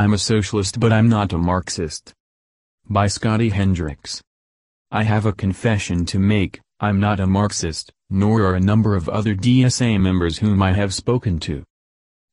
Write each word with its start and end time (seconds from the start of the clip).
I'm 0.00 0.12
a 0.12 0.18
socialist 0.18 0.78
but 0.78 0.92
I'm 0.92 1.08
not 1.08 1.32
a 1.32 1.38
Marxist. 1.38 2.14
By 2.88 3.08
Scotty 3.08 3.48
Hendricks. 3.48 4.22
I 4.92 5.02
have 5.02 5.26
a 5.26 5.32
confession 5.32 6.06
to 6.06 6.20
make, 6.20 6.60
I'm 6.78 7.00
not 7.00 7.18
a 7.18 7.26
Marxist, 7.26 7.90
nor 8.08 8.42
are 8.42 8.54
a 8.54 8.60
number 8.60 8.94
of 8.94 9.08
other 9.08 9.34
DSA 9.34 10.00
members 10.00 10.38
whom 10.38 10.62
I 10.62 10.72
have 10.72 10.94
spoken 10.94 11.40
to. 11.40 11.64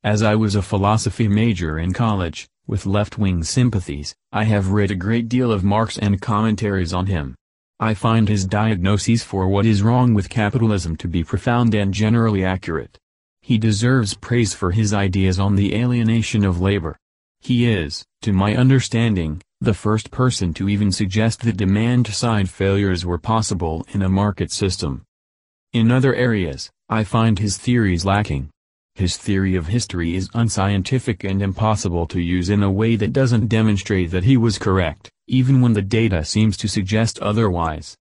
As 0.04 0.22
I 0.22 0.36
was 0.36 0.54
a 0.54 0.62
philosophy 0.62 1.26
major 1.26 1.76
in 1.76 1.92
college, 1.92 2.46
with 2.68 2.86
left-wing 2.86 3.42
sympathies, 3.42 4.14
I 4.30 4.44
have 4.44 4.70
read 4.70 4.92
a 4.92 4.94
great 4.94 5.28
deal 5.28 5.50
of 5.50 5.64
Marx 5.64 5.98
and 5.98 6.22
commentaries 6.22 6.92
on 6.92 7.06
him. 7.06 7.34
I 7.80 7.94
find 7.94 8.28
his 8.28 8.44
diagnoses 8.44 9.24
for 9.24 9.48
what 9.48 9.66
is 9.66 9.82
wrong 9.82 10.14
with 10.14 10.28
capitalism 10.28 10.94
to 10.98 11.08
be 11.08 11.24
profound 11.24 11.74
and 11.74 11.92
generally 11.92 12.44
accurate. 12.44 12.96
He 13.40 13.58
deserves 13.58 14.14
praise 14.14 14.54
for 14.54 14.70
his 14.70 14.94
ideas 14.94 15.40
on 15.40 15.56
the 15.56 15.74
alienation 15.74 16.44
of 16.44 16.60
labor. 16.60 16.96
He 17.46 17.70
is, 17.70 18.04
to 18.22 18.32
my 18.32 18.56
understanding, 18.56 19.40
the 19.60 19.72
first 19.72 20.10
person 20.10 20.52
to 20.54 20.68
even 20.68 20.90
suggest 20.90 21.42
that 21.42 21.56
demand-side 21.56 22.50
failures 22.50 23.06
were 23.06 23.18
possible 23.18 23.86
in 23.92 24.02
a 24.02 24.08
market 24.08 24.50
system. 24.50 25.04
In 25.72 25.92
other 25.92 26.12
areas, 26.12 26.70
I 26.88 27.04
find 27.04 27.38
his 27.38 27.56
theories 27.56 28.04
lacking. 28.04 28.50
His 28.96 29.16
theory 29.16 29.54
of 29.54 29.68
history 29.68 30.16
is 30.16 30.28
unscientific 30.34 31.22
and 31.22 31.40
impossible 31.40 32.08
to 32.08 32.20
use 32.20 32.48
in 32.48 32.64
a 32.64 32.70
way 32.80 32.96
that 32.96 33.12
doesn't 33.12 33.46
demonstrate 33.46 34.10
that 34.10 34.24
he 34.24 34.36
was 34.36 34.58
correct 34.58 35.08
even 35.28 35.60
when 35.60 35.74
the 35.74 35.82
data 35.82 36.24
seems 36.24 36.56
to 36.56 36.66
suggest 36.66 37.20
otherwise. 37.20 37.96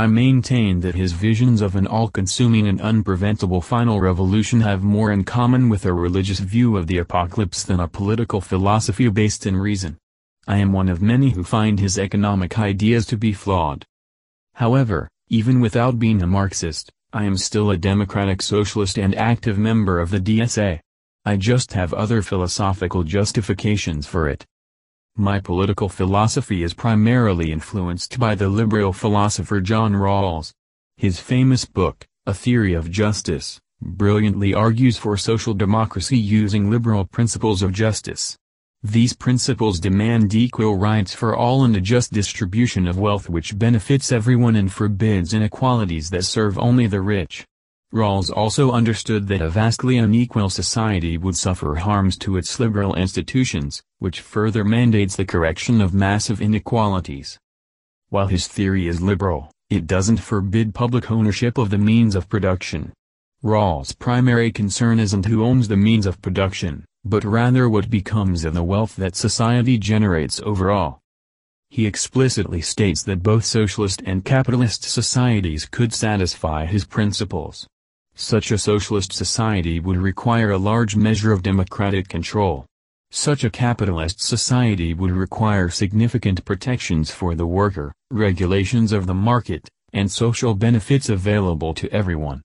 I 0.00 0.06
maintain 0.06 0.80
that 0.80 0.94
his 0.94 1.12
visions 1.12 1.60
of 1.60 1.76
an 1.76 1.86
all-consuming 1.86 2.66
and 2.66 2.80
unpreventable 2.80 3.62
final 3.62 4.00
revolution 4.00 4.62
have 4.62 4.82
more 4.82 5.12
in 5.12 5.24
common 5.24 5.68
with 5.68 5.84
a 5.84 5.92
religious 5.92 6.38
view 6.38 6.78
of 6.78 6.86
the 6.86 6.96
apocalypse 6.96 7.64
than 7.64 7.80
a 7.80 7.86
political 7.86 8.40
philosophy 8.40 9.10
based 9.10 9.44
in 9.44 9.58
reason. 9.58 9.98
I 10.48 10.56
am 10.56 10.72
one 10.72 10.88
of 10.88 11.02
many 11.02 11.32
who 11.32 11.44
find 11.44 11.78
his 11.78 11.98
economic 11.98 12.58
ideas 12.58 13.04
to 13.08 13.18
be 13.18 13.34
flawed. 13.34 13.84
However, 14.54 15.06
even 15.28 15.60
without 15.60 15.98
being 15.98 16.22
a 16.22 16.26
Marxist, 16.26 16.90
I 17.12 17.24
am 17.24 17.36
still 17.36 17.70
a 17.70 17.76
democratic 17.76 18.40
socialist 18.40 18.96
and 18.96 19.14
active 19.14 19.58
member 19.58 20.00
of 20.00 20.08
the 20.08 20.18
DSA. 20.18 20.80
I 21.26 21.36
just 21.36 21.74
have 21.74 21.92
other 21.92 22.22
philosophical 22.22 23.02
justifications 23.02 24.06
for 24.06 24.30
it. 24.30 24.46
My 25.20 25.38
political 25.38 25.90
philosophy 25.90 26.62
is 26.62 26.72
primarily 26.72 27.52
influenced 27.52 28.18
by 28.18 28.34
the 28.34 28.48
liberal 28.48 28.94
philosopher 28.94 29.60
John 29.60 29.92
Rawls. 29.92 30.54
His 30.96 31.20
famous 31.20 31.66
book, 31.66 32.06
A 32.24 32.32
Theory 32.32 32.72
of 32.72 32.90
Justice, 32.90 33.60
brilliantly 33.82 34.54
argues 34.54 34.96
for 34.96 35.18
social 35.18 35.52
democracy 35.52 36.16
using 36.16 36.70
liberal 36.70 37.04
principles 37.04 37.60
of 37.60 37.74
justice. 37.74 38.38
These 38.82 39.12
principles 39.12 39.78
demand 39.78 40.34
equal 40.34 40.78
rights 40.78 41.14
for 41.14 41.36
all 41.36 41.64
and 41.64 41.76
a 41.76 41.82
just 41.82 42.14
distribution 42.14 42.88
of 42.88 42.98
wealth 42.98 43.28
which 43.28 43.58
benefits 43.58 44.10
everyone 44.10 44.56
and 44.56 44.72
forbids 44.72 45.34
inequalities 45.34 46.08
that 46.08 46.24
serve 46.24 46.58
only 46.58 46.86
the 46.86 47.02
rich. 47.02 47.44
Rawls 47.92 48.30
also 48.30 48.70
understood 48.70 49.26
that 49.26 49.42
a 49.42 49.50
vastly 49.50 49.98
unequal 49.98 50.48
society 50.48 51.18
would 51.18 51.36
suffer 51.36 51.74
harms 51.74 52.16
to 52.18 52.36
its 52.36 52.60
liberal 52.60 52.94
institutions, 52.94 53.82
which 53.98 54.20
further 54.20 54.62
mandates 54.62 55.16
the 55.16 55.24
correction 55.24 55.80
of 55.80 55.92
massive 55.92 56.40
inequalities. 56.40 57.36
While 58.08 58.28
his 58.28 58.46
theory 58.46 58.86
is 58.86 59.02
liberal, 59.02 59.50
it 59.70 59.88
doesn't 59.88 60.18
forbid 60.18 60.72
public 60.72 61.10
ownership 61.10 61.58
of 61.58 61.70
the 61.70 61.78
means 61.78 62.14
of 62.14 62.28
production. 62.28 62.92
Rawls' 63.42 63.98
primary 63.98 64.52
concern 64.52 65.00
isn't 65.00 65.26
who 65.26 65.44
owns 65.44 65.66
the 65.66 65.76
means 65.76 66.06
of 66.06 66.22
production, 66.22 66.84
but 67.04 67.24
rather 67.24 67.68
what 67.68 67.90
becomes 67.90 68.44
of 68.44 68.54
the 68.54 68.62
wealth 68.62 68.94
that 68.96 69.16
society 69.16 69.78
generates 69.78 70.40
overall. 70.42 71.00
He 71.70 71.86
explicitly 71.86 72.60
states 72.60 73.02
that 73.02 73.24
both 73.24 73.44
socialist 73.44 74.00
and 74.06 74.24
capitalist 74.24 74.84
societies 74.84 75.66
could 75.66 75.92
satisfy 75.92 76.66
his 76.66 76.84
principles. 76.84 77.66
Such 78.22 78.50
a 78.50 78.58
socialist 78.58 79.14
society 79.14 79.80
would 79.80 79.96
require 79.96 80.50
a 80.50 80.58
large 80.58 80.94
measure 80.94 81.32
of 81.32 81.42
democratic 81.42 82.06
control. 82.06 82.66
Such 83.10 83.44
a 83.44 83.50
capitalist 83.50 84.20
society 84.20 84.92
would 84.92 85.10
require 85.10 85.70
significant 85.70 86.44
protections 86.44 87.10
for 87.10 87.34
the 87.34 87.46
worker, 87.46 87.94
regulations 88.10 88.92
of 88.92 89.06
the 89.06 89.14
market, 89.14 89.70
and 89.94 90.12
social 90.12 90.54
benefits 90.54 91.08
available 91.08 91.72
to 91.72 91.90
everyone. 91.90 92.42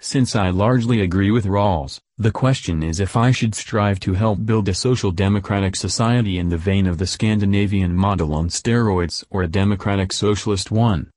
Since 0.00 0.34
I 0.34 0.50
largely 0.50 1.00
agree 1.00 1.30
with 1.30 1.46
Rawls, 1.46 2.00
the 2.18 2.32
question 2.32 2.82
is 2.82 2.98
if 2.98 3.16
I 3.16 3.30
should 3.30 3.54
strive 3.54 4.00
to 4.00 4.14
help 4.14 4.44
build 4.44 4.68
a 4.68 4.74
social 4.74 5.12
democratic 5.12 5.76
society 5.76 6.36
in 6.36 6.48
the 6.48 6.58
vein 6.58 6.88
of 6.88 6.98
the 6.98 7.06
Scandinavian 7.06 7.94
model 7.94 8.34
on 8.34 8.48
steroids 8.48 9.22
or 9.30 9.44
a 9.44 9.48
democratic 9.48 10.12
socialist 10.12 10.72
one. 10.72 11.12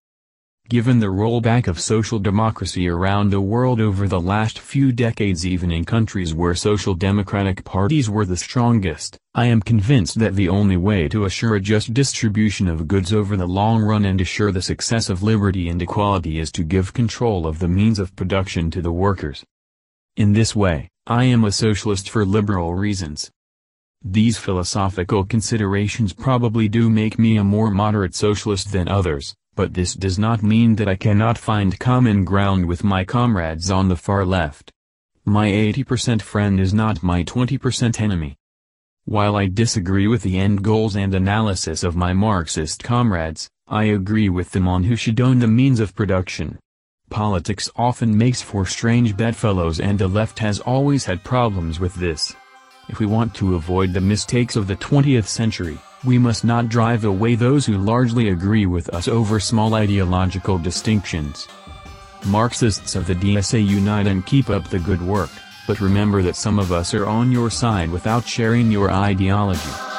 Given 0.70 1.00
the 1.00 1.08
rollback 1.08 1.68
of 1.68 1.80
social 1.80 2.20
democracy 2.20 2.88
around 2.88 3.32
the 3.32 3.42
world 3.42 3.82
over 3.82 4.08
the 4.08 4.22
last 4.22 4.60
few 4.60 4.92
decades 4.92 5.44
even 5.44 5.72
in 5.72 5.84
countries 5.84 6.36
where 6.36 6.54
social 6.54 6.94
democratic 6.94 7.64
parties 7.66 8.08
were 8.08 8.24
the 8.24 8.38
strongest, 8.38 9.18
I 9.34 9.48
am 9.48 9.62
convinced 9.62 10.20
that 10.20 10.36
the 10.36 10.48
only 10.48 10.78
way 10.78 11.10
to 11.10 11.26
assure 11.26 11.56
a 11.56 11.60
just 11.60 11.92
distribution 11.96 12.68
of 12.68 12.88
goods 12.88 13.12
over 13.12 13.36
the 13.36 13.48
long 13.48 13.82
run 13.82 14.06
and 14.06 14.22
assure 14.22 14.52
the 14.52 14.62
success 14.62 15.10
of 15.10 15.24
liberty 15.24 15.70
and 15.70 15.82
equality 15.82 16.38
is 16.38 16.52
to 16.52 16.64
give 16.64 16.94
control 16.94 17.48
of 17.48 17.58
the 17.58 17.68
means 17.68 17.98
of 17.98 18.16
production 18.16 18.70
to 18.70 18.80
the 18.80 18.92
workers. 18.92 19.44
In 20.18 20.34
this 20.34 20.56
way, 20.56 20.88
I 21.08 21.24
am 21.24 21.46
a 21.46 21.52
socialist 21.52 22.12
for 22.12 22.24
liberal 22.26 22.76
reasons. 22.76 23.32
These 24.04 24.38
philosophical 24.38 25.26
considerations 25.26 26.14
probably 26.14 26.70
do 26.70 26.92
make 26.92 27.18
me 27.18 27.38
a 27.38 27.44
more 27.44 27.72
moderate 27.72 28.14
socialist 28.14 28.72
than 28.72 28.88
others, 28.88 29.36
but 29.60 29.74
this 29.74 29.94
does 29.94 30.18
not 30.18 30.42
mean 30.42 30.76
that 30.78 30.88
I 30.88 30.96
cannot 30.96 31.38
find 31.38 31.78
common 31.78 32.24
ground 32.24 32.66
with 32.66 32.82
my 32.82 33.04
comrades 33.04 33.70
on 33.70 33.90
the 33.90 33.98
far 33.98 34.24
left. 34.24 34.72
My 35.26 35.50
80% 35.50 36.22
friend 36.22 36.62
is 36.62 36.74
not 36.74 37.04
my 37.04 37.26
20% 37.26 38.00
enemy. 38.00 38.38
While 39.04 39.36
I 39.36 39.48
disagree 39.48 40.08
with 40.08 40.22
the 40.22 40.40
end 40.40 40.64
goals 40.64 40.96
and 40.96 41.14
analysis 41.14 41.84
of 41.84 41.98
my 41.98 42.14
Marxist 42.14 42.86
comrades, 42.86 43.50
I 43.68 43.84
agree 43.84 44.30
with 44.30 44.52
them 44.52 44.66
on 44.66 44.86
who 44.86 44.96
should 44.96 45.20
own 45.20 45.40
the 45.40 45.48
means 45.48 45.82
of 45.82 45.94
production. 45.94 46.58
Politics 47.10 47.70
often 47.76 48.18
makes 48.18 48.42
for 48.42 48.66
strange 48.66 49.18
bedfellows 49.18 49.82
and 49.82 50.00
the 50.00 50.08
left 50.08 50.40
has 50.40 50.62
always 50.62 51.04
had 51.04 51.26
problems 51.26 51.82
with 51.82 51.96
this. 51.96 52.34
If 52.88 53.00
we 53.00 53.06
want 53.06 53.36
to 53.36 53.56
avoid 53.56 53.92
the 53.92 54.00
mistakes 54.00 54.56
of 54.56 54.68
the 54.68 54.78
20th 54.78 55.28
century, 55.28 55.80
we 56.06 56.18
must 56.18 56.46
not 56.46 56.70
drive 56.70 57.04
away 57.04 57.36
those 57.36 57.66
who 57.66 57.78
largely 57.78 58.30
agree 58.30 58.66
with 58.66 58.90
us 58.94 59.08
over 59.08 59.40
small 59.40 59.74
ideological 59.74 60.58
distinctions. 60.58 61.48
Marxists 62.26 62.96
of 62.96 63.06
the 63.06 63.16
DSA 63.16 63.66
unite 63.66 64.08
and 64.08 64.26
keep 64.26 64.50
up 64.50 64.68
the 64.70 64.80
good 64.80 65.02
work, 65.02 65.30
but 65.68 65.82
remember 65.82 66.22
that 66.22 66.36
some 66.36 66.60
of 66.60 66.72
us 66.72 66.94
are 66.94 67.06
on 67.06 67.32
your 67.32 67.50
side 67.50 67.90
without 67.90 68.26
sharing 68.26 68.72
your 68.72 68.92
ideology. 68.92 69.99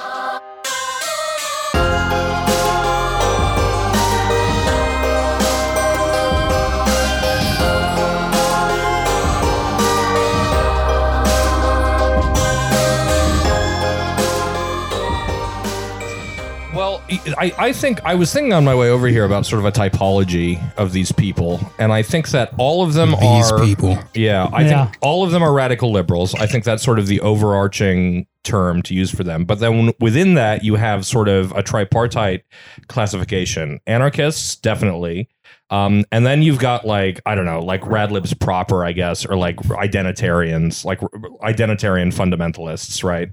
I, 17.38 17.52
I 17.58 17.72
think 17.72 18.00
I 18.04 18.14
was 18.14 18.32
thinking 18.32 18.52
on 18.52 18.64
my 18.64 18.74
way 18.74 18.88
over 18.90 19.06
here 19.08 19.24
about 19.24 19.44
sort 19.46 19.58
of 19.60 19.66
a 19.66 19.72
typology 19.72 20.60
of 20.76 20.92
these 20.92 21.12
people, 21.12 21.60
and 21.78 21.92
I 21.92 22.02
think 22.02 22.28
that 22.30 22.52
all 22.58 22.82
of 22.82 22.94
them 22.94 23.10
These 23.20 23.52
are 23.52 23.60
people. 23.64 23.98
Yeah, 24.14 24.48
I 24.52 24.62
Yeah. 24.62 24.86
think 24.86 24.98
all 25.02 25.22
of 25.22 25.30
them 25.30 25.42
are 25.42 25.52
radical 25.52 25.92
liberals. 25.92 26.34
I 26.34 26.46
think 26.46 26.64
that's 26.64 26.82
sort 26.82 26.98
of 26.98 27.06
the 27.06 27.20
overarching 27.20 28.26
term 28.42 28.82
to 28.82 28.94
use 28.94 29.10
for 29.10 29.22
them. 29.22 29.44
But 29.44 29.58
then 29.60 29.92
within 30.00 30.34
that, 30.34 30.64
you 30.64 30.76
have 30.76 31.04
sort 31.04 31.28
of 31.28 31.52
a 31.52 31.62
tripartite 31.62 32.42
classification. 32.88 33.80
Anarchists, 33.86 34.56
definitely. 34.56 35.28
Um, 35.70 36.04
and 36.10 36.26
then 36.26 36.42
you've 36.42 36.58
got 36.58 36.84
like 36.86 37.20
I 37.26 37.34
don't 37.34 37.44
know, 37.44 37.60
like 37.60 37.82
radlibs 37.82 38.38
proper, 38.38 38.84
I 38.84 38.92
guess, 38.92 39.24
or 39.24 39.36
like 39.36 39.56
identitarians, 39.56 40.84
like 40.84 41.00
identitarian 41.42 42.12
fundamentalists, 42.14 43.04
right? 43.04 43.28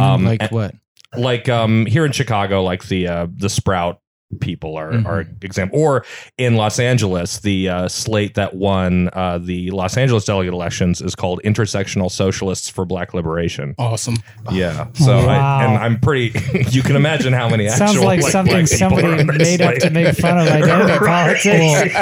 Um, 0.00 0.24
like 0.24 0.42
and- 0.42 0.50
what? 0.50 0.74
Like 1.16 1.48
um 1.48 1.86
here 1.86 2.04
in 2.04 2.12
Chicago, 2.12 2.62
like 2.62 2.86
the 2.88 3.08
uh 3.08 3.26
the 3.34 3.48
Sprout 3.48 4.00
people 4.40 4.76
are 4.76 4.90
Mhm. 4.90 5.06
are 5.06 5.24
example 5.42 5.78
or 5.78 6.04
in 6.36 6.56
Los 6.56 6.80
Angeles 6.80 7.38
the 7.38 7.68
uh, 7.68 7.88
slate 7.88 8.34
that 8.34 8.56
won 8.56 9.08
uh, 9.12 9.38
the 9.38 9.70
Los 9.70 9.96
Angeles 9.96 10.24
delegate 10.24 10.52
elections 10.52 11.00
is 11.00 11.14
called 11.14 11.40
Intersectional 11.44 12.10
Socialists 12.10 12.68
for 12.68 12.84
Black 12.84 13.14
Liberation 13.14 13.74
Awesome. 13.78 14.16
yeah 14.50 14.88
so 14.94 15.16
Wow. 15.26 15.58
I, 15.58 15.64
and 15.64 15.78
I'm 15.78 16.00
pretty 16.00 16.38
you 16.70 16.82
can 16.82 16.96
imagine 16.96 17.32
how 17.32 17.48
many 17.48 17.68
actual 17.68 17.86
Sounds 17.86 18.00
like, 18.00 18.20
like, 18.20 18.32
something 18.32 18.54
black 18.54 18.66
somebody 18.66 19.06
are 19.06 19.20
on 19.20 19.26
this 19.28 19.38
made 19.38 19.60
up 19.62 19.74
to 19.76 19.90
make 19.90 20.16
fun 20.16 20.38
of 20.38 20.48
identity 20.48 20.98
politics. 21.06 21.96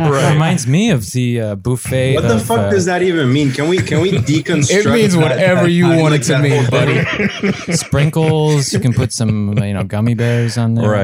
Right. 0.00 0.32
Reminds 0.32 0.66
me 0.66 0.90
of 0.90 1.10
the 1.12 1.40
uh, 1.40 1.54
buffet. 1.54 2.14
What 2.14 2.22
the 2.22 2.34
of, 2.36 2.44
fuck 2.46 2.58
uh, 2.58 2.70
does 2.70 2.84
that 2.86 3.02
even 3.02 3.32
mean? 3.32 3.52
Can 3.52 3.68
we 3.68 3.78
can 3.78 4.00
we 4.00 4.10
deconstruct? 4.32 4.86
It 4.86 4.90
means 4.92 5.14
that- 5.14 5.22
whatever 5.22 5.62
that- 5.64 5.70
you 5.70 5.86
want 5.86 5.98
it 6.14 6.18
like 6.18 6.22
to 6.22 6.38
mean, 6.40 6.68
buddy. 6.68 7.72
sprinkles? 7.76 8.72
You 8.72 8.80
can 8.80 8.92
put 8.92 9.12
some, 9.12 9.56
you 9.62 9.72
know, 9.74 9.84
gummy 9.84 10.14
bears 10.14 10.58
on 10.58 10.74
there. 10.74 10.88
Right. 10.90 10.95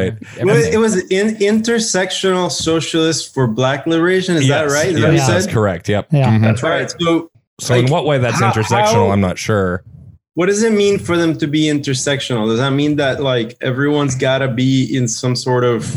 Well, 0.43 0.57
it 0.57 0.79
was 0.79 0.97
in 1.11 1.37
intersectional 1.37 2.51
socialist 2.51 3.33
for 3.35 3.47
Black 3.47 3.87
liberation. 3.87 4.37
Is 4.37 4.49
that 4.49 4.69
right? 4.69 4.89
Is 4.89 4.99
yes, 4.99 5.01
that 5.01 5.07
what 5.07 5.15
you 5.15 5.27
that's 5.27 5.47
correct 5.47 5.89
yep 5.89 6.09
yeah. 6.11 6.31
Mm-hmm. 6.31 6.45
That's 6.45 6.63
right. 6.63 6.81
right. 6.83 6.95
So, 7.01 7.31
so 7.61 7.75
in 7.75 7.91
what 7.91 8.05
way 8.05 8.19
that's 8.19 8.41
how- 8.41 8.53
intersectional 8.53 9.07
how- 9.07 9.11
I'm 9.11 9.21
not 9.21 9.39
sure 9.39 9.85
what 10.35 10.47
does 10.47 10.63
it 10.63 10.73
mean 10.73 10.99
for 10.99 11.17
them 11.17 11.37
to 11.39 11.47
be 11.47 11.65
intersectional? 11.65 12.47
Does 12.47 12.59
that 12.59 12.71
mean 12.71 12.97
that 12.97 13.23
like 13.23 13.57
everyone's 13.61 14.15
got 14.15 14.39
to 14.39 14.49
be 14.49 14.95
in 14.97 15.07
some 15.07 15.37
sort 15.37 15.65
of 15.65 15.95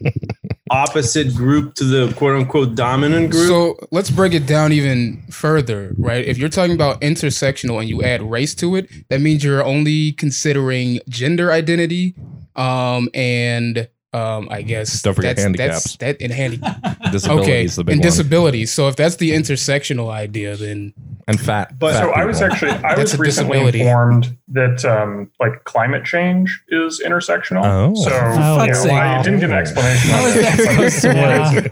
opposite 0.70 1.34
group 1.34 1.74
to 1.74 1.84
the 1.84 2.12
quote 2.14 2.34
unquote 2.40 2.74
dominant 2.74 3.30
group? 3.30 3.46
So 3.46 3.76
let's 3.90 4.10
break 4.10 4.32
it 4.32 4.46
down 4.46 4.72
even 4.72 5.22
further, 5.30 5.94
right? 5.98 6.24
If 6.24 6.38
you're 6.38 6.48
talking 6.48 6.74
about 6.74 7.02
intersectional 7.02 7.78
and 7.78 7.88
you 7.88 8.02
add 8.02 8.22
race 8.22 8.54
to 8.56 8.76
it, 8.76 8.88
that 9.10 9.20
means 9.20 9.44
you're 9.44 9.64
only 9.64 10.12
considering 10.12 11.00
gender 11.08 11.52
identity, 11.52 12.14
um, 12.58 13.08
and 13.14 13.88
um, 14.14 14.48
I 14.50 14.62
guess 14.62 15.02
Don't 15.02 15.14
forget 15.14 15.36
that's, 15.36 15.42
handicaps. 15.42 15.96
That's, 15.96 16.18
that 16.18 16.22
and 16.24 16.32
handy. 16.32 16.56
disability 17.12 17.42
okay, 17.52 17.64
is 17.64 17.76
the 17.76 17.84
big 17.84 17.92
and 17.94 18.02
disabilities. 18.02 18.72
So 18.72 18.88
if 18.88 18.96
that's 18.96 19.16
the 19.16 19.30
intersectional 19.32 20.10
idea, 20.10 20.56
then 20.56 20.94
and 21.28 21.38
fat 21.38 21.78
But- 21.78 21.92
fat 21.92 22.02
So 22.04 22.10
I 22.12 22.24
was 22.24 22.40
actually 22.40 22.70
I 22.70 22.94
That's 22.96 23.12
was 23.12 23.14
a 23.14 23.18
recently 23.18 23.58
disability. 23.58 23.80
informed 23.82 24.36
that 24.48 24.82
um, 24.86 25.30
like 25.38 25.62
climate 25.64 26.06
change 26.06 26.58
is 26.68 27.02
intersectional. 27.04 27.62
Oh. 27.64 27.94
So 27.96 28.10
Oh, 28.10 28.64
you 28.64 28.72
know, 28.72 28.94
I 28.94 29.22
didn't 29.22 29.40
get 29.40 29.50
an 29.50 29.56
explanation. 29.56 30.10
How 30.10 30.24
on 30.24 30.30
that 30.40 30.58
supposed 30.58 31.02
to 31.02 31.08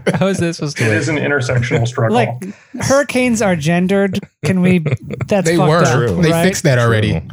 work? 0.05 0.15
How 0.21 0.27
is 0.27 0.39
that 0.39 0.55
supposed 0.57 0.77
to 0.77 0.85
It 0.85 0.89
work? 0.89 0.97
is 0.99 1.09
an 1.09 1.17
intersectional 1.17 1.89
struggle. 1.89 2.15
Like 2.17 2.29
hurricanes 2.83 3.41
are 3.41 3.57
gendered. 3.57 4.21
Can 4.45 4.61
we? 4.61 4.81
That's 5.27 5.49
they 5.49 5.57
fucked 5.57 5.71
were. 5.71 6.09
up, 6.19 6.23
They 6.23 6.31
right? 6.33 6.45
fixed 6.45 6.65
that 6.65 6.79
already. 6.79 7.13
True. 7.21 7.29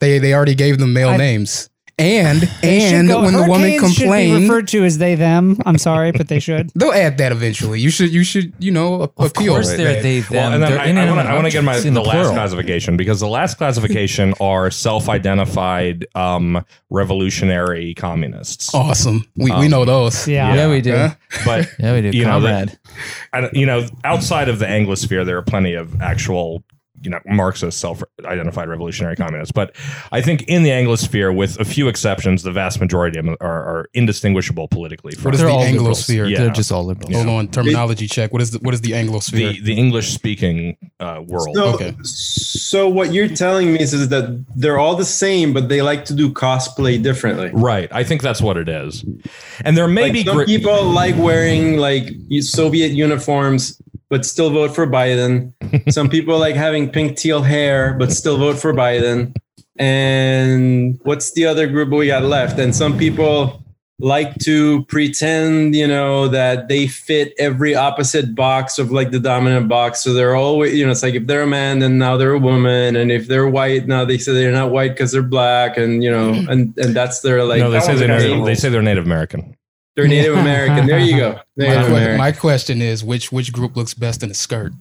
They 0.00 0.18
they 0.18 0.34
already 0.34 0.56
gave 0.56 0.78
them 0.78 0.92
male 0.92 1.10
I- 1.10 1.16
names. 1.16 1.70
And 2.00 2.48
and 2.62 3.08
go- 3.08 3.22
when 3.22 3.32
the 3.34 3.40
woman 3.42 3.70
hurricanes 3.70 3.94
should 3.94 4.02
be 4.02 4.02
complained, 4.04 4.42
referred 4.44 4.68
to 4.68 4.84
as 4.84 4.98
they 4.98 5.16
them. 5.16 5.58
I'm 5.66 5.78
sorry, 5.78 6.12
but 6.12 6.28
they 6.28 6.38
should. 6.38 6.70
they'll 6.76 6.92
add 6.92 7.18
that 7.18 7.32
eventually. 7.32 7.80
You 7.80 7.90
should 7.90 8.12
you 8.12 8.22
should 8.22 8.52
you 8.60 8.70
know 8.70 8.94
a- 9.02 9.04
Of 9.04 9.12
appeal. 9.32 9.54
course, 9.54 9.68
they're 9.76 9.94
that. 9.94 10.02
they 10.02 10.20
Well, 10.20 10.28
them. 10.50 10.52
and 10.54 10.62
then 10.62 10.70
they're 10.72 10.80
I, 10.80 11.06
I 11.06 11.10
want 11.12 11.26
to 11.26 11.30
I 11.30 11.34
want 11.34 11.46
to 11.46 11.52
get 11.52 11.64
my 11.64 11.76
in 11.78 11.94
the, 11.94 12.00
last 12.02 12.32
classification 12.32 12.96
because 12.96 13.18
the 13.18 13.26
last 13.28 13.58
classification 13.58 14.32
are 14.40 14.70
self-identified 14.70 16.06
um, 16.14 16.64
revolutionary 16.90 17.94
communists. 17.94 18.72
awesome. 18.74 19.26
We 19.36 19.46
we 19.46 19.66
Um, 19.66 19.68
know 19.70 19.84
those. 19.84 20.28
Yeah. 20.28 20.54
Yeah, 20.54 20.70
we 20.70 20.80
do. 20.80 20.94
Huh? 20.96 21.14
But 21.44 21.68
Yeah, 21.78 21.94
we 21.94 22.02
do. 22.02 22.16
You 22.16 22.24
know, 22.24 22.40
Comrade. 22.40 22.78
I, 23.32 23.50
you 23.52 23.66
know, 23.66 23.86
outside 24.04 24.48
of 24.48 24.58
the 24.58 24.66
Anglosphere, 24.66 25.24
there 25.26 25.36
are 25.38 25.42
plenty 25.42 25.74
of 25.74 26.00
actual, 26.00 26.62
you 27.02 27.10
know, 27.10 27.20
Marxist 27.26 27.78
self-identified 27.80 28.68
revolutionary 28.68 29.16
communists. 29.16 29.52
But 29.52 29.74
I 30.12 30.20
think 30.20 30.42
in 30.42 30.62
the 30.62 30.70
Anglosphere, 30.70 31.34
with 31.34 31.58
a 31.60 31.64
few 31.64 31.88
exceptions, 31.88 32.42
the 32.42 32.52
vast 32.52 32.80
majority 32.80 33.18
of 33.18 33.24
them 33.26 33.36
are, 33.40 33.62
are 33.64 33.88
indistinguishable 33.94 34.68
politically. 34.68 35.12
From 35.12 35.24
What 35.24 35.34
is 35.34 35.40
the 35.40 35.48
all 35.48 35.60
liberals. 35.60 36.06
Anglosphere? 36.06 36.30
Yeah. 36.30 36.38
They're 36.38 36.50
just 36.50 36.72
all 36.72 36.84
liberals. 36.84 37.14
Hold 37.14 37.28
on, 37.28 37.48
terminology 37.48 38.06
check. 38.06 38.32
What 38.32 38.42
is 38.42 38.50
the 38.52 38.58
what 38.60 38.74
is 38.74 38.80
the 38.80 38.92
Anglosphere? 38.92 39.54
the 39.54 39.60
the 39.60 39.74
English-speaking 39.78 40.76
uh, 41.00 41.22
world? 41.26 41.54
So, 41.54 41.74
Okay. 41.74 41.94
so 42.02 42.88
what 42.88 43.12
you're 43.12 43.28
telling 43.28 43.72
me 43.72 43.80
is, 43.80 43.92
is 43.94 44.08
that 44.08 44.44
they're 44.56 44.78
all 44.78 44.96
the 44.96 45.04
same, 45.04 45.52
but 45.52 45.68
they 45.68 45.82
like 45.82 46.04
to 46.06 46.14
do 46.14 46.30
cosplay 46.30 47.00
differently. 47.02 47.50
Right. 47.52 47.88
I 47.92 48.02
think 48.04 48.22
that's 48.22 48.40
what 48.42 48.56
it 48.56 48.68
is. 48.68 49.04
And 49.64 49.76
there 49.76 49.88
may 49.88 50.02
Like 50.04 50.12
be 50.12 50.24
some 50.24 50.36
gri- 50.36 50.46
people 50.46 50.84
like 50.84 51.16
wearing 51.16 51.76
like 51.78 52.08
Soviet 52.40 52.92
uniforms, 52.92 53.80
but 54.10 54.24
still 54.24 54.50
vote 54.50 54.74
for 54.74 54.86
Biden. 54.86 55.52
some 55.92 56.08
people 56.08 56.38
like 56.38 56.54
having 56.54 56.90
pink 56.90 57.16
teal 57.16 57.42
hair, 57.42 57.94
but 57.94 58.12
still 58.12 58.38
vote 58.38 58.58
for 58.58 58.72
Biden. 58.72 59.34
And 59.78 60.98
what's 61.04 61.32
the 61.32 61.46
other 61.46 61.66
group 61.66 61.90
we 61.90 62.08
got 62.08 62.24
left? 62.24 62.58
And 62.58 62.74
some 62.74 62.98
people 62.98 63.62
like 64.00 64.36
to 64.36 64.84
pretend, 64.84 65.74
you 65.74 65.86
know, 65.86 66.28
that 66.28 66.68
they 66.68 66.86
fit 66.86 67.34
every 67.38 67.74
opposite 67.74 68.34
box 68.34 68.78
of 68.78 68.92
like 68.92 69.10
the 69.10 69.18
dominant 69.18 69.68
box. 69.68 70.02
So 70.02 70.14
they're 70.14 70.36
always, 70.36 70.74
you 70.74 70.84
know, 70.84 70.92
it's 70.92 71.02
like 71.02 71.14
if 71.14 71.26
they're 71.26 71.42
a 71.42 71.46
man, 71.48 71.80
then 71.80 71.98
now 71.98 72.16
they're 72.16 72.32
a 72.32 72.38
woman, 72.38 72.96
and 72.96 73.10
if 73.10 73.26
they're 73.26 73.48
white, 73.48 73.86
now 73.88 74.04
they 74.04 74.18
say 74.18 74.32
they're 74.32 74.52
not 74.52 74.70
white 74.70 74.90
because 74.90 75.12
they're 75.12 75.22
black, 75.22 75.76
and 75.76 76.02
you 76.02 76.10
know, 76.10 76.30
and 76.48 76.76
and 76.78 76.94
that's 76.94 77.20
their 77.20 77.44
like. 77.44 77.60
no, 77.60 77.70
they 77.70 77.80
say 77.80 77.96
they're 77.96 78.08
native, 78.08 78.44
they 78.44 78.54
say 78.54 78.68
they're 78.68 78.82
Native 78.82 79.04
American. 79.04 79.56
They're 79.98 80.06
Native 80.06 80.36
American. 80.36 80.86
There 80.86 81.00
you 81.00 81.16
go. 81.16 81.30
My, 81.56 81.64
Native 81.64 81.86
que- 81.86 81.92
American. 81.92 82.18
my 82.18 82.30
question 82.30 82.80
is 82.80 83.02
which 83.02 83.32
which 83.32 83.52
group 83.52 83.76
looks 83.76 83.94
best 83.94 84.22
in 84.22 84.30
a 84.30 84.34
skirt? 84.34 84.72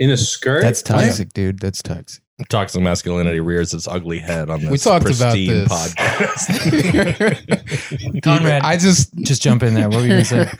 In 0.00 0.10
a 0.10 0.16
skirt? 0.16 0.62
That's 0.62 0.82
toxic, 0.82 1.32
dude. 1.32 1.60
That's 1.60 1.80
toxic. 1.84 2.20
Toxic 2.48 2.82
masculinity 2.82 3.38
rears 3.38 3.72
its 3.74 3.86
ugly 3.86 4.18
head 4.18 4.50
on 4.50 4.60
this 4.60 4.70
We 4.72 4.78
talked 4.78 5.04
about 5.04 5.34
pristine 5.34 5.50
this. 5.50 5.68
podcast. 5.94 6.42
Conrad, 8.24 8.62
I 8.62 8.76
just 8.76 9.14
just 9.18 9.40
jump 9.40 9.62
in 9.62 9.74
there. 9.74 9.88
What 9.88 9.98
were 9.98 10.02
you 10.02 10.08
going 10.08 10.24
to 10.24 10.46
say? 10.46 10.50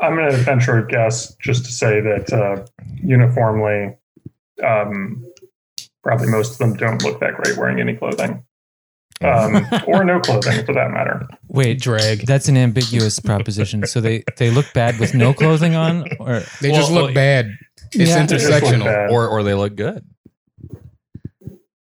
I'm 0.00 0.16
going 0.16 0.30
to 0.30 0.36
venture 0.38 0.78
a 0.78 0.86
guess 0.86 1.34
just 1.34 1.66
to 1.66 1.72
say 1.72 2.00
that 2.00 2.32
uh, 2.32 2.64
uniformly, 3.02 3.98
um, 4.64 5.26
probably 6.02 6.28
most 6.28 6.52
of 6.52 6.58
them 6.58 6.74
don't 6.74 7.02
look 7.04 7.20
that 7.20 7.34
great 7.34 7.58
wearing 7.58 7.80
any 7.80 7.94
clothing, 7.96 8.42
um, 9.22 9.66
or 9.86 10.04
no 10.04 10.20
clothing 10.20 10.64
for 10.64 10.72
that 10.74 10.90
matter. 10.90 11.26
Wait, 11.48 11.80
drag. 11.80 12.26
that's 12.26 12.48
an 12.48 12.56
ambiguous 12.56 13.18
proposition. 13.20 13.86
So 13.86 14.00
they 14.00 14.24
they 14.38 14.50
look 14.50 14.66
bad 14.72 14.98
with 14.98 15.14
no 15.14 15.32
clothing 15.34 15.74
on, 15.74 16.06
or 16.18 16.40
They 16.60 16.72
just 16.72 16.90
Well, 16.90 17.04
look 17.06 17.14
bad. 17.14 17.50
It's 17.92 18.08
Yeah. 18.10 18.24
They 18.26 18.36
just 18.36 18.48
look 18.50 18.62
intersectional. 18.64 18.84
bad. 18.84 19.10
or 19.10 19.28
or 19.28 19.42
they 19.42 19.54
look 19.54 19.76
good. 19.76 20.04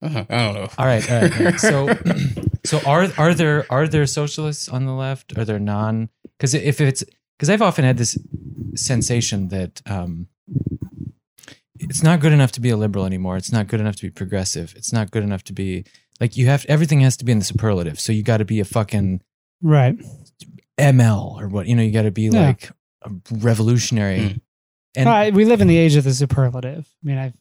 Uh-huh. 0.01 0.25
I 0.29 0.37
don't 0.45 0.53
know. 0.53 0.69
all 0.77 0.85
right, 0.85 1.11
all 1.11 1.21
right. 1.21 1.37
all 1.39 1.45
right. 1.45 1.59
So 1.59 1.89
so 2.65 2.79
are 2.85 3.07
are 3.17 3.33
there 3.33 3.65
are 3.69 3.87
there 3.87 4.05
socialists 4.05 4.69
on 4.69 4.85
the 4.85 4.93
left? 4.93 5.37
Are 5.37 5.43
there 5.43 5.59
non? 5.59 6.09
Because 6.37 6.53
if 6.53 6.79
it's 6.79 7.03
because 7.37 7.49
I've 7.49 7.61
often 7.61 7.83
had 7.83 7.97
this 7.97 8.17
sensation 8.75 9.49
that 9.49 9.81
um, 9.85 10.27
it's 11.79 12.01
not 12.01 12.21
good 12.21 12.31
enough 12.31 12.51
to 12.53 12.61
be 12.61 12.69
a 12.69 12.77
liberal 12.77 13.05
anymore. 13.05 13.35
It's 13.35 13.51
not 13.51 13.67
good 13.67 13.81
enough 13.81 13.97
to 13.97 14.03
be 14.03 14.09
progressive. 14.09 14.73
It's 14.77 14.93
not 14.93 15.11
good 15.11 15.23
enough 15.23 15.43
to 15.45 15.53
be 15.53 15.83
like 16.19 16.37
you 16.37 16.47
have 16.47 16.65
everything 16.67 17.01
has 17.01 17.17
to 17.17 17.25
be 17.25 17.31
in 17.31 17.39
the 17.39 17.45
superlative. 17.45 17.99
So 17.99 18.11
you 18.11 18.23
got 18.23 18.37
to 18.37 18.45
be 18.45 18.59
a 18.59 18.65
fucking 18.65 19.21
Right. 19.61 19.95
ML 20.79 21.39
or 21.39 21.47
what 21.47 21.67
you 21.67 21.75
know. 21.75 21.83
You 21.83 21.91
got 21.91 22.03
to 22.03 22.11
be 22.11 22.23
Yeah. 22.23 22.47
like 22.47 22.71
a 23.03 23.11
revolutionary. 23.31 24.19
Mm. 24.19 24.41
And 24.95 25.05
Right, 25.07 25.33
we 25.33 25.45
live 25.45 25.61
in 25.61 25.67
the 25.67 25.77
age 25.77 25.95
of 25.95 26.03
the 26.03 26.13
superlative. 26.13 26.87
I 27.03 27.07
mean, 27.07 27.17
I 27.17 27.33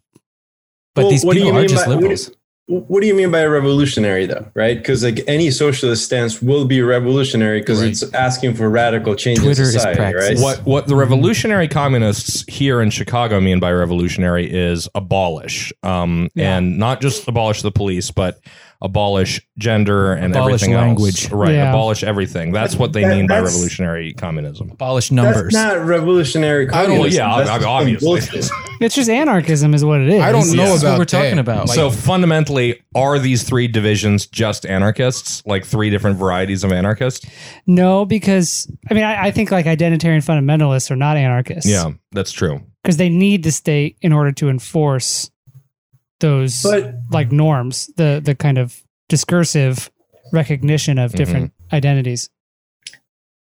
but 0.95 1.03
Well, 1.03 1.11
these 1.11 1.25
what 1.25 1.37
people 1.37 1.57
are 1.57 1.67
just 1.67 1.85
by- 1.87 1.91
what 1.95 2.01
do 2.01 2.09
liberals. 2.09 2.31
what 2.67 3.01
do 3.01 3.07
you 3.07 3.15
mean 3.15 3.31
by 3.31 3.41
a 3.41 3.49
revolutionary, 3.49 4.27
though? 4.27 4.47
Right? 4.55 4.77
Because 4.77 5.03
like 5.05 5.21
any 5.29 5.51
socialist 5.51 6.05
stance 6.05 6.43
will 6.43 6.65
be 6.67 6.83
revolutionary 6.83 7.61
because 7.61 7.81
Right. 7.81 7.91
it's 7.91 8.03
asking 8.13 8.55
for 8.55 8.69
radical 8.69 9.15
change 9.15 9.39
Twitter 9.39 9.63
in 9.63 9.69
is 9.69 9.73
society, 9.75 10.15
right? 10.17 10.39
What 10.39 10.67
what 10.67 10.87
the 10.89 10.97
revolutionary 10.97 11.69
communists 11.69 12.45
here 12.49 12.83
in 12.83 12.91
Chicago 12.91 13.41
mean 13.41 13.61
by 13.61 13.73
revolutionary 13.73 14.51
is 14.53 14.89
abolish, 14.95 15.73
um, 15.85 16.29
Yeah. 16.35 16.59
and 16.59 16.79
not 16.79 17.01
just 17.01 17.27
abolish 17.29 17.63
the 17.63 17.71
police, 17.73 18.11
but 18.11 18.41
abolish 18.81 19.41
gender 19.59 20.13
and 20.13 20.33
Abolish 20.35 20.63
everything 20.63 20.75
language. 20.77 21.25
else. 21.25 21.33
Right, 21.33 21.55
Yeah. 21.55 21.71
abolish 21.71 22.05
everything. 22.05 22.53
That's 22.53 22.77
what 22.77 22.93
they 22.93 23.03
That- 23.03 23.17
mean 23.17 23.27
by 23.27 23.41
revolutionary 23.41 24.13
communism. 24.13 24.71
Abolish 24.71 25.11
numbers. 25.11 25.53
That's 25.53 25.77
not 25.79 25.85
revolutionary. 25.87 26.69
I 26.71 26.83
don't- 26.83 26.97
communism. 26.97 27.19
yeah, 27.19 27.37
That's 27.39 27.51
ob- 27.51 27.57
just 27.61 27.67
obviously. 27.69 28.51
it's 28.81 28.95
just 28.95 29.11
anarchism, 29.11 29.75
is 29.75 29.85
what 29.85 30.01
it 30.01 30.11
is. 30.11 30.21
I 30.23 30.31
don't 30.31 30.47
know 30.55 30.65
That's 30.67 30.83
about 30.83 30.91
what 30.93 30.99
we're 31.01 31.05
talking 31.07 31.31
that. 31.37 31.41
about. 31.41 31.69
Like, 31.69 31.75
so 31.75 31.91
fundamentally, 31.91 32.77
are 32.95 33.19
these 33.19 33.43
three 33.43 33.67
divisions 33.67 34.27
just 34.27 34.65
anarchists? 34.65 35.43
Like 35.45 35.65
three 35.65 35.91
different 35.91 36.17
varieties 36.19 36.63
of 36.63 36.71
anarchists? 36.71 37.27
No, 37.67 38.05
because 38.05 38.71
I 38.91 38.95
mean, 38.95 39.03
I, 39.05 39.25
I 39.27 39.31
think 39.33 39.51
like 39.51 39.67
identitarian 39.67 40.25
fundamentalists 40.25 40.91
are 40.91 40.97
not 40.97 41.17
anarchists. 41.17 41.69
Yeah, 41.69 41.91
that's 42.13 42.31
true. 42.33 42.61
because 42.85 42.97
they 42.97 43.09
need 43.09 43.43
the 43.43 43.51
state 43.51 43.97
in 44.03 44.13
order 44.13 44.31
to 44.33 44.49
enforce 44.49 45.31
those 46.21 46.63
But 46.63 46.95
like 47.11 47.33
norms, 47.33 47.89
the 47.97 48.21
the 48.25 48.35
kind 48.35 48.59
of 48.59 48.83
discursive 49.09 49.91
recognition 50.33 50.99
of 50.99 51.13
different 51.13 51.53
identities. 51.73 52.29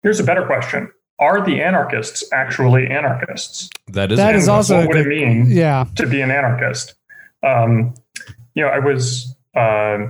Here's 0.02 0.20
a 0.20 0.24
better 0.24 0.46
question: 0.46 0.92
Are 1.20 1.44
the 1.46 1.62
anarchists 1.62 2.24
actually 2.34 2.88
anarchists? 2.88 3.70
That 3.88 4.12
is 4.12 4.18
That 4.18 4.36
is 4.36 4.48
also- 4.50 4.78
what 4.80 4.88
would 4.90 4.98
it 4.98 5.08
mean 5.08 5.48
Yeah, 5.50 5.86
to 5.96 6.08
be 6.08 6.22
an 6.22 6.32
anarchist? 6.32 6.96
Um, 7.44 7.94
you 8.56 8.64
know, 8.64 8.70
I 8.70 8.80
was 8.80 9.36
uh, 9.56 10.08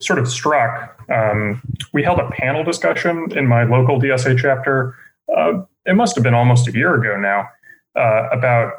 sort 0.00 0.18
of 0.18 0.28
struck. 0.28 0.96
Um, 1.10 1.60
we 1.92 2.02
held 2.02 2.18
a 2.20 2.30
panel 2.30 2.62
discussion 2.64 3.26
in 3.36 3.46
my 3.46 3.64
local 3.64 4.00
DSA 4.00 4.38
chapter. 4.38 4.94
Uh, 5.34 5.62
it 5.86 5.94
must 5.94 6.14
have 6.14 6.22
been 6.24 6.34
almost 6.34 6.68
a 6.68 6.72
year 6.72 6.94
ago 6.94 7.16
now 7.18 7.48
uh, 7.96 8.28
about 8.30 8.72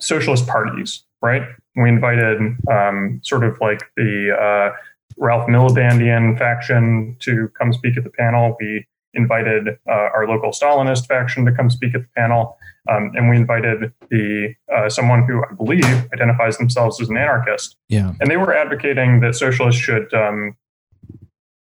socialist 0.00 0.46
parties, 0.46 1.04
right? 1.22 1.42
We 1.76 1.88
invited 1.88 2.38
um, 2.70 3.20
sort 3.22 3.44
of 3.44 3.58
like 3.60 3.80
the 3.96 4.30
uh, 4.32 4.76
Ralph 5.16 5.48
Milibandian 5.48 6.38
faction 6.38 7.16
to 7.20 7.50
come 7.58 7.72
speak 7.72 7.96
at 7.96 8.04
the 8.04 8.10
panel. 8.10 8.56
We 8.60 8.86
invited 9.14 9.68
uh, 9.88 9.92
our 10.14 10.26
local 10.28 10.50
Stalinist 10.50 11.06
faction 11.06 11.44
to 11.44 11.52
come 11.52 11.70
speak 11.70 11.94
at 11.94 12.02
the 12.02 12.08
panel, 12.16 12.56
um, 12.90 13.12
and 13.14 13.28
we 13.28 13.36
invited 13.36 13.92
the 14.10 14.54
uh, 14.74 14.88
someone 14.88 15.24
who 15.24 15.42
I 15.42 15.54
believe 15.54 15.84
identifies 16.12 16.58
themselves 16.58 17.00
as 17.00 17.08
an 17.08 17.16
anarchist. 17.16 17.76
Yeah. 17.88 18.12
And 18.20 18.30
they 18.30 18.36
were 18.36 18.54
advocating 18.54 19.20
that 19.20 19.34
socialists 19.34 19.80
should 19.80 20.12
um, 20.14 20.56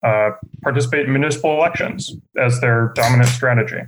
uh, 0.04 0.32
participate 0.62 1.06
in 1.06 1.12
municipal 1.12 1.54
elections 1.54 2.14
as 2.38 2.60
their 2.60 2.92
dominant 2.96 3.30
strategy. 3.30 3.82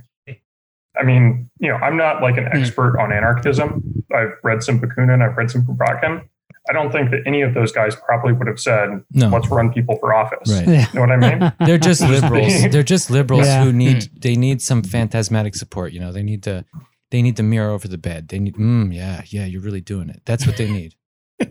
I 0.98 1.02
mean, 1.04 1.50
you 1.58 1.68
know, 1.68 1.76
I'm 1.76 1.96
not 1.96 2.22
like 2.22 2.36
an 2.36 2.48
expert 2.52 2.98
on 2.98 3.12
anarchism. 3.12 3.82
I've 4.14 4.32
read 4.42 4.62
some 4.62 4.80
Bakunin, 4.80 5.28
I've 5.28 5.36
read 5.36 5.50
some 5.50 5.62
Kropotkin. 5.66 6.26
I 6.68 6.72
don't 6.72 6.90
think 6.92 7.10
that 7.10 7.20
any 7.26 7.42
of 7.42 7.52
those 7.52 7.72
guys 7.72 7.94
probably 7.94 8.32
would 8.32 8.46
have 8.46 8.58
said, 8.58 8.88
No. 9.10 9.28
let's 9.28 9.48
run 9.48 9.70
people 9.72 9.96
for 9.98 10.14
office. 10.14 10.50
Right. 10.50 10.66
Yeah. 10.66 10.86
You 10.92 10.94
know 10.94 11.00
what 11.02 11.10
I 11.10 11.16
mean? 11.38 11.52
They're 11.66 11.76
just 11.78 12.00
liberals. 12.00 12.52
They're 12.70 12.82
just 12.82 13.10
liberals 13.10 13.46
Yeah. 13.46 13.64
who 13.64 13.72
need 13.72 14.08
they 14.20 14.34
need 14.36 14.62
some 14.62 14.82
phantasmatic 14.82 15.54
support. 15.56 15.92
You 15.92 16.00
know, 16.00 16.10
they 16.12 16.22
need 16.22 16.42
to 16.44 16.64
they 17.10 17.20
need 17.22 17.36
the 17.36 17.42
mirror 17.42 17.70
over 17.70 17.86
the 17.86 17.98
bed. 17.98 18.28
They 18.28 18.38
need, 18.38 18.54
mm, 18.56 18.94
yeah, 18.94 19.22
yeah, 19.26 19.44
you're 19.44 19.60
really 19.60 19.82
doing 19.82 20.08
it. 20.08 20.22
That's 20.24 20.46
what 20.46 20.56
they 20.56 20.70
need. 20.70 20.94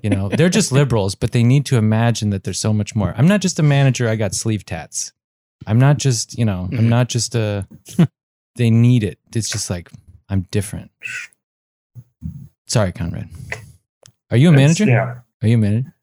You 0.01 0.09
know, 0.09 0.29
they're 0.29 0.49
just 0.49 0.71
liberals, 0.81 1.13
but 1.15 1.31
they 1.31 1.43
need 1.43 1.65
to 1.67 1.77
imagine 1.77 2.31
that 2.31 2.43
there's 2.43 2.59
so 2.59 2.73
much 2.73 2.95
more. 2.95 3.13
I'm 3.15 3.27
not 3.27 3.39
just 3.41 3.59
a 3.59 3.63
manager. 3.63 4.09
I 4.09 4.15
got 4.15 4.33
sleeve 4.33 4.65
tats. 4.65 5.13
I'm 5.67 5.77
not 5.79 5.97
just, 5.99 6.37
you 6.37 6.43
know, 6.43 6.67
I'm 6.71 6.79
Mhm. 6.85 6.89
not 6.89 7.07
just 7.07 7.35
a. 7.35 7.67
they 8.55 8.69
need 8.69 9.03
it. 9.03 9.19
It's 9.35 9.49
just 9.49 9.69
like 9.69 9.89
I'm 10.29 10.41
different. 10.51 10.91
Sorry, 12.67 12.91
Conrad. 12.91 13.29
Are 14.31 14.37
you 14.37 14.49
a 14.49 14.53
It's- 14.53 14.79
manager? 14.79 14.85
Yeah. 14.85 15.15
Are 15.41 15.47
you 15.47 15.55
a 15.55 15.59
manager? 15.59 15.93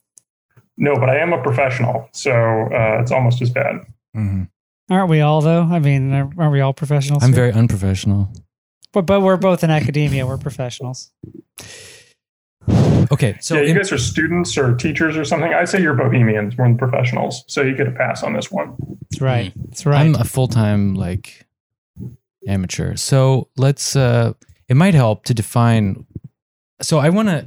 No, 0.77 0.95
but 0.95 1.11
I 1.11 1.19
am 1.19 1.33
a 1.33 1.43
professional, 1.43 2.09
so 2.13 2.31
uh, 2.33 2.99
it's 3.03 3.11
almost 3.13 3.43
as 3.43 3.51
bad. 3.51 3.77
Mm-hmm. 4.17 4.45
Aren't 4.91 5.11
we 5.11 5.21
all 5.21 5.41
though? 5.41 5.63
I 5.63 5.79
mean, 5.79 6.13
aren't 6.13 6.53
we 6.53 6.61
all 6.61 6.73
professionals? 6.73 7.23
I'm 7.23 7.31
here? 7.33 7.37
very 7.37 7.53
unprofessional. 7.53 8.33
but, 8.93 9.03
but 9.03 9.21
we're 9.21 9.37
both 9.37 9.63
in 9.63 9.71
academia. 9.71 10.27
We're 10.27 10.39
professionals. 10.39 11.11
Okay, 13.13 13.37
so 13.41 13.57
yeah, 13.57 13.63
you 13.63 13.69
in- 13.69 13.77
guys 13.77 13.91
are 13.93 13.99
students 13.99 14.57
or 14.57 14.75
teachers 14.77 15.17
or 15.17 15.25
something. 15.25 15.53
I'd 15.53 15.69
say 15.69 15.81
you're 15.83 15.95
bohemians 15.95 16.57
more 16.57 16.69
than 16.69 16.79
professionals, 16.79 17.45
so 17.49 17.63
you 17.63 17.75
get 17.77 17.89
a 17.89 17.93
pass 17.93 18.23
on 18.23 18.35
this 18.35 18.51
one. 18.51 18.77
That's 19.11 19.21
right. 19.21 19.53
That's 19.69 19.85
right. 19.85 20.01
I'm 20.01 20.15
a 20.15 20.25
full 20.25 20.47
time 20.49 20.95
like 20.95 21.47
amateur. 22.47 22.97
So 22.97 23.49
let's 23.57 23.97
uh 23.97 24.33
it 24.69 24.77
might 24.77 24.95
help 24.95 25.25
to 25.25 25.35
define 25.35 26.07
so 26.81 26.99
I 26.99 27.11
wanna 27.11 27.45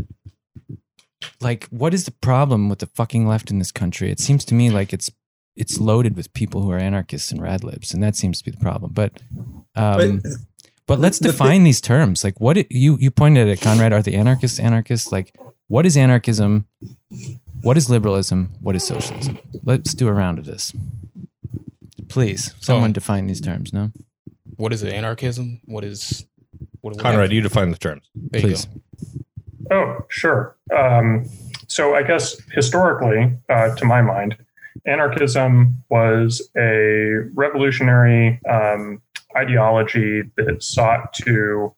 like 1.41 1.67
what 1.69 1.93
is 1.93 2.05
the 2.05 2.11
problem 2.11 2.69
with 2.69 2.79
the 2.79 2.87
fucking 2.87 3.27
left 3.27 3.49
in 3.51 3.59
this 3.59 3.71
country? 3.71 4.11
It 4.11 4.19
seems 4.19 4.43
to 4.45 4.53
me 4.53 4.69
like 4.69 4.93
it's 4.93 5.09
it's 5.55 5.79
loaded 5.79 6.15
with 6.15 6.33
people 6.33 6.61
who 6.61 6.71
are 6.71 6.79
anarchists 6.79 7.31
and 7.31 7.39
radlibs, 7.39 7.93
and 7.93 8.01
that 8.01 8.15
seems 8.15 8.39
to 8.39 8.45
be 8.45 8.51
the 8.51 8.57
problem. 8.57 8.91
But 8.93 9.21
um 9.75 10.19
But- 10.19 10.31
but, 10.85 10.99
let's 10.99 11.17
the 11.19 11.29
define 11.31 11.63
these 11.63 11.79
terms. 11.79 12.25
Like 12.25 12.41
what 12.41 12.57
it, 12.57 12.67
you 12.69 12.97
you 12.99 13.09
pointed 13.09 13.47
at 13.47 13.53
it, 13.53 13.61
Conrad, 13.61 13.93
are 13.93 14.01
the 14.01 14.15
anarchists 14.15 14.59
anarchists? 14.59 15.13
Like 15.13 15.33
what 15.69 15.85
is 15.85 15.95
anarchism? 15.95 16.65
What 17.61 17.77
is 17.77 17.89
liberalism? 17.89 18.49
What 18.59 18.75
is 18.75 18.83
socialism? 18.83 19.39
Let's 19.63 19.93
do 19.93 20.09
a 20.09 20.13
round 20.13 20.39
of 20.39 20.45
this. 20.45 20.73
Please, 22.09 22.53
someone 22.59 22.89
Oh. 22.89 22.93
define 22.93 23.27
these 23.27 23.39
terms, 23.39 23.71
no? 23.71 23.91
What 24.57 24.73
is 24.73 24.83
it? 24.83 24.93
Anarchism? 24.93 25.61
What 25.65 25.83
is 25.83 26.25
what? 26.81 26.93
what 26.93 27.01
Conrad, 27.01 27.31
you 27.31 27.41
define 27.41 27.71
the 27.71 27.77
terms. 27.77 28.09
There 28.15 28.41
Please. 28.41 28.67
Oh, 29.71 30.05
sure. 30.09 30.55
Um, 30.75 31.25
so 31.67 31.95
I 31.95 32.03
guess 32.03 32.39
historically, 32.51 33.37
uh, 33.49 33.75
to 33.75 33.85
my 33.85 34.01
mind, 34.01 34.37
anarchism 34.85 35.83
was 35.89 36.49
a 36.57 37.29
revolutionary 37.33 38.39
um, 38.49 39.01
ideology 39.35 40.23
that 40.37 40.61
sought 40.61 41.13
to 41.13 41.73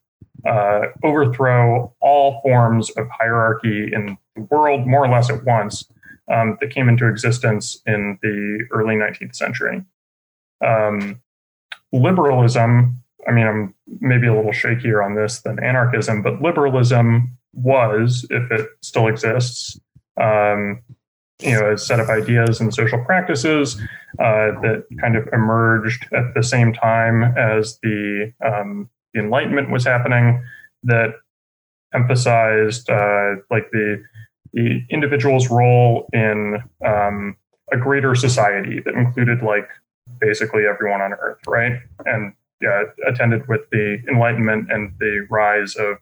uh, 0.45 0.81
overthrow 1.03 1.93
all 2.01 2.41
forms 2.41 2.89
of 2.91 3.07
hierarchy 3.09 3.89
in 3.93 4.17
the 4.35 4.41
world, 4.51 4.85
more 4.85 5.05
or 5.05 5.09
less 5.09 5.29
at 5.29 5.43
once, 5.43 5.85
um, 6.31 6.57
that 6.59 6.71
came 6.71 6.89
into 6.89 7.07
existence 7.07 7.81
in 7.85 8.17
the 8.21 8.65
early 8.71 8.95
19th 8.95 9.35
century. 9.35 9.83
Um, 10.65 11.21
liberalism, 11.91 13.01
I 13.27 13.31
mean, 13.31 13.47
I'm 13.47 13.73
maybe 14.01 14.27
a 14.27 14.35
little 14.35 14.51
shakier 14.51 15.03
on 15.03 15.15
this 15.15 15.41
than 15.41 15.63
anarchism, 15.63 16.21
but 16.21 16.41
liberalism 16.41 17.37
was, 17.53 18.25
if 18.29 18.51
it 18.51 18.67
still 18.81 19.07
exists, 19.07 19.79
um, 20.21 20.81
you 21.41 21.51
know, 21.51 21.71
a 21.71 21.77
set 21.77 21.99
of 21.99 22.09
ideas 22.09 22.61
and 22.61 22.73
social 22.73 23.03
practices 23.03 23.75
uh, 24.19 24.55
that 24.61 24.85
kind 25.01 25.17
of 25.17 25.27
emerged 25.33 26.07
at 26.13 26.33
the 26.33 26.43
same 26.43 26.71
time 26.71 27.23
as 27.37 27.77
the, 27.83 28.31
um, 28.45 28.89
the 29.13 29.19
Enlightenment 29.19 29.69
was 29.69 29.85
happening, 29.85 30.43
that 30.83 31.15
emphasized 31.93 32.89
uh, 32.89 33.35
like 33.49 33.69
the 33.71 34.03
the 34.53 34.81
individual's 34.89 35.49
role 35.49 36.07
in 36.13 36.63
um, 36.85 37.35
a 37.73 37.77
greater 37.77 38.15
society 38.15 38.81
that 38.85 38.93
included 38.93 39.43
like 39.43 39.67
basically 40.19 40.65
everyone 40.65 41.01
on 41.01 41.13
Earth, 41.13 41.39
right? 41.47 41.79
And 42.05 42.33
yeah, 42.61 42.83
attended 43.07 43.47
with 43.47 43.69
the 43.71 44.01
Enlightenment 44.09 44.71
and 44.71 44.93
the 44.99 45.27
rise 45.29 45.75
of 45.75 45.97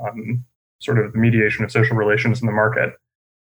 um, 0.00 0.44
sort 0.80 0.98
of 0.98 1.12
the 1.12 1.18
mediation 1.18 1.64
of 1.64 1.70
social 1.70 1.96
relations 1.96 2.40
in 2.40 2.46
the 2.46 2.52
market. 2.52 2.94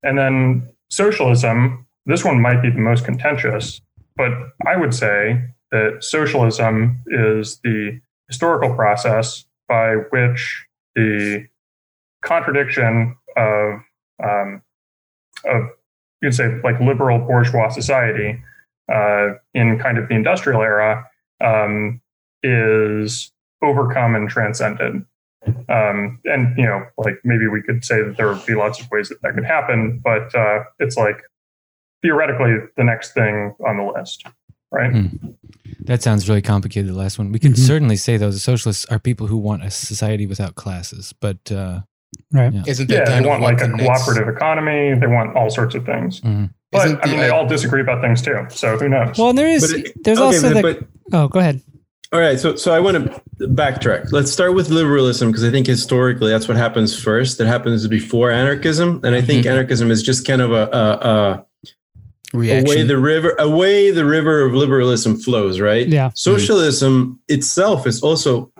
And 0.02 0.18
then 0.18 0.68
socialism, 0.90 1.86
this 2.06 2.24
one 2.24 2.40
might 2.40 2.62
be 2.62 2.70
the 2.70 2.78
most 2.78 3.04
contentious, 3.04 3.80
but 4.16 4.32
I 4.66 4.76
would 4.76 4.94
say 4.94 5.42
that 5.72 6.04
socialism 6.04 7.02
is 7.08 7.58
the 7.64 8.00
historical 8.28 8.74
process 8.74 9.44
by 9.68 9.94
which 10.10 10.66
the 10.94 11.46
contradiction 12.22 13.16
of 13.36 13.80
um, 14.22 14.62
of 15.44 15.70
you'd 16.22 16.34
say 16.34 16.60
like 16.62 16.78
liberal 16.80 17.18
bourgeois 17.18 17.68
society 17.68 18.40
uh, 18.92 19.34
in 19.54 19.78
kind 19.78 19.98
of 19.98 20.08
the 20.08 20.14
industrial 20.14 20.62
era 20.62 21.04
um, 21.42 22.00
is 22.42 23.32
overcome 23.62 24.14
and 24.14 24.28
transcended. 24.28 25.04
Um, 25.68 26.20
and 26.24 26.56
you 26.56 26.64
know, 26.64 26.84
like 26.98 27.16
maybe 27.24 27.46
we 27.48 27.60
could 27.62 27.84
say 27.84 28.02
that 28.02 28.16
there 28.16 28.28
would 28.28 28.44
be 28.46 28.54
lots 28.54 28.80
of 28.80 28.90
ways 28.90 29.10
that 29.10 29.20
that 29.22 29.34
could 29.34 29.44
happen, 29.44 30.00
but 30.02 30.34
uh, 30.34 30.60
it's 30.78 30.96
like 30.96 31.20
theoretically 32.02 32.54
the 32.76 32.84
next 32.84 33.12
thing 33.12 33.54
on 33.66 33.76
the 33.76 33.84
list, 33.98 34.24
right? 34.70 34.90
Hmm. 34.92 35.06
That 35.80 36.02
sounds 36.02 36.28
really 36.28 36.40
complicated. 36.42 36.90
The 36.90 36.96
last 36.96 37.18
one, 37.18 37.30
we 37.30 37.38
could 37.38 37.52
Mhm. 37.52 37.58
certainly 37.66 37.96
say 37.96 38.16
though 38.16 38.30
the 38.30 38.38
socialists 38.38 38.84
are 38.86 38.98
people 38.98 39.26
who 39.26 39.36
want 39.36 39.62
a 39.64 39.70
society 39.70 40.26
without 40.26 40.54
classes, 40.54 41.12
but 41.20 41.50
uh, 41.52 41.80
right. 42.32 42.52
Yeah. 42.52 42.62
Isn't 42.66 42.88
that 42.88 42.94
Yeah, 42.94 43.04
kind 43.04 43.24
they 43.24 43.28
of 43.28 43.40
want 43.40 43.42
like 43.42 43.60
a 43.60 43.68
connects- 43.68 43.84
cooperative 44.04 44.34
economy. 44.34 44.94
They 44.98 45.06
want 45.06 45.36
all 45.36 45.50
sorts 45.50 45.74
of 45.74 45.84
things. 45.84 46.20
mhm. 46.22 46.50
But 46.74 46.86
Isn't 46.86 47.00
I 47.02 47.06
mean, 47.06 47.16
the- 47.18 47.22
they 47.22 47.28
all 47.30 47.46
disagree 47.46 47.80
about 47.80 48.00
things 48.02 48.20
too. 48.20 48.46
So 48.50 48.76
who 48.76 48.88
knows? 48.88 49.16
Well, 49.16 49.32
there 49.32 49.46
is 49.48 49.72
it- 49.72 49.92
there's 50.04 50.18
okay, 50.18 50.26
also 50.26 50.52
but, 50.52 50.62
the 50.80 50.86
but 51.10 51.16
oh, 51.16 51.28
go 51.28 51.38
ahead. 51.38 51.60
all 52.12 52.18
right, 52.20 52.38
so 52.38 52.56
so 52.56 52.74
I 52.74 52.80
want 52.80 52.96
to 53.38 53.46
backtrack. 53.46 54.10
Let's 54.12 54.32
start 54.32 54.54
with 54.54 54.70
liberalism 54.70 55.30
because 55.30 55.44
I 55.44 55.50
think 55.50 55.66
historically 55.68 56.30
that's 56.32 56.48
what 56.48 56.56
happens 56.56 56.98
first. 57.00 57.38
That 57.38 57.46
happens 57.46 57.86
before 57.86 58.30
anarchism, 58.32 59.00
and 59.04 59.14
I 59.14 59.20
think 59.22 59.46
Mhm. 59.46 59.50
anarchism 59.52 59.90
is 59.92 60.02
just 60.02 60.26
kind 60.26 60.42
of 60.42 60.50
a, 60.52 60.68
a, 60.72 61.08
a 61.08 61.44
reaction. 62.36 62.66
away 62.66 62.82
the 62.82 62.98
river 62.98 63.36
away 63.38 63.92
the 63.92 64.04
river 64.04 64.42
of 64.42 64.52
liberalism 64.52 65.16
flows 65.16 65.60
right 65.60 65.86
Yeah. 65.86 66.10
socialism 66.14 67.20
itself 67.28 67.86
is 67.86 68.02
also 68.02 68.50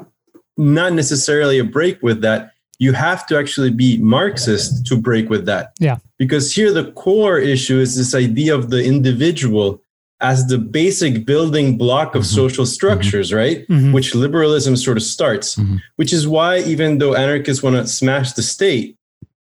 not 0.57 0.93
necessarily 0.93 1.59
a 1.59 1.65
break 1.65 2.01
with 2.01 2.21
that 2.23 2.53
you 2.79 2.93
have 2.93 3.27
to 3.27 3.39
actually 3.39 3.71
be 3.71 3.99
marxist 3.99 4.87
to 4.87 4.97
break 4.97 5.31
with 5.31 5.47
that 5.47 5.73
Yeah. 5.81 5.99
because 6.19 6.53
here 6.55 6.73
the 6.73 6.91
core 6.93 7.39
issue 7.39 7.79
is 7.79 7.97
this 7.97 8.15
idea 8.15 8.55
of 8.55 8.71
the 8.71 8.83
individual 8.85 9.81
as 10.21 10.47
the 10.47 10.59
basic 10.59 11.27
building 11.27 11.77
block 11.77 12.15
of 12.15 12.23
Mhm. 12.23 12.35
social 12.41 12.67
structures 12.67 13.33
right 13.33 13.67
Mhm. 13.69 13.93
which 13.93 14.15
liberalism 14.15 14.77
sort 14.77 14.97
of 14.97 15.03
starts 15.03 15.57
Mhm. 15.57 15.81
which 15.97 16.13
is 16.13 16.27
why 16.27 16.61
even 16.61 16.99
though 16.99 17.15
anarchists 17.15 17.63
want 17.63 17.77
to 17.77 17.87
smash 17.87 18.33
the 18.33 18.43
state 18.43 18.97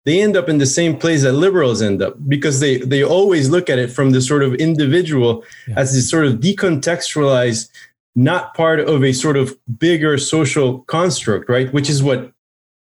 they 0.06 0.20
end 0.20 0.36
up 0.36 0.48
in 0.50 0.58
the 0.58 0.66
same 0.66 0.94
place 0.96 1.22
that 1.22 1.32
liberals 1.32 1.80
end 1.80 2.02
up 2.02 2.14
because 2.28 2.60
they 2.60 2.74
they 2.92 3.02
always 3.02 3.48
look 3.48 3.70
at 3.70 3.78
it 3.78 3.90
from 3.90 4.10
the 4.10 4.20
sort 4.20 4.42
of 4.42 4.54
individual 4.56 5.42
Yeah. 5.68 5.74
as 5.80 5.92
this 5.94 6.10
sort 6.10 6.26
of 6.26 6.40
decontextualized 6.40 7.68
not 8.16 8.54
part 8.54 8.80
of 8.80 9.02
a 9.02 9.12
sort 9.12 9.36
of 9.36 9.56
bigger 9.78 10.18
social 10.18 10.68
construct 10.86 11.48
right 11.48 11.72
which 11.72 11.88
is 11.90 12.02
what 12.02 12.30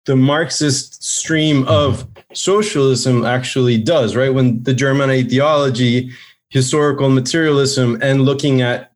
the 0.05 0.17
marxist 0.17 1.03
stream 1.05 1.67
of 1.69 2.07
socialism 2.33 3.25
actually 3.25 3.79
does 3.79 4.17
right? 4.17 4.33
When 4.35 4.63
the 4.63 4.75
german 4.75 5.11
ideology 5.11 6.11
historical 6.49 7.09
materialism 7.09 7.99
and 8.03 8.23
looking 8.23 8.61
at 8.63 8.93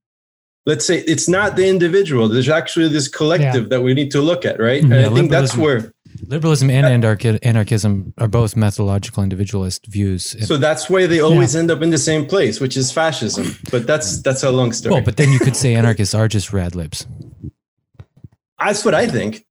let's 0.67 0.85
say 0.85 0.99
it's 1.07 1.29
not 1.29 1.57
the 1.57 1.67
individual 1.69 2.29
there's 2.29 2.49
actually 2.49 2.89
this 2.89 3.09
collective 3.09 3.69
that 3.71 3.83
we 3.83 3.95
need 3.95 4.11
to 4.11 4.21
look 4.21 4.45
at 4.45 4.59
right? 4.61 4.83
And 4.83 4.91
Yeah, 4.93 5.07
i 5.09 5.15
think 5.15 5.31
that's 5.31 5.57
where 5.57 5.93
Liberalism 6.29 6.71
and 6.71 6.87
anarchi- 7.05 7.39
anarchism 7.43 8.15
are 8.17 8.27
both 8.27 8.57
methodological 8.57 9.23
individualist 9.23 9.87
views. 9.87 10.35
so 10.47 10.57
that's 10.57 10.89
why 10.89 11.07
they 11.07 11.21
always 11.21 11.55
end 11.55 11.71
up 11.71 11.83
in 11.83 11.91
the 11.91 11.99
same 11.99 12.25
place 12.27 12.59
which 12.59 12.77
is 12.77 12.91
fascism. 12.91 13.47
But 13.71 13.87
that's 13.87 14.23
that's 14.23 14.43
a 14.43 14.51
long 14.51 14.73
story. 14.73 14.95
Well, 14.95 15.03
but 15.05 15.19
then 15.19 15.31
you 15.31 15.39
could 15.39 15.55
say 15.55 15.75
anarchists 15.75 16.15
are 16.15 16.27
just 16.27 16.53
rad 16.55 16.75
libs. 16.75 17.07
that's 18.59 18.85
what 18.85 18.95
i 18.95 19.07
think 19.07 19.45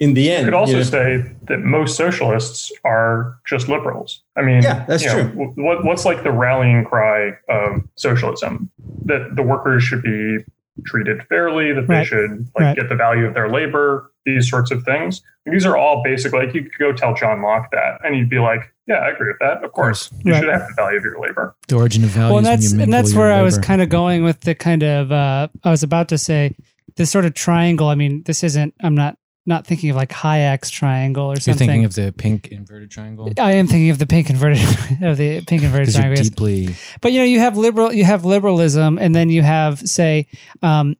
in 0.00 0.14
the 0.14 0.30
end, 0.30 0.40
You 0.40 0.44
could 0.46 0.54
also 0.54 0.72
you 0.72 0.78
know? 0.78 0.82
say 0.84 1.24
that 1.48 1.58
most 1.60 1.96
socialists 1.96 2.72
are 2.84 3.36
just 3.46 3.68
liberals. 3.68 4.22
I 4.36 4.42
mean, 4.42 4.62
Yeah, 4.62 4.84
that's 4.86 5.02
you 5.04 5.08
know, 5.08 5.30
true. 5.30 5.52
What, 5.56 5.84
what's 5.84 6.04
like 6.04 6.22
the 6.22 6.32
rallying 6.32 6.84
cry 6.84 7.32
of 7.48 7.82
socialism? 7.96 8.70
That 9.04 9.36
the 9.36 9.42
workers 9.42 9.82
should 9.84 10.02
be 10.02 10.38
treated 10.86 11.22
fairly, 11.28 11.72
that 11.72 11.86
they 11.86 11.94
Right. 11.94 12.06
should 12.06 12.30
like 12.56 12.64
Right. 12.64 12.76
get 12.76 12.88
the 12.88 12.96
value 12.96 13.26
of 13.26 13.34
their 13.34 13.48
labor, 13.48 14.10
these 14.26 14.50
sorts 14.50 14.70
of 14.72 14.82
things. 14.82 15.22
These 15.46 15.64
are 15.66 15.76
all 15.76 16.02
basically 16.02 16.46
like 16.46 16.54
you 16.54 16.62
could 16.62 16.78
go 16.78 16.92
tell 16.92 17.14
John 17.14 17.42
Locke 17.42 17.70
that, 17.70 18.00
and 18.02 18.16
you'd 18.16 18.30
be 18.30 18.38
like, 18.40 18.72
"Yeah, 18.88 18.96
I 18.96 19.10
agree 19.10 19.28
with 19.28 19.38
that. 19.40 19.62
Of 19.62 19.70
course, 19.72 20.10
you 20.24 20.32
Right. 20.32 20.40
should 20.40 20.48
have 20.48 20.66
the 20.66 20.74
value 20.74 20.98
of 20.98 21.04
your 21.04 21.20
labor." 21.20 21.54
The 21.68 21.76
origin 21.76 22.02
of 22.02 22.10
value. 22.10 22.28
well, 22.30 22.38
and 22.38 22.46
that's 22.46 22.72
and 22.72 22.92
that's 22.92 23.14
where 23.14 23.28
your 23.28 23.38
I 23.38 23.42
was 23.42 23.58
kind 23.58 23.80
of 23.82 23.88
going 23.88 24.24
with 24.24 24.40
the 24.40 24.54
kind 24.56 24.82
of 24.82 25.12
uh, 25.12 25.48
I 25.62 25.70
was 25.70 25.82
about 25.84 26.08
to 26.08 26.18
say 26.18 26.56
this 26.96 27.10
sort 27.10 27.24
of 27.26 27.34
triangle. 27.34 27.88
I 27.88 27.94
mean, 27.94 28.22
this 28.24 28.42
isn't. 28.42 28.74
I'm 28.82 28.94
not 28.96 29.16
not 29.46 29.66
thinking 29.66 29.90
of 29.90 29.96
like 29.96 30.10
Hayek's 30.10 30.70
triangle 30.70 31.30
or 31.30 31.36
something. 31.36 31.68
You're 31.68 31.72
thinking 31.72 31.84
of 31.84 31.94
the 31.94 32.12
pink 32.16 32.48
inverted 32.48 32.90
triangle. 32.90 33.30
I 33.38 33.52
am 33.52 33.66
thinking 33.66 33.90
of 33.90 33.98
the 33.98 34.06
pink 34.06 34.30
inverted 34.30 34.62
of 35.02 35.16
the 35.16 35.42
pink 35.42 35.62
inverted 35.62 35.94
triangle. 35.94 36.22
deeply 36.22 36.74
But 37.00 37.12
you 37.12 37.18
know, 37.18 37.24
you 37.24 37.40
have 37.40 37.56
liberal, 37.56 37.92
you 37.92 38.04
have 38.04 38.24
liberalism, 38.24 38.98
and 38.98 39.14
then 39.14 39.28
you 39.28 39.42
have 39.42 39.80
say 39.80 40.28
um, 40.62 40.96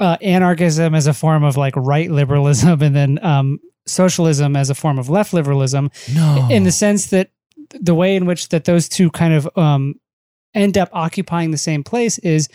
uh, 0.00 0.16
anarchism 0.22 0.94
as 0.94 1.06
a 1.06 1.14
form 1.14 1.44
of 1.44 1.56
like 1.56 1.74
right 1.76 2.10
liberalism, 2.10 2.80
and 2.82 2.96
then 2.96 3.24
um, 3.24 3.58
socialism 3.86 4.56
as 4.56 4.70
a 4.70 4.74
form 4.74 4.98
of 4.98 5.08
left 5.08 5.32
liberalism. 5.32 5.90
no. 6.14 6.48
In 6.50 6.64
the 6.64 6.72
sense 6.72 7.06
that 7.06 7.30
the 7.80 7.94
way 7.94 8.16
in 8.16 8.26
which 8.26 8.48
that 8.50 8.64
those 8.64 8.88
two 8.88 9.10
kind 9.10 9.34
of 9.34 9.48
um, 9.56 9.96
end 10.54 10.78
up 10.78 10.88
occupying 10.92 11.50
the 11.50 11.58
same 11.58 11.84
place 11.84 12.18
is 12.18 12.48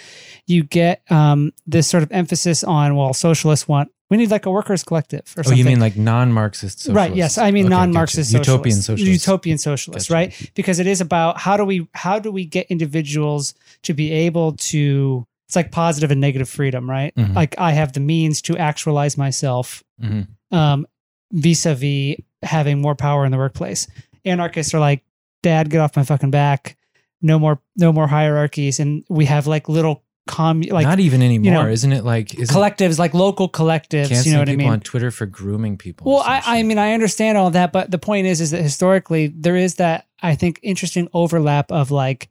you 0.48 0.63
get 0.63 1.04
um, 1.12 1.51
this 1.68 1.88
sort 1.88 2.01
of 2.01 2.12
emphasis 2.12 2.63
on 2.63 2.96
well, 2.96 3.13
socialists 3.13 3.68
want 3.68 3.92
we 4.12 4.18
need 4.18 4.30
like 4.30 4.46
a 4.46 4.51
workers 4.51 4.84
collective 4.84 5.22
or 5.36 5.39
oh, 5.39 5.44
something. 5.44 5.58
you 5.58 5.65
mean 5.65 5.80
like 5.80 5.96
non-Marxist 5.96 6.82
socialists? 6.82 6.96
Right. 6.96 7.15
Yes. 7.15 7.38
I 7.39 7.50
mean 7.50 7.65
Okay, 7.65 7.75
non-Marxist 7.75 8.34
utopian 8.34 8.75
socialists. 8.75 9.25
Utopian 9.25 9.58
socialists. 9.58 10.10
Gotcha. 10.10 10.13
Right. 10.13 10.51
Because 10.53 10.80
it 10.80 10.86
is 10.86 11.00
about 11.01 11.39
how 11.39 11.56
do 11.58 11.63
we 11.65 11.88
how 11.94 12.20
do 12.20 12.30
we 12.32 12.46
get 12.46 12.68
individuals 12.68 13.56
to 13.84 13.94
be 13.96 14.12
able 14.12 14.53
to. 14.72 15.25
It's 15.48 15.56
like 15.56 15.72
positive 15.72 16.12
and 16.12 16.22
negative 16.22 16.48
freedom, 16.50 16.89
right? 16.89 17.15
Mhm. 17.15 17.36
Like 17.36 17.56
I 17.58 17.72
have 17.72 17.94
the 17.94 18.00
means 18.00 18.41
to 18.44 18.58
actualize 18.58 19.18
myself, 19.18 19.84
Mhm. 20.01 20.27
um, 20.51 20.86
vis-a-vis 21.32 22.18
having 22.44 22.82
more 22.82 22.96
power 22.96 23.25
in 23.25 23.32
the 23.32 23.38
workplace. 23.38 23.88
Anarchists 24.25 24.74
are 24.74 24.80
like, 24.80 25.03
"Dad, 25.44 25.70
get 25.70 25.80
off 25.80 25.96
my 25.96 26.03
fucking 26.03 26.32
back! 26.32 26.77
No 27.22 27.39
more, 27.39 27.60
no 27.75 27.91
more 27.91 28.08
hierarchies." 28.08 28.80
And 28.80 29.03
we 29.10 29.25
have 29.25 29.48
like 29.48 29.68
little 29.70 30.03
com 30.28 30.62
like 30.62 30.86
Not 30.86 31.00
even 31.00 31.22
anymore, 31.22 31.63
know, 31.66 31.70
isn't 31.70 31.92
it? 31.92 32.04
Like, 32.06 32.36
isn't 32.36 32.56
collectives, 32.56 33.00
like 33.00 33.13
local 33.13 33.50
collectives. 33.50 34.25
You 34.25 34.34
know 34.34 34.40
what 34.40 34.50
I 34.50 34.51
people 34.54 34.66
mean? 34.66 34.74
on 34.74 34.80
Twitter 34.80 35.12
for 35.12 35.25
grooming 35.25 35.78
people? 35.78 36.12
Well, 36.12 36.24
I, 36.25 36.42
I 36.60 36.63
mean, 36.63 36.78
I 36.78 36.94
understand 36.94 37.38
all 37.38 37.50
that, 37.51 37.72
but 37.72 37.92
the 37.92 37.98
point 37.98 38.28
is, 38.28 38.40
is 38.42 38.51
that 38.51 38.62
historically 38.62 39.28
there 39.28 39.56
is 39.56 39.75
that 39.75 40.08
I 40.22 40.36
think 40.36 40.60
interesting 40.62 41.08
overlap 41.13 41.72
of 41.72 41.92
like, 41.92 42.30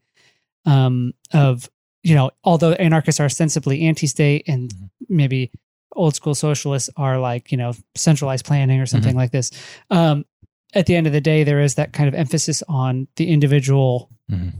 um, 0.66 1.12
of 1.32 1.68
you 2.02 2.14
know, 2.14 2.30
although 2.44 2.72
anarchists 2.72 3.20
are 3.20 3.24
ostensibly 3.26 3.82
anti-state 3.82 4.44
and 4.46 4.70
Mhm. 4.72 4.90
maybe 5.08 5.50
old 5.96 6.14
school 6.14 6.34
socialists 6.34 6.88
are 6.96 7.18
like 7.18 7.50
you 7.50 7.58
know 7.58 7.72
centralized 7.96 8.44
planning 8.46 8.80
or 8.80 8.86
something 8.86 9.16
like 9.16 9.32
this. 9.32 9.50
Um, 9.90 10.24
at 10.72 10.86
the 10.86 10.94
end 10.94 11.06
of 11.08 11.12
the 11.12 11.20
day, 11.20 11.42
there 11.44 11.60
is 11.60 11.74
that 11.74 11.92
kind 11.92 12.08
of 12.08 12.14
emphasis 12.14 12.62
on 12.68 13.08
the 13.16 13.28
individual 13.28 14.08
Mhm. 14.30 14.52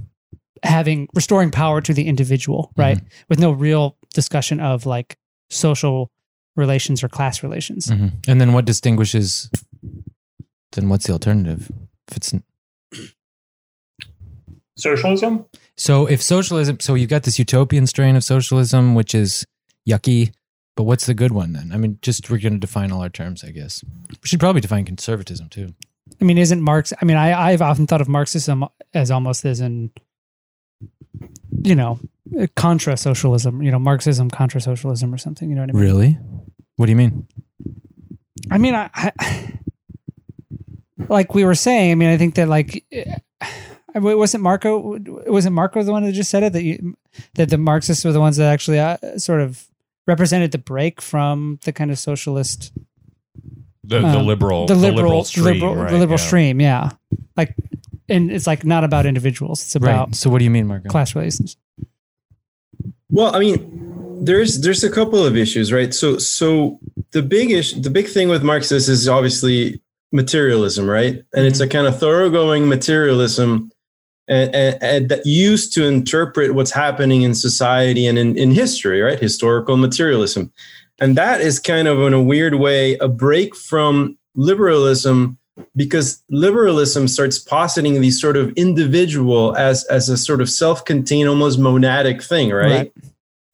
Having 0.63 1.09
restoring 1.15 1.51
power 1.51 1.81
to 1.81 1.95
the 1.95 2.07
individual, 2.07 2.73
right? 2.77 3.01
With 3.29 3.39
no 3.39 3.51
real 3.53 3.97
discussion 4.15 4.61
of 4.61 4.87
like 4.87 5.17
social 5.49 6.11
relations 6.57 7.03
or 7.03 7.09
class 7.09 7.43
relations. 7.43 7.87
Mhm. 7.87 8.13
And 8.29 8.41
then 8.41 8.53
what 8.53 8.65
distinguishes? 8.65 9.51
Then 10.73 10.89
what's 10.89 11.07
the 11.07 11.13
alternative? 11.13 11.71
If 12.11 12.17
it's 12.17 12.35
Socialism. 14.77 15.45
so, 15.77 16.07
if 16.07 16.23
socialism, 16.23 16.81
so 16.81 16.95
you've 16.95 17.11
got 17.11 17.25
this 17.25 17.39
utopian 17.39 17.87
strain 17.87 18.17
of 18.17 18.25
socialism, 18.25 18.95
which 18.95 19.15
is 19.15 19.45
yucky. 19.89 20.33
But 20.77 20.85
what's 20.85 21.05
the 21.05 21.13
good 21.13 21.33
one 21.33 21.53
then? 21.53 21.71
I 21.75 21.77
mean, 21.77 21.99
just 22.01 22.31
we're 22.31 22.39
going 22.39 22.55
to 22.55 22.59
define 22.59 22.91
all 22.91 23.03
our 23.03 23.11
terms, 23.11 23.45
I 23.45 23.51
guess. 23.51 23.85
We 24.11 24.17
should 24.27 24.41
probably 24.41 24.63
define 24.63 24.87
conservatism 24.87 25.51
too. 25.51 25.75
I 26.21 26.25
mean, 26.25 26.39
isn't 26.39 26.63
Marx? 26.63 26.95
I 27.01 27.05
mean, 27.05 27.19
I, 27.19 27.51
I've 27.51 27.61
often 27.61 27.87
thought 27.87 28.01
of 28.01 28.09
Marxism 28.09 28.65
as 28.95 29.11
almost 29.11 29.45
as 29.45 29.61
in, 29.61 29.91
you 31.63 31.75
know, 31.75 31.99
contra 32.57 32.97
socialism. 32.97 33.63
You 33.63 33.71
know, 33.71 33.79
Marxism 33.79 34.31
contra 34.31 34.61
socialism 34.61 35.13
or 35.15 35.19
something. 35.19 35.49
You 35.49 35.55
know 35.57 35.63
what 35.63 35.71
I 35.71 35.73
mean? 35.73 35.83
Really? 35.83 36.19
What 36.77 36.87
do 36.87 36.93
you 36.93 36.97
mean? 36.97 37.27
I 38.51 38.59
mean, 38.59 38.75
I, 38.75 38.91
I 38.95 39.13
like 41.09 41.35
we 41.35 41.45
were 41.45 41.55
saying. 41.55 41.93
I 41.93 41.95
mean, 41.95 42.09
I 42.09 42.17
think 42.17 42.35
that 42.37 42.49
like. 42.49 42.85
eh, 42.93 43.17
Wasn't 43.93 44.41
Marco? 44.43 44.99
Wasn't 45.27 45.53
Marco 45.53 45.83
the 45.83 45.91
one 45.91 46.05
that 46.05 46.13
just 46.13 46.31
said 46.31 46.45
it 46.45 46.53
that 46.53 46.63
you, 46.63 46.95
that 47.35 47.51
the 47.51 47.59
Marxists 47.59 48.05
were 48.05 48.13
the 48.13 48.21
ones 48.21 48.37
that 48.37 48.47
actually 48.47 48.79
uh, 48.79 48.97
sort 49.19 49.41
of 49.41 49.67
represented 50.07 50.53
the 50.53 50.59
break 50.59 51.03
from 51.03 51.59
the 51.65 51.73
kind 51.73 51.91
of 51.91 51.99
socialist 51.99 52.73
The, 53.83 53.99
the 53.99 54.07
Um, 54.07 54.27
liberal, 54.27 54.67
the 54.67 54.77
liberal, 54.77 55.25
stream, 55.25 55.45
liberal, 55.45 55.75
right, 55.75 55.91
the 55.91 55.99
liberal 55.99 56.21
yeah. 56.21 56.27
stream, 56.27 56.61
yeah. 56.61 56.91
Like, 57.37 57.57
and 58.11 58.31
it's 58.31 58.47
like 58.47 58.65
not 58.65 58.85
about 58.85 59.07
individuals; 59.07 59.63
it's 59.63 59.75
about 59.75 60.09
Right. 60.09 60.15
So 60.15 60.31
what 60.31 60.39
do 60.39 60.45
you 60.45 60.51
mean, 60.51 60.67
Marco? 60.67 60.89
class 60.89 61.15
relations. 61.15 61.57
Well, 63.09 63.35
I 63.35 63.39
mean, 63.39 64.25
there's 64.25 64.61
there's 64.61 64.85
a 64.85 64.91
couple 64.91 65.25
of 65.25 65.37
issues, 65.37 65.73
right? 65.73 65.95
So 65.95 66.19
so 66.19 66.79
the 67.13 67.23
big 67.23 67.51
issue, 67.51 67.81
the 67.81 67.91
big 67.91 68.09
thing 68.09 68.29
with 68.29 68.43
Marxists 68.43 68.89
is 68.89 69.09
obviously 69.09 69.81
materialism, 70.13 70.89
right? 70.89 71.23
And 71.33 71.47
it's 71.47 71.61
a 71.61 71.65
mm-hmm. 71.65 71.73
kind 71.73 71.87
of 71.87 71.99
thoroughgoing 71.99 72.69
materialism 72.69 73.71
and, 74.31 74.55
and, 74.55 74.83
and 74.83 75.09
that 75.09 75.27
used 75.27 75.73
to 75.75 75.85
interpret 75.85 76.55
what's 76.55 76.71
happening 76.71 77.23
in 77.23 77.35
society 77.35 78.07
and 78.07 78.17
in, 78.17 78.39
in 78.39 78.53
history, 78.53 79.01
right? 79.01 79.19
Historical 79.19 79.77
materialism. 79.77 80.53
And 81.01 81.17
that 81.17 81.41
is 81.41 81.59
kind 81.59 81.89
of 81.89 82.01
in 82.03 82.15
a 82.15 82.23
weird 82.23 82.55
way 82.55 82.97
a 82.99 83.09
break 83.09 83.57
from 83.57 84.17
liberalism 84.37 85.37
because 85.77 86.23
liberalism 86.31 87.09
starts 87.09 87.39
positing 87.39 88.01
these 88.01 88.21
sort 88.21 88.37
of 88.37 88.51
individual 88.53 89.57
as 89.57 89.85
as 89.85 90.09
a 90.09 90.17
sort 90.17 90.41
of 90.41 90.49
self-contained 90.51 91.29
almost 91.29 91.59
monadic 91.59 92.23
thing 92.23 92.51
right, 92.51 92.71
Right. 92.71 92.93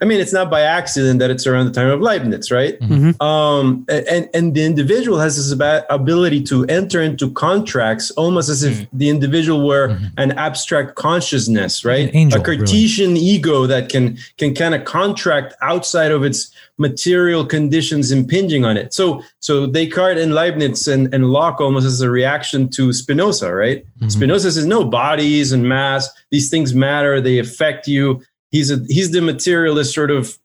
I 0.02 0.04
mean 0.04 0.20
it's 0.20 0.32
not 0.32 0.50
by 0.50 0.60
accident 0.60 1.18
that 1.20 1.30
it's 1.30 1.46
around 1.46 1.64
the 1.66 1.72
time 1.72 1.88
of 1.88 2.00
leibniz 2.00 2.50
right? 2.50 2.78
Mhm. 2.80 3.20
um 3.22 3.84
and 3.88 4.28
and 4.34 4.54
the 4.54 4.62
individual 4.64 5.18
has 5.18 5.36
this 5.36 5.50
ability 5.90 6.42
to 6.42 6.64
enter 6.66 7.00
into 7.00 7.30
contracts 7.30 8.10
almost 8.12 8.48
as 8.48 8.62
if 8.62 8.86
the 8.92 9.08
individual 9.08 9.66
were 9.66 9.88
Mhm. 9.88 10.10
an 10.18 10.32
abstract 10.32 10.96
consciousness 10.96 11.84
right? 11.84 12.08
An 12.10 12.16
angel, 12.16 12.40
a 12.40 12.44
cartesian 12.44 13.16
ego 13.16 13.66
that 13.66 13.88
can 13.88 14.18
can 14.36 14.54
kind 14.54 14.74
of 14.74 14.84
contract 14.84 15.54
outside 15.62 16.10
of 16.12 16.24
its 16.24 16.50
material 16.78 17.42
conditions 17.46 18.12
impinging 18.12 18.64
on 18.66 18.76
it. 18.76 18.92
So 18.92 19.22
so 19.40 19.66
descartes 19.66 20.20
and 20.22 20.34
leibniz 20.34 20.86
and, 20.86 21.12
and 21.14 21.22
locke 21.36 21.58
almost 21.60 21.86
as 21.86 22.00
a 22.02 22.10
reaction 22.10 22.68
to 22.76 22.92
spinoza 22.92 23.48
right? 23.54 23.84
Mhm. 24.02 24.10
spinoza 24.12 24.52
says 24.52 24.66
no 24.66 24.84
bodies 24.84 25.52
and 25.52 25.62
mass 25.66 26.10
these 26.30 26.50
things 26.50 26.74
matter 26.74 27.18
they 27.20 27.38
affect 27.38 27.88
you 27.88 28.20
he's 28.50 28.70
a 28.70 28.78
he's 28.88 29.10
the 29.12 29.20
materialist 29.20 29.94
sort 29.94 30.10
of 30.10 30.38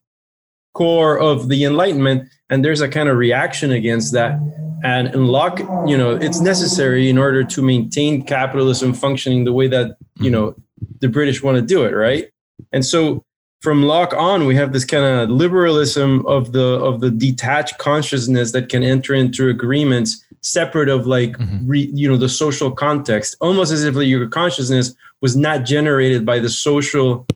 core 0.73 1.19
of 1.19 1.49
the 1.49 1.63
enlightenment 1.63 2.29
and 2.49 2.63
there's 2.63 2.81
a 2.81 2.87
kind 2.87 3.09
of 3.09 3.17
reaction 3.17 3.71
against 3.71 4.13
that. 4.13 4.39
And 4.83 5.09
in 5.13 5.27
locke 5.27 5.59
you 5.85 5.97
know 5.97 6.15
it's 6.15 6.39
necessary 6.39 7.09
in 7.09 7.17
order 7.17 7.43
to 7.43 7.61
maintain 7.61 8.23
capitalism 8.23 8.93
functioning 8.93 9.43
the 9.43 9.53
way 9.53 9.67
that 9.67 9.97
you 10.19 10.31
know 10.31 10.55
the 10.99 11.09
british 11.09 11.43
want 11.43 11.55
to 11.57 11.61
do 11.61 11.83
it 11.83 11.91
right? 11.91 12.29
And 12.71 12.85
so 12.85 13.23
from 13.61 13.83
locke 13.83 14.13
on 14.15 14.47
we 14.47 14.55
have 14.55 14.73
this 14.73 14.85
kind 14.85 15.05
of 15.05 15.29
liberalism 15.29 16.25
of 16.25 16.51
the 16.53 16.79
of 16.83 17.01
the 17.01 17.11
detached 17.11 17.77
consciousness 17.77 18.53
that 18.53 18.69
can 18.69 18.81
enter 18.81 19.13
into 19.13 19.49
agreements 19.49 20.25
separate 20.43 20.89
of 20.89 21.05
like 21.05 21.33
Mhm. 21.37 21.61
re, 21.67 21.91
you 21.93 22.09
know 22.09 22.17
the 22.17 22.29
social 22.29 22.71
context 22.71 23.35
almost 23.41 23.71
as 23.71 23.83
if 23.83 23.93
your 23.95 24.27
consciousness 24.27 24.95
was 25.21 25.35
not 25.35 25.65
generated 25.65 26.25
by 26.25 26.39
the 26.39 26.49
social 26.49 27.27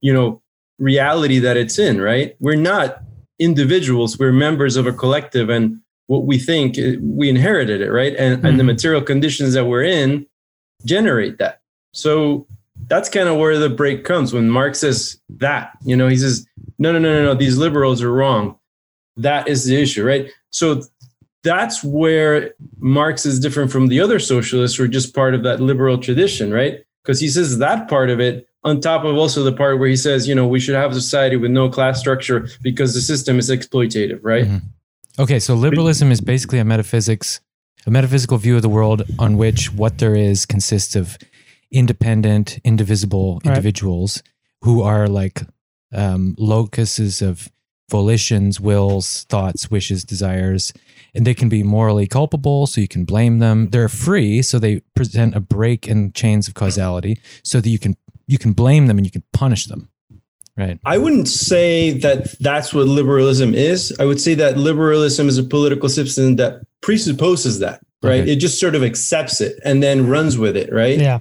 you 0.00 0.12
know 0.12 0.40
reality 0.78 1.38
that 1.38 1.56
it's 1.56 1.78
in 1.78 2.00
right 2.00 2.36
we're 2.40 2.54
not 2.56 3.00
individuals 3.38 4.18
we're 4.18 4.32
members 4.32 4.76
of 4.76 4.86
a 4.86 4.92
collective 4.92 5.48
and 5.50 5.78
what 6.06 6.24
we 6.24 6.38
think 6.38 6.78
eh, 6.78 6.96
we 7.02 7.28
inherited 7.28 7.80
it 7.80 7.90
right 7.90 8.14
and, 8.16 8.44
and 8.46 8.58
the 8.58 8.62
Mhm. 8.64 8.66
material 8.74 9.02
conditions 9.02 9.54
that 9.54 9.66
we're 9.66 9.82
in 9.84 10.26
generate 10.84 11.38
that 11.38 11.60
so 11.92 12.46
that's 12.86 13.08
kind 13.10 13.28
of 13.28 13.36
where 13.36 13.58
the 13.58 13.68
break 13.68 14.04
comes 14.04 14.32
when 14.32 14.48
Marx 14.48 14.78
says 14.80 15.20
that. 15.28 15.72
You 15.84 15.94
know, 15.94 16.08
he 16.08 16.16
says, 16.16 16.46
no, 16.78 16.92
no, 16.92 16.98
no, 16.98 17.12
no, 17.12 17.22
no, 17.24 17.34
these 17.34 17.58
liberals 17.58 18.02
are 18.02 18.10
wrong. 18.10 18.56
That 19.18 19.46
is 19.48 19.66
the 19.66 19.76
issue, 19.76 20.02
right? 20.02 20.30
So 20.50 20.82
that's 21.44 21.84
where 21.84 22.54
Marx 22.78 23.26
is 23.26 23.38
different 23.38 23.70
from 23.70 23.88
the 23.88 24.00
other 24.00 24.18
socialists 24.18 24.78
who 24.78 24.84
are 24.84 24.88
just 24.88 25.14
part 25.14 25.34
of 25.34 25.42
that 25.42 25.60
liberal 25.60 25.98
tradition, 25.98 26.50
right? 26.54 26.82
Because 27.04 27.20
he 27.20 27.28
says 27.28 27.58
that 27.58 27.86
part 27.86 28.08
of 28.08 28.18
it 28.18 28.48
on 28.62 28.80
top 28.80 29.04
of 29.04 29.16
also 29.16 29.42
the 29.42 29.52
part 29.52 29.78
where 29.78 29.88
he 29.88 29.96
says, 29.96 30.28
you 30.28 30.34
know, 30.34 30.46
we 30.46 30.60
should 30.60 30.74
have 30.74 30.90
a 30.92 30.94
society 30.94 31.36
with 31.36 31.50
no 31.50 31.68
class 31.70 31.98
structure 31.98 32.48
because 32.62 32.94
the 32.94 33.00
system 33.00 33.38
is 33.38 33.50
exploitative, 33.50 34.20
right? 34.22 34.44
Mhm. 34.44 34.62
Okay, 35.18 35.38
so 35.40 35.54
liberalism 35.54 36.12
is 36.12 36.20
basically 36.20 36.58
a 36.58 36.64
metaphysics, 36.64 37.40
a 37.86 37.90
metaphysical 37.90 38.38
view 38.38 38.56
of 38.56 38.62
the 38.62 38.68
world 38.68 39.02
on 39.18 39.36
which 39.36 39.72
what 39.72 39.98
there 39.98 40.14
is 40.14 40.46
consists 40.46 40.94
of 40.94 41.16
independent, 41.70 42.58
indivisible 42.64 43.40
Right. 43.44 43.52
individuals 43.56 44.22
who 44.62 44.82
are 44.82 45.08
like 45.08 45.42
um, 45.92 46.34
locuses 46.38 47.20
of 47.20 47.50
volitions, 47.90 48.60
wills, 48.60 49.24
thoughts, 49.28 49.70
wishes, 49.70 50.04
desires, 50.04 50.72
and 51.14 51.26
they 51.26 51.34
can 51.34 51.48
be 51.48 51.64
morally 51.64 52.06
culpable, 52.06 52.68
so 52.68 52.80
you 52.80 52.86
can 52.86 53.04
blame 53.04 53.40
them. 53.40 53.70
They're 53.70 53.88
free, 53.88 54.42
so 54.42 54.60
they 54.60 54.80
present 54.94 55.34
a 55.34 55.40
break 55.40 55.88
in 55.88 56.12
chains 56.12 56.46
of 56.46 56.54
causality, 56.54 57.18
so 57.42 57.60
that 57.60 57.68
you 57.68 57.80
can 57.80 57.96
you 58.30 58.38
can 58.38 58.52
blame 58.52 58.86
them 58.86 58.96
and 58.98 59.06
you 59.06 59.10
can 59.10 59.22
punish 59.32 59.66
them. 59.66 59.88
Right. 60.56 60.78
I 60.84 60.98
wouldn't 60.98 61.28
say 61.28 61.92
that 61.98 62.38
that's 62.38 62.74
what 62.74 62.86
liberalism 62.86 63.54
is. 63.54 63.96
I 63.98 64.04
would 64.04 64.20
say 64.20 64.34
that 64.34 64.58
liberalism 64.58 65.28
is 65.28 65.38
a 65.38 65.42
political 65.42 65.88
system 65.88 66.36
that 66.36 66.60
presupposes 66.82 67.60
that, 67.60 67.80
right? 68.02 68.22
Okay. 68.22 68.32
It 68.32 68.36
just 68.36 68.60
sort 68.60 68.74
of 68.74 68.82
accepts 68.82 69.40
it 69.40 69.58
and 69.64 69.82
then 69.82 70.06
runs 70.08 70.36
with 70.36 70.56
it, 70.56 70.70
right? 70.72 70.98
Yeah. 70.98 71.20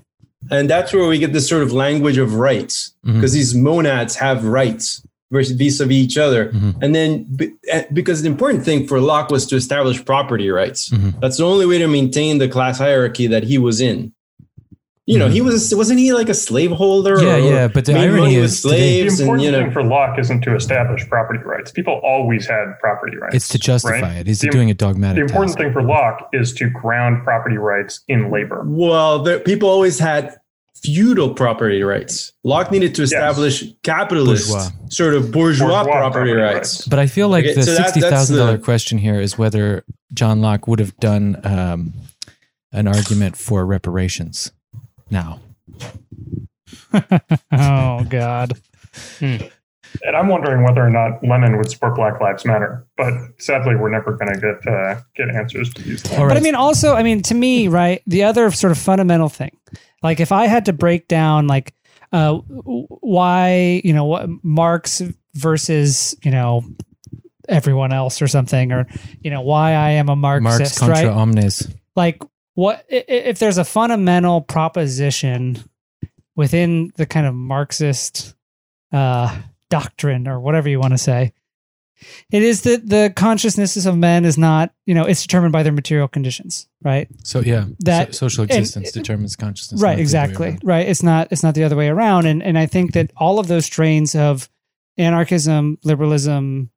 And 0.52 0.70
that's 0.70 0.92
where 0.94 1.08
we 1.08 1.20
get 1.20 1.32
this 1.34 1.48
sort 1.48 1.64
of 1.64 1.72
language 1.72 2.18
of 2.18 2.36
rights 2.36 2.94
because 3.04 3.34
these 3.34 3.56
monads 3.56 4.16
have 4.16 4.46
rights 4.46 5.06
versus 5.32 5.56
vis-a-vis 5.56 5.96
each 5.96 6.18
other. 6.18 6.50
Mhm. 6.50 6.76
And 6.82 6.96
then 6.96 7.38
eh, 7.70 7.84
because 7.94 8.22
the 8.24 8.28
important 8.30 8.66
thing 8.66 8.88
for 8.88 9.00
Locke 9.00 9.30
was 9.30 9.46
to 9.48 9.56
establish 9.56 10.04
property 10.04 10.50
rights. 10.50 10.90
Mhm. 10.90 11.20
That's 11.22 11.38
the 11.38 11.46
only 11.46 11.66
way 11.66 11.78
to 11.78 11.88
maintain 11.88 12.40
the 12.40 12.48
class 12.48 12.78
hierarchy 12.80 13.28
that 13.28 13.44
he 13.44 13.58
was 13.58 13.80
in. 13.80 14.12
You 15.12 15.18
know, 15.18 15.28
Mhm. 15.28 15.32
he 15.34 15.42
was 15.42 15.74
wasn't 15.74 16.00
he 16.00 16.14
like 16.14 16.30
a 16.30 16.36
slaveholder? 16.36 17.20
Yeah, 17.20 17.36
or 17.38 17.40
yeah, 17.40 17.68
but 17.68 17.86
the 17.86 17.94
made 17.94 18.02
irony 18.04 18.22
money 18.22 18.36
is 18.36 18.62
today- 18.62 18.76
The 18.76 19.10
slaves 19.10 19.14
and 19.20 19.22
important 19.28 19.46
you 19.46 19.52
know 19.52 19.62
thing 19.64 19.72
for 19.72 19.84
Locke 19.84 20.20
isn't 20.20 20.42
to 20.42 20.56
establish 20.56 21.08
property 21.10 21.40
rights. 21.44 21.72
People 21.72 22.00
always 22.04 22.46
had 22.48 22.66
property 22.80 23.18
rights. 23.18 23.34
It's 23.34 23.48
to 23.50 23.58
justify 23.58 24.02
right? 24.02 24.16
it. 24.18 24.28
He's 24.28 24.42
The- 24.42 24.50
doing 24.50 24.70
a 24.70 24.76
dogmatic. 24.76 25.16
The 25.16 25.22
important 25.22 25.54
task. 25.54 25.58
thing 25.64 25.74
for 25.74 25.82
Locke 25.82 26.30
is 26.32 26.54
to 26.54 26.70
ground 26.70 27.24
property 27.24 27.58
rights 27.58 28.02
in 28.08 28.30
labor. 28.30 28.62
Well, 28.68 29.24
there, 29.24 29.40
people 29.40 29.68
always 29.68 29.98
had 29.98 30.36
feudal 30.84 31.34
property 31.34 31.82
rights. 31.82 32.32
Locke 32.44 32.72
needed 32.72 32.94
to 32.96 33.02
establish 33.02 33.64
capitalist, 33.82 34.52
Bourgeois. 34.52 34.70
sort 34.90 35.16
of 35.16 35.32
bourgeois, 35.32 35.66
Bourgeois 35.84 35.84
property, 35.92 36.32
property 36.32 36.32
rights. 36.34 36.56
rights. 36.82 36.88
But 36.88 37.00
I 37.00 37.08
feel 37.08 37.30
like 37.30 37.46
Okay, 37.46 37.56
the 37.56 37.64
so 37.64 37.72
that- 37.72 37.78
sixty 37.78 38.00
that's 38.02 38.14
thousand 38.14 38.38
dollar 38.38 38.58
question 38.60 39.00
here 39.00 39.20
is 39.20 39.40
whether 39.40 39.84
John 40.14 40.40
Locke 40.40 40.68
would 40.68 40.78
have 40.80 40.96
done 41.00 41.42
um, 41.44 41.94
an 42.72 42.88
argument 42.88 43.36
for 43.36 43.66
reparations 43.66 44.52
now. 45.12 45.40
Oh 47.52 48.04
God. 48.10 48.54
And 49.22 50.16
I'm 50.16 50.28
wondering 50.28 50.64
whether 50.64 50.86
or 50.86 50.90
not 50.90 51.24
Lenin 51.24 51.58
would 51.58 51.70
support 51.70 51.96
Black 51.96 52.22
Lives 52.22 52.46
Matter. 52.46 52.86
But 52.96 53.14
sadly, 53.38 53.76
we're 53.76 53.90
never 53.90 54.14
going 54.14 54.34
to 54.34 54.40
get 54.40 54.72
uh, 54.72 55.02
get 55.16 55.30
answers 55.30 55.74
to 55.74 55.82
these 55.82 56.02
things. 56.04 56.20
All 56.20 56.28
But 56.28 56.38
I 56.38 56.42
mean, 56.42 56.56
also, 56.56 56.96
I 56.96 57.04
mean, 57.04 57.22
to 57.24 57.34
me, 57.34 57.68
right, 57.68 58.02
the 58.06 58.24
other 58.24 58.50
sort 58.52 58.72
of 58.72 58.78
fundamental 58.78 59.30
thing, 59.30 59.58
like 60.04 60.20
if 60.20 60.32
I 60.32 60.48
had 60.48 60.66
to 60.66 60.74
break 60.74 61.08
down, 61.08 61.48
like, 61.48 61.74
uh, 62.12 62.36
why, 62.36 63.82
you 63.84 63.94
know, 63.94 64.06
what 64.06 64.30
Marx 64.44 65.02
versus, 65.34 66.16
you 66.24 66.32
know, 66.32 66.64
everyone 67.48 67.92
else 67.92 68.22
or 68.22 68.28
something, 68.28 68.72
or, 68.72 68.88
you 69.22 69.32
know, 69.32 69.42
why 69.42 69.74
I 69.74 69.92
am 69.92 70.10
a 70.10 70.16
Marx 70.16 70.44
Marxist, 70.44 70.80
contra 70.80 70.96
right? 70.96 71.08
omnes. 71.08 71.68
like 71.96 72.22
what 72.60 72.86
if 72.90 73.40
there's 73.40 73.58
a 73.58 73.64
fundamental 73.66 74.42
proposition 74.42 75.58
within 76.36 76.92
the 76.98 77.06
kind 77.06 77.26
of 77.28 77.34
marxist 77.36 78.36
uh 78.92 79.28
doctrine 79.70 80.28
or 80.28 80.40
whatever 80.40 80.68
you 80.70 80.80
want 80.80 80.94
to 80.94 80.98
say 80.98 81.32
it 82.32 82.42
is 82.44 82.62
that 82.62 82.88
the 82.88 83.12
consciousness 83.16 83.86
of 83.86 83.96
men 83.98 84.26
is 84.26 84.38
not 84.38 84.74
you 84.86 84.96
know 84.96 85.06
it's 85.06 85.22
determined 85.22 85.52
by 85.52 85.62
their 85.64 85.72
material 85.82 86.08
conditions 86.08 86.68
right 86.82 87.08
So 87.24 87.42
yeah, 87.42 87.66
That- 87.82 88.16
so, 88.16 88.28
social 88.28 88.44
and- 88.44 88.52
existence 88.52 88.92
determines 88.92 89.36
consciousness. 89.36 89.82
right 89.82 89.90
the 89.90 89.94
other 89.94 89.98
way 89.98 90.02
exactly 90.04 90.58
right 90.64 90.88
it's 90.88 91.04
not 91.04 91.28
it's 91.32 91.44
not 91.44 91.54
the 91.56 91.64
other 91.66 91.76
way 91.76 91.88
around 91.90 92.26
and 92.26 92.42
and 92.42 92.58
i 92.58 92.66
think 92.66 92.94
that 92.94 93.12
all 93.18 93.38
of 93.40 93.48
those 93.48 93.66
strains 93.66 94.16
of 94.16 94.50
anarchism 94.98 95.78
liberalism 95.84 96.70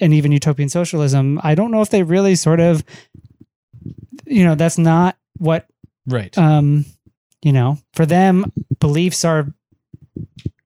and 0.00 0.12
even 0.14 0.32
utopian 0.32 0.68
socialism 0.68 1.38
i 1.44 1.54
don't 1.54 1.70
know 1.70 1.82
if 1.82 1.90
they 1.90 2.02
really 2.02 2.34
sort 2.34 2.60
of 2.60 2.82
you 4.26 4.44
know 4.44 4.54
that's 4.54 4.78
not 4.78 5.16
what 5.42 5.66
Right. 6.06 6.36
um 6.38 6.84
you 7.42 7.52
know 7.52 7.78
for 7.94 8.06
them 8.06 8.52
beliefs 8.80 9.24
are 9.24 9.52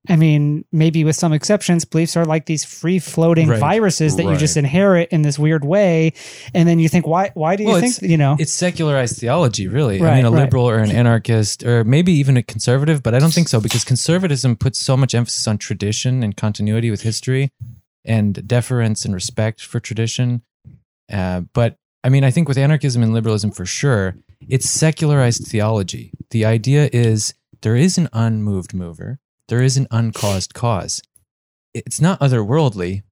i 0.09 0.17
mean 0.17 0.65
maybe 0.73 1.05
with 1.05 1.17
some 1.17 1.33
exceptions 1.33 1.85
beliefs 1.85 2.17
are 2.17 2.25
like 2.25 2.47
these 2.47 2.65
free 2.65 2.99
floating 2.99 3.49
Right. 3.49 3.59
viruses 3.61 4.17
that 4.17 4.25
you 4.25 4.37
just 4.37 4.57
inherit 4.57 5.09
in 5.11 5.23
this 5.23 5.39
weird 5.39 5.65
way 5.65 6.13
and 6.55 6.69
then 6.69 6.79
you 6.79 6.89
think 6.89 7.07
why 7.07 7.31
why 7.35 7.57
do 7.57 7.63
you 7.65 7.71
Well, 7.71 7.81
think 7.81 8.01
you 8.03 8.17
know 8.17 8.37
it's 8.39 8.53
secularized 8.53 9.17
theology, 9.19 9.67
really. 9.69 10.01
I 10.01 10.17
mean, 10.17 10.25
a 10.27 10.31
right. 10.31 10.43
liberal 10.45 10.69
or 10.69 10.79
an 10.79 10.91
anarchist, 10.91 11.65
or 11.65 11.85
maybe 11.85 12.13
even 12.13 12.37
a 12.37 12.43
conservative, 12.43 13.03
but 13.03 13.15
I 13.15 13.19
don't 13.19 13.33
think 13.35 13.49
so 13.49 13.61
because 13.61 13.85
conservatism 13.85 14.57
puts 14.57 14.79
so 14.79 14.97
much 14.97 15.15
emphasis 15.15 15.47
on 15.49 15.59
tradition 15.59 16.23
and 16.23 16.37
continuity 16.37 16.91
with 16.91 17.03
history 17.03 17.51
and 18.05 18.47
deference 18.47 19.05
and 19.05 19.13
respect 19.15 19.61
for 19.65 19.81
tradition. 19.81 20.43
Uh, 21.13 21.41
but 21.53 21.77
I 22.05 22.09
mean, 22.11 22.23
I 22.25 22.31
think 22.31 22.47
with 22.49 22.59
anarchism 22.59 23.03
and 23.03 23.13
liberalism 23.13 23.51
for 23.51 23.67
sure, 23.67 24.15
it's 24.41 24.69
secularized 24.69 25.47
theology. 25.47 26.13
The 26.31 26.45
idea 26.45 26.89
is 26.93 27.35
there 27.63 27.77
is 27.77 27.99
an 27.99 28.09
unmoved 28.13 28.75
mover, 28.75 29.19
there 29.49 29.63
is 29.63 29.77
an 29.77 29.87
uncaused 29.91 30.55
cause. 30.55 31.03
It's 31.75 32.01
not 32.01 32.21
otherworldly. 32.21 33.03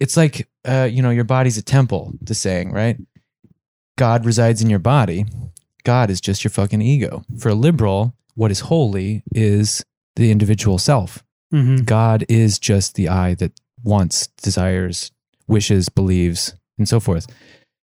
It's 0.00 0.16
like, 0.16 0.48
uh, 0.64 0.88
you 0.90 1.02
know, 1.02 1.10
your 1.10 1.24
body's 1.24 1.56
a 1.56 1.62
temple, 1.62 2.12
the 2.20 2.34
saying, 2.34 2.72
right? 2.72 2.96
God 3.96 4.26
resides 4.26 4.60
in 4.60 4.68
your 4.68 4.80
body. 4.80 5.24
God 5.84 6.10
is 6.10 6.20
just 6.20 6.42
your 6.42 6.50
fucking 6.50 6.82
ego. 6.82 7.22
For 7.38 7.50
a 7.50 7.54
liberal, 7.54 8.14
what 8.34 8.50
is 8.50 8.60
holy 8.60 9.22
is 9.32 9.84
the 10.16 10.30
individual 10.30 10.78
self. 10.78 11.22
Mhm. 11.52 11.84
God 11.84 12.24
is 12.28 12.58
just 12.58 12.94
the 12.94 13.08
I 13.08 13.34
that 13.34 13.52
wants, 13.84 14.28
desires, 14.42 15.12
wishes, 15.46 15.88
believes, 15.88 16.54
and 16.78 16.88
so 16.88 16.98
forth. 16.98 17.26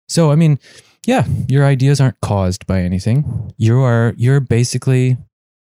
So, 0.08 0.32
I 0.32 0.36
mean, 0.36 0.58
yeah, 1.06 1.26
your 1.48 1.66
ideas 1.66 2.00
aren't 2.00 2.20
caused 2.22 2.68
by 2.68 2.82
anything. 2.82 3.54
You 3.58 3.82
are, 3.82 4.14
you're 4.18 4.40
basically, 4.40 5.18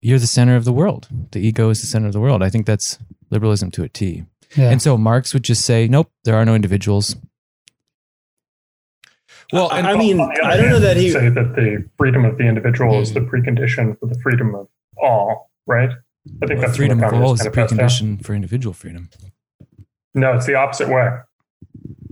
you're 0.01 0.19
the 0.19 0.27
center 0.27 0.57
of 0.57 0.65
the 0.65 0.73
world. 0.73 1.09
The 1.31 1.41
ego 1.41 1.71
is 1.71 1.81
the 1.81 1.87
center 1.87 2.07
of 2.07 2.13
the 2.13 2.21
world. 2.21 2.43
I 2.43 2.51
think 2.51 2.67
that's 2.67 2.99
liberalism 3.31 3.71
to 3.73 3.83
a 3.83 3.89
T. 3.89 4.25
Yeah. 4.57 4.71
And 4.71 4.83
so 4.83 4.99
Marx 4.99 5.33
would 5.33 5.45
just 5.45 5.65
say, 5.65 5.89
nope, 5.89 6.11
there 6.25 6.37
are 6.37 6.45
no 6.45 6.55
individuals. 6.55 7.17
Well, 9.53 9.71
I- 9.71 9.79
and 9.79 9.87
I 9.87 9.97
mean, 9.97 10.21
On 10.21 10.29
the 10.29 10.41
other 10.43 10.45
I 10.45 10.57
don't 10.57 10.71
know 10.71 10.81
that 10.81 10.97
he. 10.97 11.11
say 11.11 11.29
that 11.29 11.55
the 11.57 11.89
freedom 11.97 12.25
of 12.25 12.37
the 12.37 12.45
individual 12.45 13.01
is 13.01 13.11
hmm. 13.11 13.15
the 13.15 13.21
precondition 13.21 13.99
for 13.99 14.07
the 14.07 14.19
freedom 14.21 14.55
of 14.55 14.69
all, 15.03 15.51
right? 15.67 15.91
I 16.43 16.47
think 16.47 16.61
that's 16.61 16.77
freedom 16.77 17.01
from 17.01 17.15
of 17.15 17.23
all 17.23 17.33
is 17.35 17.41
the 17.41 17.51
precondition 17.51 18.25
for 18.25 18.35
individual 18.35 18.73
freedom. 18.73 19.11
No, 20.15 20.35
it's 20.35 20.47
the 20.47 20.55
opposite 20.55 20.89
way. 20.89 21.11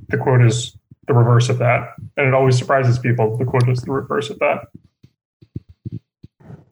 The 0.09 0.17
quote 0.17 0.43
is 0.43 0.77
the 1.11 1.15
reverse 1.19 1.49
of 1.49 1.59
that, 1.59 1.95
and 2.17 2.29
it 2.29 2.35
always 2.35 2.57
surprises 2.57 2.97
people. 2.99 3.37
The 3.37 3.45
quote 3.45 3.69
is 3.69 3.81
the 3.83 3.91
reverse 3.91 4.31
of 4.31 4.39
that. 4.39 4.69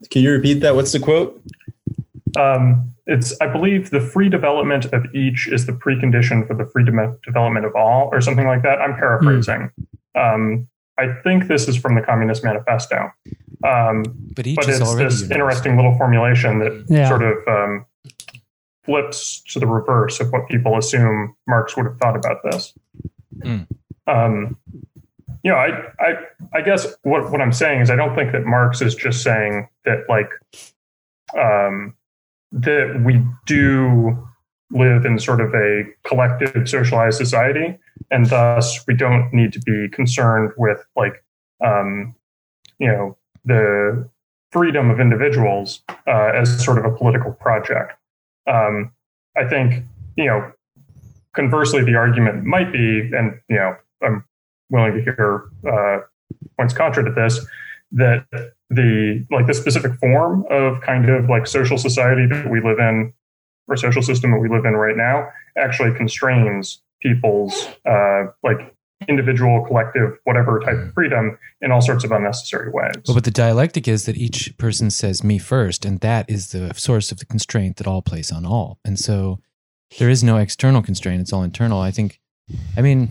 Can 0.09 0.21
you 0.23 0.31
repeat 0.31 0.55
that? 0.61 0.75
What's 0.75 0.93
the 0.93 0.99
quote? 0.99 1.41
Um, 2.39 2.93
it's, 3.05 3.35
I 3.41 3.47
believe, 3.47 3.89
the 3.89 3.99
free 3.99 4.29
development 4.29 4.85
of 4.93 5.13
each 5.13 5.49
is 5.49 5.65
the 5.65 5.73
precondition 5.73 6.47
for 6.47 6.53
the 6.55 6.65
free 6.65 6.85
de- 6.85 7.17
development 7.25 7.65
of 7.65 7.75
all, 7.75 8.09
or 8.13 8.21
something 8.21 8.47
like 8.47 8.63
that. 8.63 8.79
I'm 8.79 8.95
paraphrasing. 8.95 9.71
Um, 10.15 10.67
I 10.97 11.13
think 11.23 11.47
this 11.47 11.67
is 11.67 11.75
from 11.75 11.95
the 11.95 12.01
Communist 12.01 12.41
Manifesto. 12.43 13.11
Um, 13.67 14.03
But 14.35 14.47
each 14.47 14.55
but 14.55 14.69
is 14.69 14.79
it's 14.79 14.89
already 14.89 15.03
this 15.09 15.21
universal. 15.21 15.33
interesting 15.33 15.75
little 15.75 15.97
formulation 15.97 16.59
that 16.59 16.85
Yeah. 16.87 17.09
sort 17.09 17.23
of 17.23 17.35
um, 17.47 17.85
flips 18.85 19.41
to 19.51 19.59
the 19.59 19.67
reverse 19.67 20.21
of 20.21 20.31
what 20.31 20.47
people 20.47 20.77
assume 20.77 21.35
Marx 21.45 21.75
would 21.75 21.85
have 21.87 21.97
thought 21.97 22.15
about 22.15 22.37
this. 22.43 22.73
Mm. 23.43 23.67
Um, 24.09 24.57
you 25.43 25.51
know, 25.51 25.57
I, 25.57 25.69
I, 25.99 26.15
I 26.53 26.61
guess 26.61 26.87
what, 27.03 27.31
what 27.31 27.41
I'm 27.41 27.53
saying 27.53 27.81
is 27.81 27.89
I 27.89 27.95
don't 27.95 28.15
think 28.15 28.31
that 28.33 28.45
Marx 28.45 28.81
is 28.81 28.95
just 28.95 29.23
saying 29.23 29.69
that 29.85 30.05
like 30.09 30.29
um, 31.39 31.95
that 32.51 33.01
we 33.05 33.23
do 33.45 34.27
live 34.71 35.05
in 35.05 35.17
sort 35.17 35.41
of 35.41 35.53
a 35.53 35.83
collective 36.03 36.67
socialized 36.67 37.17
society, 37.17 37.77
and 38.11 38.25
thus 38.25 38.85
we 38.87 38.95
don't 38.95 39.31
need 39.33 39.53
to 39.53 39.59
be 39.61 39.87
concerned 39.89 40.51
with 40.57 40.85
like 40.95 41.23
um, 41.63 42.15
you 42.79 42.87
know 42.87 43.17
the 43.45 44.09
freedom 44.51 44.89
of 44.89 44.99
individuals 44.99 45.81
uh, 46.07 46.31
as 46.35 46.63
sort 46.63 46.79
of 46.79 46.85
a 46.85 46.95
political 46.97 47.31
project. 47.31 47.93
Um, 48.47 48.91
I 49.37 49.47
think 49.47 49.85
you 50.17 50.25
know. 50.25 50.51
Conversely, 51.33 51.83
the 51.83 51.93
argument 51.95 52.43
might 52.43 52.73
be, 52.73 53.01
and 53.15 53.39
you 53.47 53.55
know, 53.55 53.77
I'm 54.03 54.25
willing 54.69 54.93
to 54.93 55.01
hear 55.01 55.49
uh, 55.67 55.99
points 56.57 56.73
contra 56.73 57.03
to 57.03 57.11
this, 57.11 57.45
that 57.91 58.25
the 58.69 59.25
like 59.31 59.47
the 59.47 59.53
specific 59.53 59.93
form 59.95 60.45
of 60.49 60.81
kind 60.81 61.09
of 61.09 61.29
like 61.29 61.47
social 61.47 61.77
society 61.77 62.27
that 62.27 62.49
we 62.49 62.61
live 62.61 62.79
in 62.79 63.13
or 63.67 63.77
social 63.77 64.01
system 64.01 64.31
that 64.31 64.39
we 64.39 64.49
live 64.49 64.65
in 64.65 64.73
right 64.73 64.97
now 64.97 65.27
actually 65.57 65.95
constrains 65.95 66.81
people's 67.01 67.67
uh, 67.85 68.25
like 68.43 68.75
individual, 69.07 69.65
collective, 69.65 70.17
whatever 70.25 70.59
type 70.59 70.77
of 70.77 70.93
freedom 70.93 71.37
in 71.61 71.71
all 71.71 71.81
sorts 71.81 72.03
of 72.03 72.11
unnecessary 72.11 72.69
ways. 72.69 72.95
Well, 73.07 73.15
but 73.15 73.23
the 73.23 73.31
dialectic 73.31 73.87
is 73.87 74.05
that 74.05 74.17
each 74.17 74.57
person 74.57 74.89
says 74.91 75.23
me 75.23 75.37
first, 75.37 75.85
and 75.85 75.99
that 76.01 76.29
is 76.29 76.51
the 76.51 76.73
source 76.73 77.11
of 77.11 77.19
the 77.19 77.25
constraint 77.25 77.77
that 77.77 77.87
all 77.87 78.01
place 78.01 78.31
on 78.31 78.45
all. 78.45 78.79
And 78.83 78.99
so 78.99 79.39
there 79.97 80.09
is 80.09 80.23
no 80.23 80.37
external 80.37 80.81
constraint, 80.81 81.21
it's 81.21 81.31
all 81.31 81.43
internal. 81.43 81.79
I 81.79 81.91
think, 81.91 82.19
I 82.75 82.81
mean, 82.81 83.09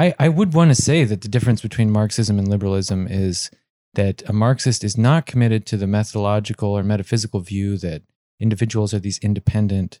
I, 0.00 0.14
I 0.18 0.28
would 0.30 0.54
want 0.54 0.74
to 0.74 0.82
say 0.82 1.04
that 1.04 1.20
the 1.20 1.28
difference 1.28 1.60
between 1.60 1.90
Marxism 1.90 2.38
and 2.38 2.48
liberalism 2.48 3.06
is 3.06 3.50
that 3.92 4.22
a 4.26 4.32
Marxist 4.32 4.82
is 4.82 4.96
not 4.96 5.26
committed 5.26 5.66
to 5.66 5.76
the 5.76 5.86
methodological 5.86 6.70
or 6.70 6.82
metaphysical 6.82 7.40
view 7.40 7.76
that 7.78 8.02
individuals 8.40 8.94
are 8.94 8.98
these 8.98 9.18
independent, 9.18 10.00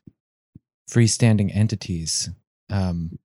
freestanding 0.90 1.54
entities. 1.54 2.30
Um, 2.70 3.18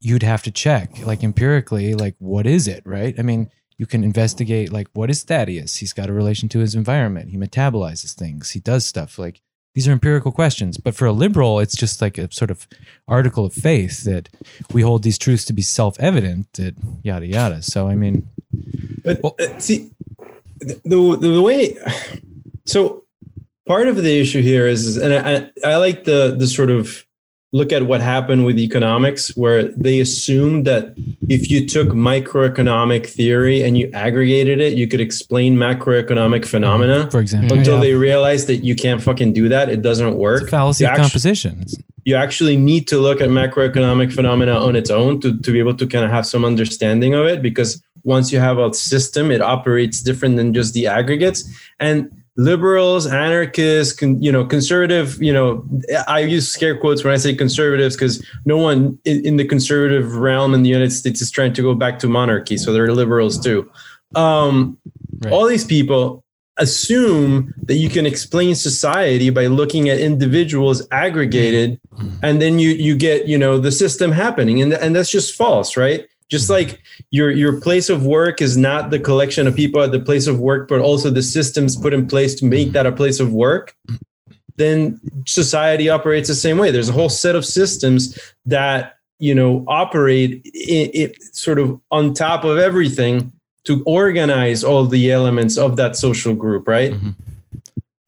you'd 0.00 0.22
have 0.22 0.44
to 0.44 0.52
check, 0.52 1.04
like 1.04 1.24
empirically, 1.24 1.94
like 1.94 2.14
what 2.20 2.46
is 2.46 2.68
it, 2.68 2.84
right? 2.86 3.18
I 3.18 3.22
mean, 3.22 3.50
you 3.76 3.86
can 3.86 4.04
investigate, 4.04 4.72
like 4.72 4.86
what 4.92 5.10
is 5.10 5.24
Thaddeus? 5.24 5.76
He's 5.76 5.92
got 5.92 6.08
a 6.08 6.12
relation 6.12 6.48
to 6.50 6.60
his 6.60 6.76
environment. 6.76 7.30
He 7.30 7.36
metabolizes 7.36 8.14
things. 8.14 8.50
He 8.50 8.60
does 8.60 8.86
stuff. 8.86 9.18
Like 9.18 9.40
these 9.74 9.86
are 9.86 9.92
empirical 9.92 10.32
questions. 10.32 10.76
But 10.76 10.94
for 10.94 11.06
a 11.06 11.12
liberal, 11.12 11.60
it's 11.60 11.76
just 11.76 12.00
like 12.02 12.18
a 12.18 12.32
sort 12.32 12.50
of 12.50 12.66
article 13.06 13.44
of 13.44 13.52
faith 13.52 14.04
that 14.04 14.28
we 14.72 14.82
hold 14.82 15.02
these 15.02 15.18
truths 15.18 15.44
to 15.46 15.52
be 15.52 15.62
self-evident. 15.62 16.52
That 16.54 16.74
yada 17.02 17.26
yada. 17.26 17.62
So 17.62 17.88
I 17.88 17.94
mean, 17.94 18.28
But 19.04 19.24
uh, 19.24 19.58
see, 19.58 19.90
the, 20.60 20.80
the 20.84 21.28
the 21.32 21.42
way, 21.42 21.76
so 22.66 23.04
part 23.66 23.88
of 23.88 23.96
the 23.96 24.20
issue 24.20 24.42
here 24.42 24.66
is, 24.66 24.96
and 24.96 25.14
I, 25.14 25.50
I 25.64 25.76
like 25.76 26.04
the 26.04 26.34
the 26.36 26.46
sort 26.46 26.70
of 26.70 27.04
look 27.52 27.72
at 27.72 27.84
what 27.84 28.00
happened 28.02 28.44
with 28.44 28.58
economics, 28.58 29.34
where 29.36 29.64
they 29.68 30.00
assumed 30.00 30.66
that 30.66 30.94
if 31.28 31.50
you 31.50 31.66
took 31.66 31.88
microeconomic 31.88 33.06
theory 33.06 33.62
and 33.62 33.78
you 33.78 33.90
aggregated 33.94 34.60
it, 34.60 34.74
you 34.76 34.86
could 34.86 35.00
explain 35.00 35.56
macroeconomic 35.56 36.44
phenomena. 36.44 37.10
for 37.10 37.20
example, 37.20 37.56
Until 37.56 37.76
Yeah. 37.76 37.80
they 37.80 37.94
realized 37.94 38.48
that 38.48 38.56
you 38.64 38.74
can't 38.74 39.02
fucking 39.02 39.32
do 39.32 39.48
that, 39.48 39.68
it 39.70 39.80
doesn't 39.82 40.16
work. 40.16 40.42
it's 40.42 40.48
a 40.48 40.50
fallacy 40.50 40.84
You 40.84 40.88
of 40.88 40.92
actu- 40.92 41.02
composition. 41.02 41.64
You 42.04 42.16
actually 42.16 42.56
need 42.56 42.86
to 42.88 42.98
look 42.98 43.20
at 43.20 43.28
macroeconomic 43.30 44.12
phenomena 44.12 44.52
on 44.52 44.76
its 44.76 44.90
own 44.90 45.20
to, 45.20 45.36
to 45.38 45.50
be 45.52 45.58
able 45.58 45.74
to 45.74 45.86
kind 45.86 46.04
of 46.04 46.10
have 46.10 46.26
some 46.26 46.44
understanding 46.44 47.14
of 47.14 47.26
it 47.26 47.40
because 47.42 47.82
once 48.04 48.30
you 48.32 48.38
have 48.40 48.58
a 48.58 48.72
system 48.74 49.30
it 49.30 49.40
operates 49.42 50.00
different 50.02 50.36
than 50.36 50.54
just 50.54 50.72
the 50.74 50.86
aggregates 50.86 51.44
and 51.80 52.08
liberals 52.38 53.04
anarchists 53.04 53.92
con, 53.92 54.22
you 54.22 54.30
know 54.30 54.44
conservative 54.46 55.20
you 55.20 55.32
know 55.32 55.62
i 56.06 56.20
use 56.20 56.46
scare 56.48 56.78
quotes 56.78 57.02
when 57.02 57.12
i 57.12 57.16
say 57.16 57.34
conservatives 57.34 57.96
because 57.96 58.24
no 58.44 58.56
one 58.56 58.96
in, 59.04 59.26
in 59.26 59.36
the 59.38 59.44
conservative 59.44 60.14
realm 60.14 60.54
in 60.54 60.62
the 60.62 60.68
united 60.70 60.92
states 60.92 61.20
is 61.20 61.32
trying 61.32 61.52
to 61.52 61.62
go 61.62 61.74
back 61.74 61.98
to 61.98 62.06
monarchy 62.06 62.56
so 62.56 62.72
they're 62.72 62.94
liberals 62.94 63.38
too. 63.38 63.68
Um, 64.14 64.78
Right. 65.20 65.32
all 65.32 65.46
these 65.48 65.64
people 65.64 66.22
assume 66.58 67.52
that 67.64 67.74
you 67.74 67.88
can 67.88 68.06
explain 68.06 68.54
society 68.54 69.30
by 69.30 69.46
looking 69.46 69.88
at 69.88 69.98
individuals 69.98 70.86
aggregated 70.92 71.80
and 72.22 72.40
then 72.40 72.60
you 72.60 72.70
you 72.70 72.96
get 72.96 73.26
you 73.26 73.36
know 73.36 73.58
the 73.58 73.72
system 73.72 74.12
happening 74.12 74.62
and 74.62 74.72
and 74.74 74.94
that's 74.94 75.10
just 75.10 75.34
false 75.34 75.76
right 75.76 76.06
just 76.28 76.50
like 76.50 76.82
your 77.10 77.30
your 77.30 77.60
place 77.60 77.88
of 77.88 78.04
work 78.04 78.42
is 78.42 78.56
not 78.56 78.90
the 78.90 78.98
collection 78.98 79.46
of 79.46 79.56
people 79.56 79.82
at 79.82 79.92
the 79.92 80.00
place 80.00 80.26
of 80.26 80.38
work 80.40 80.68
but 80.68 80.80
also 80.80 81.10
the 81.10 81.22
systems 81.22 81.76
put 81.76 81.94
in 81.94 82.06
place 82.06 82.34
to 82.34 82.44
make 82.44 82.72
that 82.72 82.86
a 82.86 82.92
place 82.92 83.20
of 83.20 83.32
work 83.32 83.74
then 84.58 85.00
society 85.26 85.88
operates 85.88 86.28
the 86.28 86.34
same 86.34 86.58
way. 86.58 86.70
There's 86.70 86.88
a 86.88 86.92
whole 86.92 87.08
set 87.08 87.36
of 87.36 87.44
systems 87.46 88.18
that 88.44 88.96
you 89.20 89.34
know 89.34 89.64
operate 89.66 90.42
it, 90.44 90.90
it 90.94 91.22
sort 91.34 91.58
of 91.58 91.80
on 91.90 92.12
top 92.12 92.44
of 92.44 92.58
everything 92.58 93.32
to 93.64 93.82
organize 93.84 94.62
all 94.64 94.84
the 94.84 95.10
elements 95.10 95.56
of 95.56 95.76
that 95.76 95.96
social 95.96 96.34
group 96.34 96.68
right? 96.68 96.92
Mhm. 96.92 97.14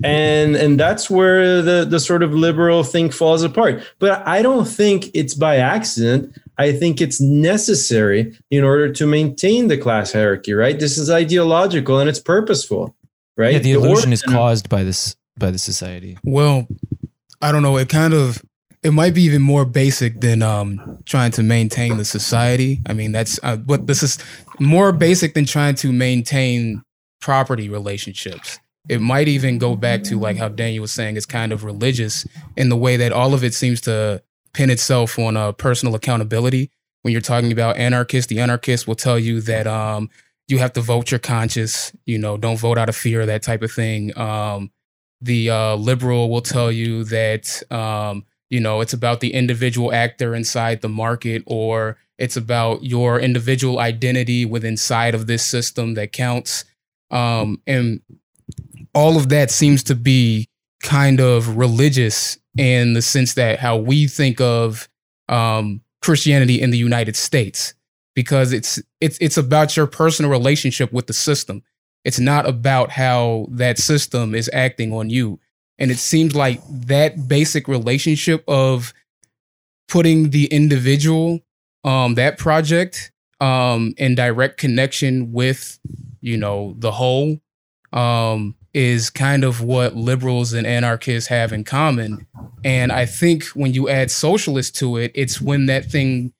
and 0.03 0.57
and 0.57 0.79
that's 0.79 1.09
where 1.11 1.63
the 1.63 1.85
the 1.85 2.01
sort 2.01 2.23
of 2.23 2.35
liberal 2.35 2.83
thing 2.85 3.11
falls 3.11 3.43
apart. 3.43 3.83
But 3.99 4.27
i 4.27 4.43
don't 4.43 4.67
think 4.67 5.11
it's 5.15 5.35
by 5.35 5.57
accident 5.57 6.37
i 6.61 6.73
think 6.73 7.01
it's 7.01 7.21
necessary 7.21 8.37
in 8.51 8.65
order 8.65 8.93
to 8.93 9.07
maintain 9.07 9.69
the 9.69 9.79
class 9.79 10.13
hierarchy 10.13 10.53
right 10.53 10.79
this 10.81 10.99
is 10.99 11.11
ideological 11.11 11.99
and 11.99 12.09
it's 12.09 12.21
purposeful 12.21 12.95
right 13.37 13.55
yeah, 13.55 13.59
the 13.59 13.73
illusion 13.73 14.13
is 14.13 14.23
caused 14.23 14.69
by 14.69 14.85
this 14.85 15.17
by 15.41 15.51
the 15.51 15.59
society. 15.59 16.17
Well, 16.23 16.69
I 17.43 17.51
don't 17.51 17.65
know. 17.65 17.77
It 17.79 17.89
kind 17.89 18.15
of 18.15 18.41
it 18.83 18.93
might 18.93 19.15
be 19.15 19.23
even 19.23 19.43
more 19.43 19.65
basic 19.65 20.21
than 20.21 20.43
um 20.43 21.03
trying 21.05 21.33
to 21.33 21.43
maintain 21.43 21.97
the 21.97 22.05
society. 22.05 22.81
I 22.87 22.93
mean, 22.93 23.11
that's 23.11 23.41
uh, 23.43 23.57
but 23.57 23.89
this 23.89 24.05
is 24.05 24.19
more 24.61 24.93
basic 24.93 25.35
than 25.35 25.47
trying 25.47 25.75
to 25.77 25.91
maintain 25.91 26.83
property 27.21 27.69
relationships. 27.69 28.61
It 28.89 29.01
might 29.01 29.29
even 29.29 29.59
go 29.59 29.77
back 29.77 30.05
to 30.05 30.19
like 30.19 30.37
how 30.37 30.49
Daniel 30.49 30.83
was 30.83 30.93
saying 30.93 31.17
it's 31.17 31.27
kind 31.27 31.53
of 31.53 31.65
religious 31.65 32.27
in 32.57 32.69
the 32.69 32.77
way 32.77 32.97
that 32.97 33.13
all 33.13 33.35
of 33.35 33.43
it 33.43 33.55
seems 33.55 33.81
to 33.83 34.23
pin 34.53 34.71
itself 34.71 35.19
on 35.19 35.37
a 35.37 35.53
personal 35.53 35.95
accountability. 35.95 36.71
When 37.03 37.13
you're 37.13 37.21
talking 37.21 37.53
about 37.53 37.77
anarchists, 37.77 38.29
the 38.29 38.41
anarchists 38.41 38.87
will 38.87 38.95
tell 38.95 39.19
you 39.19 39.41
that 39.43 39.67
um 39.67 40.11
you 40.49 40.59
have 40.59 40.73
to 40.73 40.81
vote 40.81 41.13
your 41.13 41.21
conscience, 41.21 41.93
you 42.07 42.19
know, 42.19 42.37
don't 42.37 42.59
vote 42.59 42.77
out 42.77 42.89
of 42.89 42.97
fear, 42.97 43.25
that 43.27 43.43
type 43.43 43.63
of 43.63 43.73
thing. 43.73 44.17
Um 44.19 44.71
the 45.21 45.51
uh, 45.51 45.75
liberal 45.75 46.31
will 46.31 46.41
tell 46.41 46.73
you 46.73 47.05
that 47.05 47.63
um, 47.71 48.25
you 48.49 48.61
know 48.61 48.81
it's 48.81 48.93
about 48.93 49.21
the 49.21 49.35
individual 49.35 49.93
actor 49.93 50.35
inside 50.35 50.81
the 50.81 50.89
market 50.89 51.43
or 51.47 51.97
it's 52.19 52.37
about 52.37 52.83
your 52.83 53.19
individual 53.19 53.79
identity 53.79 54.45
within 54.45 54.73
inside 54.73 55.15
of 55.15 55.27
this 55.27 55.45
system 55.45 55.95
that 55.95 56.13
counts 56.13 56.65
um, 57.11 57.61
and 57.67 58.01
all 58.95 59.17
of 59.17 59.29
that 59.29 59.51
seems 59.51 59.83
to 59.83 59.95
be 59.95 60.49
kind 60.83 61.21
of 61.21 61.57
religious 61.57 62.39
in 62.59 62.95
the 62.95 63.03
sense 63.03 63.35
that 63.35 63.59
how 63.59 63.77
we 63.77 64.07
think 64.07 64.41
of 64.41 64.89
um, 65.29 65.81
christianity 66.03 66.61
in 66.61 66.71
the 66.71 66.79
united 66.79 67.17
states 67.17 67.75
because 68.15 68.53
it's 68.53 68.81
it's 69.01 69.19
it's 69.21 69.37
about 69.37 69.77
your 69.77 69.87
personal 69.87 70.31
relationship 70.31 70.93
with 70.93 71.07
the 71.07 71.13
system 71.13 71.63
it's 72.05 72.19
not 72.19 72.49
about 72.49 72.91
how 72.91 73.47
that 73.51 73.79
system 73.79 74.35
is 74.35 74.49
acting 74.53 74.93
on 74.93 75.11
you. 75.11 75.39
And 75.79 75.91
it 75.91 75.99
seems 75.99 76.35
like 76.35 76.61
that 76.69 77.29
basic 77.29 77.69
relationship 77.69 78.45
of 78.49 78.93
putting 79.89 80.31
the 80.31 80.47
individual, 80.47 81.41
um, 81.85 82.15
that 82.15 82.39
project, 82.39 83.13
um, 83.41 83.95
in 83.97 84.15
direct 84.15 84.59
connection 84.59 85.33
with, 85.33 85.79
you 86.21 86.37
know, 86.37 86.75
the 86.79 86.93
whole, 86.93 87.39
um, 87.93 88.55
is 88.73 89.11
kind 89.11 89.45
of 89.45 89.63
what 89.63 89.97
liberals 89.97 90.53
and 90.53 90.67
anarchists 90.67 91.29
have 91.29 91.53
in 91.53 91.65
common. 91.65 92.27
And 92.65 92.93
I 92.93 93.07
think 93.07 93.45
when 93.49 93.75
you 93.75 93.89
add 93.89 94.11
socialist 94.11 94.77
to 94.77 94.97
it, 94.97 95.13
it's 95.15 95.41
when 95.41 95.67
that 95.67 95.87
thing 95.87 96.33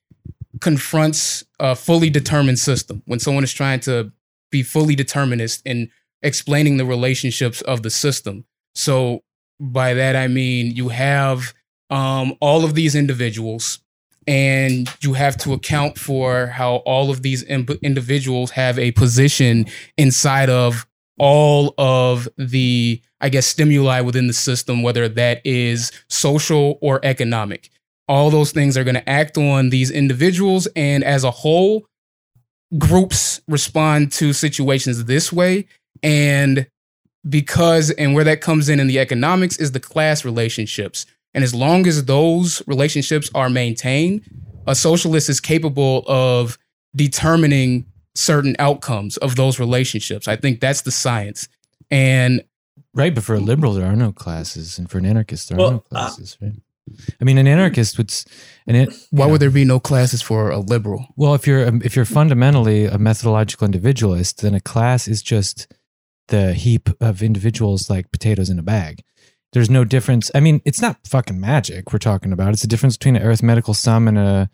confronts 0.61 1.43
a 1.59 1.75
fully 1.75 2.09
determined 2.09 2.59
system. 2.59 3.01
When 3.05 3.19
someone 3.19 3.43
is 3.43 3.53
trying 3.53 3.81
to 3.81 4.11
be 4.51 4.63
fully 4.63 4.95
determinist 4.95 5.61
in 5.65 5.89
explaining 6.21 6.77
the 6.77 6.85
relationships 6.85 7.61
of 7.61 7.83
the 7.83 7.89
system. 7.89 8.45
So 8.75 9.23
by 9.59 9.93
that 9.93 10.15
I 10.15 10.27
mean 10.27 10.75
you 10.75 10.89
have 10.89 11.53
um, 11.89 12.35
all 12.39 12.63
of 12.63 12.73
these 12.73 12.95
individuals, 12.95 13.79
and 14.27 14.87
you 15.01 15.13
have 15.13 15.35
to 15.37 15.53
account 15.53 15.97
for 15.97 16.47
how 16.47 16.75
all 16.77 17.09
of 17.09 17.21
these 17.21 17.43
individuals 17.43 18.51
have 18.51 18.77
a 18.79 18.91
position 18.91 19.65
inside 19.97 20.49
of 20.49 20.87
all 21.21 21.75
of 21.77 22.27
the, 22.37 22.99
I 23.21 23.29
guess, 23.29 23.45
stimuli 23.45 24.01
within 24.01 24.25
the 24.25 24.33
system, 24.33 24.81
whether 24.81 25.07
that 25.07 25.39
is 25.45 25.91
social 26.09 26.79
or 26.81 26.99
economic. 27.03 27.69
All 28.07 28.31
those 28.31 28.51
things 28.51 28.75
are 28.75 28.83
going 28.83 28.95
to 28.95 29.07
act 29.07 29.37
on 29.37 29.69
these 29.69 29.91
individuals, 29.91 30.67
and 30.75 31.03
as 31.03 31.23
a 31.23 31.29
whole, 31.29 31.85
groups 32.77 33.39
respond 33.47 34.11
to 34.13 34.33
situations 34.33 35.05
this 35.05 35.31
way 35.31 35.67
and 36.01 36.65
because 37.29 37.91
and 37.91 38.15
where 38.15 38.23
that 38.23 38.41
comes 38.41 38.69
in 38.69 38.79
in 38.79 38.87
the 38.87 38.97
economics 38.97 39.57
is 39.57 39.73
the 39.73 39.79
class 39.79 40.23
relationships 40.23 41.05
and 41.33 41.43
as 41.43 41.53
long 41.53 41.85
as 41.85 42.05
those 42.05 42.63
relationships 42.67 43.29
are 43.35 43.49
maintained 43.49 44.23
a 44.67 44.73
socialist 44.73 45.27
is 45.27 45.41
capable 45.41 46.05
of 46.07 46.57
determining 46.95 47.85
certain 48.15 48.55
outcomes 48.59 49.17
of 49.17 49.35
those 49.35 49.59
relationships 49.59 50.27
i 50.27 50.35
think 50.35 50.59
that's 50.59 50.81
the 50.81 50.91
science 50.91 51.47
And 51.89 52.43
Right, 52.93 53.15
but 53.15 53.23
for 53.23 53.35
a 53.35 53.39
liberal, 53.39 53.73
there 53.73 53.85
are 53.89 53.95
no 53.95 54.11
classes, 54.11 54.77
and 54.77 54.89
for 54.89 54.97
an 54.97 55.05
anarchist, 55.05 55.47
there 55.47 55.57
Well, 55.57 55.67
are 55.67 55.71
no 55.73 55.79
classes. 55.79 56.37
right? 56.41 56.51
I 57.21 57.23
mean, 57.23 57.37
an 57.37 57.47
anarchist 57.47 57.97
would, 57.97 58.11
s- 58.11 58.25
and 58.67 58.75
why 59.11 59.25
yeah. 59.25 59.31
would 59.31 59.39
there 59.41 59.49
be 59.49 59.63
no 59.63 59.79
classes 59.79 60.21
for 60.21 60.49
a 60.49 60.59
liberal? 60.59 61.07
Well, 61.15 61.33
if 61.33 61.47
you're 61.47 61.65
um, 61.69 61.81
if 61.85 61.95
you're 61.95 62.03
fundamentally 62.03 62.85
a 62.87 62.97
methodological 62.97 63.63
individualist, 63.65 64.41
then 64.41 64.53
a 64.53 64.59
class 64.59 65.07
is 65.07 65.21
just 65.21 65.71
the 66.27 66.53
heap 66.53 66.89
of 66.99 67.23
individuals 67.23 67.89
like 67.89 68.11
potatoes 68.11 68.49
in 68.49 68.59
a 68.59 68.63
bag. 68.63 69.03
There's 69.53 69.69
no 69.69 69.85
difference. 69.85 70.29
I 70.35 70.41
mean, 70.41 70.61
it's 70.65 70.81
not 70.81 70.97
fucking 71.07 71.39
magic 71.39 71.93
we're 71.93 71.99
talking 71.99 72.33
about. 72.33 72.51
It's 72.51 72.61
the 72.61 72.67
difference 72.67 72.97
between 72.97 73.15
an 73.15 73.23
arithmetical 73.23 73.73
sum 73.73 74.07
and 74.09 74.17
a 74.17 74.49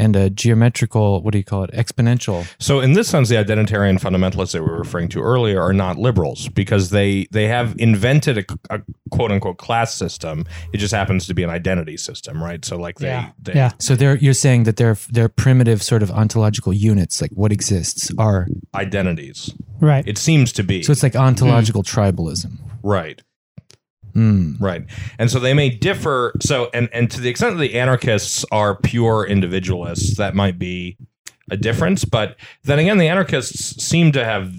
and 0.00 0.16
a 0.16 0.30
geometrical. 0.30 1.22
What 1.22 1.32
do 1.32 1.38
you 1.38 1.44
call 1.44 1.64
it? 1.64 1.70
Exponential. 1.72 2.46
So 2.58 2.80
in 2.80 2.94
this 2.94 3.08
sense, 3.08 3.28
the 3.28 3.36
identitarian 3.36 3.98
fundamentalists 4.00 4.52
that 4.52 4.62
we 4.62 4.68
were 4.70 4.78
referring 4.78 5.08
to 5.10 5.20
earlier 5.20 5.60
are 5.60 5.72
not 5.74 5.96
liberals 5.98 6.48
because 6.48 6.90
they 6.90 7.26
they 7.30 7.46
have 7.48 7.74
invented 7.78 8.38
a, 8.38 8.44
a 8.76 8.80
quote 9.10 9.30
unquote 9.30 9.58
class 9.58 9.94
system. 9.94 10.44
It 10.72 10.78
just 10.78 10.94
happens 10.94 11.26
to 11.26 11.34
be 11.34 11.42
an 11.42 11.50
identity 11.50 11.96
system, 11.96 12.42
right? 12.42 12.64
So 12.64 12.76
like 12.76 12.98
they, 12.98 13.08
Yeah. 13.08 13.30
they 13.42 13.54
Yeah. 13.54 13.72
So 13.78 13.94
they're 13.96 14.16
you're 14.16 14.34
saying 14.46 14.64
that 14.64 14.76
they're 14.76 14.96
they're 15.10 15.28
primitive 15.28 15.82
sort 15.82 16.02
of 16.02 16.10
ontological 16.10 16.72
units, 16.72 17.20
like 17.20 17.30
what 17.34 17.52
exists 17.52 18.10
are. 18.18 18.46
identities. 18.74 19.52
Right. 19.80 20.06
It 20.06 20.18
seems 20.18 20.52
to 20.54 20.62
be 20.62 20.82
So 20.82 20.92
it's 20.92 21.02
like 21.02 21.16
ontological 21.16 21.82
tribalism. 21.82 22.58
right. 22.82 23.22
Hmm. 24.12 24.54
Right. 24.60 24.84
And 25.18 25.30
so 25.30 25.38
they 25.38 25.54
may 25.54 25.70
differ. 25.70 26.32
So, 26.40 26.70
and, 26.74 26.88
and 26.92 27.10
to 27.10 27.20
the 27.20 27.28
extent 27.28 27.56
that 27.56 27.60
the 27.60 27.78
anarchists 27.78 28.44
are 28.50 28.76
pure 28.76 29.26
individualists, 29.26 30.16
that 30.16 30.34
might 30.34 30.58
be 30.58 30.96
a 31.50 31.56
difference. 31.56 32.04
But 32.04 32.36
then 32.64 32.78
again, 32.78 32.98
the 32.98 33.08
anarchists 33.08 33.82
seem 33.82 34.12
to 34.12 34.24
have 34.24 34.52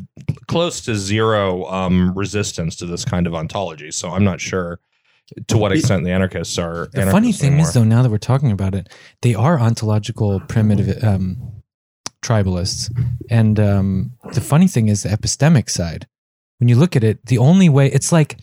close 0.48 0.82
to 0.82 0.96
zero 0.96 1.66
um, 1.66 2.14
resistance 2.16 2.76
to 2.78 2.86
this 2.86 3.06
kind 3.06 3.28
of 3.28 3.34
ontology. 3.34 3.92
So 3.92 4.10
I'm 4.10 4.24
not 4.24 4.42
sure 4.42 4.80
to 5.48 5.58
what 5.58 5.72
extent 5.72 6.04
the 6.04 6.12
anarchists 6.12 6.58
are. 6.58 6.90
The 6.92 7.08
funny 7.10 7.32
thing 7.32 7.54
anymore. 7.54 7.68
is, 7.68 7.74
though, 7.74 7.84
now 7.84 8.04
that 8.04 8.10
we're 8.10 8.18
talking 8.18 8.52
about 8.52 8.76
it, 8.76 8.90
they 9.22 9.34
are 9.34 9.60
ontological 9.60 10.42
primitive 10.42 11.02
um, 11.04 11.64
tribalists. 12.22 12.92
And 13.30 13.60
um, 13.60 14.12
the 14.34 14.42
funny 14.42 14.68
thing 14.68 14.90
is 14.90 15.04
the 15.04 15.10
epistemic 15.10 15.70
side. 15.70 16.08
When 16.60 16.68
you 16.68 16.76
look 16.76 16.96
at 16.96 17.04
it, 17.04 17.26
the 17.26 17.38
only 17.38 17.70
way 17.70 17.88
it's 17.88 18.12
like 18.12 18.38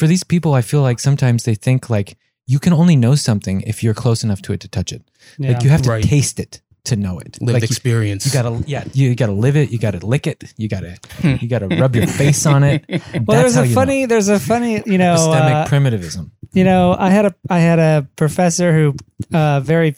for 0.00 0.06
these 0.08 0.24
people, 0.24 0.54
I 0.60 0.62
feel 0.62 0.82
like 0.88 0.98
sometimes 0.98 1.44
they 1.44 1.54
think 1.66 1.90
like 1.90 2.16
you 2.46 2.58
can 2.58 2.72
only 2.72 2.96
know 2.96 3.14
something 3.14 3.60
if 3.72 3.76
you're 3.84 3.94
close 4.04 4.24
enough 4.24 4.40
to 4.42 4.52
it 4.54 4.60
to 4.64 4.68
touch 4.68 4.90
it. 4.96 5.02
Yeah. 5.38 5.52
Like 5.52 5.62
you 5.64 5.70
have 5.70 5.82
to 5.82 5.90
Right. 5.90 6.02
taste 6.04 6.40
it 6.40 6.60
to 6.84 6.96
know 6.96 7.18
it. 7.20 7.36
Lived 7.40 7.54
like 7.60 7.62
experience. 7.70 8.24
you 8.26 8.32
gotta, 8.32 8.52
yeah, 8.66 8.84
you 8.94 9.14
gotta 9.14 9.32
live 9.46 9.56
it. 9.62 9.70
You 9.70 9.78
gotta 9.78 10.04
lick 10.04 10.26
it. 10.26 10.38
You 10.56 10.68
gotta, 10.68 10.96
you 11.40 11.46
gotta 11.54 11.68
rub 11.68 11.94
your 11.94 12.06
face 12.06 12.46
on 12.46 12.64
it. 12.64 12.84
well, 12.88 12.98
That's 13.00 13.26
there's 13.26 13.54
how 13.54 13.62
a 13.62 13.64
you 13.66 13.74
know. 13.74 13.80
funny, 13.80 14.06
there's 14.06 14.28
a 14.28 14.40
funny, 14.40 14.82
you 14.86 14.98
know, 14.98 15.14
epistemic 15.16 15.54
uh, 15.64 15.66
primitivism. 15.68 16.32
you 16.54 16.64
know, 16.64 16.96
I 16.98 17.10
had 17.10 17.26
a 17.26 17.34
I 17.50 17.58
had 17.60 17.78
a 17.78 18.08
professor 18.16 18.72
who 18.72 18.94
uh, 19.36 19.60
very 19.60 19.94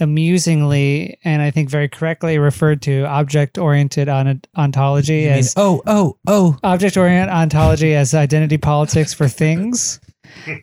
amusingly 0.00 1.18
and 1.24 1.40
I 1.40 1.50
think 1.50 1.70
very 1.70 1.88
correctly 1.88 2.38
referred 2.38 2.82
to 2.82 3.04
object 3.06 3.58
oriented 3.58 4.08
on 4.08 4.40
ontology 4.56 5.20
You 5.20 5.30
mean, 5.30 5.38
as 5.38 5.54
oh, 5.56 5.82
oh, 5.86 6.18
oh, 6.26 6.58
object 6.62 6.96
oriented 6.96 7.32
ontology 7.32 7.94
as 7.94 8.14
identity 8.14 8.58
politics 8.58 9.12
for 9.12 9.28
things. 9.28 10.00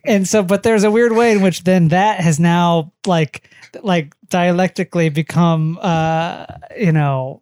And 0.06 0.28
so, 0.28 0.44
but 0.44 0.64
there's 0.64 0.84
a 0.84 0.92
weird 0.92 1.14
way 1.14 1.32
in 1.32 1.42
which 1.42 1.64
then 1.64 1.90
that 1.90 2.20
has 2.20 2.42
now 2.42 2.92
like 3.08 3.50
like 3.84 4.14
dialectically 4.28 5.08
become 5.08 5.80
uh 5.82 6.46
you 6.78 6.92
know 6.92 7.42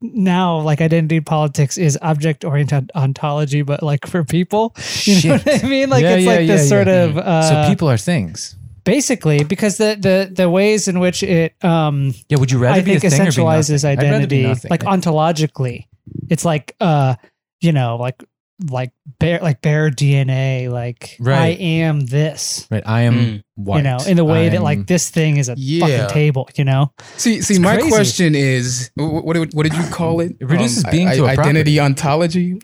now 0.00 0.60
like 0.60 0.80
identity 0.80 1.20
politics 1.20 1.76
is 1.76 1.98
object 2.00 2.44
oriented 2.44 2.90
ontology 2.94 3.62
but 3.62 3.82
like 3.82 4.06
for 4.06 4.24
people. 4.24 4.74
You 5.02 5.28
know 5.28 5.36
what 5.36 5.64
i 5.64 5.68
mean? 5.68 5.90
Like 5.90 6.02
Yeah, 6.02 6.14
it's 6.14 6.24
yeah, 6.24 6.30
like 6.30 6.46
this 6.46 6.62
yeah, 6.62 6.68
sort 6.68 6.88
of 6.88 7.18
uh 7.18 7.42
so 7.64 7.70
people 7.70 7.90
are 7.90 7.98
things. 7.98 8.56
Basically 8.94 9.44
because 9.44 9.76
the 9.76 9.90
the 10.00 10.16
the 10.40 10.48
ways 10.48 10.88
in 10.88 10.98
which 11.00 11.22
it 11.22 11.52
um 11.64 12.14
Yeah, 12.28 12.38
would 12.40 12.50
you 12.50 12.58
rather 12.58 12.80
I 12.80 12.82
be 12.82 12.92
think 12.98 13.04
a 13.04 13.10
thing 13.10 13.20
or 13.20 13.24
be 13.26 13.30
essentializes? 13.30 13.84
I'd 13.84 13.98
rather 14.02 14.26
be 14.26 14.46
identity 14.46 14.68
like 14.70 14.82
ontologically. 14.84 15.86
It's 16.30 16.44
like 16.44 16.74
uh 16.80 17.14
you 17.60 17.72
know 17.72 17.96
like 17.96 18.22
like 18.70 18.90
bear 19.20 19.38
like 19.38 19.60
bear 19.62 19.88
DNA 19.90 20.68
like 20.68 21.16
I 21.24 21.48
am 21.50 22.00
this. 22.06 22.66
right. 22.72 22.82
I 22.84 23.00
am 23.02 23.14
Mm. 23.14 23.42
white. 23.54 23.76
You 23.78 23.82
know, 23.84 23.98
in 24.10 24.16
the 24.16 24.24
way 24.24 24.48
that 24.48 24.56
I'm- 24.56 24.64
like 24.64 24.86
this 24.88 25.10
thing 25.10 25.36
is 25.36 25.48
a 25.48 25.54
Yeah. 25.56 25.86
fucking 25.86 26.08
table, 26.14 26.48
you 26.56 26.64
know? 26.64 26.90
See, 27.16 27.40
see, 27.40 27.54
It's 27.54 27.60
my 27.62 27.74
crazy. 27.76 27.90
question 27.90 28.34
is, 28.34 28.90
wh- 28.96 29.22
what 29.24 29.34
did, 29.34 29.54
what 29.54 29.62
did 29.62 29.74
you 29.76 29.84
call 29.90 30.18
it? 30.20 30.30
Um, 30.32 30.36
It 30.40 30.48
reduces 30.54 30.82
being 30.90 31.06
I- 31.06 31.14
to 31.16 31.26
a 31.26 31.28
identity 31.38 31.78
ontology, 31.78 32.58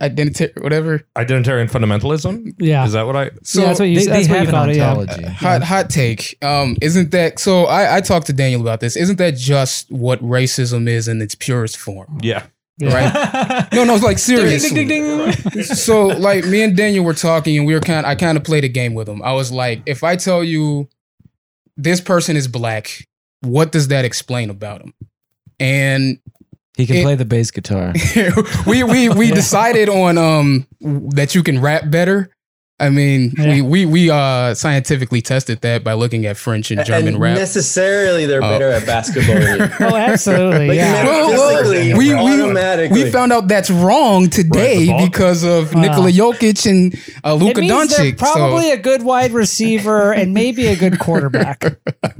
identity, 0.00 0.48
whatever. 0.60 1.06
identitarian 1.16 1.70
fundamentalism. 1.70 2.54
Yeah. 2.58 2.84
Is 2.84 2.92
that 2.92 3.06
what 3.06 3.16
I? 3.16 3.30
So 3.42 3.60
yeah, 3.60 3.66
that's 3.66 3.80
what 3.80 3.86
you, 3.86 3.98
they, 4.00 4.06
that's 4.06 4.26
they 4.26 4.32
what 4.32 4.46
have 4.46 4.68
you 4.68 4.82
an 4.82 4.94
called 4.94 5.10
it, 5.10 5.20
yeah. 5.20 5.28
hot 5.30 5.62
hot 5.62 5.90
take. 5.90 6.38
Um, 6.42 6.76
isn't 6.80 7.10
that 7.10 7.38
so? 7.38 7.64
I, 7.64 7.96
I 7.96 8.00
talked 8.00 8.26
to 8.26 8.32
Daniel 8.32 8.60
about 8.60 8.80
this. 8.80 8.96
Isn't 8.96 9.16
that 9.16 9.36
just 9.36 9.90
what 9.90 10.20
racism 10.20 10.88
is 10.88 11.08
in 11.08 11.20
its 11.22 11.34
purest 11.34 11.76
form? 11.76 12.18
Yeah. 12.22 12.46
Right? 12.80 13.66
No, 13.72 13.84
no, 13.84 13.94
it's 13.94 14.04
like 14.04 14.18
seriously. 14.18 15.62
so 15.62 16.06
like 16.06 16.44
me 16.46 16.62
and 16.62 16.76
Daniel 16.76 17.04
were 17.04 17.14
talking, 17.14 17.58
and 17.58 17.66
we 17.66 17.74
were 17.74 17.80
kind. 17.80 18.06
I 18.06 18.14
kind 18.14 18.38
of 18.38 18.44
played 18.44 18.64
a 18.64 18.68
game 18.68 18.94
with 18.94 19.08
him. 19.08 19.22
I 19.22 19.32
was 19.32 19.52
like, 19.52 19.82
if 19.86 20.02
I 20.04 20.16
tell 20.16 20.42
you 20.42 20.88
this 21.76 22.00
person 22.00 22.36
is 22.36 22.48
black, 22.48 23.06
what 23.40 23.72
does 23.72 23.88
that 23.88 24.04
explain 24.04 24.50
about 24.50 24.82
him? 24.82 24.94
And 25.58 26.18
He 26.76 26.86
can 26.86 26.96
It- 26.96 27.02
play 27.02 27.14
the 27.14 27.24
bass 27.24 27.50
guitar. 27.50 27.94
we 28.66 28.82
we 28.84 29.08
we 29.08 29.30
decided 29.42 29.88
on 29.88 30.18
um 30.18 30.66
that 31.14 31.34
you 31.34 31.42
can 31.42 31.60
rap 31.60 31.90
better. 31.90 32.30
I 32.78 32.90
mean, 32.90 33.32
Yeah. 33.38 33.46
we, 33.54 33.62
we 33.62 33.86
we 33.86 34.10
uh 34.10 34.52
scientifically 34.54 35.22
tested 35.22 35.62
that 35.62 35.82
by 35.82 35.94
looking 35.94 36.26
at 36.26 36.36
French 36.36 36.70
and 36.70 36.84
German 36.84 37.08
and 37.14 37.20
rap. 37.20 37.38
necessarily 37.38 38.26
they're 38.26 38.44
Oh. 38.44 38.50
better 38.50 38.70
at 38.70 38.84
basketball. 38.94 39.88
Oh, 39.88 39.96
absolutely. 39.96 40.68
Like, 40.68 40.76
yeah. 40.76 41.04
Well, 41.04 41.30
well, 41.30 41.70
we- 41.70 41.94
we- 41.94 42.12
automatically. 42.12 43.04
We 43.04 43.10
found 43.10 43.32
out 43.32 43.48
that's 43.48 43.70
wrong 43.70 44.28
today 44.28 44.88
Balkans. 44.88 45.08
because 45.10 45.42
of 45.42 45.74
Wow. 45.74 45.80
Nikola 45.80 46.10
Jokic 46.12 46.68
and 46.68 46.94
uh, 47.24 47.32
Luka 47.34 47.60
it 47.60 47.62
means 47.62 47.96
they're 47.96 48.12
Doncic. 48.12 48.18
probably 48.18 48.70
a 48.70 48.76
good 48.76 49.02
wide 49.02 49.32
receiver 49.32 50.12
and 50.12 50.34
maybe 50.34 50.66
a 50.66 50.76
good 50.76 50.98
quarterback. 50.98 51.62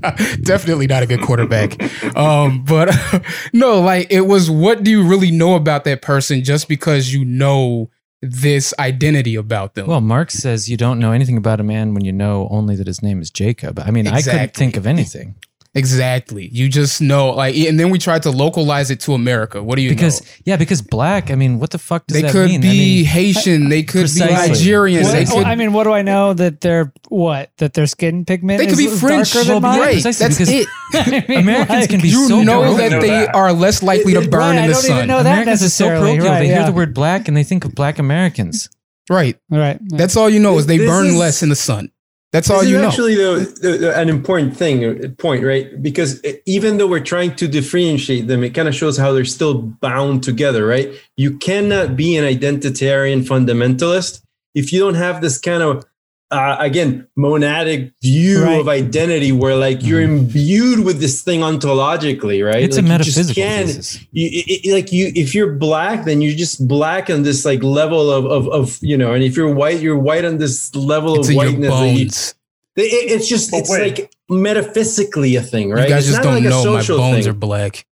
definitely 0.42 0.86
not 0.86 1.02
a 1.02 1.06
good 1.06 1.20
quarterback. 1.20 1.76
um, 2.16 2.64
but 2.64 2.94
no, 3.52 3.80
like 3.80 4.06
it 4.10 4.22
was. 4.22 4.50
What 4.50 4.82
do 4.82 4.90
you 4.90 5.06
really 5.06 5.30
know 5.30 5.54
about 5.54 5.84
that 5.84 6.00
person 6.02 6.42
just 6.44 6.66
because 6.66 7.12
you 7.12 7.24
know 7.26 7.90
this 8.22 8.72
identity 8.78 9.34
about 9.34 9.74
them? 9.74 9.86
Well, 9.86 10.00
Marx 10.00 10.34
says 10.34 10.68
you 10.68 10.76
don't 10.76 10.98
know 10.98 11.12
anything 11.12 11.36
about 11.36 11.60
a 11.60 11.64
man 11.64 11.94
when 11.94 12.04
you 12.04 12.12
know 12.12 12.48
only 12.50 12.76
that 12.76 12.86
his 12.86 13.02
name 13.02 13.20
is 13.20 13.30
Jacob. 13.30 13.78
I 13.78 13.90
mean, 13.90 14.06
I 14.06 14.22
couldn't 14.22 14.54
think 14.54 14.76
of 14.76 14.86
anything 14.86 15.36
exactly. 15.76 16.48
You 16.52 16.68
just 16.68 17.00
know, 17.00 17.30
like, 17.30 17.54
and 17.56 17.78
then 17.78 17.90
we 17.90 17.98
tried 17.98 18.22
to 18.24 18.30
localize 18.30 18.90
it 18.90 19.00
to 19.00 19.14
America. 19.14 19.62
What 19.62 19.76
do 19.76 19.82
you 19.82 19.90
because 19.90 20.20
know? 20.22 20.28
yeah, 20.46 20.56
because 20.56 20.82
black. 20.82 21.30
I 21.30 21.34
mean, 21.34 21.58
what 21.58 21.70
the 21.70 21.78
fuck 21.78 22.06
does 22.06 22.16
They 22.16 22.22
that 22.22 22.32
could 22.32 22.48
mean? 22.48 22.60
be 22.60 22.68
I 22.68 22.72
mean, 22.72 23.04
Haitian. 23.04 23.68
They 23.68 23.82
could 23.82 24.06
be 24.12 24.20
Precisely. 24.20 24.54
Nigerians. 24.56 25.02
What- 25.04 25.12
They 25.12 25.24
could. 25.24 25.44
I 25.44 25.54
mean, 25.54 25.72
what 25.72 25.84
do 25.84 25.92
I 25.92 26.02
know 26.02 26.32
that 26.34 26.60
they're 26.60 26.92
what? 27.08 27.50
That 27.58 27.74
their 27.74 27.86
skin 27.86 28.24
pigment 28.24 28.58
they 28.58 28.66
could 28.66 28.78
is 28.78 28.92
be 28.92 28.98
French. 28.98 29.32
darker 29.32 29.44
than 29.44 29.62
Well, 29.62 29.72
mine? 29.72 29.78
yeah, 29.78 29.84
right. 29.84 29.92
precisely, 30.02 30.26
That's 30.26 30.38
because- 30.38 30.52
it. 30.52 30.68
I 31.28 31.28
mean, 31.28 31.38
Americans 31.40 31.80
like- 31.80 31.90
can 31.90 32.00
be 32.00 32.08
You 32.08 32.28
so 32.28 32.42
know 32.42 32.62
broken. 32.62 32.90
that 32.90 33.00
they 33.02 33.26
are 33.28 33.52
less 33.52 33.82
likely 33.82 34.14
to 34.14 34.20
It- 34.20 34.24
it- 34.26 34.30
burn 34.30 34.40
right, 34.40 34.52
in 34.56 34.58
I 34.64 34.66
the 34.68 34.72
don't 34.72 34.82
sun. 34.82 34.96
even 34.96 35.08
know 35.08 35.22
that 35.22 35.30
Americans 35.32 35.62
are 35.62 35.68
so 35.68 35.84
necessarily, 35.88 36.10
parochial. 36.16 36.32
right, 36.32 36.38
they 36.40 36.48
yeah. 36.48 36.56
hear 36.58 36.66
the 36.66 36.72
word 36.72 36.94
black 36.94 37.28
and 37.28 37.36
they 37.36 37.44
think 37.44 37.64
of 37.64 37.74
black 37.74 37.98
Americans. 37.98 38.68
Right. 39.08 39.36
Right. 39.50 39.78
That's 39.90 40.16
all 40.16 40.28
you 40.28 40.40
know 40.40 40.58
is 40.58 40.66
they 40.66 40.78
This 40.78 40.88
burn 40.90 41.06
is- 41.06 41.16
less 41.16 41.42
in 41.42 41.48
the 41.48 41.54
sun. 41.56 41.90
That's 42.32 42.50
all 42.50 42.60
this 42.60 42.68
you 42.68 42.76
is 42.76 42.82
know. 42.82 42.88
actually 42.88 43.14
though 43.14 43.92
an 43.92 44.08
important 44.08 44.56
thing 44.56 44.84
uh, 44.84 45.08
point 45.16 45.44
right 45.44 45.80
because 45.82 46.20
even 46.44 46.76
though 46.76 46.86
we're 46.86 47.00
trying 47.00 47.34
to 47.36 47.48
differentiate 47.48 48.26
them 48.26 48.42
it 48.42 48.50
kind 48.50 48.68
of 48.68 48.74
shows 48.74 48.98
how 48.98 49.12
they're 49.12 49.24
still 49.24 49.62
bound 49.62 50.22
together 50.22 50.66
right 50.66 50.92
you 51.16 51.38
cannot 51.38 51.96
be 51.96 52.16
an 52.16 52.24
identitarian 52.24 53.24
fundamentalist 53.24 54.22
if 54.54 54.72
you 54.72 54.80
don't 54.80 54.96
have 54.96 55.20
this 55.20 55.38
kind 55.38 55.62
of 55.62 55.84
uh, 56.32 56.56
again 56.58 57.06
monadic 57.16 57.92
view 58.02 58.42
Right. 58.42 58.60
of 58.60 58.68
identity 58.68 59.30
where 59.30 59.54
like 59.54 59.82
you're 59.84 60.00
imbued 60.02 60.84
with 60.84 60.98
this 60.98 61.22
thing 61.22 61.40
ontologically 61.40 62.44
right? 62.44 62.62
It's 62.64 62.76
like 62.76 62.84
a 62.84 62.88
you 62.92 62.98
just 63.04 63.16
metaphysical 63.16 63.42
can't- 63.42 64.06
you, 64.12 64.26
it, 64.40 64.66
it- 64.66 64.72
like 64.72 64.90
you 64.92 65.12
if 65.14 65.34
you're 65.36 65.52
black 65.52 66.04
then 66.04 66.20
you're 66.22 66.34
just 66.34 66.66
black 66.66 67.10
on 67.10 67.22
this 67.22 67.44
like 67.44 67.62
level 67.62 68.10
of 68.10 68.24
of, 68.26 68.48
of 68.48 68.78
you 68.82 68.96
know 68.96 69.12
and 69.14 69.22
if 69.22 69.36
you're 69.36 69.52
white 69.54 69.80
you're 69.80 69.98
white 69.98 70.24
on 70.24 70.38
this 70.38 70.74
level 70.74 71.14
it's 71.20 71.28
of 71.28 71.34
in 71.36 71.62
your 71.62 71.70
whiteness. 71.70 72.34
That 72.74 72.82
you, 72.82 72.88
it, 72.88 73.10
it's 73.12 73.28
just 73.28 73.54
it's 73.54 73.70
like 73.70 74.10
metaphysically 74.28 75.36
a 75.36 75.42
thing 75.42 75.70
right? 75.70 75.84
You 75.84 75.88
guys 75.94 76.08
It's 76.08 76.16
just 76.16 76.24
not 76.24 76.24
don't 76.34 76.42
like 76.42 76.50
know 76.50 76.72
my 76.72 76.82
bones 76.86 77.24
thing. 77.24 77.28
are 77.30 77.34
black. 77.36 77.86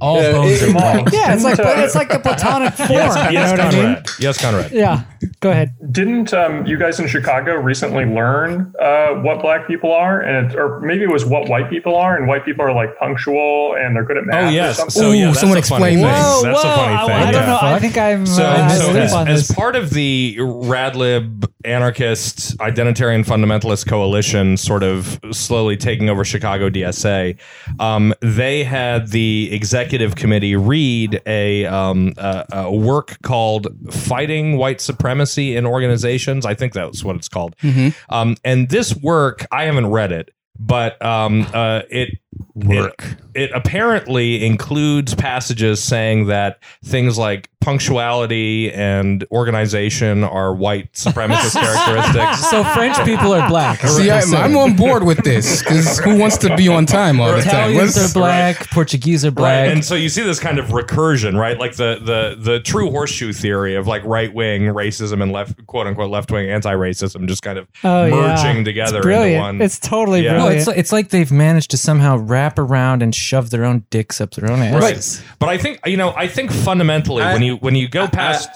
All 0.00 0.22
Yeah, 0.22 0.32
bones 0.32 0.62
it- 0.62 0.68
are 0.68 0.72
black. 1.02 1.12
Yeah, 1.12 1.34
it's 1.34 1.42
like 1.44 1.58
uh, 1.58 1.74
it's 1.78 1.94
like 1.94 2.08
the 2.10 2.18
platonic 2.20 2.74
form. 2.74 2.90
Yes, 2.90 3.16
you 3.16 3.22
know 3.22 3.30
yes, 3.30 3.50
what 3.50 3.60
I 3.60 3.64
mean? 3.70 3.82
Conrad. 3.82 4.06
Yes, 4.20 4.40
Conrad. 4.40 4.70
Yeah. 4.72 5.02
Go 5.40 5.50
ahead. 5.50 5.74
Didn't 5.92 6.32
um, 6.32 6.64
you 6.66 6.78
guys 6.78 7.00
in 7.00 7.08
Chicago 7.08 7.54
recently 7.56 8.04
learn 8.04 8.72
uh, 8.80 9.14
what 9.14 9.40
black 9.42 9.66
people 9.66 9.92
are, 9.92 10.20
and 10.20 10.54
or 10.54 10.80
maybe 10.80 11.02
it 11.02 11.10
was 11.10 11.24
what 11.24 11.48
white 11.48 11.68
people 11.68 11.96
are, 11.96 12.16
and 12.16 12.28
white 12.28 12.44
people 12.44 12.64
are 12.64 12.72
like 12.72 12.96
punctual 12.98 13.74
and 13.76 13.96
they're 13.96 14.04
good 14.04 14.18
at 14.18 14.26
math. 14.26 14.44
Oh 14.44 14.48
or 14.48 14.50
yes. 14.52 14.76
something? 14.76 14.90
So 14.90 15.10
yeah, 15.10 15.24
Ooh, 15.24 15.26
that's 15.28 15.40
someone 15.40 15.58
a 15.58 15.62
funny 15.62 15.94
explain 15.94 15.98
thing. 15.98 16.06
this. 16.06 16.24
Whoa, 16.24 16.42
That's 16.44 16.62
whoa, 16.64 16.72
a 16.72 16.76
funny 16.76 16.94
I, 16.94 17.06
thing. 17.06 17.16
I 17.16 17.30
don't 17.32 17.40
yeah. 17.42 17.46
know. 17.46 17.58
I 17.62 17.78
think 17.80 17.98
I'm 17.98 18.26
So, 18.26 18.44
uh, 18.44 18.68
so 18.68 18.84
asleep 18.90 19.02
as, 19.02 19.12
on 19.12 19.28
as 19.28 19.48
this. 19.48 19.56
part 19.56 19.74
of 19.74 19.90
the 19.90 20.36
Radlib 20.38 21.50
anarchist 21.64 22.56
identitarian 22.58 23.24
fundamentalist 23.24 23.86
coalition 23.88 24.56
sort 24.56 24.82
of 24.82 25.18
slowly 25.32 25.76
taking 25.76 26.08
over 26.08 26.24
Chicago 26.24 26.70
DSA, 26.70 27.36
um, 27.80 28.14
they 28.20 28.62
had 28.64 29.08
the 29.10 29.48
executive 29.68 30.16
committee 30.16 30.56
read 30.56 31.20
a, 31.26 31.66
um, 31.66 32.14
a, 32.16 32.46
a 32.52 32.72
work 32.74 33.18
called 33.22 33.66
Fighting 33.92 34.56
White 34.56 34.80
Supremacy 34.80 35.56
in 35.56 35.66
Organizations. 35.66 36.46
I 36.46 36.54
think 36.54 36.72
that's 36.72 37.04
what 37.04 37.16
it's 37.16 37.28
called. 37.28 37.54
Mhm. 37.58 37.94
Um, 38.08 38.36
and 38.44 38.70
this 38.70 38.96
work, 38.96 39.46
I 39.52 39.64
haven't 39.64 39.88
read 39.88 40.10
it, 40.10 40.30
but 40.58 41.04
um, 41.04 41.46
uh, 41.52 41.82
it 41.90 42.18
Work. 42.54 43.04
It, 43.34 43.42
it 43.44 43.50
apparently 43.54 44.44
includes 44.44 45.14
passages 45.14 45.82
saying 45.82 46.26
that 46.26 46.60
things 46.84 47.16
like 47.16 47.48
punctuality 47.60 48.70
and 48.72 49.24
organization 49.30 50.24
are 50.24 50.54
white 50.54 50.92
supremacist 50.92 51.52
characteristics. 51.60 52.48
So 52.50 52.62
French 52.64 52.96
people 53.04 53.32
are 53.32 53.48
black. 53.48 53.80
See, 53.80 54.10
I, 54.10 54.20
I'm 54.20 54.56
on 54.56 54.76
board 54.76 55.04
with 55.04 55.18
this 55.24 55.62
because 55.62 55.98
who 55.98 56.18
wants 56.18 56.36
to 56.38 56.54
be 56.56 56.68
on 56.68 56.84
time 56.86 57.20
all 57.20 57.28
the 57.28 57.38
time? 57.42 57.48
Italians 57.72 57.96
Let's- 57.96 58.10
are 58.16 58.18
black. 58.18 58.70
Portuguese 58.70 59.24
are 59.24 59.30
black. 59.30 59.66
Right, 59.66 59.72
and 59.72 59.84
so 59.84 59.94
you 59.94 60.08
see 60.08 60.22
this 60.22 60.38
kind 60.40 60.58
of 60.58 60.66
recursion, 60.66 61.38
right? 61.38 61.58
Like 61.58 61.76
the 61.76 61.98
the 62.02 62.36
the 62.40 62.60
true 62.60 62.90
horseshoe 62.90 63.32
theory 63.32 63.74
of 63.74 63.86
like 63.86 64.04
right 64.04 64.32
wing 64.32 64.62
racism 64.62 65.22
and 65.22 65.32
left 65.32 65.64
quote 65.66 65.86
unquote 65.86 66.10
left 66.10 66.30
wing 66.30 66.50
anti 66.50 66.72
racism 66.74 67.26
just 67.26 67.42
kind 67.42 67.58
of 67.58 67.68
Oh, 67.84 68.10
merging 68.10 68.58
yeah. 68.58 68.64
together 68.64 68.98
It's 68.98 69.04
brilliant. 69.06 69.32
into 69.34 69.40
one. 69.40 69.62
It's 69.62 69.78
totally 69.78 70.24
Yeah. 70.24 70.32
no, 70.32 70.38
brilliant. 70.46 70.68
it's 70.68 70.78
it's 70.78 70.92
like 70.92 71.08
they've 71.08 71.30
managed 71.32 71.70
to 71.72 71.76
somehow 71.76 72.17
wrap 72.18 72.58
around 72.58 73.02
and 73.02 73.14
shove 73.14 73.50
their 73.50 73.64
own 73.64 73.84
dicks 73.90 74.20
up 74.20 74.32
their 74.32 74.50
own 74.50 74.60
asses. 74.60 75.20
Right. 75.20 75.36
but 75.38 75.48
I 75.48 75.58
think 75.58 75.80
you 75.86 75.96
know, 75.96 76.12
I 76.16 76.28
think 76.28 76.50
fundamentally 76.52 77.22
I- 77.22 77.32
when 77.34 77.42
you 77.42 77.56
when 77.56 77.74
you 77.74 77.88
go 77.88 78.04
I- 78.04 78.08
past, 78.08 78.48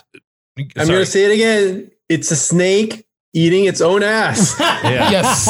I'm 0.57 0.69
Sorry. 0.87 0.87
gonna 0.89 1.07
say 1.07 1.25
it 1.25 1.35
again. 1.35 1.91
It's 2.09 2.31
a 2.31 2.37
snake 2.37 3.07
eating 3.35 3.65
its 3.65 3.81
own 3.81 4.03
ass. 4.03 4.55
yeah. 4.61 5.11
Yes. 5.11 5.47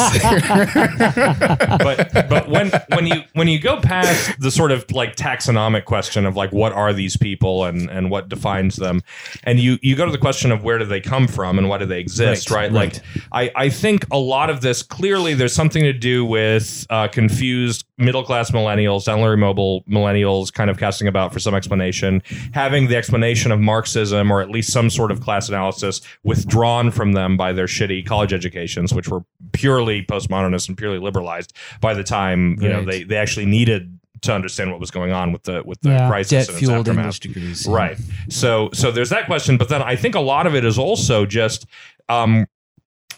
but 1.83 2.29
but 2.29 2.49
when 2.49 2.71
when 2.93 3.07
you 3.07 3.21
when 3.33 3.47
you 3.47 3.59
go 3.59 3.79
past 3.79 4.39
the 4.39 4.51
sort 4.51 4.71
of 4.71 4.89
like 4.91 5.15
taxonomic 5.15 5.85
question 5.85 6.25
of 6.25 6.35
like 6.35 6.51
what 6.51 6.71
are 6.71 6.93
these 6.93 7.17
people 7.17 7.65
and 7.65 7.89
and 7.89 8.09
what 8.09 8.29
defines 8.29 8.75
them 8.77 9.01
and 9.43 9.59
you 9.59 9.77
you 9.81 9.95
go 9.95 10.05
to 10.05 10.11
the 10.11 10.17
question 10.17 10.51
of 10.51 10.63
where 10.63 10.77
do 10.77 10.85
they 10.85 11.01
come 11.01 11.27
from 11.27 11.57
and 11.57 11.69
why 11.69 11.77
do 11.77 11.85
they 11.85 11.99
exist 11.99 12.49
right, 12.49 12.71
Right, 12.71 12.71
like 12.71 13.01
I 13.31 13.51
I 13.65 13.69
think 13.69 14.05
a 14.11 14.17
lot 14.17 14.49
of 14.49 14.61
this 14.61 14.81
clearly 14.83 15.33
there's 15.33 15.53
something 15.53 15.83
to 15.83 15.93
do 15.93 16.23
with 16.25 16.85
uh, 16.89 17.07
confused 17.07 17.85
middle 17.97 18.23
class 18.23 18.51
millennials 18.51 19.03
download 19.05 19.37
mobile 19.39 19.83
millennials 19.89 20.51
kind 20.53 20.69
of 20.69 20.77
casting 20.77 21.07
about 21.07 21.33
for 21.33 21.39
some 21.39 21.53
explanation 21.53 22.21
having 22.53 22.87
the 22.87 22.95
explanation 22.95 23.51
of 23.51 23.59
Marxism 23.59 24.31
or 24.31 24.41
at 24.41 24.49
least 24.49 24.71
some 24.71 24.89
sort 24.89 25.11
of 25.11 25.21
class 25.21 25.49
analysis 25.49 26.01
withdrawn 26.23 26.91
from 26.91 27.13
them 27.13 27.35
by 27.37 27.51
their 27.53 27.67
shitty 27.73 28.05
college 28.05 28.31
educations 28.33 28.93
which 28.93 29.07
were 29.09 29.23
purely 29.51 30.03
postmodernist 30.03 30.67
and 30.69 30.77
purely 30.77 30.99
liberalized 30.99 31.51
by 31.81 31.93
the 31.93 32.03
time 32.03 32.57
you 32.61 32.69
know 32.69 32.83
they 32.85 33.03
they 33.03 33.17
actually 33.17 33.45
needed 33.45 33.97
to 34.21 34.33
understand 34.33 34.71
what 34.71 34.79
was 34.79 34.89
going 34.91 35.11
on 35.11 35.33
with 35.33 35.43
the 35.43 35.61
with 35.65 35.79
the 35.81 35.89
Yeah. 35.89 36.07
crisis 36.07 36.47
and 36.47 36.57
its 36.57 36.69
aftermath. 36.69 36.97
English 37.03 37.19
degrees. 37.19 37.67
Right. 37.67 37.97
So 38.29 38.69
so 38.73 38.89
there's 38.89 39.09
that 39.09 39.25
question, 39.25 39.57
but 39.57 39.67
then 39.67 39.81
I 39.81 39.97
think 39.97 40.15
a 40.15 40.21
lot 40.21 40.47
of 40.47 40.55
it 40.55 40.63
is 40.63 40.77
also 40.79 41.25
just 41.25 41.65
um 42.07 42.45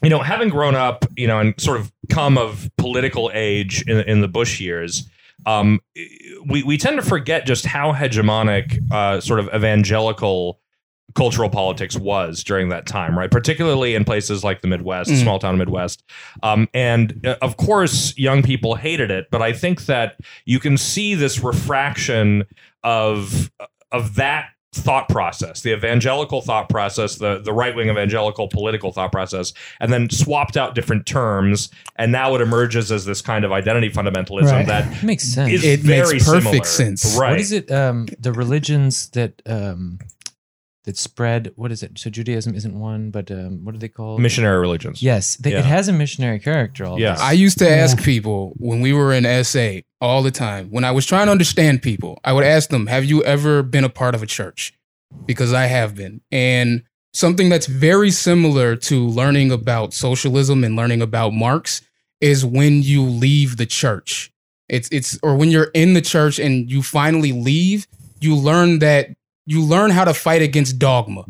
you 0.03 0.10
know, 0.10 0.20
having 0.20 0.49
grown 0.49 0.76
up, 0.76 1.06
you 1.16 1.26
know, 1.28 1.39
and 1.39 1.53
sort 1.60 1.80
of 1.80 1.91
come 2.10 2.38
of 2.39 2.70
political 2.78 3.30
age 3.34 3.84
in 3.88 3.99
in 4.01 4.22
the 4.22 4.28
Bush 4.28 4.60
years, 4.60 5.08
um 5.45 5.80
we 6.47 6.64
we 6.64 6.76
tend 6.78 6.95
to 6.97 7.03
forget 7.06 7.45
just 7.45 7.66
how 7.68 7.93
hegemonic 7.93 8.80
uh 8.91 9.20
sort 9.22 9.39
of 9.39 9.47
evangelical 9.53 10.60
cultural 11.14 11.49
politics 11.49 11.95
was 11.95 12.43
during 12.43 12.70
that 12.70 12.86
time, 12.88 13.18
right? 13.18 13.32
Particularly 13.32 13.95
in 13.95 14.03
places 14.03 14.43
like 14.43 14.62
the 14.62 14.68
Midwest, 14.68 15.10
Mm. 15.12 15.22
small 15.22 15.39
town 15.39 15.58
Midwest. 15.58 16.03
Um, 16.43 16.68
and 16.74 17.26
uh, 17.26 17.36
of 17.41 17.56
course, 17.58 18.18
young 18.18 18.41
people 18.43 18.76
hated 18.76 19.12
it, 19.12 19.28
but 19.32 19.41
I 19.41 19.53
think 19.53 19.86
that 19.86 20.20
you 20.45 20.60
can 20.60 20.78
see 20.78 21.16
this 21.16 21.39
refraction 21.43 22.43
of 22.84 23.51
of 23.91 24.16
that 24.16 24.49
thought 24.74 25.08
process, 25.08 25.62
the 25.62 25.72
evangelical 25.72 26.41
thought 26.41 26.68
process, 26.68 27.16
the 27.16 27.39
the 27.39 27.53
right 27.53 27.74
wing 27.78 27.89
evangelical 27.89 28.49
political 28.49 28.91
thought 28.91 29.12
process, 29.12 29.53
and 29.80 29.93
then 29.93 30.10
swapped 30.10 30.58
out 30.58 30.76
different 30.76 31.06
terms, 31.06 31.70
and 31.95 32.12
now 32.12 32.36
it 32.36 32.41
emerges 32.41 32.91
as 32.91 33.06
this 33.06 33.22
kind 33.22 33.45
of 33.45 33.53
identity 33.53 33.89
fundamentalism 33.89 34.51
Right. 34.51 34.68
that 34.68 35.01
Makes 35.03 35.24
sense. 35.24 35.53
is 35.53 35.64
It 35.64 35.86
makes 35.86 36.10
perfect 36.26 36.26
similar. 36.26 36.64
sense. 36.66 37.16
Right. 37.18 37.30
What 37.32 37.39
is 37.39 37.53
it? 37.53 37.72
Um, 37.72 38.08
the 38.20 38.34
religions 38.34 39.10
that 39.12 39.41
um, 39.45 39.99
that 40.86 40.97
spread. 40.97 41.51
What 41.55 41.71
is 41.71 41.83
it? 41.83 41.97
So 41.99 42.09
Judaism 42.09 42.55
isn't 42.55 42.79
one, 42.79 43.11
but 43.11 43.29
um, 43.29 43.63
what 43.65 43.75
are 43.75 43.77
they 43.77 43.88
called? 43.89 44.21
Missionary 44.21 44.59
religions. 44.59 45.01
Yes, 45.03 45.36
they, 45.36 45.51
Yeah. 45.51 45.59
it 45.59 45.65
has 45.65 45.88
a 45.88 45.93
missionary 45.93 46.39
character. 46.39 46.86
All 46.86 46.99
Yes. 46.99 47.17
this. 47.17 47.27
I 47.27 47.31
used 47.33 47.57
to 47.59 47.69
ask 47.69 48.01
people 48.03 48.53
when 48.57 48.81
we 48.81 48.93
were 48.93 49.11
in 49.13 49.25
SA 49.25 49.81
all 50.01 50.23
the 50.23 50.31
time, 50.31 50.69
when 50.71 50.83
I 50.83 50.91
was 50.91 51.05
trying 51.05 51.27
to 51.27 51.31
understand 51.31 51.81
people, 51.81 52.19
I 52.23 52.33
would 52.33 52.43
ask 52.43 52.69
them, 52.69 52.88
Have 52.88 53.05
you 53.05 53.23
ever 53.23 53.61
been 53.63 53.83
a 53.83 53.89
part 53.89 54.15
of 54.15 54.23
a 54.23 54.27
church? 54.27 54.73
Because 55.25 55.53
I 55.53 55.65
have 55.65 55.95
been. 55.95 56.21
And 56.31 56.83
something 57.13 57.49
that's 57.49 57.67
very 57.67 58.11
similar 58.11 58.75
to 58.75 59.07
learning 59.07 59.51
about 59.51 59.93
socialism 59.93 60.63
and 60.63 60.75
learning 60.75 61.01
about 61.01 61.33
Marx 61.33 61.81
is 62.21 62.45
when 62.45 62.81
you 62.83 63.03
leave 63.03 63.57
the 63.57 63.65
church. 63.65 64.31
It's 64.67 64.89
it's 64.91 65.17
or 65.21 65.36
when 65.36 65.49
you're 65.51 65.71
in 65.73 65.93
the 65.93 66.01
church 66.01 66.39
and 66.39 66.69
you 66.69 66.81
finally 66.81 67.31
leave, 67.31 67.88
you 68.19 68.36
learn 68.36 68.79
that 68.79 69.09
you 69.45 69.61
learn 69.61 69.91
how 69.91 70.05
to 70.05 70.13
fight 70.13 70.41
against 70.41 70.79
dogma. 70.79 71.23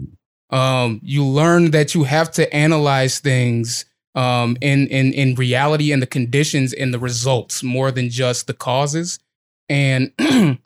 Um, 0.50 1.00
you 1.04 1.26
learn 1.26 1.72
that 1.72 1.94
you 1.96 2.04
have 2.04 2.32
to 2.34 2.54
analyze 2.56 3.20
things 3.20 3.86
um, 4.16 4.58
in 4.62 4.88
in 4.88 5.12
in 5.14 5.36
reality 5.36 5.92
and 5.92 6.02
the 6.02 6.08
conditions 6.08 6.72
and 6.74 6.94
the 6.94 7.00
results 7.00 7.64
more 7.64 7.92
than 7.92 8.10
just 8.10 8.48
the 8.48 8.54
causes. 8.54 9.20
And 9.68 10.12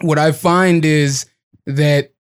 what 0.00 0.18
I 0.18 0.32
find 0.32 0.84
is 0.84 1.26
that 1.66 2.12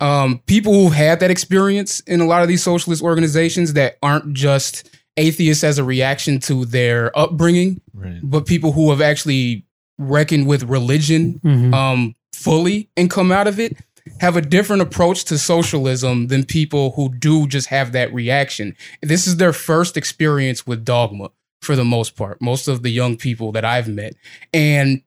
um, 0.00 0.40
people 0.46 0.72
who 0.72 0.84
have 0.84 0.92
had 0.94 1.20
that 1.20 1.30
experience 1.30 2.00
in 2.00 2.20
a 2.20 2.26
lot 2.26 2.42
of 2.42 2.48
these 2.48 2.62
socialist 2.62 3.02
organizations 3.02 3.74
that 3.74 3.96
aren't 4.02 4.32
just 4.32 4.90
atheists 5.16 5.62
as 5.64 5.78
a 5.78 5.84
reaction 5.84 6.38
to 6.40 6.64
their 6.64 7.16
upbringing, 7.18 7.80
Right. 7.94 8.18
but 8.22 8.46
people 8.46 8.72
who 8.72 8.90
have 8.90 9.00
actually 9.00 9.64
reckoned 9.98 10.46
with 10.46 10.62
religion 10.64 11.40
Mhm. 11.44 11.74
um, 11.74 12.14
fully 12.32 12.88
and 12.96 13.10
come 13.10 13.30
out 13.30 13.46
of 13.46 13.60
it 13.60 13.76
have 14.20 14.36
a 14.36 14.40
different 14.40 14.82
approach 14.82 15.24
to 15.24 15.38
socialism 15.38 16.28
than 16.28 16.44
people 16.44 16.92
who 16.92 17.08
do 17.14 17.46
just 17.46 17.68
have 17.68 17.92
that 17.92 18.12
reaction. 18.12 18.76
This 19.02 19.26
is 19.26 19.36
their 19.36 19.52
first 19.52 19.96
experience 19.96 20.66
with 20.66 20.84
dogma 20.84 21.30
for 21.60 21.76
the 21.76 21.84
most 21.84 22.16
part, 22.16 22.40
most 22.40 22.68
of 22.68 22.82
the 22.82 22.90
young 22.90 23.16
people 23.16 23.52
that 23.52 23.64
I've 23.64 23.88
met. 23.88 24.14
And 24.52 25.02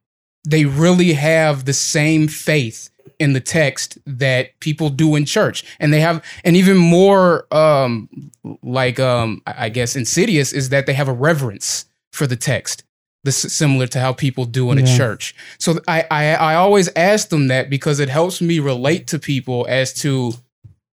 they 0.48 0.66
really 0.66 1.14
have 1.14 1.66
the 1.66 1.74
same 1.74 2.28
faith 2.28 2.89
in 3.20 3.34
the 3.34 3.39
text 3.39 3.98
that 4.06 4.60
people 4.60 4.89
do 4.89 5.16
in 5.16 5.26
church. 5.26 5.64
And 5.80 5.94
they 5.94 6.02
have, 6.02 6.24
and 6.44 6.56
even 6.56 6.78
more 6.78 7.48
um, 7.54 8.32
like, 8.62 9.00
um, 9.00 9.41
I 9.46 9.70
guess, 9.70 9.96
insidious 9.96 10.54
is 10.54 10.70
that 10.70 10.86
they 10.86 10.94
have 10.94 11.08
a 11.08 11.14
reverence 11.14 11.86
for 12.12 12.28
the 12.28 12.36
text. 12.36 12.84
This 13.24 13.38
similar 13.38 13.88
to 13.88 14.00
how 14.00 14.12
people 14.12 14.44
do 14.44 14.72
in 14.72 14.78
a 14.78 14.98
church. 14.98 15.34
So 15.58 15.80
I, 15.88 16.06
I 16.12 16.36
I 16.36 16.56
always 16.56 16.90
ask 16.96 17.30
them 17.30 17.48
that 17.48 17.70
because 17.70 18.02
it 18.02 18.10
helps 18.10 18.42
me 18.42 18.60
relate 18.60 19.08
to 19.08 19.20
people 19.20 19.66
as 19.70 19.94
to 20.02 20.34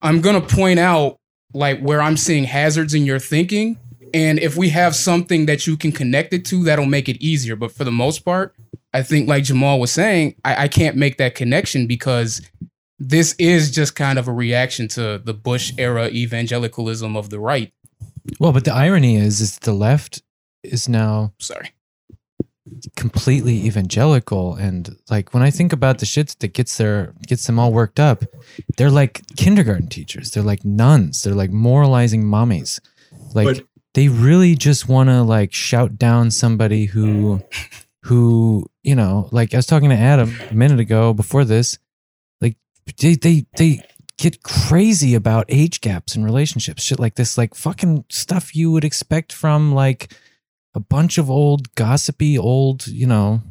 I'm 0.02 0.22
gonna 0.22 0.40
point 0.40 0.80
out 0.80 1.18
like 1.54 1.82
where 1.82 2.02
I'm 2.02 2.18
seeing 2.18 2.46
hazards 2.46 2.94
in 2.94 3.06
your 3.06 3.20
thinking. 3.20 3.78
And 4.14 4.40
if 4.40 4.56
we 4.56 4.70
have 4.70 4.96
something 4.96 5.48
that 5.48 5.66
you 5.66 5.76
can 5.76 5.92
connect 5.92 6.34
it 6.34 6.46
to, 6.46 6.64
that'll 6.64 6.86
make 6.86 7.10
it 7.10 7.18
easier. 7.18 7.56
But 7.56 7.72
for 7.72 7.84
the 7.84 7.92
most 7.92 8.20
part, 8.20 8.56
I 8.94 9.02
think 9.02 9.28
like 9.28 9.44
Jamal 9.44 9.80
was 9.80 9.92
saying, 9.92 10.36
I, 10.46 10.64
I 10.64 10.68
can't 10.68 10.96
make 10.96 11.18
that 11.18 11.36
connection 11.36 11.88
because 11.88 12.42
this 13.00 13.34
is 13.40 13.72
just 13.72 13.96
kind 13.96 14.20
of 14.20 14.28
a 14.28 14.32
reaction 14.32 14.88
to 14.90 15.20
the 15.24 15.34
Bush 15.34 15.74
era 15.78 16.10
evangelicalism 16.10 17.18
of 17.18 17.32
the 17.32 17.40
right. 17.40 17.74
Well, 18.40 18.54
but 18.54 18.66
the 18.66 18.74
irony 18.74 19.16
is, 19.18 19.42
is 19.42 19.58
the 19.58 19.74
left 19.74 20.22
is 20.64 20.88
now 20.88 21.34
Sorry. 21.40 21.72
Completely 22.96 23.66
evangelical, 23.66 24.56
and 24.56 24.96
like 25.10 25.34
when 25.34 25.44
I 25.44 25.50
think 25.50 25.74
about 25.74 26.00
the 26.00 26.06
shit 26.06 26.36
that 26.40 26.54
gets 26.54 26.78
their 26.78 27.14
gets 27.28 27.46
them 27.48 27.60
all 27.60 27.74
worked 27.74 28.00
up, 28.00 28.24
they're 28.78 28.92
like 28.92 29.22
kindergarten 29.38 29.88
teachers. 29.88 30.32
They're 30.32 30.44
like 30.44 30.64
nuns. 30.64 31.24
They're 31.24 31.36
like 31.36 31.52
moralizing 31.52 32.24
mommies. 32.24 32.80
Like 33.34 33.46
But- 33.58 33.66
they 33.94 34.08
really 34.08 34.56
just 34.56 34.88
want 34.88 35.10
to 35.10 35.22
like 35.22 35.54
shout 35.54 35.98
down 35.98 36.32
somebody 36.32 36.86
who 36.86 37.42
who 38.04 38.66
you 38.84 38.96
know, 38.96 39.30
like 39.32 39.54
I 39.54 39.58
was 39.58 39.66
talking 39.66 39.90
to 39.90 39.96
Adam 39.96 40.36
a 40.50 40.54
minute 40.54 40.80
ago 40.80 41.14
before 41.14 41.46
this, 41.46 41.78
like 42.42 42.58
they 43.00 43.16
they 43.16 43.46
they 43.58 43.82
get 44.18 44.44
crazy 44.44 45.16
about 45.16 45.46
age 45.50 45.82
gaps 45.82 46.16
in 46.16 46.24
relationships, 46.24 46.84
shit 46.84 47.00
like 47.00 47.16
this, 47.16 47.38
like 47.38 47.56
fucking 47.56 48.06
stuff 48.10 48.56
you 48.56 48.72
would 48.72 48.84
expect 48.84 49.34
from 49.34 49.74
like 49.74 50.14
a 50.76 50.80
bunch 50.80 51.18
of 51.18 51.30
old 51.30 51.74
gossipy 51.76 52.38
old, 52.38 52.88
you 52.88 53.06
know, 53.08 53.42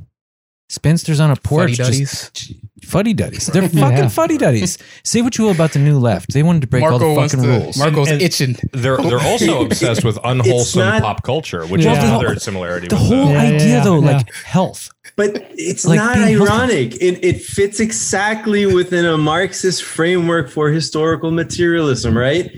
spinsters 0.69 1.21
on 1.21 1.31
a 1.31 1.37
porch. 1.37 1.73
just- 1.75 2.53
Fuddy 2.85 3.15
duddies. 3.15 3.47
They're 3.47 3.63
fucking 3.69 3.79
Yeah. 3.97 4.09
fuddy 4.09 4.37
duddies. 4.39 4.77
Say 5.05 5.23
what 5.23 5.39
you 5.39 5.45
will 5.45 5.53
about 5.53 5.71
the 5.73 5.79
new 5.79 6.01
left. 6.01 6.33
They 6.33 6.43
wanted 6.43 6.63
to 6.63 6.67
break 6.67 6.83
all 6.83 6.99
the 6.99 7.15
fucking 7.15 7.41
to. 7.41 7.49
rules. 7.49 7.77
Marco's 7.79 8.09
And- 8.09 8.15
and- 8.15 8.23
itching. 8.23 8.57
They're 8.73 8.97
they're 8.97 9.21
also 9.21 9.63
obsessed 9.67 10.05
with 10.05 10.19
unwholesome 10.25 10.81
not- 10.81 11.03
pop 11.03 11.23
culture, 11.23 11.65
which 11.67 11.85
Yeah. 11.85 11.93
is 11.93 11.99
another 12.05 12.27
whole- 12.31 12.37
similarity. 12.41 12.89
the 12.89 12.97
with 12.97 13.05
whole 13.05 13.27
them. 13.27 13.35
Yeah, 13.35 13.43
yeah, 13.51 13.55
idea 13.57 13.69
yeah, 13.69 13.85
though, 13.85 14.01
yeah. 14.01 14.13
like 14.17 14.35
health. 14.35 14.91
But 15.15 15.47
it's 15.57 15.85
Like 15.85 15.99
not 15.99 16.19
ironic. 16.19 16.97
It, 16.97 17.23
it 17.25 17.41
fits 17.43 17.79
exactly 17.79 18.67
within 18.67 19.05
a 19.05 19.17
Marxist 19.17 19.85
framework 19.85 20.51
for 20.51 20.71
historical 20.71 21.31
materialism, 21.31 22.17
right? 22.19 22.51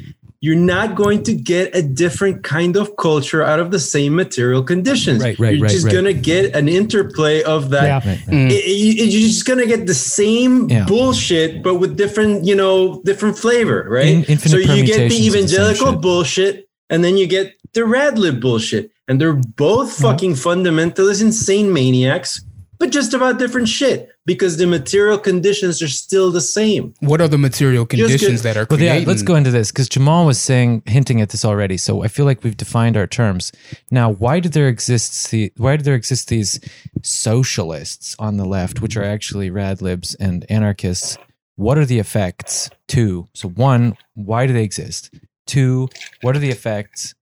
You're 0.44 0.56
not 0.56 0.94
going 0.94 1.22
to 1.22 1.32
get 1.32 1.74
a 1.74 1.80
different 1.80 2.44
kind 2.44 2.76
of 2.76 2.96
culture 2.96 3.42
out 3.42 3.60
of 3.60 3.70
the 3.70 3.78
same 3.78 4.14
material 4.14 4.62
conditions. 4.62 5.22
Right, 5.22 5.38
right, 5.38 5.54
You're 5.54 5.62
right, 5.62 5.70
just 5.70 5.86
right. 5.86 5.92
going 5.92 6.04
to 6.04 6.12
get 6.12 6.54
an 6.54 6.68
interplay 6.68 7.42
of 7.44 7.70
that. 7.70 7.84
Yeah. 7.84 7.94
Right, 8.10 8.20
right. 8.26 8.52
It- 8.52 8.98
it- 9.00 9.10
you're 9.10 9.28
just 9.28 9.46
going 9.46 9.58
to 9.60 9.66
get 9.66 9.86
the 9.86 9.94
same 9.94 10.68
Yeah. 10.68 10.84
bullshit, 10.84 11.62
but 11.62 11.76
with 11.76 11.96
different, 11.96 12.44
you 12.44 12.54
know, 12.54 13.00
different 13.06 13.38
flavor, 13.38 13.86
right? 13.88 14.28
In- 14.28 14.38
so 14.38 14.58
you 14.58 14.84
get 14.84 14.98
the 14.98 15.04
of 15.06 15.10
the 15.12 15.26
evangelical 15.26 15.92
bullshit, 15.96 16.68
and 16.90 17.02
then 17.02 17.16
you 17.16 17.26
get 17.26 17.54
the 17.72 17.80
Radlib 17.80 18.38
bullshit, 18.42 18.90
and 19.08 19.18
they're 19.18 19.40
both 19.56 19.94
fucking 19.94 20.34
fundamentalist, 20.34 21.22
insane 21.22 21.72
maniacs, 21.72 22.42
but 22.78 22.90
just 22.90 23.14
about 23.14 23.38
different 23.38 23.68
shit 23.68 24.10
because 24.26 24.56
the 24.56 24.66
material 24.66 25.18
conditions 25.18 25.82
are 25.82 25.88
still 25.88 26.30
the 26.30 26.40
same. 26.40 26.94
What 27.00 27.20
are 27.20 27.28
the 27.28 27.38
material 27.38 27.84
conditions 27.84 28.42
that 28.42 28.56
are 28.56 28.66
But 28.66 28.80
yeah, 28.80 29.02
let's 29.06 29.22
go 29.22 29.34
into 29.34 29.50
this 29.50 29.70
because 29.70 29.88
Jamal 29.88 30.26
was 30.26 30.40
saying, 30.40 30.82
hinting 30.86 31.20
at 31.20 31.30
this 31.30 31.44
already. 31.44 31.76
So 31.76 32.02
I 32.02 32.08
feel 32.08 32.24
like 32.24 32.42
we've 32.42 32.56
defined 32.56 32.96
our 32.96 33.06
terms. 33.06 33.52
Now, 33.90 34.10
why 34.10 34.40
do 34.40 34.48
there 34.48 34.68
exist 34.68 35.30
the 35.30 35.52
why 35.56 35.76
did 35.76 35.84
there 35.84 35.94
exist 35.94 36.28
these 36.28 36.58
socialists 37.02 38.16
on 38.18 38.36
the 38.36 38.44
left, 38.46 38.80
which 38.80 38.96
are 38.96 39.04
actually 39.04 39.50
radlibs 39.50 40.16
and 40.18 40.46
anarchists? 40.50 41.18
What 41.56 41.78
are 41.78 41.84
the 41.84 41.98
effects? 41.98 42.70
Two. 42.88 43.28
So 43.34 43.48
one, 43.48 43.96
why 44.14 44.46
do 44.46 44.52
they 44.52 44.64
exist? 44.64 45.14
Two, 45.46 45.88
what 46.22 46.34
are 46.34 46.40
the 46.40 46.50
effects 46.50 47.14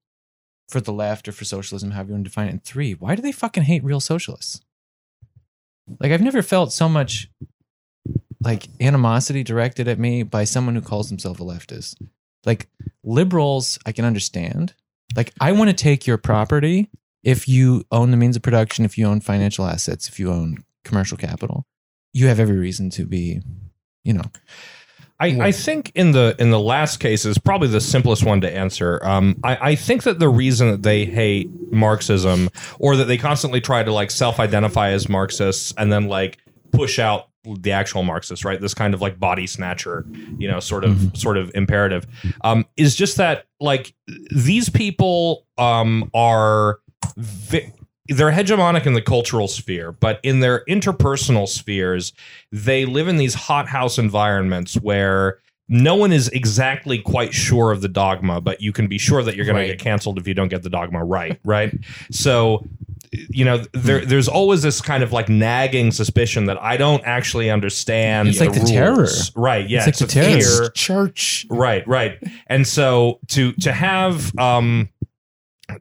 for 0.68 0.80
the 0.80 0.92
left 0.92 1.28
or 1.28 1.32
for 1.32 1.44
socialism, 1.44 1.90
however 1.90 2.10
you 2.10 2.14
want 2.14 2.24
to 2.24 2.30
define 2.30 2.46
it? 2.46 2.52
And 2.52 2.64
three, 2.64 2.92
why 2.94 3.14
do 3.14 3.20
they 3.20 3.32
fucking 3.32 3.64
hate 3.64 3.84
real 3.84 4.00
socialists? 4.00 4.60
Like 6.00 6.12
I've 6.12 6.22
never 6.22 6.42
felt 6.42 6.72
so 6.72 6.88
much 6.88 7.28
like 8.42 8.68
animosity 8.80 9.42
directed 9.42 9.88
at 9.88 9.98
me 9.98 10.22
by 10.22 10.44
someone 10.44 10.74
who 10.74 10.80
calls 10.80 11.08
himself 11.08 11.40
a 11.40 11.44
leftist. 11.44 11.96
Like 12.44 12.68
liberals, 13.04 13.78
I 13.86 13.92
can 13.92 14.04
understand. 14.04 14.74
Like 15.16 15.32
I 15.40 15.52
want 15.52 15.70
to 15.70 15.76
take 15.76 16.06
your 16.06 16.18
property 16.18 16.90
if 17.22 17.48
you 17.48 17.84
own 17.92 18.10
the 18.10 18.16
means 18.16 18.36
of 18.36 18.42
production, 18.42 18.84
if 18.84 18.98
you 18.98 19.06
own 19.06 19.20
financial 19.20 19.66
assets, 19.66 20.08
if 20.08 20.18
you 20.18 20.30
own 20.30 20.64
commercial 20.84 21.16
capital. 21.16 21.66
You 22.12 22.26
have 22.26 22.40
every 22.40 22.58
reason 22.58 22.90
to 22.90 23.06
be, 23.06 23.40
you 24.04 24.12
know, 24.12 24.24
I, 25.22 25.48
I 25.48 25.52
think 25.52 25.92
in 25.94 26.10
the 26.10 26.34
in 26.40 26.50
the 26.50 26.58
last 26.58 26.96
case 26.98 27.24
is 27.24 27.38
probably 27.38 27.68
the 27.68 27.80
simplest 27.80 28.24
one 28.24 28.40
to 28.40 28.50
answer. 28.50 28.98
Um, 29.04 29.38
I, 29.44 29.70
I 29.70 29.74
think 29.76 30.02
that 30.02 30.18
the 30.18 30.28
reason 30.28 30.72
that 30.72 30.82
they 30.82 31.04
hate 31.04 31.48
Marxism 31.72 32.50
or 32.80 32.96
that 32.96 33.04
they 33.04 33.18
constantly 33.18 33.60
try 33.60 33.84
to 33.84 33.92
like 33.92 34.10
self-identify 34.10 34.90
as 34.90 35.08
Marxists 35.08 35.72
and 35.78 35.92
then 35.92 36.08
like 36.08 36.38
push 36.72 36.98
out 36.98 37.28
the 37.44 37.70
actual 37.70 38.02
Marxists, 38.02 38.44
right? 38.44 38.60
This 38.60 38.74
kind 38.74 38.94
of 38.94 39.00
like 39.00 39.20
body 39.20 39.46
snatcher, 39.46 40.06
you 40.38 40.50
know, 40.50 40.58
sort 40.58 40.84
of 40.84 41.16
sort 41.16 41.36
of 41.36 41.52
imperative, 41.54 42.04
um, 42.42 42.66
is 42.76 42.96
just 42.96 43.16
that 43.18 43.46
like 43.60 43.94
these 44.34 44.68
people 44.68 45.46
um, 45.56 46.10
are. 46.14 46.80
Vi- 47.16 47.72
they're 48.08 48.32
hegemonic 48.32 48.86
in 48.86 48.94
the 48.94 49.02
cultural 49.02 49.48
sphere, 49.48 49.92
but 49.92 50.18
in 50.22 50.40
their 50.40 50.64
interpersonal 50.68 51.48
spheres, 51.48 52.12
they 52.50 52.84
live 52.84 53.08
in 53.08 53.16
these 53.16 53.34
hothouse 53.34 53.98
environments 53.98 54.74
where 54.80 55.38
no 55.68 55.94
one 55.94 56.12
is 56.12 56.28
exactly 56.28 56.98
quite 56.98 57.32
sure 57.32 57.70
of 57.70 57.80
the 57.80 57.88
dogma, 57.88 58.40
but 58.40 58.60
you 58.60 58.72
can 58.72 58.88
be 58.88 58.98
sure 58.98 59.22
that 59.22 59.36
you're 59.36 59.46
going 59.46 59.56
Right. 59.56 59.66
to 59.68 59.72
get 59.74 59.78
canceled 59.78 60.18
if 60.18 60.26
you 60.26 60.34
don't 60.34 60.48
get 60.48 60.62
the 60.62 60.68
dogma 60.70 61.02
right, 61.04 61.38
right? 61.44 61.72
So, 62.10 62.66
you 63.12 63.44
know, 63.44 63.62
there 63.72 64.04
there's 64.04 64.26
always 64.28 64.62
this 64.62 64.80
kind 64.80 65.02
of 65.02 65.12
like 65.12 65.28
nagging 65.28 65.90
suspicion 65.92 66.46
that 66.46 66.60
I 66.62 66.76
don't 66.76 67.02
actually 67.04 67.50
understand. 67.50 68.28
It's 68.28 68.40
like 68.40 68.52
the 68.54 68.60
terror. 68.60 68.96
rules. 68.96 69.32
right? 69.36 69.68
Yeah, 69.68 69.86
It's 69.86 70.00
like 70.00 70.10
the 70.10 70.20
a 70.20 70.22
terror. 70.24 70.40
fear. 70.40 70.70
church. 70.70 71.46
Right, 71.50 71.86
right. 71.86 72.18
And 72.48 72.66
so 72.66 73.20
to 73.28 73.52
to 73.52 73.72
have 73.72 74.36
um 74.38 74.88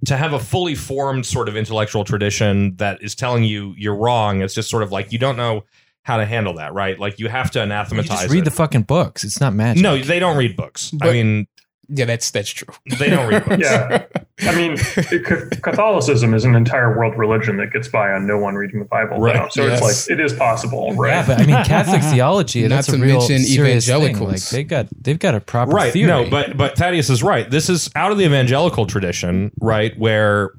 to 0.05 0.17
have 0.17 0.33
a 0.33 0.39
fully 0.39 0.75
formed 0.75 1.25
sort 1.25 1.49
of 1.49 1.55
intellectual 1.55 2.03
tradition 2.03 2.75
that 2.77 3.01
is 3.01 3.15
telling 3.15 3.43
you 3.43 3.73
you're 3.77 3.95
wrong, 3.95 4.41
it's 4.41 4.53
just 4.53 4.69
sort 4.69 4.83
of 4.83 4.91
like 4.91 5.11
you 5.11 5.19
don't 5.19 5.37
know 5.37 5.63
how 6.03 6.17
to 6.17 6.25
handle 6.25 6.55
that, 6.55 6.73
right? 6.73 6.99
Like 6.99 7.19
you 7.19 7.27
have 7.29 7.51
to 7.51 7.59
you 7.59 7.63
anathematize 7.63 8.21
just 8.21 8.31
read 8.31 8.39
it. 8.39 8.45
the 8.45 8.51
fucking 8.51 8.83
books. 8.83 9.23
It's 9.23 9.39
not 9.39 9.53
magic. 9.53 9.83
no, 9.83 9.97
they 9.97 10.19
don't 10.19 10.37
read 10.37 10.55
books. 10.55 10.91
I 11.01 11.11
mean, 11.11 11.47
Yeah, 11.93 12.05
that's 12.05 12.31
that's 12.31 12.49
true. 12.49 12.73
they 12.99 13.09
don't 13.09 13.27
read 13.27 13.45
books. 13.45 13.61
Yeah. 13.61 14.05
I 14.43 14.55
mean, 14.55 14.75
it, 14.97 15.61
Catholicism 15.61 16.33
is 16.33 16.45
an 16.45 16.55
entire 16.55 16.97
world 16.97 17.15
religion 17.17 17.57
that 17.57 17.71
gets 17.71 17.87
by 17.87 18.11
on 18.11 18.25
no 18.25 18.37
one 18.39 18.55
reading 18.55 18.79
the 18.79 18.85
Bible. 18.85 19.19
Right. 19.19 19.35
now. 19.35 19.49
So 19.49 19.65
Yes. 19.65 19.79
it's 19.81 20.09
like, 20.09 20.17
it 20.19 20.23
is 20.23 20.33
possible, 20.33 20.93
right? 20.95 21.09
Yeah, 21.11 21.27
but 21.27 21.41
I 21.41 21.45
mean, 21.45 21.63
Catholic 21.63 22.01
theology. 22.11 22.61
Not 22.63 22.69
that's 22.69 22.87
to 22.87 22.95
a 22.95 22.99
real 22.99 23.19
mention 23.19 23.39
thing. 23.43 23.59
evangelicals. 23.59 24.31
Like 24.31 24.49
they 24.49 24.63
got 24.63 24.87
they've 24.99 25.19
got 25.19 25.35
a 25.35 25.41
proper 25.41 25.71
right 25.71 25.93
theory. 25.93 26.07
no 26.07 26.29
but 26.29 26.57
but 26.57 26.75
thaddeus 26.77 27.09
is 27.09 27.21
right 27.21 27.49
this 27.51 27.69
is 27.69 27.89
out 27.95 28.11
of 28.11 28.17
the 28.17 28.25
evangelical 28.25 28.85
tradition 28.85 29.51
right 29.59 29.97
where 29.99 30.51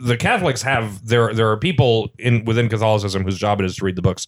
the 0.00 0.16
catholics 0.16 0.62
have 0.62 1.04
there 1.06 1.32
there 1.34 1.50
are 1.50 1.56
people 1.56 2.08
in 2.18 2.44
within 2.44 2.68
catholicism 2.68 3.24
whose 3.24 3.36
job 3.38 3.60
it 3.60 3.66
is 3.66 3.76
to 3.76 3.84
read 3.84 3.96
the 3.96 4.02
books 4.02 4.26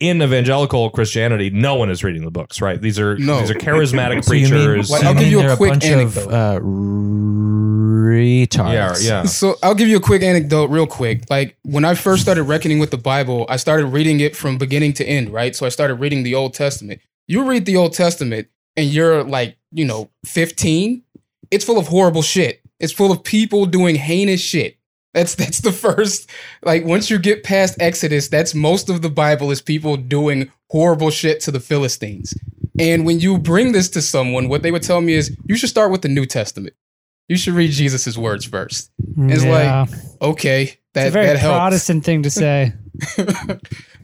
in 0.00 0.20
evangelical 0.22 0.90
christianity 0.90 1.50
no 1.50 1.74
one 1.74 1.90
is 1.90 2.02
reading 2.02 2.24
the 2.24 2.30
books 2.30 2.60
right 2.60 2.80
these 2.82 2.98
are 2.98 3.16
No. 3.18 3.40
these 3.40 3.50
are 3.50 3.54
charismatic 3.54 4.24
So 4.24 4.32
mean- 4.32 4.48
preachers 4.48 4.90
Well, 4.90 5.04
I'll 5.04 5.14
give 5.14 5.28
you 5.28 5.40
a 5.40 5.42
they're 5.42 5.56
quick 5.56 5.70
bunch 5.72 5.84
anecdote. 6.00 6.26
of 6.26 6.32
uh, 6.32 6.60
retards. 6.60 8.72
yeah 8.72 8.94
yeah 9.00 9.22
So 9.24 9.56
I'll 9.62 9.74
give 9.74 9.88
you 9.88 9.96
a 9.96 10.00
quick 10.00 10.22
anecdote, 10.22 10.70
real 10.70 10.86
quick. 10.86 11.28
Like 11.30 11.56
when 11.62 11.84
I 11.84 11.94
first 11.94 12.22
started 12.22 12.44
reckoning 12.44 12.78
with 12.78 12.90
the 12.90 12.98
Bible, 12.98 13.46
I 13.48 13.56
started 13.56 13.86
reading 13.86 14.20
it 14.20 14.36
from 14.36 14.58
beginning 14.58 14.92
to 14.94 15.04
end, 15.04 15.30
right? 15.30 15.54
So 15.54 15.66
I 15.66 15.68
started 15.68 15.96
reading 15.96 16.22
the 16.22 16.34
Old 16.34 16.54
Testament. 16.54 17.00
You 17.28 17.48
read 17.48 17.66
the 17.66 17.76
Old 17.76 17.92
Testament, 17.92 18.48
and 18.76 18.88
you're 18.88 19.22
like, 19.22 19.56
you 19.70 19.84
know, 19.84 20.10
15. 20.24 21.02
It's 21.50 21.64
full 21.64 21.78
of 21.78 21.88
horrible 21.88 22.22
shit. 22.22 22.60
It's 22.80 22.92
full 22.92 23.12
of 23.12 23.22
people 23.22 23.66
doing 23.66 23.94
heinous 23.94 24.40
shit. 24.40 24.78
That's 25.14 25.34
that's 25.34 25.60
the 25.60 25.72
first. 25.72 26.30
Like 26.62 26.84
once 26.84 27.10
you 27.10 27.18
get 27.18 27.42
past 27.42 27.76
Exodus, 27.80 28.28
that's 28.28 28.54
most 28.54 28.88
of 28.88 29.02
the 29.02 29.10
Bible 29.10 29.50
is 29.50 29.60
people 29.60 29.96
doing 29.96 30.50
horrible 30.68 31.10
shit 31.10 31.40
to 31.42 31.50
the 31.50 31.60
Philistines. 31.60 32.32
And 32.78 33.04
when 33.04 33.20
you 33.20 33.36
bring 33.38 33.72
this 33.72 33.88
to 33.90 34.02
someone, 34.02 34.48
what 34.48 34.62
they 34.62 34.70
would 34.70 34.82
tell 34.82 35.00
me 35.00 35.14
is 35.14 35.36
you 35.46 35.56
should 35.56 35.68
start 35.68 35.90
with 35.90 36.02
the 36.02 36.08
New 36.08 36.26
Testament. 36.26 36.74
You 37.28 37.36
should 37.36 37.54
read 37.54 37.70
Jesus' 37.72 38.16
words 38.16 38.44
first. 38.44 38.90
It's 39.18 39.44
Yeah. 39.44 39.86
like, 39.88 39.98
okay, 40.22 40.62
it's 40.62 40.76
that, 40.94 41.08
a 41.08 41.10
very 41.10 41.26
that 41.26 41.36
helps. 41.38 41.58
Protestant 41.58 42.04
thing 42.04 42.22
to 42.22 42.30
say. 42.30 42.72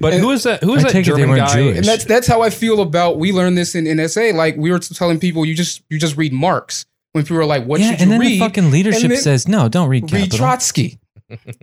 but 0.01 0.15
who 0.15 0.31
is 0.31 0.43
that 0.45 0.63
who 0.63 0.75
is 0.75 0.85
I 0.85 0.89
that 0.89 0.93
take 0.93 1.07
it 1.07 1.11
they 1.13 1.21
german 1.21 1.37
guy 1.39 1.55
Jewish. 1.55 1.77
and 1.79 1.85
that's 1.87 2.05
that's 2.05 2.27
how 2.27 2.43
I 2.43 2.51
feel 2.51 2.81
about 2.81 3.19
we 3.19 3.33
learned 3.33 3.57
this 3.59 3.75
in 3.75 3.85
NSA. 3.85 4.35
Like 4.35 4.57
we 4.57 4.71
were 4.71 4.79
telling 4.79 5.19
people 5.21 5.45
you 5.45 5.55
just 5.55 5.83
you 5.91 5.99
just 5.99 6.17
read 6.17 6.33
Marx. 6.33 6.85
When 7.17 7.25
people 7.25 7.39
were 7.39 7.47
like, 7.47 7.65
what 7.65 7.81
yeah, 7.81 7.93
should 7.93 8.03
and 8.03 8.11
you 8.11 8.19
then 8.19 8.21
read? 8.21 8.33
the 8.33 8.39
fucking 8.41 8.71
leadership 8.71 9.09
then 9.09 9.17
says 9.17 9.49
no, 9.49 9.71
don't 9.71 9.89
read 9.89 10.03
read 10.03 10.25
capital. 10.25 10.37
Trotsky. 10.37 10.99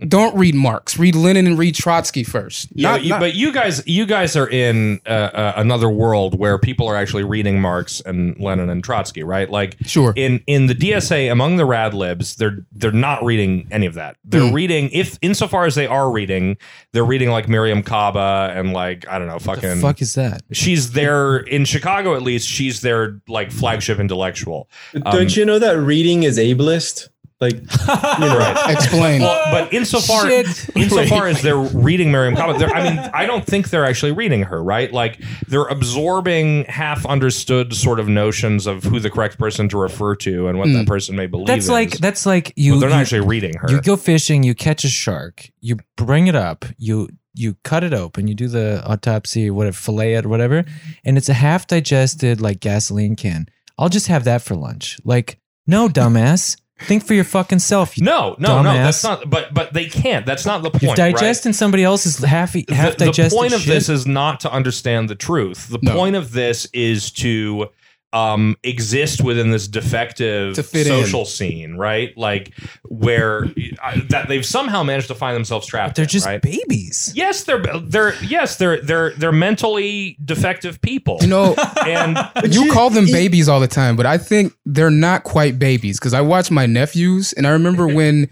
Don't 0.06 0.36
read 0.36 0.54
Marx. 0.54 0.98
Read 0.98 1.14
Lenin 1.14 1.46
and 1.46 1.58
read 1.58 1.74
Trotsky 1.74 2.22
first. 2.22 2.68
Yeah, 2.74 2.90
Not- 2.92 3.02
you, 3.02 3.08
not- 3.10 3.20
but 3.20 3.34
you 3.34 3.50
guys, 3.52 3.82
you 3.86 4.04
guys 4.06 4.36
are 4.36 4.48
in 4.48 5.00
uh, 5.06 5.08
uh, 5.08 5.52
another 5.56 5.88
world 5.88 6.38
where 6.38 6.58
people 6.58 6.86
are 6.86 6.96
actually 6.96 7.24
reading 7.24 7.60
Marx 7.60 8.00
and 8.04 8.38
Lenin 8.38 8.68
and 8.68 8.84
Trotsky, 8.84 9.22
right? 9.22 9.48
Like, 9.48 9.76
Sure. 9.86 10.12
in 10.16 10.42
in 10.46 10.66
the 10.66 10.74
DSA 10.74 11.30
among 11.32 11.56
the 11.56 11.64
rad 11.64 11.94
libs, 11.94 12.36
they're 12.36 12.58
they're 12.72 12.92
not 12.92 13.24
reading 13.24 13.66
any 13.70 13.86
of 13.86 13.94
that. 13.94 14.16
They're 14.24 14.42
Mm. 14.42 14.52
reading, 14.52 14.90
if 14.92 15.18
insofar 15.22 15.64
as 15.64 15.74
they 15.74 15.86
are 15.86 16.10
reading, 16.10 16.56
they're 16.92 17.04
reading 17.04 17.30
like 17.30 17.48
Miriam 17.48 17.82
Kaba 17.82 18.52
and 18.54 18.72
like 18.72 19.06
I 19.08 19.18
don't 19.18 19.28
know, 19.28 19.38
the 19.38 19.44
fucking. 19.44 19.80
fuck 19.80 20.02
is 20.02 20.14
that? 20.14 20.42
she's 20.52 20.92
there 20.92 21.38
in 21.38 21.64
Chicago 21.64 22.14
at 22.14 22.22
least. 22.22 22.48
She's 22.48 22.82
their 22.82 23.20
like 23.28 23.50
flagship 23.50 23.98
intellectual. 23.98 24.68
Don't 25.10 25.34
you 25.36 25.44
know 25.44 25.58
that 25.58 25.78
reading 25.78 26.22
is 26.24 26.38
ableist? 26.38 27.08
Like, 27.44 27.54
you 28.20 28.26
know, 28.26 28.64
Explain. 28.68 29.20
Well, 29.22 29.52
but 29.52 29.72
insofar 29.72 30.30
insofar 30.30 31.26
as 31.26 31.42
they're 31.42 31.56
reading 31.56 32.10
Miriam 32.10 32.36
Kaba, 32.36 32.64
I 32.74 32.82
mean, 32.82 32.98
I 33.12 33.26
don't 33.26 33.44
think 33.44 33.70
they're 33.70 33.84
actually 33.84 34.12
reading 34.12 34.42
her, 34.44 34.62
right? 34.62 34.92
Like 34.92 35.20
they're 35.48 35.66
absorbing 35.66 36.64
half 36.64 37.04
understood 37.06 37.74
sort 37.74 38.00
of 38.00 38.08
notions 38.08 38.66
of 38.66 38.84
who 38.84 39.00
the 39.00 39.10
correct 39.10 39.38
person 39.38 39.68
to 39.70 39.78
refer 39.78 40.14
to 40.16 40.48
and 40.48 40.58
what 40.58 40.68
that 40.68 40.80
hmm. 40.80 40.84
person 40.84 41.16
may 41.16 41.26
believe. 41.26 41.46
That's 41.46 41.64
is. 41.64 41.70
like 41.70 41.98
that's 41.98 42.26
like 42.26 42.52
you. 42.56 42.74
but 42.74 42.80
they're 42.80 42.88
not 42.90 42.96
you- 42.96 43.02
actually 43.02 43.20
reading 43.20 43.54
her. 43.58 43.70
You 43.70 43.80
go 43.80 43.96
fishing, 43.96 44.42
you 44.42 44.54
catch 44.54 44.84
a 44.84 44.88
shark, 44.88 45.50
you 45.60 45.76
bring 45.96 46.26
it 46.26 46.34
up, 46.34 46.64
you 46.78 47.08
you 47.34 47.56
cut 47.64 47.84
it 47.84 47.92
open, 47.92 48.28
you 48.28 48.34
do 48.34 48.48
the 48.48 48.82
autopsy, 48.86 49.50
whatever, 49.50 49.74
fillet 49.74 50.14
it, 50.14 50.24
or 50.24 50.28
whatever, 50.28 50.64
and 51.04 51.18
it's 51.18 51.28
a 51.28 51.34
half 51.34 51.66
digested 51.66 52.40
like 52.40 52.60
gasoline 52.60 53.16
can. 53.16 53.46
I'll 53.78 53.88
just 53.88 54.06
have 54.06 54.24
that 54.24 54.42
for 54.42 54.54
lunch. 54.54 55.00
Like, 55.04 55.40
no, 55.66 55.88
dumbass. 56.00 56.56
Think 56.80 57.04
for 57.06 57.14
your 57.14 57.24
fucking 57.24 57.60
self. 57.60 57.96
You, 57.96 58.04
No, 58.04 58.34
no, 58.38 58.60
no. 58.62 58.70
Dumbass. 58.70 58.74
That's 58.84 59.04
not. 59.04 59.30
But 59.30 59.54
but 59.54 59.72
they 59.72 59.86
can't. 59.86 60.26
That's 60.26 60.44
not 60.44 60.62
the 60.62 60.70
point. 60.70 60.82
you're 60.82 60.92
right? 60.94 61.14
digesting 61.14 61.52
somebody 61.52 61.84
else's 61.84 62.18
half 62.18 62.52
the, 62.52 62.66
half 62.68 62.96
the 62.96 63.06
digested 63.06 63.38
point 63.38 63.52
of 63.54 63.60
shit. 63.60 63.72
this 63.74 63.88
is 63.88 64.06
not 64.06 64.40
to 64.40 64.52
understand 64.52 65.08
the 65.08 65.14
truth. 65.14 65.68
The 65.68 65.78
No. 65.82 65.92
point 65.94 66.16
of 66.16 66.32
this 66.32 66.66
is 66.72 67.12
to 67.12 67.68
um, 68.14 68.56
exist 68.62 69.20
within 69.22 69.50
this 69.50 69.66
defective 69.66 70.54
To 70.54 70.62
fit 70.62 70.86
social 70.86 71.24
scene, 71.24 71.76
right? 71.76 72.16
Like 72.16 72.52
where 72.84 73.46
uh, 73.82 74.00
that 74.08 74.28
they've 74.28 74.46
somehow 74.46 74.84
managed 74.84 75.08
to 75.08 75.16
find 75.16 75.34
themselves 75.34 75.66
trapped. 75.66 75.96
They're 75.96 76.04
in, 76.04 76.08
just 76.08 76.24
right? 76.24 76.40
babies. 76.40 77.12
yes, 77.14 77.42
they're 77.44 77.62
they're 77.82 78.14
yes 78.22 78.56
they're 78.56 78.80
they're 78.80 79.10
they're 79.16 79.32
mentally 79.32 80.16
defective 80.24 80.80
people. 80.80 81.18
You 81.20 81.26
know, 81.26 81.54
and 81.86 82.16
you 82.54 82.70
call 82.72 82.88
them 82.88 83.06
babies 83.06 83.48
all 83.48 83.58
the 83.60 83.66
time, 83.68 83.96
but 83.96 84.06
I 84.06 84.16
think 84.16 84.54
they're 84.64 84.90
not 84.90 85.24
quite 85.24 85.58
babies 85.58 85.98
because 85.98 86.14
I 86.14 86.20
watch 86.20 86.52
my 86.52 86.66
nephews, 86.66 87.32
and 87.32 87.46
I 87.48 87.50
remember 87.50 87.86
when 87.94 88.28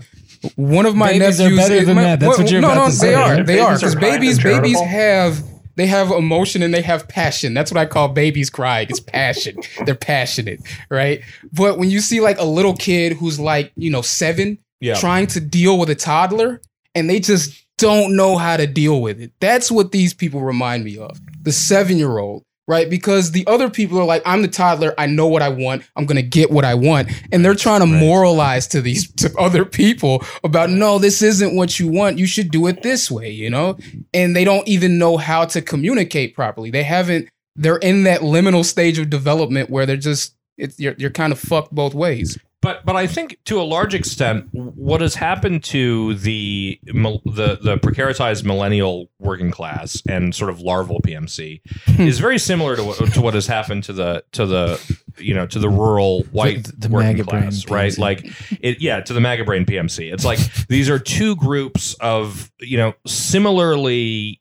one 0.57 0.87
of 0.87 0.95
my 0.97 1.09
Babies 1.19 1.41
are 1.41 1.51
nephews. 1.51 1.59
better 1.59 1.85
than 1.85 1.97
my- 1.97 2.03
that. 2.03 2.21
That's 2.21 2.39
what 2.39 2.51
you're 2.51 2.61
no, 2.61 2.73
about 2.73 2.85
no, 2.87 2.91
to 2.91 2.91
they 2.93 2.97
say. 2.99 3.15
are. 3.15 3.43
They 3.43 3.43
are 3.43 3.45
Babies 3.45 3.61
are 3.61 3.75
because 3.77 3.95
babies, 3.97 4.43
babies 4.43 4.81
have. 4.81 5.52
They 5.77 5.87
have 5.87 6.11
emotion 6.11 6.63
and 6.63 6.73
they 6.73 6.83
have 6.83 7.09
passion. 7.09 7.55
That's 7.55 7.71
what 7.71 7.81
I 7.81 7.87
call 7.87 8.09
babies 8.09 8.51
crying. 8.51 8.89
It's 8.91 9.01
passion. 9.01 9.57
They're 9.87 9.95
passionate, 9.95 10.61
right? 10.91 11.23
But 11.53 11.79
when 11.79 11.91
you 11.91 12.01
see 12.01 12.21
like 12.21 12.39
a 12.39 12.45
little 12.45 12.75
kid 12.77 13.15
who's 13.15 13.41
like, 13.41 13.73
you 13.77 13.91
know, 13.91 14.03
seven, 14.03 14.59
yeah, 14.81 14.95
trying 14.95 15.27
to 15.29 15.41
deal 15.41 15.79
with 15.79 15.91
a 15.91 15.95
toddler 15.95 16.61
and 16.95 17.09
they 17.09 17.21
just 17.21 17.65
don't 17.79 18.17
know 18.17 18.37
how 18.37 18.57
to 18.57 18.67
deal 18.67 19.01
with 19.01 19.21
it. 19.21 19.33
That's 19.41 19.71
what 19.71 19.93
these 19.93 20.15
people 20.15 20.41
remind 20.41 20.85
me 20.85 20.99
of. 20.99 21.19
The 21.43 21.53
seven 21.53 21.99
year 21.99 22.19
old, 22.19 22.45
right? 22.69 22.89
Because 22.89 23.33
the 23.33 23.47
other 23.47 23.69
people 23.69 23.99
are 23.99 24.05
like, 24.05 24.23
I'm 24.25 24.43
the 24.43 24.49
toddler. 24.49 24.95
I 24.97 25.07
know 25.07 25.27
what 25.27 25.43
I 25.43 25.49
want. 25.49 25.85
I'm 25.97 26.07
going 26.07 26.17
to 26.17 26.23
get 26.23 26.51
what 26.51 26.65
I 26.65 26.75
want. 26.75 27.11
And 27.33 27.45
they're 27.45 27.55
trying 27.55 27.81
to 27.81 27.87
moralize 27.87 28.67
to 28.69 28.81
these, 28.81 29.13
to 29.15 29.33
other 29.37 29.65
people 29.65 30.25
about, 30.45 30.71
no, 30.71 30.99
this 30.99 31.23
isn't 31.23 31.57
what 31.57 31.81
you 31.81 31.89
want. 31.89 32.19
You 32.19 32.27
should 32.27 32.51
do 32.51 32.67
it 32.69 32.83
this 32.83 33.11
way, 33.11 33.31
you 33.31 33.51
know? 33.51 33.79
And 34.15 34.37
they 34.37 34.45
don't 34.45 34.67
even 34.69 34.99
know 34.99 35.17
how 35.17 35.45
to 35.47 35.61
communicate 35.61 36.35
properly. 36.35 36.71
They 36.71 36.85
haven't, 36.85 37.29
they're 37.57 37.77
in 37.79 38.05
that 38.05 38.21
liminal 38.21 38.65
stage 38.65 38.99
of 38.99 39.11
development 39.11 39.69
where 39.69 39.85
they're 39.85 39.97
just, 39.97 40.37
it's, 40.57 40.79
you're, 40.79 40.95
you're 40.99 41.11
kind 41.11 41.33
of 41.33 41.39
fucked 41.39 41.75
both 41.75 41.95
ways. 41.95 42.39
But 42.63 42.85
but 42.87 42.95
I 42.97 43.07
think 43.09 43.37
to 43.47 43.61
a 43.61 43.65
large 43.65 43.93
extent, 43.93 44.49
what 44.53 45.01
has 45.03 45.15
happened 45.17 45.65
to 45.65 46.15
the 46.15 46.79
the 46.85 47.59
the 47.61 47.77
precaritized 47.83 48.45
millennial 48.45 49.11
working 49.19 49.51
class 49.51 50.01
and 50.09 50.33
sort 50.35 50.49
of 50.49 50.61
larval 50.61 51.01
PMC 51.03 51.61
is 51.99 52.19
very 52.21 52.39
similar 52.39 52.77
to 52.77 52.85
what, 52.85 53.13
to 53.15 53.21
what 53.21 53.35
has 53.35 53.47
happened 53.49 53.83
to 53.85 53.93
the 53.93 54.23
to 54.33 54.47
the 54.47 54.97
you 55.19 55.35
know 55.35 55.47
to 55.49 55.59
the 55.59 55.69
rural 55.69 56.23
white 56.31 56.65
The- 56.65 56.73
the 56.77 56.89
working 56.89 57.25
class, 57.25 57.69
right? 57.69 57.99
Like 57.99 58.27
it, 58.61 58.81
yeah, 58.81 59.01
to 59.01 59.13
the 59.13 59.21
MAGA 59.21 59.45
brain 59.45 59.67
PMC. 59.67 60.13
It's 60.13 60.25
like 60.25 60.39
these 60.69 60.89
are 60.89 60.99
two 61.01 61.35
groups 61.37 61.95
of 62.01 62.51
you 62.61 62.77
know 62.79 62.95
similarly. 63.07 64.41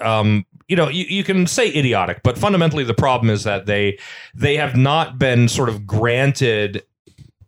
Um, 0.00 0.46
you 0.68 0.76
know, 0.76 0.88
you, 0.88 1.04
you 1.04 1.22
can 1.22 1.46
say 1.46 1.68
idiotic, 1.68 2.22
but 2.22 2.38
fundamentally 2.38 2.82
the 2.84 2.94
problem 2.94 3.28
is 3.28 3.44
that 3.44 3.66
they 3.66 3.98
they 4.34 4.56
have 4.56 4.74
not 4.74 5.18
been 5.18 5.48
sort 5.48 5.68
of 5.68 5.86
granted 5.86 6.82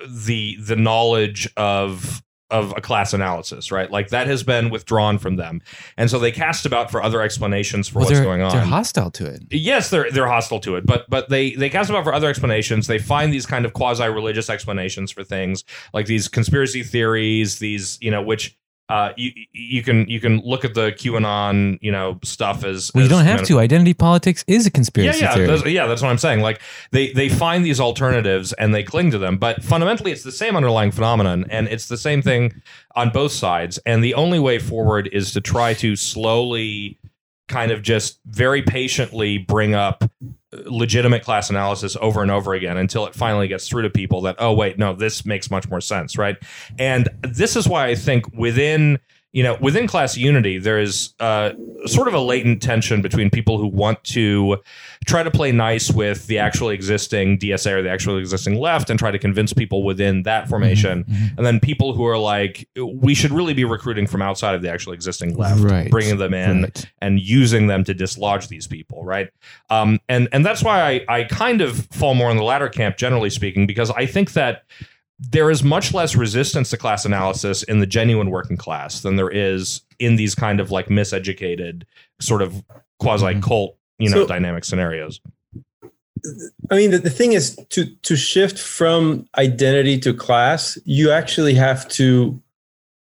the 0.09 0.57
the 0.61 0.77
knowledge 0.77 1.49
of 1.57 2.23
of 2.51 2.73
a 2.77 2.81
class 2.81 3.13
analysis, 3.15 3.73
right? 3.73 3.91
Like 3.91 4.09
that 4.11 4.27
has 4.29 4.43
been 4.43 4.71
withdrawn 4.71 5.19
from 5.19 5.37
them, 5.37 5.61
and 5.97 6.09
so 6.11 6.19
they 6.19 6.31
cast 6.31 6.67
about 6.67 6.91
for 6.91 7.03
other 7.03 7.21
explanations 7.23 7.89
for 7.89 8.01
Well, 8.01 8.09
what's 8.09 8.21
going 8.21 8.43
on. 8.43 8.53
They're 8.53 8.61
hostile 8.65 9.11
to 9.13 9.27
it. 9.27 9.43
yes, 9.51 9.91
they're 9.91 10.11
they're 10.11 10.29
hostile 10.29 10.61
to 10.61 10.77
it, 10.77 10.87
but 10.87 11.09
but 11.09 11.31
they 11.31 11.53
they 11.55 11.71
cast 11.71 11.91
about 11.91 12.05
for 12.05 12.13
other 12.13 12.29
explanations. 12.29 12.87
They 12.87 12.99
find 12.99 13.33
these 13.33 13.47
kind 13.47 13.65
of 13.65 13.73
quasi 13.73 14.05
religious 14.07 14.49
explanations 14.51 15.11
for 15.11 15.25
things, 15.25 15.65
like 15.93 16.07
these 16.07 16.29
conspiracy 16.29 16.83
theories, 16.83 17.59
these 17.59 17.99
you 18.01 18.11
know 18.11 18.23
which. 18.23 18.57
Uh, 18.91 19.15
you 19.17 19.33
you 19.53 19.83
can 19.83 20.07
you 20.11 20.21
can 20.21 20.41
look 20.45 20.63
at 20.63 20.75
the 20.75 20.93
QAnon 20.93 21.79
you 21.81 21.91
know 21.91 22.21
stuff 22.23 22.65
as 22.65 22.91
Well, 22.95 23.03
you 23.03 23.09
don't 23.09 23.25
have 23.25 23.43
to. 23.47 23.59
Identity 23.59 23.95
politics 23.95 24.45
is 24.47 24.67
a 24.67 24.71
conspiracy 24.71 25.21
yeah, 25.21 25.31
yeah, 25.31 25.35
theory. 25.35 25.47
That's, 25.47 25.67
yeah. 25.67 25.87
That's 25.87 26.03
what 26.03 26.11
I'm 26.11 26.19
saying. 26.19 26.41
Like 26.41 26.61
they 26.91 27.11
they 27.13 27.31
find 27.31 27.65
these 27.65 27.81
alternatives 27.81 28.53
and 28.55 28.75
they 28.75 28.83
cling 28.83 29.11
to 29.13 29.19
them, 29.19 29.39
but 29.39 29.65
fundamentally, 29.65 30.13
it's 30.13 30.23
the 30.23 30.33
same 30.33 30.55
underlying 30.55 30.91
phenomenon, 30.91 31.47
and 31.49 31.67
it's 31.69 31.89
the 31.89 31.97
same 31.97 32.21
thing 32.21 32.61
on 32.95 33.09
both 33.09 33.33
sides. 33.33 33.79
And 33.87 34.05
the 34.05 34.13
only 34.15 34.39
way 34.39 34.59
forward 34.59 35.09
is 35.13 35.33
to 35.33 35.41
try 35.41 35.73
to 35.75 35.97
slowly, 35.97 36.99
kind 37.49 37.73
of 37.73 37.81
just 37.81 38.21
very 38.27 38.61
patiently 38.61 39.39
bring 39.39 39.75
up 39.75 40.05
legitimate 40.67 41.23
class 41.23 41.51
analysis 41.51 41.97
over 42.01 42.23
and 42.23 42.31
over 42.31 42.55
again 42.55 42.77
until 42.77 43.07
it 43.07 43.15
finally 43.15 43.49
gets 43.49 43.69
through 43.69 43.83
to 43.83 43.91
people 43.91 44.21
that 44.23 44.37
oh 44.39 44.53
wait 44.53 44.79
no 44.79 44.95
this 44.95 45.25
makes 45.25 45.51
much 45.51 45.69
more 45.69 45.81
sense 45.81 46.17
right? 46.17 46.37
And 46.79 47.09
this 47.23 47.57
is 47.57 47.69
why 47.69 47.89
i 47.89 47.95
think 47.95 48.27
within 48.35 48.99
you 49.35 49.43
know 49.43 49.59
within 49.61 49.87
class 49.87 50.17
unity 50.17 50.59
there 50.59 50.79
is 50.79 51.13
uh, 51.21 51.51
sort 51.87 52.09
of 52.09 52.15
a 52.15 52.21
latent 52.21 52.63
tension 52.63 53.03
between 53.03 53.29
people 53.29 53.59
who 53.59 53.67
want 53.67 54.03
to 54.05 54.57
try 55.07 55.23
to 55.25 55.31
play 55.31 55.51
nice 55.53 55.91
with 55.91 56.27
the 56.29 56.39
actually 56.39 56.73
existing 56.75 57.37
dsa 57.39 57.73
or 57.73 57.83
the 57.83 57.91
actually 57.91 58.21
existing 58.21 58.55
left 58.59 58.89
and 58.91 58.99
try 58.99 59.11
to 59.11 59.19
convince 59.19 59.53
people 59.53 59.83
within 59.83 60.23
that 60.23 60.49
formation 60.49 61.05
and 61.37 61.45
then 61.45 61.59
people 61.61 61.93
who 61.95 62.07
are 62.07 62.17
like 62.17 62.67
we 63.03 63.13
should 63.13 63.33
really 63.33 63.53
be 63.55 63.65
recruiting 63.65 64.07
from 64.07 64.23
outside 64.23 64.55
of 64.55 64.63
the 64.63 64.71
actually 64.71 64.95
existing 64.95 65.37
left 65.37 65.61
Right. 65.61 65.91
bringing 65.91 66.17
them 66.19 66.33
in 66.33 66.63
Right. 66.63 66.87
and 67.03 67.19
using 67.21 67.67
them 67.67 67.83
to 67.85 67.93
dislodge 67.95 68.47
these 68.49 68.67
people, 68.69 69.05
right? 69.05 69.29
Um, 69.69 69.99
and 70.09 70.29
and 70.33 70.47
that's 70.47 70.63
why 70.63 70.81
I 70.81 71.05
I 71.09 71.25
kind 71.25 71.61
of 71.61 71.87
fall 71.87 72.15
more 72.15 72.31
in 72.31 72.37
the 72.37 72.43
latter 72.45 72.69
camp, 72.69 72.97
generally 72.97 73.31
speaking, 73.31 73.67
because 73.67 73.91
I 73.91 74.07
think 74.07 74.33
that 74.35 74.63
there 75.31 75.51
is 75.51 75.63
much 75.63 75.95
less 75.95 76.15
resistance 76.17 76.71
to 76.71 76.77
class 76.77 77.05
analysis 77.05 77.63
in 77.63 77.81
the 77.81 77.87
genuine 77.87 78.31
working 78.31 78.57
class 78.57 79.01
than 79.03 79.17
there 79.17 79.31
is 79.31 79.83
in 79.99 80.17
these 80.17 80.35
kind 80.35 80.61
of 80.61 80.71
like 80.71 80.89
miseducated 80.89 81.83
sort 82.21 82.43
of 82.43 82.65
quasi 83.01 83.41
cult 83.41 83.77
you 83.99 84.11
know 84.11 84.23
So- 84.23 84.27
dynamic 84.27 84.65
scenarios. 84.65 85.21
I 86.71 86.77
mean, 86.77 86.91
the, 86.91 86.99
the 86.99 87.11
thing 87.11 87.33
is 87.33 87.55
to 87.71 87.85
to 88.03 88.17
shift 88.17 88.59
from 88.59 89.27
identity 89.37 89.99
to 90.01 90.15
class, 90.15 90.79
you 90.87 91.11
actually 91.11 91.55
have 91.55 91.87
to 91.91 92.41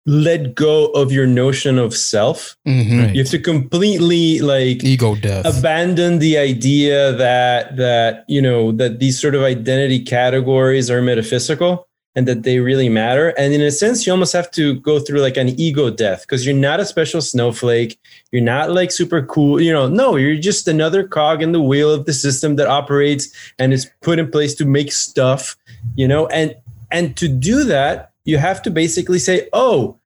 let 0.05 0.55
go 0.55 0.85
of 0.93 1.11
your 1.11 1.27
notion 1.27 1.77
of 1.77 1.93
self. 1.95 2.55
Mhm. 2.67 3.03
Right. 3.03 3.15
You 3.15 3.21
have 3.21 3.31
to 3.31 3.39
completely 3.39 4.39
like 4.39 4.83
Ego 4.83 5.15
death. 5.15 5.45
abandon 5.45 6.19
the 6.19 6.37
idea 6.37 7.11
that 7.13 7.75
that 7.75 8.23
you 8.29 8.41
know 8.41 8.71
that 8.73 8.99
these 8.99 9.19
sort 9.19 9.35
of 9.35 9.41
identity 9.43 9.99
categories 9.99 10.89
are 10.89 11.01
metaphysical 11.01 11.87
and 12.15 12.27
that 12.27 12.43
they 12.43 12.59
really 12.59 12.89
matter. 12.89 13.29
And 13.37 13.53
in 13.53 13.61
a 13.61 13.71
sense 13.71 14.05
you 14.05 14.11
almost 14.11 14.33
have 14.33 14.51
to 14.51 14.75
go 14.81 14.99
through 14.99 15.21
like 15.21 15.37
an 15.37 15.49
ego 15.59 15.89
death 15.89 16.21
because 16.21 16.45
you're 16.45 16.55
not 16.55 16.79
a 16.79 16.85
special 16.85 17.21
snowflake. 17.21 17.99
You're 18.31 18.43
not 18.43 18.71
like 18.71 18.91
super 18.91 19.21
cool 19.21 19.61
you 19.61 19.71
know 19.71 19.87
no 19.87 20.15
you're 20.15 20.35
just 20.35 20.67
another 20.67 21.07
cog 21.07 21.41
in 21.41 21.51
the 21.51 21.61
wheel 21.61 21.91
of 21.91 22.05
the 22.05 22.13
system 22.13 22.55
that 22.57 22.67
operates 22.67 23.29
and 23.59 23.73
is 23.73 23.89
put 24.01 24.19
in 24.19 24.29
place 24.31 24.55
to 24.55 24.65
make 24.65 24.91
stuff 24.91 25.55
you 25.95 26.07
know? 26.07 26.27
And 26.27 26.55
and 26.91 27.15
to 27.17 27.27
do 27.27 27.63
that 27.65 28.11
you 28.25 28.37
have 28.37 28.61
to 28.63 28.69
basically 28.69 29.17
say 29.19 29.47
oh 29.53 29.97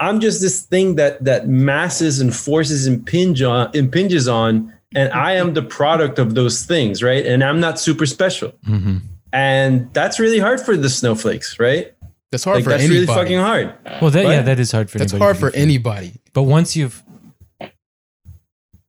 i'm 0.00 0.20
just 0.20 0.40
this 0.40 0.62
thing 0.62 0.94
that 0.96 1.22
that 1.24 1.48
masses 1.48 2.20
and 2.20 2.34
forces 2.34 2.86
impinge 2.86 3.42
on 3.42 3.70
impinges 3.74 4.28
on 4.28 4.72
and 4.94 5.12
i 5.12 5.32
am 5.32 5.54
the 5.54 5.62
product 5.62 6.18
of 6.18 6.34
those 6.34 6.64
things 6.64 7.02
right? 7.02 7.24
And 7.26 7.42
i'm 7.42 7.60
not 7.60 7.78
super 7.80 8.06
special. 8.06 8.52
Mhm. 8.68 9.00
And 9.34 9.92
that's 9.92 10.18
really 10.18 10.38
hard 10.38 10.60
for 10.60 10.76
the 10.76 10.88
snowflakes 10.88 11.58
right 11.58 11.92
That's 12.30 12.44
hard 12.44 12.56
like 12.56 12.64
for 12.64 12.70
that's 12.70 12.84
anybody. 12.84 13.06
really 13.06 13.14
fucking 13.14 13.38
hard 13.38 13.74
Well, 14.00 14.10
that 14.10 14.24
yeah, 14.24 14.42
that 14.42 14.58
is 14.58 14.72
hard 14.72 14.90
for. 14.90 14.98
That's 14.98 15.12
anybody 15.12 15.24
hard 15.26 15.36
for 15.36 15.54
anybody. 15.54 16.14
But 16.32 16.44
once 16.44 16.74
you've, 16.74 17.02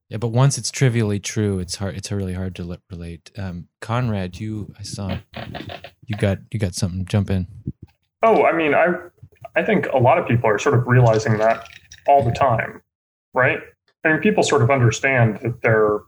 yeah, 0.09 0.17
but 0.17 0.29
once 0.29 0.57
it's 0.57 0.71
trivially 0.71 1.19
true, 1.19 1.59
it's 1.59 1.75
hard. 1.75 1.95
It's 1.95 2.11
really 2.11 2.33
hard 2.33 2.55
to 2.55 2.63
let, 2.63 2.79
relate. 2.89 3.31
Um, 3.37 3.67
Conrad, 3.81 4.39
you, 4.39 4.73
I 4.79 4.83
saw, 4.83 5.17
you 6.05 6.15
got, 6.17 6.39
you 6.51 6.59
got 6.59 6.73
something. 6.75 7.05
Jump 7.05 7.29
in. 7.29 7.47
Oh, 8.23 8.45
I 8.45 8.53
mean, 8.53 8.73
I 8.73 8.87
I 9.55 9.63
think 9.63 9.87
a 9.87 9.97
lot 9.97 10.17
of 10.17 10.27
people 10.27 10.49
are 10.49 10.59
sort 10.59 10.75
of 10.75 10.87
realizing 10.87 11.37
that 11.37 11.67
all 12.07 12.23
the 12.23 12.31
time, 12.31 12.81
right? 13.33 13.59
I 14.03 14.09
mean, 14.09 14.19
people 14.19 14.43
sort 14.43 14.61
of 14.61 14.69
understand 14.71 15.39
that 15.41 15.61
they're 15.61 15.99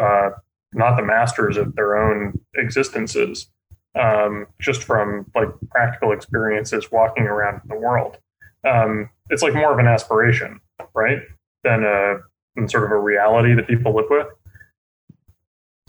uh, 0.00 0.30
not 0.72 0.96
the 0.96 1.02
masters 1.02 1.56
of 1.56 1.74
their 1.76 1.96
own 1.96 2.38
existences, 2.54 3.48
um, 3.98 4.46
just 4.60 4.82
from 4.82 5.30
like 5.34 5.48
practical 5.70 6.12
experiences 6.12 6.90
walking 6.92 7.24
around 7.24 7.60
in 7.62 7.68
the 7.68 7.76
world. 7.76 8.18
Um, 8.68 9.10
it's 9.30 9.42
like 9.42 9.54
more 9.54 9.72
of 9.72 9.78
an 9.78 9.86
aspiration, 9.86 10.60
right, 10.94 11.18
than 11.64 11.84
a 11.84 12.18
than 12.54 12.68
sort 12.68 12.84
of 12.84 12.90
a 12.90 12.98
reality 12.98 13.54
that 13.54 13.66
people 13.66 13.94
live 13.94 14.06
with. 14.10 14.26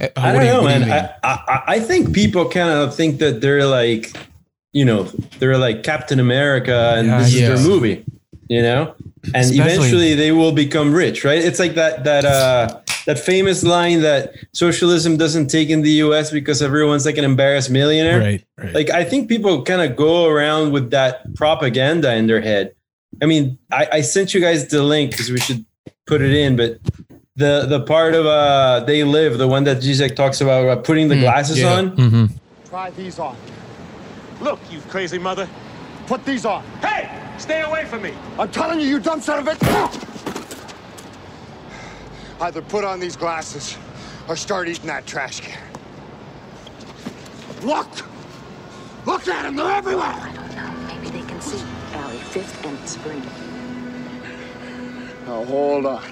Uh, 0.01 0.08
i 0.16 0.32
don't 0.32 0.41
do 0.41 0.47
you- 0.47 0.53
know 0.53 0.62
what 0.62 0.74
do 0.76 0.80
man? 0.86 1.14
I, 1.24 1.30
I 1.47 1.64
i 1.76 1.80
think 1.80 2.14
people 2.14 2.47
kind 2.49 2.70
of 2.70 2.95
think 2.95 3.18
that 3.18 3.41
they're 3.41 3.66
like 3.66 4.16
you 4.72 4.86
know 4.86 5.03
they're 5.39 5.58
like 5.58 5.82
captain 5.82 6.20
america 6.20 6.93
and 6.97 7.08
Yeah, 7.08 7.18
this 7.20 7.34
is 7.34 7.41
their 7.41 7.58
movie 7.68 8.05
you 8.47 8.62
know 8.62 8.93
and 9.34 9.38
Especially- 9.38 9.60
eventually 9.60 10.14
they 10.14 10.32
will 10.32 10.51
become 10.53 10.93
rich, 10.93 11.26
right? 11.26 11.39
It's 11.43 11.58
like 11.60 11.74
that 11.76 12.03
that 12.05 12.24
uh 12.26 12.80
that 13.08 13.18
famous 13.18 13.64
line 13.64 14.01
that 14.01 14.34
socialism 14.53 15.18
doesn't 15.18 15.47
take 15.47 15.70
in 15.70 15.82
the 15.82 15.91
US 16.05 16.30
because 16.30 16.62
everyone's 16.62 17.05
like 17.05 17.18
an 17.18 17.24
embarrassed 17.24 17.72
millionaire. 17.72 18.20
Right. 18.20 18.43
Right. 18.58 18.74
Like 18.76 18.89
I 18.91 19.03
think 19.03 19.28
people 19.30 19.64
kind 19.64 19.82
of 19.82 19.95
go 19.97 20.26
around 20.28 20.74
with 20.74 20.91
that 20.91 21.34
propaganda 21.36 22.14
in 22.16 22.28
their 22.28 22.41
head. 22.41 22.74
I 23.22 23.26
mean, 23.26 23.58
I, 23.72 23.88
I 23.93 24.01
sent 24.01 24.34
you 24.34 24.41
guys 24.41 24.68
the 24.68 24.84
link 24.84 25.12
because 25.12 25.32
we 25.32 25.39
should 25.39 25.66
put 26.05 26.22
it 26.22 26.34
in, 26.34 26.55
but 26.55 26.80
the 27.36 27.66
the 27.68 27.82
part 27.82 28.14
of 28.14 28.26
uh 28.26 28.82
they 28.86 29.03
live, 29.03 29.38
the 29.38 29.47
one 29.47 29.64
that 29.64 29.78
Zizek 29.78 30.16
talks 30.16 30.41
about, 30.41 30.64
about 30.66 30.84
putting 30.84 31.08
the 31.08 31.16
Mm, 31.16 31.22
glasses 31.22 31.60
yeah. 31.60 31.74
on. 31.74 31.88
hmm 31.89 32.26
Try 32.70 32.89
these 32.91 33.18
on. 33.20 33.36
Look, 34.41 34.60
you 34.70 34.80
crazy 34.89 35.18
mother. 35.18 35.47
Put 36.08 36.26
these 36.26 36.45
on. 36.45 36.64
Hey! 36.82 37.10
Stay 37.38 37.62
away 37.62 37.86
from 37.86 38.01
me! 38.01 38.14
I'm 38.39 38.49
telling 38.51 38.80
you, 38.80 38.88
you 38.88 38.99
dumb 38.99 39.22
son 39.22 39.39
of 39.39 39.47
a... 39.47 40.16
Either 42.40 42.62
put 42.62 42.84
on 42.84 43.00
these 43.00 43.16
glasses 43.16 43.78
or 44.28 44.36
start 44.36 44.68
eating 44.68 44.88
that 44.88 45.06
trash 45.06 45.40
can. 45.40 45.58
Look! 47.64 47.90
Look 49.06 49.28
at 49.28 49.44
them! 49.44 49.56
They're 49.56 49.72
everywhere! 49.72 50.06
I 50.06 50.32
don't 50.36 50.56
know. 50.56 50.96
Maybe 50.96 51.10
they 51.10 51.28
can 51.28 51.42
see. 51.42 51.64
Alley, 51.94 52.18
Fifth 52.18 52.66
and 52.66 52.88
Spring. 52.88 53.22
Now, 55.26 55.44
hold 55.46 55.86
on. 55.86 56.04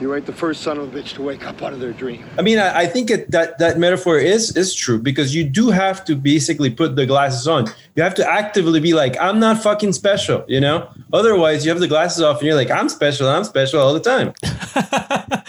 You 0.00 0.12
ain't 0.14 0.26
the 0.26 0.32
first 0.32 0.62
son 0.62 0.78
of 0.78 0.94
a 0.94 0.98
bitch 0.98 1.14
to 1.14 1.22
wake 1.22 1.46
up 1.46 1.62
out 1.62 1.72
of 1.72 1.78
their 1.78 1.92
dream. 1.92 2.24
I 2.36 2.42
mean, 2.42 2.58
I, 2.58 2.80
I 2.80 2.86
think 2.86 3.10
it, 3.10 3.30
that 3.30 3.58
that 3.58 3.78
metaphor 3.78 4.18
is 4.18 4.56
is 4.56 4.74
true 4.74 4.98
because 4.98 5.34
you 5.34 5.44
do 5.44 5.70
have 5.70 6.04
to 6.06 6.16
basically 6.16 6.68
put 6.68 6.96
the 6.96 7.06
glasses 7.06 7.46
on. 7.46 7.66
You 7.94 8.02
have 8.02 8.14
to 8.16 8.28
actively 8.28 8.80
be 8.80 8.92
like, 8.92 9.16
I'm 9.20 9.38
not 9.38 9.62
fucking 9.62 9.92
special, 9.92 10.44
you 10.48 10.60
know. 10.60 10.88
Otherwise, 11.14 11.64
you 11.64 11.70
have 11.70 11.80
the 11.80 11.88
glasses 11.88 12.22
off 12.22 12.38
and 12.38 12.46
you're 12.46 12.54
like, 12.56 12.70
I'm 12.70 12.88
special, 12.90 13.28
I'm 13.28 13.44
special 13.44 13.80
all 13.80 13.94
the 13.94 14.00
time. 14.00 14.32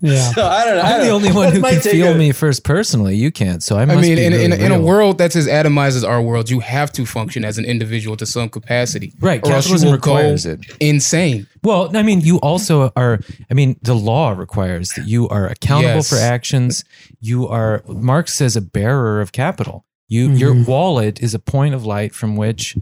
Yeah. 0.00 0.32
So 0.32 0.46
I 0.46 0.64
don't 0.64 0.76
know. 0.76 0.82
I 0.82 0.84
I'm 0.84 0.90
don't 0.90 1.00
the 1.00 1.06
know. 1.08 1.14
only 1.14 1.32
one 1.32 1.44
That's 1.46 1.56
who 1.56 1.60
my 1.62 1.70
can 1.72 1.80
feel 1.80 2.08
on 2.08 2.16
it. 2.16 2.18
me 2.18 2.32
first 2.32 2.64
personally. 2.64 3.14
You 3.16 3.30
can't, 3.30 3.62
so 3.62 3.76
I 3.76 3.82
I 3.82 3.86
mean, 3.86 4.00
be 4.00 4.12
in, 4.12 4.32
in, 4.32 4.50
really 4.50 4.64
in 4.64 4.72
a 4.72 4.80
world 4.80 5.16
that's 5.18 5.34
as 5.36 5.46
atomized 5.46 5.96
as 5.96 6.04
our 6.04 6.20
world, 6.20 6.50
you 6.50 6.60
have 6.60 6.92
to 6.92 7.06
function 7.06 7.44
as 7.44 7.56
an 7.58 7.64
individual 7.64 8.16
to 8.18 8.26
some 8.26 8.48
capacity. 8.48 9.12
Right, 9.20 9.40
Or 9.42 9.50
capitalism 9.50 9.88
will 9.88 9.94
requires 9.94 10.44
it. 10.46 10.60
Insane. 10.80 11.46
Well, 11.62 11.94
I 11.96 12.02
mean, 12.02 12.20
you 12.20 12.38
also 12.40 12.90
are. 12.96 13.20
I 13.50 13.54
mean, 13.54 13.78
the 13.82 13.94
law 13.94 14.30
requires 14.32 14.90
that 14.90 15.06
you 15.06 15.28
are 15.28 15.46
accountable 15.46 15.96
Yes. 15.96 16.08
for 16.10 16.16
actions. 16.16 16.84
You 17.20 17.48
are. 17.48 17.82
Marx 17.86 18.34
says 18.34 18.56
a 18.56 18.62
bearer 18.62 19.20
of 19.20 19.32
capital. 19.32 19.84
You, 20.08 20.30
your 20.30 20.52
Mm-hmm. 20.54 20.70
wallet 20.70 21.22
is 21.22 21.32
a 21.34 21.38
point 21.38 21.74
of 21.74 21.86
light 21.86 22.14
from 22.14 22.36
which 22.36 22.76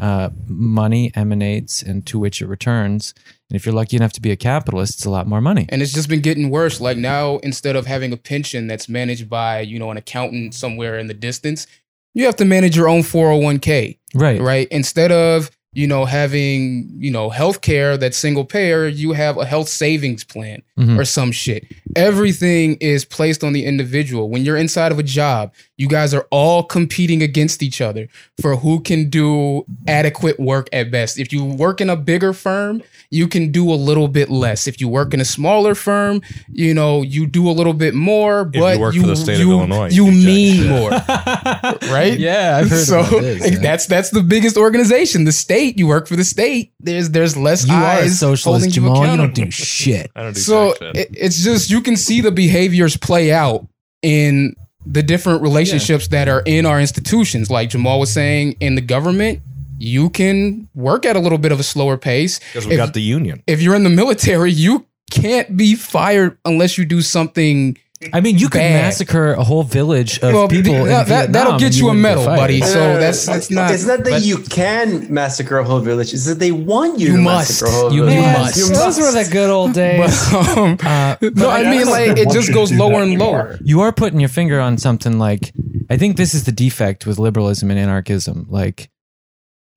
uh, 0.00 0.30
money 0.46 1.12
emanates 1.14 1.82
and 1.82 2.04
to 2.06 2.18
which 2.18 2.40
it 2.42 2.46
returns. 2.46 3.14
And 3.50 3.56
if 3.56 3.64
you're 3.66 3.74
lucky 3.74 3.96
enough 3.96 4.12
to 4.14 4.20
be 4.20 4.30
a 4.30 4.36
capitalist, 4.36 4.94
it's 4.94 5.04
a 5.04 5.10
lot 5.10 5.26
more 5.26 5.40
money. 5.40 5.66
And 5.68 5.82
it's 5.82 5.92
just 5.92 6.08
been 6.08 6.20
getting 6.20 6.50
worse. 6.50 6.80
Like 6.80 6.96
now, 6.96 7.38
instead 7.38 7.76
of 7.76 7.86
having 7.86 8.12
a 8.12 8.16
pension 8.16 8.66
that's 8.66 8.88
managed 8.88 9.28
by, 9.28 9.60
you 9.60 9.78
know, 9.78 9.90
an 9.90 9.96
accountant 9.96 10.54
somewhere 10.54 10.98
in 10.98 11.06
the 11.06 11.14
distance, 11.14 11.66
you 12.14 12.24
have 12.24 12.36
to 12.36 12.44
manage 12.44 12.76
your 12.76 12.88
own 12.88 13.02
401k, 13.02 13.98
Right. 14.14 14.40
right? 14.40 14.68
Instead 14.70 15.12
of, 15.12 15.50
you 15.76 15.86
know, 15.86 16.06
having, 16.06 16.88
you 16.98 17.10
know, 17.10 17.28
health 17.28 17.60
care 17.60 17.98
that's 17.98 18.16
single 18.16 18.46
payer, 18.46 18.88
you 18.88 19.12
have 19.12 19.36
a 19.36 19.44
health 19.44 19.68
savings 19.68 20.24
plan 20.24 20.62
Mhm. 20.78 20.98
or 20.98 21.04
some 21.04 21.30
shit. 21.30 21.66
Everything 21.94 22.78
is 22.80 23.04
placed 23.04 23.44
on 23.44 23.52
the 23.52 23.64
individual. 23.66 24.30
When 24.30 24.42
you're 24.42 24.56
inside 24.56 24.90
of 24.90 24.98
a 24.98 25.02
job, 25.02 25.52
you 25.76 25.86
guys 25.86 26.14
are 26.14 26.26
all 26.30 26.62
competing 26.62 27.22
against 27.22 27.62
each 27.62 27.82
other 27.82 28.08
for 28.40 28.56
who 28.56 28.80
can 28.80 29.10
do 29.10 29.66
adequate 29.86 30.40
work 30.40 30.68
at 30.72 30.90
best. 30.90 31.18
If 31.18 31.30
you 31.30 31.44
work 31.44 31.82
in 31.82 31.90
a 31.90 31.96
bigger 31.96 32.32
firm, 32.32 32.82
you 33.16 33.26
can 33.26 33.50
do 33.50 33.72
a 33.72 33.74
little 33.74 34.08
bit 34.08 34.28
less. 34.30 34.66
If 34.66 34.80
you 34.80 34.88
work 34.88 35.14
in 35.14 35.20
a 35.20 35.24
smaller 35.24 35.74
firm, 35.74 36.20
you 36.52 36.74
know, 36.74 37.02
you 37.02 37.26
do 37.26 37.48
a 37.48 37.52
little 37.52 37.72
bit 37.72 37.94
more, 37.94 38.44
but 38.44 38.54
you 38.54 38.60
but 38.60 38.78
work 38.78 38.94
for 38.94 39.06
the 39.06 39.16
state 39.16 39.34
of 39.34 39.40
you, 39.40 39.52
Illinois, 39.52 39.90
you 39.90 40.06
you 40.06 40.12
mean 40.24 40.56
shit. 40.62 40.70
more, 40.70 40.90
right? 41.90 42.18
Yeah, 42.18 42.58
I've 42.60 42.70
heard 42.70 42.84
so 42.84 43.02
this. 43.02 43.52
yeah. 43.52 43.58
that's 43.60 43.86
that's 43.86 44.10
the 44.10 44.22
biggest 44.22 44.56
organization, 44.56 45.24
the 45.24 45.32
state. 45.32 45.78
You 45.78 45.86
work 45.86 46.06
for 46.06 46.16
the 46.16 46.24
state. 46.24 46.72
There's 46.80 47.10
there's 47.10 47.36
less 47.36 47.66
you 47.66 47.74
are 47.74 47.82
a 47.82 47.86
eyes 47.86 48.20
holding 48.20 48.36
socialist, 48.36 48.66
you 48.66 48.72
Jamal. 48.72 48.96
You 48.98 49.02
accountable. 49.04 49.26
don't 49.34 49.44
do 49.46 49.50
shit. 49.50 50.10
I 50.14 50.22
don't 50.22 50.34
do 50.34 50.40
So 50.40 50.74
shit. 50.74 50.96
it, 50.96 51.08
it's 51.12 51.42
just 51.42 51.70
you 51.70 51.80
can 51.80 51.96
see 51.96 52.20
the 52.20 52.30
behaviors 52.32 52.96
play 52.96 53.32
out 53.32 53.66
in 54.02 54.54
the 54.84 55.02
different 55.02 55.42
relationships 55.42 56.08
that 56.08 56.28
are 56.28 56.42
in 56.46 56.64
our 56.66 56.80
institutions. 56.80 57.50
Like 57.50 57.70
Jamal 57.70 57.98
was 57.98 58.12
saying, 58.12 58.56
in 58.60 58.76
the 58.76 58.80
government, 58.80 59.40
you 59.78 60.10
can 60.10 60.68
work 60.74 61.04
at 61.06 61.16
a 61.16 61.20
little 61.20 61.38
bit 61.38 61.52
of 61.52 61.60
a 61.60 61.62
slower 61.64 61.96
pace. 61.96 62.38
because 62.38 62.66
we 62.66 62.72
if- 62.74 62.78
got 62.78 62.94
the 62.94 63.02
union. 63.02 63.42
If 63.46 63.60
you're 63.62 63.74
in 63.74 63.84
the 63.84 63.90
military, 63.90 64.52
you 64.52 64.86
can't 65.10 65.56
be 65.56 65.74
fired 65.74 66.36
unless 66.44 66.76
you 66.78 66.84
do 66.84 67.02
something. 67.02 67.76
I 68.12 68.20
mean, 68.20 68.36
you 68.36 68.50
could 68.50 68.58
massacre 68.60 69.32
a 69.32 69.42
whole 69.42 69.62
village 69.62 70.18
of 70.18 70.34
Well, 70.34 70.48
people. 70.48 70.74
in 70.74 70.84
that, 70.88 71.06
that, 71.08 71.32
that'll 71.32 71.58
get 71.58 71.68
and 71.68 71.76
you 71.76 71.88
a 71.88 71.94
medal, 71.94 72.26
buddy. 72.26 72.60
So 72.60 72.90
Uh, 72.92 72.98
that's 72.98 73.24
that's 73.24 73.50
not. 73.50 73.70
It's 73.70 73.86
not 73.86 74.04
that 74.04 74.10
but- 74.10 74.22
you 74.22 74.36
can 74.38 75.06
massacre 75.12 75.58
a 75.58 75.64
whole 75.64 75.80
village. 75.80 76.12
It's 76.12 76.26
that 76.26 76.38
they 76.38 76.52
want 76.52 76.98
you, 77.00 77.06
You 77.12 77.16
to 77.16 77.22
must. 77.22 77.50
massacre 77.62 77.70
a 77.70 77.72
whole 77.74 77.92
You 77.94 78.04
village. 78.04 78.32
must. 78.38 78.56
You 78.58 78.68
those 78.68 78.98
were 78.98 79.12
the 79.12 79.26
good 79.32 79.48
old 79.48 79.72
days. 79.72 79.98
But, 80.30 80.58
um, 80.58 80.76
Uh, 80.84 81.16
no, 81.22 81.48
I 81.48 81.62
mean 81.70 81.86
like 81.88 82.18
it 82.18 82.30
just 82.30 82.52
goes 82.52 82.70
lower 82.70 83.00
and 83.02 83.18
lower. 83.18 83.58
you 83.64 83.80
are 83.80 83.92
putting 83.92 84.20
your 84.20 84.28
finger 84.28 84.60
on 84.60 84.76
something 84.76 85.18
like 85.18 85.52
I 85.88 85.96
think 85.96 86.16
this 86.18 86.34
is 86.34 86.44
the 86.44 86.52
defect 86.52 87.06
with 87.06 87.18
liberalism 87.18 87.70
and 87.70 87.78
anarchism. 87.80 88.46
Like 88.50 88.90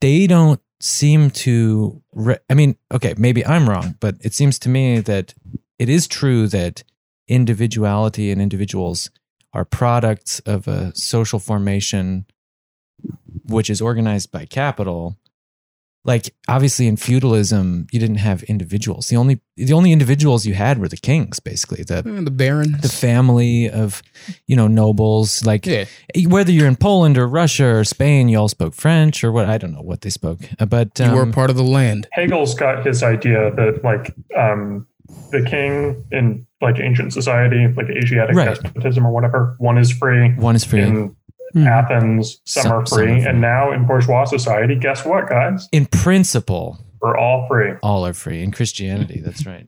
they 0.01 0.27
don't 0.27 0.61
seem 0.79 1.29
to. 1.31 2.01
Re- 2.13 2.39
I 2.49 2.53
mean, 2.53 2.75
okay, 2.91 3.13
maybe 3.17 3.45
I'm 3.45 3.69
wrong, 3.69 3.95
but 3.99 4.15
it 4.21 4.33
seems 4.33 4.59
to 4.59 4.69
me 4.69 4.99
that 4.99 5.33
it 5.77 5.89
is 5.89 6.07
true 6.07 6.47
that 6.47 6.83
individuality 7.27 8.31
and 8.31 8.41
individuals 8.41 9.11
are 9.53 9.65
products 9.65 10.39
of 10.41 10.67
a 10.67 10.95
social 10.95 11.39
formation 11.39 12.25
which 13.45 13.69
is 13.69 13.81
organized 13.81 14.31
by 14.31 14.45
capital 14.45 15.17
like 16.13 16.25
obviously 16.55 16.85
in 16.91 16.97
feudalism 16.97 17.65
you 17.93 17.99
didn't 18.03 18.21
have 18.29 18.39
individuals 18.53 19.03
the 19.11 19.17
only 19.21 19.35
the 19.67 19.73
only 19.79 19.91
individuals 19.97 20.45
you 20.49 20.55
had 20.65 20.75
were 20.81 20.87
the 20.95 21.01
kings 21.09 21.39
basically 21.51 21.83
the 21.91 21.99
Uh, 21.99 22.23
The 22.29 22.35
Baron. 22.43 22.71
the 22.81 22.93
family 23.07 23.69
of 23.83 24.01
you 24.49 24.55
know 24.59 24.67
nobles 24.83 25.27
like 25.51 25.63
Yeah. 25.65 25.85
whether 26.35 26.51
you're 26.55 26.67
in 26.73 26.77
Poland 26.89 27.15
or 27.21 27.25
Russia 27.43 27.67
or 27.77 27.83
Spain 27.95 28.21
you 28.31 28.37
all 28.41 28.49
spoke 28.57 28.73
French 28.85 29.15
or 29.23 29.29
what 29.35 29.45
I 29.53 29.57
don't 29.61 29.73
know 29.77 29.85
what 29.91 29.99
they 30.03 30.09
spoke 30.21 30.39
Uh, 30.59 30.65
but 30.77 30.87
You 30.99 31.11
were 31.19 31.27
um, 31.29 31.31
part 31.39 31.49
of 31.53 31.55
the 31.61 31.69
land. 31.79 32.01
Hegel's 32.19 32.53
got 32.65 32.75
his 32.89 32.99
idea 33.15 33.41
that 33.59 33.73
like 33.91 34.05
um, 34.45 34.61
the 35.35 35.41
king 35.53 35.73
in 36.17 36.25
like 36.65 36.77
ancient 36.89 37.13
society, 37.19 37.61
like 37.77 37.87
Asiatic 38.01 38.35
Right. 38.35 38.49
despotism 38.49 39.01
or 39.07 39.11
whatever, 39.17 39.39
one 39.69 39.77
is 39.83 39.89
free. 40.01 40.25
one 40.49 40.55
is 40.59 40.63
free 40.65 40.81
In 40.81 41.15
Mhm. 41.55 41.67
Athens, 41.67 42.41
some, 42.45 42.63
Some- 42.63 42.71
are 42.71 42.85
free, 42.85 43.23
are 43.23 43.29
and 43.29 43.41
now 43.41 43.71
in 43.71 43.85
bourgeois 43.85 44.25
society, 44.25 44.75
guess 44.75 45.05
what, 45.05 45.27
guys? 45.29 45.67
in 45.71 45.85
principle 45.87 46.77
We're 47.01 47.17
all 47.17 47.47
free. 47.47 47.71
all 47.81 48.05
are 48.05 48.13
free 48.13 48.43
in 48.43 48.51
Christianity 48.51 49.21
that's 49.23 49.45
right 49.45 49.67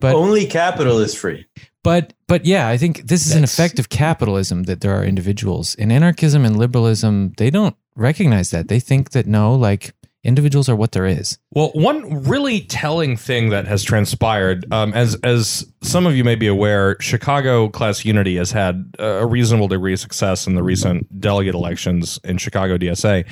But- 0.00 0.14
Only 0.14 0.44
capital 0.46 0.98
is 0.98 1.14
free. 1.14 1.46
But 1.84 2.12
but 2.28 2.44
yeah, 2.44 2.68
I 2.68 2.76
think 2.76 3.06
this 3.08 3.26
is 3.26 3.34
an 3.34 3.42
effect 3.44 3.78
of 3.78 3.88
capitalism 3.88 4.64
that 4.64 4.82
there 4.82 4.94
are 4.94 5.02
individuals. 5.04 5.74
In 5.76 5.90
anarchism 5.90 6.44
and 6.44 6.56
liberalism, 6.56 7.32
they 7.38 7.50
don't 7.50 7.74
recognize 7.96 8.50
that. 8.50 8.68
They 8.68 8.78
think 8.80 9.10
that 9.10 9.26
no, 9.26 9.54
like 9.54 9.92
individuals 10.24 10.68
are 10.68 10.76
what 10.76 10.92
there 10.92 11.06
is. 11.06 11.36
Well, 11.50 11.70
one 11.74 12.22
really 12.24 12.60
telling 12.60 13.16
thing 13.16 13.48
that 13.50 13.66
has 13.66 13.82
transpired, 13.82 14.64
um, 14.72 14.92
as 14.94 15.16
as 15.24 15.66
some 15.82 16.06
of 16.06 16.14
you 16.16 16.22
may 16.24 16.34
be 16.36 16.46
aware, 16.46 16.96
Chicago 17.00 17.68
Class 17.68 18.04
Unity 18.04 18.36
has 18.36 18.52
had 18.52 18.94
a 18.98 19.26
reasonable 19.26 19.68
degree 19.68 19.92
of 19.94 20.00
success 20.00 20.46
in 20.46 20.54
the 20.54 20.62
recent 20.62 21.20
delegate 21.20 21.54
elections 21.54 22.20
in 22.24 22.38
Chicago 22.38 22.78
DSA, 22.78 23.24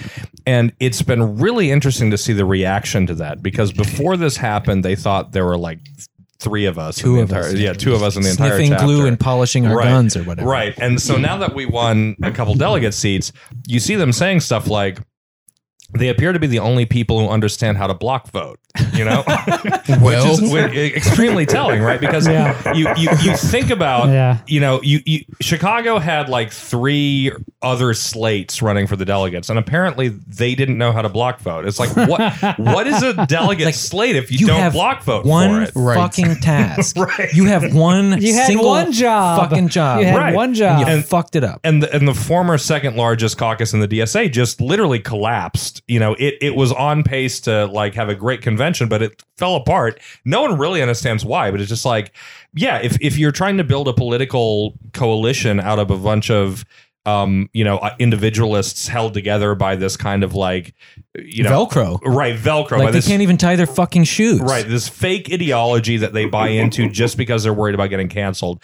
and 0.46 0.72
it's 0.80 1.02
been 1.02 1.36
really 1.38 1.70
interesting 1.70 2.10
to 2.10 2.18
see 2.18 2.32
the 2.32 2.44
reaction 2.44 3.06
to 3.06 3.14
that 3.14 3.42
because 3.42 3.72
before 3.72 4.16
this 4.16 4.36
happened, 4.36 4.84
they 4.84 4.96
thought 4.96 5.32
there 5.32 5.44
were 5.44 5.58
like 5.58 5.78
three 6.40 6.64
of 6.64 6.78
us, 6.78 6.96
in 6.98 7.04
Two 7.04 7.16
the 7.16 7.22
of 7.22 7.28
entire, 7.30 7.44
us, 7.44 7.54
yeah, 7.54 7.72
two 7.74 7.94
of 7.94 8.02
us 8.02 8.16
in 8.16 8.22
the 8.22 8.30
entire 8.30 8.56
Sniffing 8.56 8.74
glue 8.78 9.06
and 9.06 9.20
polishing 9.20 9.66
our 9.66 9.76
Right. 9.76 9.84
guns 9.84 10.16
or 10.16 10.22
whatever. 10.24 10.48
Right. 10.48 10.74
And 10.78 11.00
so 11.00 11.18
now 11.18 11.36
that 11.36 11.54
we 11.54 11.66
won 11.66 12.16
a 12.22 12.30
couple 12.30 12.54
delegate 12.54 12.94
seats, 12.94 13.30
you 13.66 13.78
see 13.78 13.94
them 13.94 14.10
saying 14.10 14.40
stuff 14.40 14.66
like, 14.66 14.98
they 15.92 16.08
appear 16.08 16.32
to 16.32 16.38
be 16.38 16.46
the 16.46 16.58
only 16.58 16.86
people 16.86 17.18
who 17.18 17.28
understand 17.28 17.78
how 17.78 17.86
to 17.86 17.94
block 17.94 18.30
vote. 18.30 18.60
You 19.00 19.06
You 19.06 19.10
know, 19.10 19.24
Well, 20.02 20.36
which 20.42 20.74
is 20.74 20.94
extremely 20.94 21.46
telling, 21.46 21.80
right? 21.82 21.98
Because 22.00 22.26
Yeah. 22.28 22.74
you, 22.74 22.86
you 22.96 23.08
you 23.22 23.36
think 23.36 23.70
about 23.70 24.08
Yeah. 24.08 24.38
you 24.46 24.60
know 24.60 24.80
you, 24.82 25.00
you 25.06 25.24
Chicago 25.40 25.98
had 25.98 26.28
like 26.28 26.52
three 26.52 27.32
other 27.62 27.94
slates 27.94 28.60
running 28.62 28.86
for 28.86 28.96
the 28.96 29.04
delegates, 29.06 29.48
and 29.48 29.58
apparently 29.58 30.08
they 30.08 30.54
didn't 30.54 30.76
know 30.78 30.92
how 30.92 31.00
to 31.02 31.08
block 31.08 31.40
vote. 31.40 31.66
It's 31.66 31.78
like 31.80 31.94
what 31.96 32.20
what 32.58 32.86
is 32.86 33.02
a 33.02 33.24
delegate 33.26 33.66
Like, 33.66 33.74
slate 33.74 34.16
if 34.16 34.30
you, 34.30 34.38
you 34.40 34.46
don't 34.48 34.60
have 34.60 34.72
block 34.74 35.02
vote 35.02 35.24
one 35.24 35.50
for 35.50 35.62
it? 35.62 35.72
Right. 35.74 35.96
fucking 35.96 36.36
task. 36.36 36.96
Right. 36.96 37.32
You 37.32 37.46
have 37.46 37.74
one 37.74 38.20
You 38.20 38.34
had 38.34 38.46
single 38.48 38.68
one 38.68 38.92
job. 38.92 39.48
fucking 39.48 39.68
job. 39.68 40.00
You 40.00 40.06
had 40.06 40.16
Right. 40.16 40.34
one 40.34 40.50
and 40.50 40.54
job. 40.56 40.80
you 40.80 40.86
And- 40.86 41.04
fucked 41.04 41.36
it 41.36 41.44
up. 41.44 41.60
and 41.64 41.82
the, 41.82 41.92
and 41.94 42.06
the 42.06 42.14
former 42.14 42.58
second 42.58 42.96
largest 42.96 43.38
caucus 43.38 43.72
in 43.72 43.80
the 43.80 43.88
DSA 43.88 44.30
just 44.30 44.60
literally 44.60 44.98
collapsed. 44.98 45.82
You 45.88 46.00
know, 46.00 46.14
it 46.18 46.34
it 46.42 46.54
was 46.54 46.70
on 46.72 47.02
pace 47.02 47.40
to 47.40 47.66
like 47.66 47.94
have 47.94 48.08
a 48.10 48.14
great 48.14 48.42
convention, 48.42 48.88
but 48.90 49.00
it 49.02 49.22
fell 49.38 49.56
apart. 49.56 49.98
No 50.26 50.42
one 50.42 50.58
really 50.58 50.82
understands 50.82 51.24
why, 51.24 51.50
but 51.50 51.60
it's 51.60 51.70
just 51.70 51.86
like, 51.86 52.14
yeah, 52.52 52.78
if 52.82 52.98
if 53.00 53.16
you're 53.16 53.32
trying 53.32 53.56
to 53.56 53.64
build 53.64 53.88
a 53.88 53.94
political 53.94 54.74
coalition 54.92 55.58
out 55.60 55.78
of 55.78 55.90
a 55.90 55.96
bunch 55.96 56.30
of 56.30 56.66
um, 57.10 57.48
you 57.52 57.64
know, 57.64 57.78
uh, 57.78 57.94
individualists 57.98 58.86
held 58.88 59.14
together 59.14 59.54
by 59.54 59.76
this 59.76 59.96
kind 59.96 60.22
of 60.22 60.34
like, 60.34 60.74
you 61.14 61.42
know, 61.42 61.66
Velcro. 61.66 62.00
right, 62.04 62.36
Velcro, 62.36 62.70
by 62.70 62.76
Like 62.78 62.92
they 62.92 62.98
this 62.98 63.08
can't 63.08 63.22
even 63.22 63.36
tie 63.36 63.56
their 63.56 63.66
fucking 63.66 64.04
shoes. 64.04 64.40
Right, 64.40 64.66
this 64.66 64.88
fake 64.88 65.32
ideology 65.32 65.96
that 65.98 66.12
they 66.12 66.26
buy 66.26 66.48
into 66.48 66.88
just 66.90 67.16
because 67.16 67.42
they're 67.42 67.54
worried 67.54 67.74
about 67.74 67.88
getting 67.88 68.08
canceled. 68.08 68.62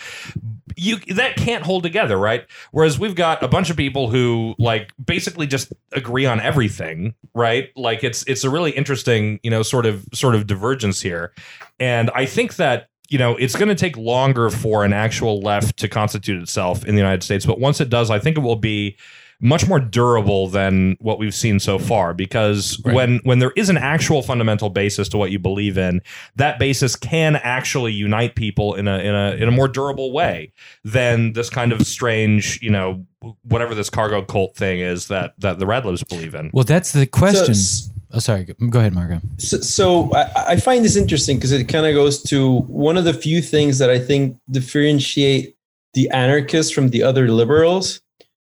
You 0.76 0.97
that 1.14 1.36
can't 1.36 1.64
hold 1.64 1.82
together, 1.82 2.18
right? 2.18 2.44
Whereas 2.70 2.99
we've 2.99 3.14
got 3.14 3.42
a 3.42 3.49
bunch 3.49 3.70
of 3.70 3.76
people 3.76 4.11
who 4.11 4.55
like 4.59 4.92
basically 5.05 5.47
just 5.47 5.72
agree 5.92 6.26
on 6.26 6.40
everything, 6.40 7.14
right? 7.34 7.70
Like 7.76 8.05
it's 8.05 8.24
it's 8.24 8.44
a 8.44 8.51
really 8.51 8.72
interesting, 8.72 9.40
you 9.42 9.51
know, 9.51 9.62
sort 9.62 9.86
of 9.86 10.07
sort 10.12 10.34
of 10.34 10.47
divergence 10.47 11.01
here. 11.01 11.32
And 11.80 12.11
I 12.14 12.26
think 12.26 12.57
that 12.57 12.88
you 13.09 13.18
know, 13.18 13.36
it's 13.36 13.54
going 13.57 13.68
to 13.68 13.74
take 13.74 13.96
longer 13.96 14.50
for 14.50 14.84
an 14.84 14.92
actual 14.92 15.40
left 15.40 15.76
to 15.78 15.88
constitute 15.88 16.42
itself 16.42 16.84
in 16.84 16.94
the 16.94 17.00
United 17.00 17.22
States, 17.22 17.46
but 17.46 17.59
once 17.61 17.80
it 17.80 17.88
does, 17.88 18.11
I 18.11 18.18
think 18.18 18.36
it 18.36 18.40
will 18.40 18.57
be 18.57 18.96
much 19.38 19.68
more 19.68 19.78
durable 19.78 20.48
than 20.48 20.96
what 20.98 21.18
we've 21.18 21.34
seen 21.34 21.61
so 21.61 21.78
far 21.78 22.14
because 22.14 22.80
Right. 22.86 22.94
when 22.94 23.20
when 23.24 23.38
there 23.38 23.52
is 23.54 23.68
an 23.68 23.76
actual 23.76 24.22
fundamental 24.22 24.70
basis 24.70 25.11
to 25.11 25.18
what 25.18 25.30
you 25.30 25.38
believe 25.38 25.76
in 25.76 26.00
that 26.36 26.59
basis 26.59 26.96
can 26.96 27.36
actually 27.36 27.92
unite 27.92 28.34
people 28.34 28.74
in 28.74 28.88
a 28.88 28.96
in 28.98 29.14
a 29.14 29.32
in 29.32 29.42
a 29.46 29.50
more 29.50 29.68
durable 29.68 30.11
way 30.11 30.52
than 30.84 31.34
this 31.34 31.50
kind 31.50 31.72
of 31.72 31.86
strange 31.86 32.59
you 32.62 32.70
know 32.70 33.04
whatever 33.42 33.74
this 33.74 33.90
cargo 33.90 34.22
cult 34.22 34.57
thing 34.57 34.80
is 34.80 35.09
that 35.09 35.34
that 35.38 35.59
the 35.59 35.66
red 35.66 35.84
libs 35.84 36.02
believe 36.02 36.34
in 36.34 36.48
Well, 36.54 36.64
that's 36.64 36.92
the 36.92 37.04
question. 37.07 37.54
So- 37.54 37.92
oh, 38.16 38.18
sorry. 38.18 38.44
Go 38.44 38.54
go 38.68 38.78
ahead, 38.80 38.94
Marco. 38.94 39.20
So, 39.38 39.58
so 39.60 40.12
I, 40.14 40.52
I 40.52 40.56
find 40.56 40.84
this 40.84 40.96
interesting 40.96 41.36
because 41.36 41.52
it 41.52 41.64
kind 41.68 41.86
of 41.86 41.94
goes 41.94 42.22
to 42.24 42.60
one 42.62 42.96
of 42.96 43.04
the 43.04 43.12
few 43.14 43.40
things 43.42 43.78
that 43.78 43.90
I 43.90 43.98
think 43.98 44.38
differentiate 44.50 45.56
the 45.94 46.08
anarchists 46.10 46.72
from 46.72 46.90
the 46.90 47.02
other 47.02 47.28
liberals, 47.28 48.00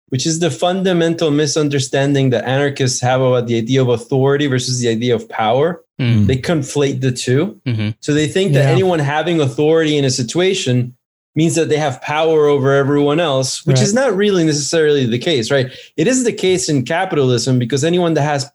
which 0.08 0.26
is 0.26 0.38
the 0.38 0.50
fundamental 0.50 1.30
misunderstanding 1.30 2.30
that 2.30 2.44
anarchists 2.44 3.00
have 3.00 3.20
about 3.20 3.46
the 3.46 3.56
idea 3.58 3.82
of 3.82 3.88
authority 3.88 4.46
versus 4.46 4.80
the 4.80 4.88
idea 4.88 5.14
of 5.14 5.28
power. 5.28 5.82
Mm. 6.00 6.26
They 6.26 6.36
conflate 6.36 7.00
the 7.00 7.12
2 7.12 7.60
Mhm. 7.66 7.94
So 8.00 8.14
they 8.14 8.26
think 8.26 8.52
that 8.54 8.64
Yeah. 8.64 8.70
anyone 8.72 8.98
having 8.98 9.40
authority 9.40 9.96
in 9.98 10.04
a 10.04 10.10
situation 10.10 10.94
means 11.34 11.54
that 11.54 11.68
they 11.68 11.78
have 11.78 12.00
power 12.02 12.46
over 12.46 12.74
everyone 12.74 13.20
else, 13.20 13.64
which 13.66 13.76
Right. 13.76 13.86
is 13.86 13.94
not 13.94 14.14
really 14.16 14.44
necessarily 14.44 15.06
the 15.06 15.18
case, 15.18 15.50
right? 15.50 15.68
It 15.96 16.06
is 16.06 16.24
the 16.24 16.32
case 16.32 16.68
in 16.68 16.84
capitalism 16.84 17.58
because 17.58 17.84
anyone 17.84 18.14
that 18.14 18.22
has 18.22 18.50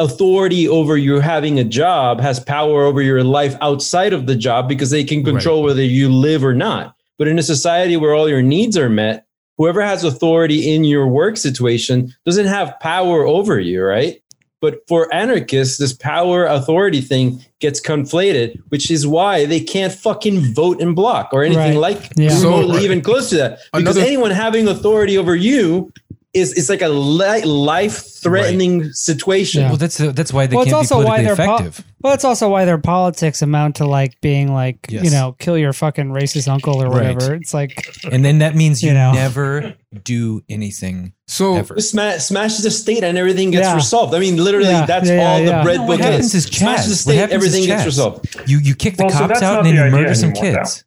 authority 0.00 0.66
over 0.66 0.96
you 0.96 1.20
having 1.20 1.58
a 1.58 1.64
job 1.64 2.20
has 2.20 2.40
power 2.40 2.84
over 2.84 3.02
your 3.02 3.22
life 3.22 3.54
outside 3.60 4.12
of 4.12 4.26
the 4.26 4.34
job 4.34 4.66
because 4.68 4.90
they 4.90 5.04
can 5.04 5.22
control 5.22 5.62
whether 5.62 5.84
you 5.84 6.08
live 6.08 6.42
or 6.42 6.54
not. 6.54 6.96
But 7.18 7.28
in 7.28 7.38
a 7.38 7.42
society 7.42 7.96
where 7.98 8.14
all 8.14 8.28
your 8.28 8.40
needs 8.42 8.78
are 8.78 8.88
met, 8.88 9.26
whoever 9.58 9.82
has 9.82 10.02
authority 10.02 10.72
in 10.74 10.84
your 10.84 11.06
work 11.06 11.36
situation 11.36 12.14
doesn't 12.24 12.46
have 12.46 12.80
power 12.80 13.26
over 13.26 13.60
you, 13.60 13.82
right? 13.84 14.22
But 14.62 14.80
for 14.88 15.12
anarchists, 15.14 15.76
this 15.78 15.92
power 15.92 16.46
authority 16.46 17.00
thing 17.02 17.44
gets 17.60 17.80
conflated, 17.80 18.58
which 18.70 18.90
is 18.90 19.06
why 19.06 19.44
they 19.44 19.60
can't 19.60 19.92
fucking 19.92 20.54
vote 20.54 20.80
and 20.80 20.96
block 20.96 21.30
or 21.32 21.42
anything 21.44 21.78
Right. 21.78 21.94
like 21.96 22.12
Yeah. 22.16 22.30
So- 22.30 22.74
even 22.78 23.02
close 23.02 23.28
to 23.30 23.36
that. 23.36 23.58
Because 23.72 23.96
Another- 23.96 24.00
anyone 24.06 24.30
having 24.30 24.66
authority 24.66 25.16
over 25.18 25.36
you 25.36 25.92
is 26.32 26.52
it's 26.56 26.68
like 26.68 26.82
a 26.82 26.88
li- 26.88 27.42
life-threatening 27.42 28.92
situation. 28.92 29.62
Yeah. 29.62 29.68
Well, 29.68 29.76
that's 29.78 29.98
the, 29.98 30.12
that's 30.12 30.32
why 30.32 30.46
they 30.46 30.54
well, 30.54 30.62
it's 30.62 30.70
can't 30.72 30.88
be 30.88 30.94
also 30.94 31.04
why 31.04 31.24
politically 31.24 31.46
their 31.46 31.72
po- 31.72 31.84
well, 32.02 32.14
it's 32.14 32.24
also 32.24 32.48
why 32.48 32.64
their 32.64 32.78
politics 32.78 33.42
amount 33.42 33.76
to 33.76 33.86
like 33.86 34.20
being 34.20 34.52
like 34.52 34.78
you 34.90 35.10
know 35.10 35.34
kill 35.38 35.58
your 35.58 35.72
fucking 35.72 36.10
racist 36.10 36.46
uncle 36.48 36.80
or 36.82 36.88
Right. 36.88 37.14
whatever. 37.14 37.34
It's 37.34 37.52
like 37.52 37.84
and 38.10 38.24
then 38.24 38.38
that 38.38 38.54
means 38.54 38.82
you, 38.82 38.88
You 38.90 38.94
know. 38.94 39.12
never 39.12 39.74
do 40.04 40.40
anything 40.48 41.12
So 41.26 41.56
ever. 41.56 41.80
Smash, 41.80 42.22
smashes 42.24 42.62
the 42.62 42.70
state 42.70 43.02
and 43.02 43.18
everything 43.18 43.50
gets 43.50 43.66
Yeah. 43.66 43.74
resolved. 43.74 44.14
I 44.14 44.20
mean, 44.20 44.36
literally, 44.36 44.68
Yeah. 44.70 44.86
that's 44.86 45.08
Yeah, 45.08 45.16
all 45.26 45.38
yeah, 45.40 45.44
the 45.44 45.50
yeah. 45.50 45.62
bread 45.64 45.76
No, 45.80 45.86
book 45.88 45.98
what 45.98 46.00
happens 46.00 46.32
is 46.34 46.44
Smash 46.44 46.86
the 46.86 46.94
state, 46.94 47.20
What 47.20 47.30
everything 47.30 47.64
gets 47.66 47.84
resolved. 47.84 48.36
You 48.46 48.58
you 48.60 48.76
kick 48.76 48.96
the 48.98 49.06
Well, 49.06 49.12
cops 49.12 49.28
that's 49.28 49.42
out 49.42 49.58
and 49.58 49.66
then 49.66 49.76
the 49.76 49.84
you 49.86 49.90
murder 49.90 50.14
some 50.14 50.32
kids. 50.32 50.84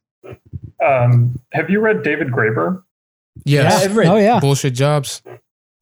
Um, 0.86 1.40
have 1.52 1.70
you 1.70 1.80
read 1.82 2.04
David 2.04 2.30
Graeber? 2.30 2.82
Yes, 3.46 3.82
Yeah, 3.84 3.90
I've 3.90 3.98
oh 4.10 4.18
yeah, 4.18 4.40
bullshit 4.40 4.74
jobs. 4.74 5.22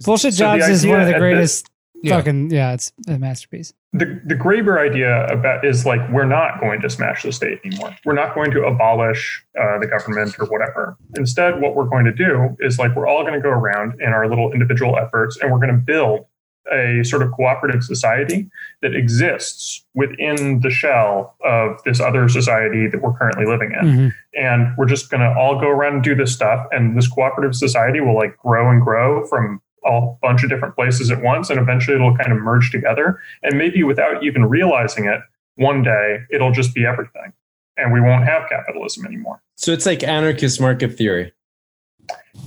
bullshit 0.04 0.34
So 0.34 0.43
jobs 0.58 0.68
is 0.68 0.86
one 0.86 1.02
of 1.02 1.08
the 1.08 1.16
at 1.16 1.20
greatest 1.20 1.68
Yeah. 2.04 2.18
fucking 2.18 2.49
yeah. 2.52 2.74
It's 2.74 2.91
a 3.08 3.18
masterpiece. 3.20 3.74
The 3.93 4.22
the 4.26 4.36
Graeber 4.36 4.80
idea 4.80 5.26
about 5.28 5.66
is 5.66 5.86
like 5.86 5.99
we're 6.12 6.24
not 6.26 6.62
going 6.62 6.80
to 6.82 6.89
smash 6.89 7.24
the 7.24 7.32
state 7.34 7.60
anymore. 7.66 7.93
We're 8.06 8.14
not 8.14 8.34
going 8.34 8.52
to 8.52 8.64
abolish 8.64 9.43
uh, 9.60 9.80
the 9.80 9.88
government 9.88 10.34
or 10.39 10.45
whatever. 10.47 10.97
Instead, 11.18 11.60
what 11.62 11.76
we're 11.76 11.89
going 11.89 12.06
to 12.06 12.14
do 12.14 12.56
is 12.62 12.80
like 12.80 12.95
we're 12.95 13.08
all 13.08 13.24
going 13.24 13.34
to 13.34 13.41
go 13.41 13.49
around 13.49 13.99
in 14.02 14.14
our 14.14 14.30
little 14.30 14.54
individual 14.54 14.97
efforts, 14.97 15.38
and 15.41 15.52
we're 15.52 15.60
going 15.60 15.76
to 15.76 15.82
build 15.86 16.26
a 16.72 17.03
sort 17.03 17.22
of 17.22 17.32
cooperative 17.32 17.84
society 17.84 18.49
that 18.82 18.95
exists 18.95 19.84
within 19.95 20.59
the 20.62 20.70
shell 20.70 21.36
of 21.43 21.82
this 21.84 21.99
other 21.99 22.30
society 22.30 22.88
that 22.88 23.01
we're 23.01 23.14
currently 23.14 23.45
living 23.45 23.72
in. 23.72 23.86
Mhm. 23.88 24.14
and 24.34 24.74
we're 24.78 24.86
just 24.86 25.09
going 25.09 25.22
to 25.22 25.34
all 25.38 25.59
go 25.59 25.68
around 25.68 25.93
and 25.95 26.03
do 26.03 26.16
this 26.16 26.32
stuff 26.34 26.66
and 26.72 26.95
this 26.97 27.07
cooperative 27.07 27.53
society 27.55 27.99
will 27.99 28.16
like 28.16 28.38
grow 28.38 28.70
and 28.70 28.82
grow 28.82 29.26
from 29.28 29.62
a 29.86 30.01
bunch 30.22 30.43
of 30.43 30.49
different 30.49 30.76
places 30.76 31.09
at 31.12 31.22
once 31.22 31.49
and 31.49 31.59
eventually 31.59 31.95
it'll 31.95 32.16
kind 32.16 32.32
of 32.32 32.38
merge 32.38 32.72
together 32.72 33.20
and 33.43 33.57
maybe 33.57 33.84
without 33.84 34.24
even 34.24 34.45
realizing 34.45 35.05
it 35.05 35.20
one 35.55 35.82
day 35.84 36.20
it'll 36.32 36.51
just 36.51 36.74
be 36.76 36.86
everything 36.86 37.34
and 37.78 37.91
we 37.91 37.99
won't 37.99 38.24
have 38.24 38.47
capitalism 38.47 39.05
anymore 39.05 39.41
So 39.55 39.72
it's 39.72 39.86
like 39.88 40.03
anarchist 40.03 40.62
market 40.62 40.95
theory. 40.97 41.34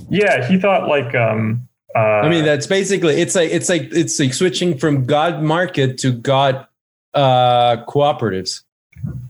yeah 0.09 0.47
he 0.47 0.57
thought 0.57 0.87
like 0.87 1.13
um 1.15 1.67
uh, 1.95 1.99
I 2.23 2.29
mean, 2.29 2.43
that's 2.43 2.67
basically 2.67 3.15
it's 3.15 3.35
like 3.35 3.51
it's 3.51 3.69
like 3.69 3.83
it's 3.93 4.19
like 4.19 4.33
switching 4.33 4.77
from 4.77 5.05
God 5.05 5.41
market 5.41 5.97
to 5.99 6.11
God 6.11 6.67
uh, 7.13 7.77
cooperatives. 7.85 8.63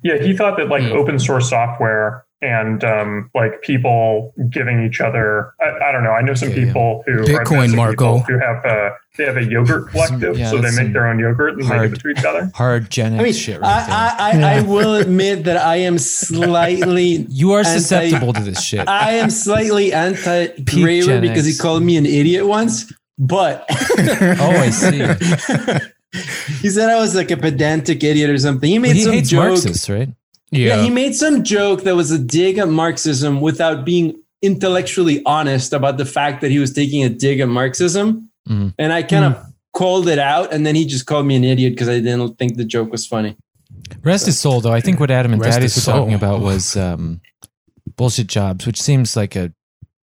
Yeah, 0.03 0.17
he 0.17 0.35
thought 0.35 0.57
that 0.57 0.69
like 0.69 0.83
Hmm. 0.83 0.93
open 0.93 1.19
source 1.19 1.49
software 1.49 2.24
and 2.45 2.83
um, 2.83 3.29
like 3.35 3.61
people 3.61 4.33
giving 4.49 4.83
each 4.85 5.01
other. 5.01 5.53
I, 5.59 5.89
I 5.89 5.91
don't 5.91 6.03
know. 6.03 6.11
I 6.11 6.21
know 6.21 6.33
some 6.33 6.49
Yeah, 6.49 6.55
yeah. 6.57 6.65
people 6.65 7.03
who 7.05 7.11
Bitcoin, 7.23 7.41
advancing 7.41 7.75
Marco. 7.77 8.19
who 8.19 8.37
have 8.39 8.65
uh, 8.65 8.89
they 9.17 9.25
have 9.25 9.37
a 9.37 9.43
yogurt 9.43 9.89
collective, 9.89 10.37
yeah, 10.37 10.49
so 10.49 10.57
they 10.59 10.71
make 10.75 10.93
their 10.93 11.07
own 11.07 11.17
yogurt 11.19 11.53
and 11.53 11.63
they 11.63 11.67
hard- 11.67 11.89
give 11.89 11.93
it 11.97 12.01
to 12.01 12.09
each 12.09 12.25
other. 12.25 12.51
Hard 12.53 12.89
Gen 12.89 13.13
X 13.13 13.19
I 13.19 13.23
mean, 13.23 13.33
shit 13.33 13.61
right 13.61 13.85
there. 13.87 13.95
I, 13.95 14.15
I, 14.19 14.53
I, 14.53 14.57
I 14.57 14.61
will 14.61 14.95
admit 15.01 15.43
that 15.45 15.57
I 15.57 15.77
am 15.77 15.97
slightly 15.97 17.25
you 17.29 17.51
are 17.53 17.59
anti- 17.59 17.71
susceptible 17.79 18.33
to 18.33 18.41
this 18.41 18.63
shit. 18.63 18.87
I 18.87 19.13
am 19.13 19.29
slightly 19.29 19.93
anti 19.93 20.47
Peak 20.47 20.65
Graeber 20.67 21.05
Gen 21.05 21.21
because 21.21 21.45
he 21.45 21.55
called 21.55 21.83
me 21.83 21.97
an 21.97 22.05
idiot 22.05 22.45
once. 22.45 22.91
But 23.17 23.65
oh, 23.69 24.51
I 24.51 24.69
see. 24.69 24.97
he 26.61 26.69
said 26.69 26.89
I 26.89 26.95
was 26.99 27.15
like 27.15 27.31
a 27.31 27.37
pedantic 27.37 28.03
idiot 28.03 28.29
or 28.29 28.37
something. 28.37 28.69
He 28.69 28.79
made 28.79 28.95
he 28.95 29.03
some 29.03 29.13
hates 29.13 29.29
joke. 29.29 29.47
Marxists, 29.47 29.89
right? 29.89 30.09
Yeah. 30.55 30.75
Yeah. 30.77 30.83
he 30.83 30.89
made 30.89 31.15
some 31.15 31.43
joke 31.43 31.83
that 31.83 31.95
was 31.95 32.11
a 32.11 32.17
dig 32.19 32.57
at 32.57 32.67
Marxism 32.69 33.41
without 33.41 33.85
being 33.85 34.15
intellectually 34.41 35.21
honest 35.25 35.73
about 35.73 35.97
the 35.97 36.05
fact 36.05 36.41
that 36.41 36.51
he 36.51 36.59
was 36.59 36.71
taking 36.73 37.03
a 37.03 37.09
dig 37.09 37.39
at 37.39 37.47
Marxism. 37.47 38.29
Mhm. 38.47 38.73
And 38.77 38.93
I 38.93 39.01
kind 39.03 39.25
of 39.25 39.37
called 39.73 40.07
it 40.07 40.19
out, 40.19 40.53
and 40.53 40.65
then 40.65 40.75
he 40.75 40.85
just 40.85 41.05
called 41.05 41.25
me 41.25 41.35
an 41.35 41.43
idiot 41.43 41.73
because 41.73 41.89
I 41.89 41.99
didn't 41.99 42.37
think 42.37 42.55
the 42.57 42.63
joke 42.65 42.91
was 42.91 43.05
funny. 43.07 43.35
Rest 44.03 44.25
his 44.27 44.39
soul, 44.39 44.61
though. 44.61 44.71
I 44.71 44.81
think 44.81 44.99
what 44.99 45.11
Adam 45.11 45.33
and 45.33 45.41
Rest 45.41 45.55
Thaddeus 45.55 45.75
were 45.85 45.91
talking 45.93 46.13
about 46.13 46.41
was 46.41 46.75
um, 46.77 47.21
bullshit 47.97 48.27
jobs, 48.27 48.65
which 48.65 48.81
seems 48.81 49.15
like 49.15 49.35
a 49.35 49.51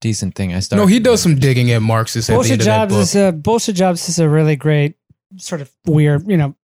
decent 0.00 0.34
thing. 0.34 0.52
I 0.52 0.60
started. 0.60 0.82
no, 0.82 0.86
he 0.86 0.98
does 0.98 1.22
some 1.22 1.36
digging 1.38 1.70
at 1.70 1.82
Marxists 1.82 2.28
at 2.28 2.32
the 2.32 2.36
Bullshit 2.36 2.52
end 2.52 2.62
jobs 2.62 2.94
is 2.96 3.14
a 3.16 3.32
bullshit 3.32 3.76
jobs 3.76 4.08
is 4.08 4.18
a 4.18 4.28
really 4.28 4.56
great 4.56 4.94
sort 5.36 5.60
of 5.60 5.70
weird, 5.86 6.28
you 6.28 6.36
know, 6.36 6.54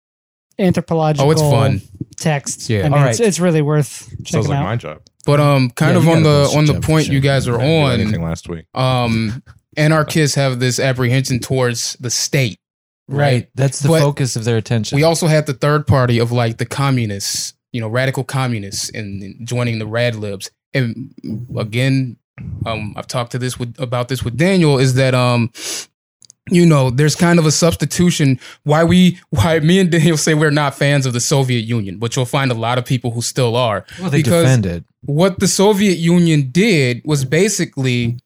anthropological 0.59 1.29
oh, 1.29 1.31
it's 1.31 1.41
fun. 1.41 1.81
text. 2.17 2.69
Yeah. 2.69 2.81
I 2.81 2.83
mean, 2.89 2.93
All 2.95 3.09
it's, 3.09 3.21
it's 3.21 3.41
really 3.41 3.63
worth 3.63 3.87
Sounds 3.87 4.23
checking 4.25 4.49
like 4.49 4.59
out. 4.59 4.65
my 4.65 4.77
job. 4.77 5.03
But 5.27 5.41
um, 5.41 5.71
kind 5.71 5.93
Yeah, 5.93 5.99
of 5.99 6.05
you 6.05 6.11
on 6.13 6.23
got 6.23 6.29
a 6.29 6.33
the 6.33 6.39
bullshit 6.45 6.59
on 6.59 6.65
the 6.67 6.73
job 6.75 6.83
for 6.83 6.87
point 6.87 7.05
sure. 7.07 7.15
you 7.15 7.21
guys 7.21 7.49
are 7.49 7.61
I 7.61 7.65
didn't 7.65 7.71
do 7.97 8.03
anything 8.03 8.23
on, 8.23 8.29
last 8.29 8.49
week. 8.49 8.65
um, 8.75 9.43
anarchists 9.77 10.35
have 10.37 10.59
this 10.61 10.79
apprehension 10.81 11.39
towards 11.41 11.95
the 12.01 12.11
state, 12.11 12.59
Right. 13.09 13.49
That's 13.55 13.81
the 13.81 13.89
But 13.89 14.01
focus 14.01 14.37
of 14.37 14.45
their 14.45 14.57
attention. 14.59 14.97
We 14.97 15.03
also 15.03 15.27
had 15.29 15.47
the 15.47 15.55
third 15.55 15.87
party 15.87 16.19
of 16.19 16.31
like 16.33 16.59
the 16.59 16.67
communists, 16.67 17.55
you 17.73 17.81
know, 17.81 17.89
radical 17.89 18.23
communists, 18.25 18.91
and, 18.91 19.23
and 19.23 19.47
joining 19.47 19.79
the 19.79 19.87
rad 19.87 20.15
libs. 20.15 20.51
And 20.75 21.15
again, 21.57 22.17
um, 22.67 22.93
I've 22.97 23.07
talked 23.07 23.33
to 23.33 23.39
this 23.39 23.59
with 23.59 23.75
about 23.81 24.09
this 24.09 24.23
with 24.23 24.37
Daniel. 24.37 24.79
Is 24.79 24.95
that 24.95 25.15
um, 25.15 25.51
you 26.51 26.67
know, 26.67 26.91
there's 26.91 27.15
kind 27.17 27.39
of 27.39 27.47
a 27.47 27.51
substitution. 27.51 28.39
Why 28.65 28.85
we, 28.85 29.19
why 29.31 29.61
me 29.61 29.79
and 29.81 29.91
Daniel 29.91 30.17
say 30.17 30.35
we're 30.35 30.51
not 30.51 30.75
fans 30.75 31.07
of 31.07 31.13
the 31.13 31.21
Soviet 31.21 31.61
Union, 31.65 31.99
but 31.99 32.15
you'll 32.17 32.25
find 32.25 32.51
a 32.51 32.55
lot 32.55 32.79
of 32.79 32.85
people 32.85 33.11
who 33.11 33.23
still 33.23 33.57
are. 33.57 33.85
well, 34.01 34.11
they 34.11 34.19
because- 34.19 34.45
defend 34.45 34.67
it. 34.67 34.85
what 35.03 35.39
the 35.41 35.49
Soviet 35.49 35.99
Union 35.99 36.51
did 36.51 37.03
was 37.05 37.25
basically 37.25 38.19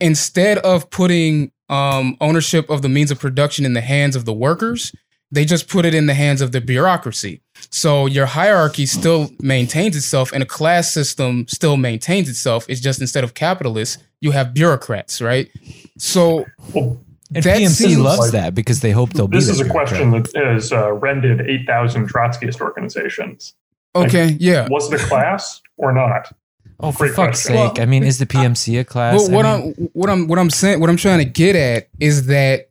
instead 0.00 0.58
of 0.58 0.90
putting 0.90 1.50
um, 1.68 2.16
ownership 2.20 2.68
of 2.68 2.82
the 2.82 2.88
means 2.88 3.10
of 3.10 3.18
production 3.18 3.64
in 3.64 3.72
the 3.72 3.80
hands 3.80 4.16
of 4.16 4.24
the 4.24 4.32
workers, 4.32 4.92
they 5.30 5.44
just 5.44 5.68
put 5.68 5.84
it 5.84 5.94
in 5.94 6.06
the 6.06 6.14
hands 6.14 6.40
of 6.40 6.52
the 6.52 6.60
bureaucracy. 6.60 7.40
So 7.70 8.06
your 8.06 8.26
hierarchy 8.26 8.86
still 8.86 9.30
maintains 9.40 9.96
itself, 9.96 10.32
and 10.32 10.42
a 10.42 10.46
class 10.46 10.92
system 10.92 11.46
still 11.48 11.76
maintains 11.76 12.28
itself. 12.28 12.66
It's 12.68 12.80
just 12.80 13.00
instead 13.00 13.24
of 13.24 13.34
capitalists, 13.34 13.98
you 14.20 14.30
have 14.32 14.54
bureaucrats, 14.54 15.20
right? 15.20 15.50
So 15.98 16.44
Well, 16.72 17.03
And 17.34 17.44
that 17.44 17.58
PMC 17.58 17.68
seems 17.70 17.98
loves 17.98 18.18
like- 18.20 18.32
that 18.32 18.54
because 18.54 18.80
they 18.80 18.90
hope 18.92 19.12
they'll 19.12 19.28
be. 19.28 19.38
this 19.38 19.48
is 19.48 19.60
a 19.60 19.68
question 19.68 20.10
that 20.12 20.30
has 20.34 20.72
uh, 20.72 20.92
rendered 20.92 21.40
8,000 21.48 22.08
Trotskyist 22.08 22.60
organizations. 22.60 23.54
okay, 23.94 24.36
yeah. 24.40 24.68
Was 24.70 24.92
it 24.92 25.00
a 25.00 25.04
class 25.04 25.60
or 25.76 25.92
not? 25.92 26.32
Oh, 26.80 26.90
for 26.90 27.06
Great 27.06 27.14
fuck's 27.14 27.46
question. 27.46 27.68
sake! 27.74 27.80
I 27.80 27.86
mean, 27.86 28.02
is 28.02 28.18
the 28.18 28.26
PMC 28.34 28.80
a 28.80 28.84
class? 28.84 29.22
But 29.28 29.32
what 29.32 29.46
I 29.46 29.54
I 29.54 29.58
mean, 29.60 29.74
am 29.78 29.88
what 29.92 30.10
I'm 30.10 30.26
what 30.28 30.38
I'm 30.38 30.50
saying 30.50 30.80
what 30.80 30.90
I'm 30.90 30.96
trying 30.96 31.18
to 31.18 31.24
get 31.24 31.54
at 31.56 31.88
is 32.00 32.26
that 32.26 32.68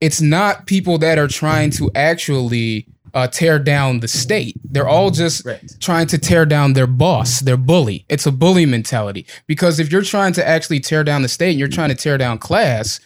it's 0.00 0.20
not 0.20 0.66
people 0.66 0.98
that 0.98 1.18
are 1.18 1.28
trying 1.28 1.70
to 1.70 1.90
actually 1.94 2.86
uh, 3.14 3.28
tear 3.28 3.60
down 3.60 4.00
the 4.00 4.08
state. 4.08 4.56
They're 4.64 4.88
all 4.88 5.12
just 5.12 5.46
trying 5.80 6.08
to 6.08 6.18
tear 6.18 6.44
down 6.44 6.72
their 6.72 6.88
boss, 6.88 7.40
their 7.40 7.56
bully. 7.56 8.04
It's 8.08 8.26
a 8.26 8.32
bully 8.32 8.66
mentality. 8.66 9.24
Because 9.46 9.78
if 9.78 9.90
you're 9.92 10.02
trying 10.02 10.32
to 10.34 10.46
actually 10.46 10.80
tear 10.80 11.04
down 11.04 11.22
the 11.22 11.28
state 11.28 11.50
and 11.50 11.58
you're 11.60 11.68
trying 11.68 11.90
to 11.90 11.94
tear 11.94 12.18
down 12.18 12.38
class, 12.38 12.98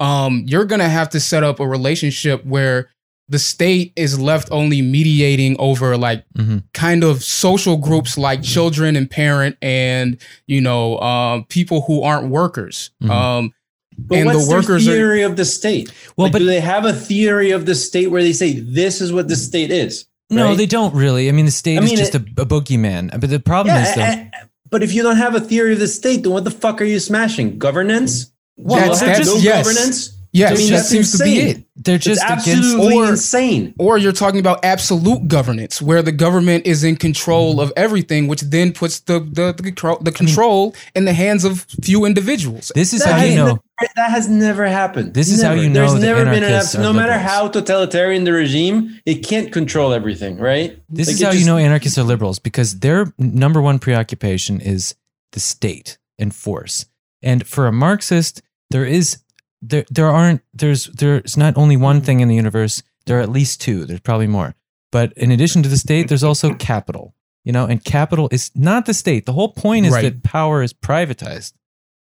um, 0.00 0.44
you're 0.46 0.64
gonna 0.64 0.88
have 0.88 1.08
to 1.10 1.20
set 1.20 1.42
up 1.44 1.60
a 1.60 1.66
relationship 1.66 2.44
where 2.44 2.90
the 3.28 3.38
state 3.40 3.92
is 3.96 4.20
left 4.20 4.48
only 4.52 4.80
mediating 4.82 5.56
over 5.58 5.96
like 5.96 6.24
Mhm. 6.38 6.62
kind 6.74 7.02
of 7.02 7.24
social 7.24 7.76
groups 7.76 8.16
like 8.16 8.42
children 8.42 8.94
and 8.94 9.10
parent 9.10 9.56
and 9.60 10.18
you 10.46 10.60
know 10.60 10.98
um, 11.00 11.44
people 11.48 11.80
who 11.82 12.02
aren't 12.02 12.28
workers 12.28 12.90
Mhm. 13.02 13.10
um, 13.10 13.52
But 13.98 14.18
And 14.18 14.28
the 14.28 14.46
workers 14.50 14.84
their 14.84 14.92
are- 14.94 14.98
theory 14.98 15.22
of 15.22 15.36
the 15.36 15.46
state? 15.46 15.90
Well, 16.18 16.26
Like, 16.26 16.32
but- 16.32 16.38
do 16.40 16.44
they 16.44 16.60
have 16.60 16.84
a 16.84 16.92
theory 16.92 17.50
of 17.52 17.64
the 17.64 17.74
state 17.74 18.10
where 18.10 18.22
they 18.22 18.34
say 18.34 18.52
this 18.60 19.00
is 19.00 19.10
what 19.10 19.26
the 19.28 19.36
state 19.36 19.70
is? 19.70 20.04
no, 20.28 20.48
right? 20.48 20.56
they 20.58 20.66
don't 20.66 20.94
really. 20.94 21.30
I 21.30 21.32
mean, 21.32 21.46
the 21.46 21.50
state 21.50 21.78
I 21.78 21.82
is 21.82 21.88
mean, 21.88 21.96
just 21.96 22.14
a, 22.14 22.18
a 22.36 22.44
boogeyman. 22.44 23.18
But 23.18 23.30
the 23.30 23.40
problem 23.40 23.74
Yeah, 23.74 23.88
is, 23.88 23.94
though, 23.94 24.02
eh, 24.02 24.24
eh, 24.34 24.44
but 24.70 24.82
if 24.82 24.92
you 24.92 25.02
don't 25.02 25.16
have 25.16 25.34
a 25.34 25.40
theory 25.40 25.72
of 25.72 25.78
the 25.78 25.88
state, 25.88 26.24
then 26.24 26.32
what 26.32 26.44
the 26.44 26.50
fuck 26.50 26.82
are 26.82 26.84
you 26.84 27.00
smashing? 27.00 27.56
Governance? 27.58 28.30
Well, 28.56 28.76
Do 28.78 28.84
you 28.84 28.90
that's- 28.92 29.00
have 29.00 29.08
that's- 29.08 29.26
no 29.28 29.36
yes. 29.36 29.66
governance? 29.66 30.12
yes 30.32 30.50
I 30.50 30.54
mean, 30.56 30.70
that 30.70 30.76
that's 30.76 30.88
seems 30.88 31.12
to 31.18 31.24
be 31.24 31.38
it 31.40 31.62
they're 31.76 31.94
It's 31.96 32.04
just 32.04 32.22
against. 32.22 32.48
absolutely 32.48 32.94
Or- 32.96 33.08
insane. 33.10 33.74
or 33.78 33.96
you're 33.96 34.12
talking 34.12 34.40
about 34.40 34.64
absolute 34.64 35.28
governance 35.28 35.80
where 35.80 36.02
the 36.02 36.12
government 36.12 36.66
is 36.66 36.82
in 36.84 36.96
control 36.96 37.60
of 37.60 37.72
everything 37.76 38.26
which 38.28 38.40
then 38.42 38.72
puts 38.72 39.00
the 39.00 39.20
the, 39.20 39.54
the 39.56 39.62
control 39.62 39.98
the 40.00 40.12
control 40.12 40.74
in 40.94 41.04
the 41.04 41.12
hands 41.14 41.44
of 41.44 41.64
few 41.82 42.04
individuals 42.04 42.72
This 42.74 42.92
is 42.92 43.00
That 43.04 43.12
how 43.12 43.16
you 43.24 43.26
has 43.28 43.36
know. 43.36 43.46
never- 43.46 43.60
that 43.96 44.10
has 44.10 44.28
never 44.28 44.66
happened. 44.66 45.12
This 45.14 45.30
is 45.30 45.42
how 45.42 45.52
you 45.52 45.68
know 45.68 45.80
There's 45.80 45.92
the 45.94 46.00
never 46.00 46.24
been 46.24 46.42
an 46.42 46.44
anarchists 46.44 46.74
abs- 46.74 46.82
no 46.82 46.92
matter 46.94 47.12
liberals. 47.12 47.30
how 47.32 47.48
totalitarian 47.48 48.24
the 48.24 48.32
regime, 48.32 48.98
it 49.04 49.16
can't 49.26 49.52
control 49.52 49.92
everything, 49.92 50.38
right? 50.38 50.78
This 50.88 51.08
Like, 51.08 51.14
is 51.16 51.20
it 51.20 51.24
how 51.26 51.32
you 51.32 51.44
know 51.46 51.58
anarchists 51.58 51.98
are 51.98 52.02
liberals 52.02 52.38
because 52.38 52.78
their 52.80 53.12
number 53.18 53.60
one 53.60 53.78
preoccupation 53.78 54.60
is 54.60 54.94
the 55.32 55.40
state 55.40 55.98
and 56.18 56.34
force. 56.34 56.86
And 57.22 57.46
for 57.46 57.66
a 57.66 57.72
Marxist, 57.72 58.40
there 58.70 58.84
is 58.84 59.18
there 59.62 59.84
there 59.90 60.10
aren't 60.10 60.42
there's 60.54 60.84
there's 60.86 61.36
not 61.36 61.56
only 61.56 61.76
one 61.76 62.00
thing 62.00 62.20
in 62.20 62.28
the 62.28 62.34
universe. 62.34 62.82
There 63.06 63.18
are 63.18 63.22
at 63.22 63.30
least 63.30 63.60
two. 63.60 63.84
There's 63.84 64.00
probably 64.00 64.26
more. 64.26 64.54
But 64.92 65.12
in 65.14 65.30
addition 65.30 65.62
to 65.62 65.68
the 65.68 65.76
state, 65.76 66.08
there's 66.08 66.24
also 66.24 66.54
capital. 66.54 67.14
You 67.44 67.52
know, 67.52 67.64
and 67.66 67.84
capital 67.84 68.28
is 68.32 68.50
not 68.56 68.86
the 68.86 68.94
state. 68.94 69.24
The 69.26 69.32
whole 69.32 69.52
point 69.52 69.86
is 69.86 69.92
Right. 69.92 70.02
that 70.02 70.22
power 70.24 70.62
is 70.62 70.72
privatized, 70.72 71.52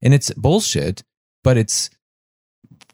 and 0.00 0.14
it's 0.14 0.30
bullshit. 0.32 1.02
But 1.44 1.56
it's 1.58 1.90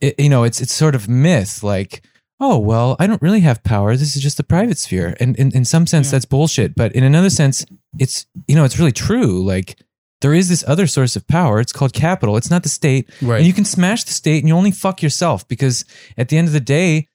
it, 0.01 0.19
you 0.19 0.29
know 0.29 0.43
it's 0.43 0.61
it's 0.61 0.73
sort 0.73 0.95
of 0.95 1.09
myth 1.09 1.63
like 1.63 2.05
oh 2.41 2.59
well 2.59 2.97
i 2.99 3.07
don't 3.07 3.23
really 3.23 3.41
have 3.41 3.63
power 3.63 3.97
this 3.97 4.17
is 4.17 4.23
just 4.23 4.37
the 4.37 4.43
private 4.43 4.77
sphere 4.77 5.15
and 5.21 5.37
in, 5.37 5.53
in 5.55 5.65
some 5.65 5.87
sense 5.87 6.09
Yeah. 6.09 6.13
that's 6.13 6.25
bullshit 6.25 6.75
but 6.75 6.93
in 6.93 7.05
another 7.05 7.31
sense 7.31 7.65
it's 7.99 8.27
you 8.49 8.57
know 8.57 8.65
it's 8.65 8.79
really 8.79 8.93
true 8.93 9.43
like 9.45 9.79
there 10.23 10.33
is 10.33 10.49
this 10.49 10.65
other 10.67 10.87
source 10.87 11.15
of 11.17 11.27
power. 11.29 11.61
It's 11.61 11.73
called 11.73 11.93
capital. 11.93 12.37
It's 12.39 12.51
not 12.51 12.63
the 12.63 12.69
state. 12.71 13.11
Right. 13.21 13.39
And 13.39 13.47
you 13.47 13.53
can 13.53 13.65
smash 13.67 14.05
the 14.05 14.13
state 14.13 14.39
and 14.39 14.49
you 14.49 14.55
only 14.57 14.71
fuck 14.71 15.03
yourself 15.03 15.47
because 15.49 15.85
at 16.17 16.31
the 16.31 16.39
end 16.39 16.47
of 16.49 16.55
the 16.55 16.61
day 16.61 17.09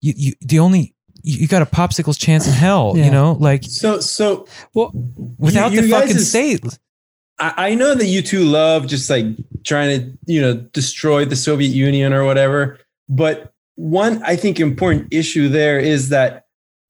you, 0.00 0.14
you 0.16 0.32
the 0.40 0.58
only 0.58 0.94
you, 1.22 1.40
you 1.42 1.46
got 1.48 1.62
a 1.62 1.66
popsicle's 1.66 2.16
chance 2.18 2.46
in 2.46 2.52
hell 2.54 2.94
Yeah. 2.96 3.04
you 3.04 3.10
know? 3.10 3.32
Like 3.38 3.64
So, 3.64 4.00
so 4.00 4.46
well 4.74 4.90
without 5.38 5.72
you 5.72 5.82
the 5.82 5.90
fucking 5.90 6.16
is- 6.16 6.30
state. 6.30 6.64
I, 7.38 7.70
I 7.70 7.74
know 7.74 7.94
that 7.94 8.06
you 8.06 8.22
two 8.22 8.44
love 8.44 8.86
just 8.86 9.08
like 9.10 9.26
trying 9.64 10.00
to, 10.00 10.18
you 10.26 10.40
know, 10.40 10.54
destroy 10.54 11.24
the 11.24 11.36
Soviet 11.36 11.70
Union 11.70 12.12
or 12.12 12.24
whatever. 12.24 12.78
But 13.08 13.52
one, 13.74 14.22
I 14.22 14.36
think, 14.36 14.60
important 14.60 15.08
issue 15.12 15.48
there 15.48 15.78
is 15.78 16.10
that 16.10 16.44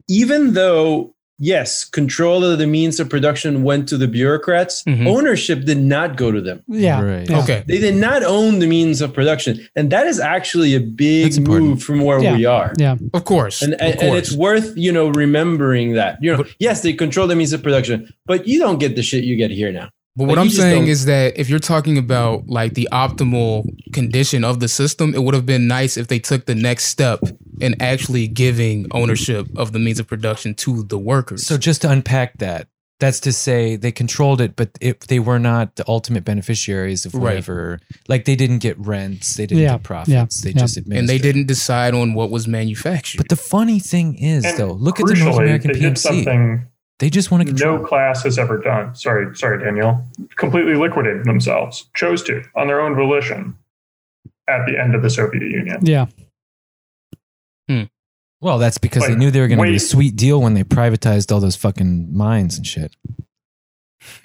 even 0.08 0.52
though, 0.54 1.14
yes, 1.43 1.84
control 1.84 2.45
of 2.45 2.59
the 2.62 2.66
means 2.78 3.01
of 3.01 3.07
production 3.11 3.53
went 3.68 3.88
to 3.88 3.97
the 4.03 4.07
bureaucrats, 4.18 4.74
Mhm. 4.84 5.07
ownership 5.14 5.59
did 5.70 5.78
not 5.95 6.09
go 6.22 6.28
to 6.36 6.40
them. 6.49 6.59
Yeah. 6.68 7.01
Right. 7.03 7.28
Yeah. 7.28 7.40
okay 7.43 7.59
They 7.66 7.80
did 7.88 7.97
not 8.09 8.20
own 8.22 8.53
the 8.61 8.66
means 8.76 9.01
of 9.05 9.09
production. 9.12 9.53
And 9.76 9.90
that 9.95 10.07
is 10.12 10.18
actually 10.36 10.74
a 10.74 10.80
big 10.80 11.30
move 11.53 11.82
from 11.86 11.99
where 12.07 12.20
Yeah. 12.22 12.36
we 12.36 12.45
are. 12.59 12.68
Yeah. 12.78 12.97
of 13.18 13.22
course 13.24 13.57
And, 13.64 13.72
of 13.74 13.80
and, 13.86 13.95
and 14.03 14.12
it's 14.20 14.32
worth, 14.47 14.68
you 14.76 14.93
know, 14.97 15.07
remembering 15.09 15.88
that. 16.01 16.12
You 16.24 16.30
know, 16.36 16.45
yes, 16.66 16.76
they 16.84 16.93
control 17.05 17.26
the 17.32 17.36
means 17.40 17.53
of 17.53 17.61
production, 17.62 17.97
but 18.30 18.38
you 18.51 18.59
don't 18.64 18.78
get 18.84 18.93
the 18.99 19.03
shit 19.03 19.24
you 19.24 19.34
get 19.45 19.51
here 19.51 19.72
now. 19.72 19.88
But 20.14 20.24
what 20.28 20.36
Like, 20.36 20.45
I'm 20.45 20.51
saying 20.51 20.86
is 20.88 21.07
that 21.07 21.28
if 21.43 21.49
you're 21.51 21.66
talking 21.74 21.97
about 21.97 22.36
like 22.47 22.74
the 22.74 22.86
optimal 22.93 23.64
condition 23.95 24.45
of 24.45 24.61
the 24.61 24.68
system, 24.68 25.14
it 25.16 25.22
would 25.24 25.32
have 25.38 25.47
been 25.47 25.66
nice 25.66 25.97
if 25.97 26.07
they 26.09 26.18
took 26.30 26.45
the 26.45 26.55
next 26.55 26.84
step 26.97 27.18
in 27.62 27.80
actually 27.80 28.28
giving 28.28 28.86
ownership 28.92 29.46
of 29.56 29.72
the 29.72 29.78
means 29.78 29.98
of 30.00 30.06
production 30.06 30.54
to 30.56 30.82
the 30.82 30.98
workers. 30.98 31.46
So 31.46 31.56
just 31.56 31.82
to 31.82 31.90
unpack 31.90 32.38
that, 32.38 32.68
that's 33.00 33.18
to 33.20 33.32
say 33.32 33.74
they 33.76 33.90
controlled 33.90 34.40
it, 34.40 34.54
but 34.54 34.70
if 34.80 35.00
they 35.00 35.18
were 35.18 35.38
not 35.38 35.74
the 35.76 35.84
ultimate 35.88 36.24
beneficiaries 36.24 37.04
of 37.06 37.14
Right. 37.14 37.22
whatever, 37.22 37.80
like 38.08 38.26
they 38.26 38.36
didn't 38.36 38.58
get 38.58 38.78
rents, 38.78 39.34
they 39.36 39.46
didn't 39.46 39.62
Yeah, 39.64 39.72
get 39.72 39.82
profits, 39.82 40.40
they 40.42 40.50
yeah. 40.50 40.58
just 40.60 40.76
and 40.76 41.08
they 41.08 41.18
didn't 41.18 41.46
decide 41.46 41.94
on 41.94 42.14
what 42.14 42.30
was 42.30 42.46
manufactured. 42.46 43.18
But 43.18 43.28
the 43.28 43.36
funny 43.36 43.78
thing 43.80 44.14
is, 44.16 44.44
And 44.44 44.56
though, 44.58 44.72
look 44.72 45.00
at 45.00 45.06
the 45.06 45.14
North 45.14 45.34
crucially, 45.36 45.42
American 45.42 45.72
they 45.72 45.80
did 45.80 45.92
PMC. 45.94 45.98
something 45.98 46.66
They 47.00 47.10
just 47.10 47.32
want 47.32 47.40
to 47.42 47.48
control. 47.48 47.78
no 47.78 47.84
class 47.84 48.22
has 48.22 48.38
ever 48.38 48.58
done. 48.58 48.94
Sorry, 48.94 49.34
sorry, 49.36 49.64
Daniel. 49.64 50.06
Completely 50.36 50.74
liquidated 50.76 51.24
themselves, 51.24 51.86
chose 51.94 52.22
to 52.24 52.44
on 52.54 52.68
their 52.68 52.80
own 52.80 52.94
volition 52.94 53.56
at 54.48 54.64
the 54.66 54.78
end 54.80 54.94
of 54.94 55.02
the 55.02 55.10
Soviet 55.10 55.42
Union. 55.42 55.78
Yeah. 55.84 56.06
Well, 58.40 58.58
that's 58.58 58.78
because 58.78 59.06
they 59.06 59.14
knew 59.14 59.30
they 59.30 59.40
were 59.40 59.46
going 59.46 59.58
to 59.58 59.64
be 59.64 59.76
a 59.76 59.80
sweet 59.80 60.16
deal 60.16 60.42
when 60.42 60.54
they 60.54 60.64
privatized 60.64 61.30
all 61.30 61.38
those 61.38 61.54
fucking 61.54 62.16
mines 62.16 62.56
and 62.56 62.66
shit. 62.66 62.96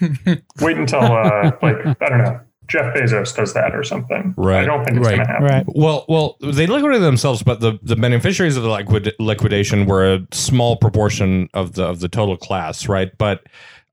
Wait 0.60 0.76
until 0.76 1.00
uh, 1.00 1.52
like 1.62 1.76
I 2.00 2.08
don't 2.08 2.18
know, 2.18 2.40
Jeff 2.66 2.94
Bezos 2.96 3.34
does 3.36 3.54
that 3.54 3.74
or 3.76 3.84
something. 3.84 4.34
Right. 4.36 4.62
I 4.62 4.66
don't 4.66 4.84
think 4.84 4.96
it's 4.98 5.06
Right. 5.06 5.16
going 5.16 5.26
to 5.26 5.32
happen. 5.32 5.46
Right. 5.46 5.64
Well, 5.68 6.04
well, 6.08 6.36
they 6.40 6.66
liquidated 6.66 7.02
themselves, 7.02 7.42
but 7.44 7.60
the, 7.60 7.78
the 7.82 7.94
beneficiaries 7.96 8.56
of 8.56 8.64
the 8.64 8.68
liquid, 8.70 9.14
liquidation 9.20 9.86
were 9.86 10.14
a 10.14 10.26
small 10.32 10.76
proportion 10.76 11.48
of 11.54 11.74
the 11.74 11.84
of 11.84 12.00
the 12.00 12.08
total 12.08 12.36
class, 12.36 12.88
right? 12.88 13.16
But 13.18 13.44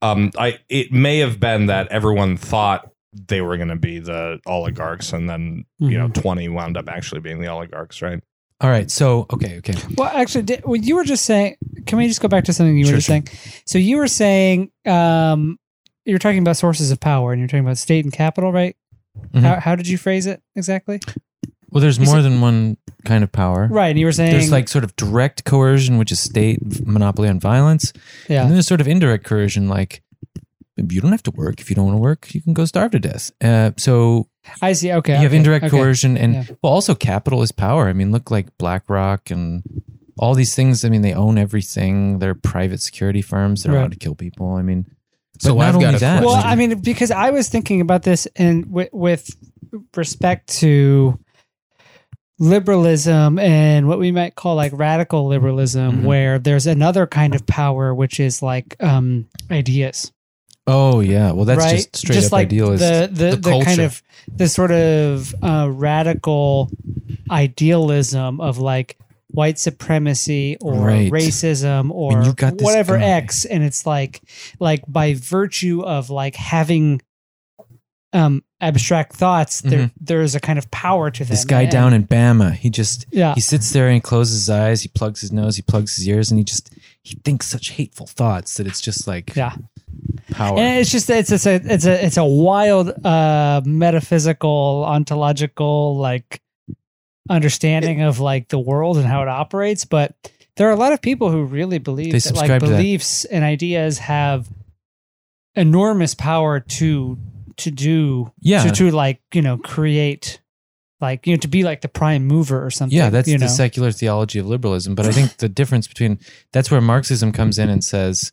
um, 0.02 0.32
I 0.40 0.58
it 0.70 0.92
may 0.92 1.20
have 1.20 1.40
been 1.40 1.68
that 1.68 1.88
everyone 1.90 2.36
thought 2.36 2.92
they 3.14 3.42
were 3.42 3.58
going 3.58 3.70
to 3.70 3.76
be 3.76 4.00
the 4.00 4.40
oligarchs, 4.48 5.14
and 5.14 5.30
then 5.30 5.66
you 5.78 5.98
know 6.00 6.10
twenty 6.10 6.50
wound 6.50 6.78
up 6.78 6.90
actually 6.90 7.22
being 7.22 7.40
the 7.40 7.48
oligarchs, 7.48 8.02
right? 8.02 8.22
All 8.62 8.70
right. 8.70 8.90
So, 8.90 9.26
okay, 9.34 9.58
okay. 9.58 9.74
Well, 9.98 10.10
actually, 10.14 10.44
did, 10.44 10.64
well, 10.66 10.76
you 10.78 10.96
were 10.96 11.04
just 11.04 11.26
saying. 11.26 11.58
Can 11.86 11.98
we 11.98 12.08
just 12.08 12.22
go 12.22 12.28
back 12.28 12.46
to 12.46 12.54
something 12.54 12.78
you 12.78 12.86
Sure, 12.86 12.94
were 12.94 12.98
just 12.98 13.08
sure. 13.08 13.22
saying? 13.26 13.62
So 13.66 13.78
you 13.78 13.98
were 13.98 14.08
saying 14.08 14.72
um, 14.86 15.60
you're 16.06 16.20
talking 16.20 16.40
about 16.40 16.58
sources 16.58 16.90
of 16.92 17.00
power, 17.00 17.32
and 17.34 17.40
you're 17.40 17.48
talking 17.50 17.66
about 17.66 17.78
state 17.78 18.06
and 18.06 18.14
capital, 18.14 18.52
right? 18.52 18.76
Mhm. 19.34 19.42
How, 19.42 19.60
how 19.60 19.76
did 19.76 19.88
you 19.88 19.98
phrase 19.98 20.26
it 20.26 20.42
exactly? 20.56 21.00
Well, 21.70 21.82
there's 21.82 21.98
You 21.98 22.06
more 22.06 22.16
said- 22.16 22.24
than 22.24 22.42
one 22.42 22.78
kind 23.04 23.24
of 23.24 23.32
power. 23.32 23.68
Right, 23.70 23.90
and 23.90 24.00
you 24.00 24.06
were 24.06 24.12
saying 24.14 24.32
There's 24.32 24.52
like 24.52 24.68
sort 24.70 24.84
of 24.86 24.96
direct 24.96 25.44
coercion, 25.44 25.98
which 25.98 26.12
is 26.12 26.20
state 26.20 26.60
monopoly 26.88 27.28
on 27.28 27.40
violence. 27.40 27.92
Yeah. 28.30 28.42
And 28.42 28.50
then 28.50 28.56
there's 28.56 28.68
sort 28.68 28.82
of 28.82 28.88
indirect 28.88 29.26
coercion, 29.26 29.68
like 29.68 30.02
you 30.78 31.02
don't 31.02 31.12
have 31.12 31.24
to 31.24 31.32
work 31.32 31.60
if 31.62 31.70
you 31.70 31.76
don't 31.76 31.86
want 31.86 31.96
to 31.96 32.02
work. 32.02 32.34
You 32.34 32.42
can 32.42 32.54
go 32.54 32.66
starve 32.66 32.92
to 32.92 33.00
death. 33.00 33.32
Uh, 33.42 33.72
so 33.78 34.28
I 34.62 34.74
see. 34.74 34.92
Okay. 34.92 35.14
you 35.14 35.20
have 35.20 35.28
okay, 35.32 35.38
indirect 35.38 35.66
okay. 35.66 35.78
coercion 35.78 36.18
and 36.18 36.34
Yeah. 36.34 36.44
well 36.62 36.74
also 36.74 36.96
capital 36.96 37.42
is 37.42 37.52
power 37.52 37.88
i 37.88 37.94
mean 37.94 38.12
look 38.12 38.30
like 38.32 38.56
blackrock 38.58 39.30
and 39.32 39.64
all 40.18 40.34
these 40.36 40.56
things 40.56 40.86
i 40.86 40.90
mean 40.90 41.02
they 41.02 41.14
own 41.14 41.38
everything 41.38 42.20
they're 42.20 42.36
private 42.36 42.82
security 42.82 43.22
firms 43.22 43.64
they're 43.64 43.74
Right. 43.74 43.80
allowed 43.80 43.92
to 43.94 43.98
kill 44.00 44.16
people 44.16 44.54
i 44.54 44.62
mean 44.62 44.86
So 45.40 45.54
but 45.54 45.60
not 45.60 45.68
I've 45.68 45.76
only 45.76 45.96
a 45.96 46.00
that 46.00 46.24
Well. 46.24 46.36
I 46.36 46.56
mean, 46.56 46.80
because 46.80 47.12
I 47.12 47.32
was 47.32 47.50
thinking 47.50 47.82
about 47.82 48.04
this 48.04 48.26
and 48.38 48.72
with, 48.72 48.88
with 48.94 49.30
respect 49.98 50.48
to 50.62 51.20
liberalism 52.40 53.40
and 53.40 53.88
what 53.88 54.00
we 54.00 54.12
might 54.12 54.36
call 54.36 54.56
like 54.56 54.72
radical 54.76 55.28
liberalism, 55.28 56.02
Mhm. 56.02 56.04
where 56.04 56.40
there's 56.40 56.68
another 56.68 57.08
kind 57.08 57.34
of 57.36 57.46
power, 57.46 57.94
which 57.94 58.20
is 58.20 58.42
like 58.42 58.76
um, 58.82 59.28
ideas. 59.52 60.12
Oh 60.68 61.00
yeah 61.00 61.32
well 61.32 61.46
that's 61.46 61.60
right? 61.64 61.76
just 61.78 61.96
straight 61.98 62.24
up 62.26 62.32
like 62.32 62.48
idealist 62.48 62.82
The 62.84 63.08
the, 63.12 63.30
The 63.32 63.36
the, 63.38 63.64
kind 63.64 63.80
of 63.82 64.02
the 64.28 64.48
sort 64.50 64.72
of 64.72 65.36
uh, 65.44 65.70
radical 65.72 66.72
idealism 67.30 68.42
of 68.42 68.58
like 68.58 68.98
white 69.28 69.60
supremacy 69.60 70.58
or 70.62 70.74
Right. 70.76 71.12
racism 71.12 71.92
or 71.92 72.24
whatever 72.64 72.98
guy. 72.98 73.04
X, 73.04 73.46
and 73.46 73.64
it's 73.64 73.86
like 73.86 74.22
like 74.60 74.84
by 74.88 75.14
virtue 75.14 75.82
of 75.84 76.10
like 76.10 76.36
having 76.36 77.02
um 78.14 78.44
abstract 78.62 79.14
thoughts, 79.14 79.62
there 79.62 79.92
there 80.00 80.22
is 80.22 80.36
a 80.36 80.40
kind 80.40 80.58
of 80.58 80.72
power 80.72 81.12
to 81.12 81.20
them. 81.20 81.26
Mm-hmm. 81.26 81.34
this 81.34 81.46
guy 81.46 81.62
And- 81.64 81.72
down 81.72 81.94
in 81.94 82.08
bama 82.08 82.54
he 82.54 82.70
just 82.70 83.06
yeah. 83.12 83.34
he 83.36 83.42
sits 83.42 83.72
there 83.72 83.88
and 83.88 83.96
he 83.96 84.00
closes 84.02 84.36
his 84.48 84.50
eyes 84.50 84.82
he 84.82 84.88
plugs 84.88 85.22
his 85.22 85.32
nose 85.32 85.58
he 85.58 85.62
plugs 85.62 85.98
his 85.98 86.08
ears 86.08 86.32
and 86.32 86.38
he 86.40 86.44
just 86.46 86.74
he 87.04 87.16
thinks 87.26 87.46
such 87.48 87.72
hateful 87.72 88.08
thoughts 88.08 88.56
that 88.58 88.66
it's 88.66 88.82
just 88.82 89.06
like 89.08 89.36
Yeah. 89.36 89.56
Power 90.32 90.58
And 90.58 90.80
it's 90.80 90.92
just 90.92 91.10
it's 91.10 91.32
it's 91.32 91.46
a 91.46 91.56
it's 91.56 91.86
a 91.86 92.06
it's 92.06 92.18
a 92.18 92.26
wild 92.26 92.90
uh 93.06 93.62
metaphysical 93.66 94.84
ontological 94.88 95.98
like 95.98 96.42
understanding 97.30 98.02
of 98.02 98.20
like 98.20 98.50
the 98.50 98.60
world 98.60 98.98
and 98.98 99.06
how 99.06 99.22
it 99.22 99.28
operates 99.28 99.86
but 99.86 100.16
there 100.58 100.68
are 100.70 100.72
a 100.72 100.76
lot 100.78 100.94
of 100.94 101.02
people 101.02 101.32
who 101.32 101.44
really 101.44 101.80
believe 101.80 102.12
that 102.14 102.36
like 102.36 102.48
to 102.48 102.54
that. 102.54 102.62
beliefs 102.62 103.26
and 103.26 103.44
ideas 103.44 103.98
have 103.98 104.48
enormous 105.56 106.14
power 106.16 106.60
to 106.60 107.18
to 107.58 107.72
do 107.72 108.32
Yeah. 108.42 108.64
to, 108.64 108.72
to 108.72 108.92
like 108.92 109.22
you 109.34 109.42
know 109.42 109.58
create 109.58 110.40
like 111.02 111.26
you 111.28 111.34
know 111.34 111.40
to 111.40 111.48
be 111.48 111.64
like 111.64 111.82
the 111.82 111.88
prime 111.88 112.26
mover 112.26 112.64
or 112.64 112.70
something 112.70 112.98
Yeah, 112.98 113.10
that's 113.10 113.28
the 113.28 113.38
know? 113.38 113.48
secular 113.48 113.92
theology 113.92 114.40
of 114.40 114.48
liberalism. 114.48 114.96
But 114.96 115.06
I 115.06 115.12
think 115.12 115.38
the 115.38 115.50
difference 115.50 115.88
between 115.88 116.20
that's 116.52 116.70
where 116.72 116.82
Marxism 116.82 117.32
comes 117.32 117.58
in 117.60 117.70
and 117.70 117.84
says, 117.84 118.32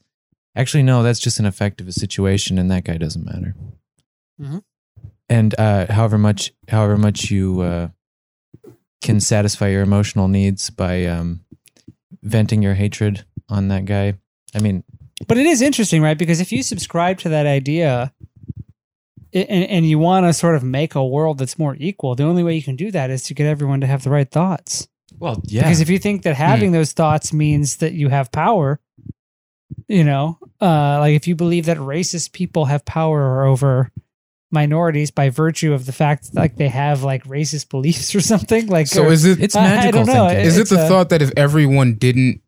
actually, 0.57 0.83
no, 0.83 1.03
that's 1.03 1.21
just 1.21 1.39
an 1.39 1.47
effect 1.47 1.81
of 1.81 1.89
a 1.89 1.93
situation, 1.93 2.59
and 2.59 2.71
that 2.71 2.85
guy 2.85 2.97
doesn't 2.97 3.25
matter. 3.25 3.55
Mhm. 4.41 4.63
And 5.29 5.55
uh, 5.59 5.87
however 5.93 6.19
much, 6.19 6.53
however 6.69 6.97
much 6.99 7.31
you 7.31 7.61
uh, 7.61 7.89
can 9.01 9.21
satisfy 9.21 9.69
your 9.69 9.83
emotional 9.83 10.29
needs 10.29 10.69
by 10.71 11.07
um, 11.07 11.45
venting 12.23 12.63
your 12.63 12.75
hatred 12.75 13.25
on 13.49 13.69
that 13.69 13.85
guy. 13.85 14.15
I 14.55 14.59
mean, 14.61 14.85
But 15.27 15.39
it 15.39 15.47
is 15.47 15.63
interesting, 15.63 16.03
right? 16.03 16.19
Because 16.19 16.41
if 16.41 16.53
you 16.53 16.63
subscribe 16.63 17.19
to 17.21 17.29
that 17.31 17.47
idea 17.47 18.13
and, 19.33 19.49
and 19.65 19.87
you 19.89 19.99
want 19.99 20.27
to 20.27 20.33
sort 20.35 20.55
of 20.57 20.63
make 20.63 20.95
a 20.95 21.05
world 21.05 21.39
that's 21.39 21.59
more 21.59 21.77
equal, 21.79 22.15
the 22.15 22.25
only 22.25 22.43
way 22.45 22.55
you 22.55 22.63
can 22.63 22.77
do 22.77 22.91
that 22.91 23.09
is 23.11 23.23
to 23.25 23.35
get 23.35 23.47
everyone 23.47 23.81
to 23.81 23.87
have 23.87 24.03
the 24.03 24.11
right 24.11 24.31
thoughts. 24.31 24.89
well, 25.19 25.41
yeah, 25.45 25.63
Because 25.63 25.81
if 25.81 25.89
you 25.89 25.99
think 25.99 26.23
that 26.25 26.35
having 26.37 26.73
those 26.73 26.93
thoughts 26.93 27.33
means 27.33 27.77
that 27.77 27.93
you 27.95 28.09
have 28.11 28.31
power, 28.33 28.81
you 29.89 30.05
know, 30.05 30.39
uh, 30.61 30.99
like 31.01 31.15
if 31.17 31.27
you 31.29 31.35
believe 31.37 31.67
that 31.67 31.77
racist 31.79 32.33
people 32.33 32.65
have 32.67 32.85
power 32.85 33.45
over 33.45 33.91
minorities 34.51 35.11
by 35.11 35.31
virtue 35.31 35.73
of 35.73 35.87
the 35.87 35.93
fact 35.93 36.35
like 36.35 36.57
they 36.57 36.69
have 36.69 37.03
like 37.03 37.25
racist 37.25 37.71
beliefs 37.71 38.15
or 38.15 38.21
something 38.21 38.67
like 38.67 38.87
So 38.87 39.05
or- 39.05 39.13
is 39.13 39.25
it 39.25 39.41
it's 39.41 39.57
I- 39.57 39.65
I 39.65 39.69
magical 39.77 40.05
don't 40.05 40.15
know. 40.15 40.29
thinking. 40.29 40.47
is 40.47 40.59
it 40.59 40.69
the 40.69 40.85
a- 40.85 40.89
thought 40.89 41.09
that 41.09 41.23
if 41.23 41.31
everyone 41.37 41.95
didn't 41.95 42.43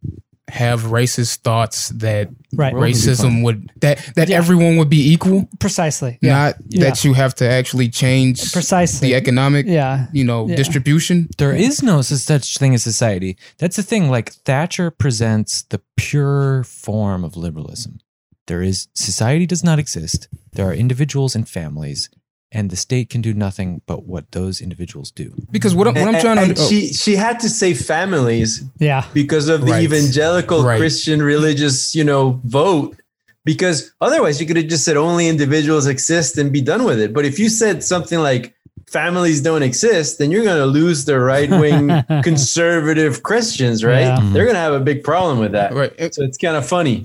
have 0.48 0.82
racist 0.82 1.38
thoughts 1.38 1.88
that 1.88 2.28
right 2.54 2.72
World 2.74 2.82
would 2.84 2.92
be 2.92 2.98
fine. 2.98 3.14
racism 3.14 3.42
would 3.44 3.70
that 3.80 3.98
that 4.14 4.28
Yeah. 4.28 4.36
everyone 4.36 4.76
would 4.76 4.90
be 4.90 5.12
equal 5.12 5.48
precisely 5.58 6.18
yeah 6.20 6.32
not 6.32 6.54
Yeah. 6.68 6.84
that 6.84 7.02
you 7.04 7.14
have 7.14 7.34
to 7.36 7.48
actually 7.48 7.88
change 7.88 8.52
precisely 8.52 9.08
the 9.08 9.14
economic 9.14 9.66
yeah 9.66 10.06
you 10.12 10.22
know 10.22 10.46
Yeah. 10.46 10.56
distribution 10.56 11.28
There 11.38 11.54
is 11.54 11.82
no 11.82 12.02
such 12.02 12.58
thing 12.58 12.74
as 12.74 12.82
society. 12.82 13.36
That's 13.58 13.76
the 13.76 13.82
thing. 13.82 14.10
Like 14.10 14.32
Thatcher 14.44 14.90
presents 14.90 15.62
the 15.62 15.80
pure 15.96 16.64
form 16.64 17.24
of 17.24 17.36
liberalism. 17.36 17.98
There 18.46 18.62
is 18.62 18.88
society 18.94 19.46
does 19.46 19.64
not 19.64 19.78
exist. 19.78 20.28
There 20.52 20.66
are 20.68 20.74
individuals 20.74 21.34
and 21.34 21.48
families, 21.48 22.10
and 22.54 22.70
the 22.70 22.76
state 22.76 23.10
can 23.10 23.20
do 23.20 23.34
nothing 23.34 23.82
but 23.86 24.04
what 24.04 24.30
those 24.30 24.60
individuals 24.60 25.10
do. 25.10 25.34
because 25.50 25.74
what, 25.74 25.86
I'm- 25.88 25.94
what 26.06 26.14
i'm 26.14 26.20
trying 26.20 26.38
and 26.38 26.56
to 26.56 26.62
oh, 26.62 26.68
she 26.68 26.92
she 26.92 27.16
had 27.16 27.40
to 27.40 27.48
say 27.48 27.74
families 27.74 28.62
yeah 28.78 29.04
because 29.12 29.48
of 29.48 29.66
the 29.66 29.72
Right. 29.72 29.82
evangelical 29.84 30.62
Right. 30.62 30.78
Christian 30.78 31.20
religious, 31.22 31.94
you 31.94 32.04
know, 32.04 32.40
vote. 32.44 32.96
Because 33.44 33.92
otherwise, 34.00 34.40
you 34.40 34.46
could 34.46 34.56
have 34.56 34.68
just 34.68 34.84
said 34.86 34.96
only 34.96 35.28
individuals 35.28 35.86
exist 35.86 36.38
and 36.38 36.50
be 36.50 36.62
done 36.62 36.82
with 36.84 36.98
it. 36.98 37.12
But 37.12 37.26
if 37.26 37.38
you 37.38 37.50
said 37.50 37.84
something 37.84 38.18
like 38.18 38.54
families 38.86 39.42
don't 39.42 39.62
exist, 39.62 40.16
then 40.18 40.30
you're 40.30 40.44
going 40.44 40.56
to 40.58 40.64
lose 40.80 41.04
the 41.04 41.20
right 41.20 41.50
wing 41.50 41.90
conservative 42.22 43.22
Christians, 43.22 43.84
right? 43.84 44.00
Yeah. 44.16 44.30
They're 44.32 44.44
going 44.44 44.54
to 44.54 44.60
have 44.68 44.72
a 44.72 44.80
big 44.80 45.02
problem 45.04 45.38
with 45.40 45.52
that. 45.52 45.74
right 45.74 45.92
So 46.14 46.22
it's 46.24 46.38
kind 46.38 46.56
of 46.56 46.66
funny. 46.66 47.04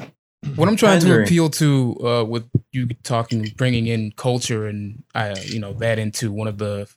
What 0.55 0.67
i'm 0.69 0.75
trying 0.75 0.99
to 0.99 1.21
appeal 1.21 1.49
to 1.49 1.97
uh 2.05 2.23
with 2.23 2.49
you 2.71 2.87
talking 3.03 3.45
bringing 3.57 3.87
in 3.87 4.11
culture 4.15 4.67
and 4.67 5.03
uh 5.15 5.35
you 5.43 5.59
know 5.59 5.73
that 5.73 5.99
into 5.99 6.31
one 6.31 6.47
of 6.47 6.57
the 6.57 6.87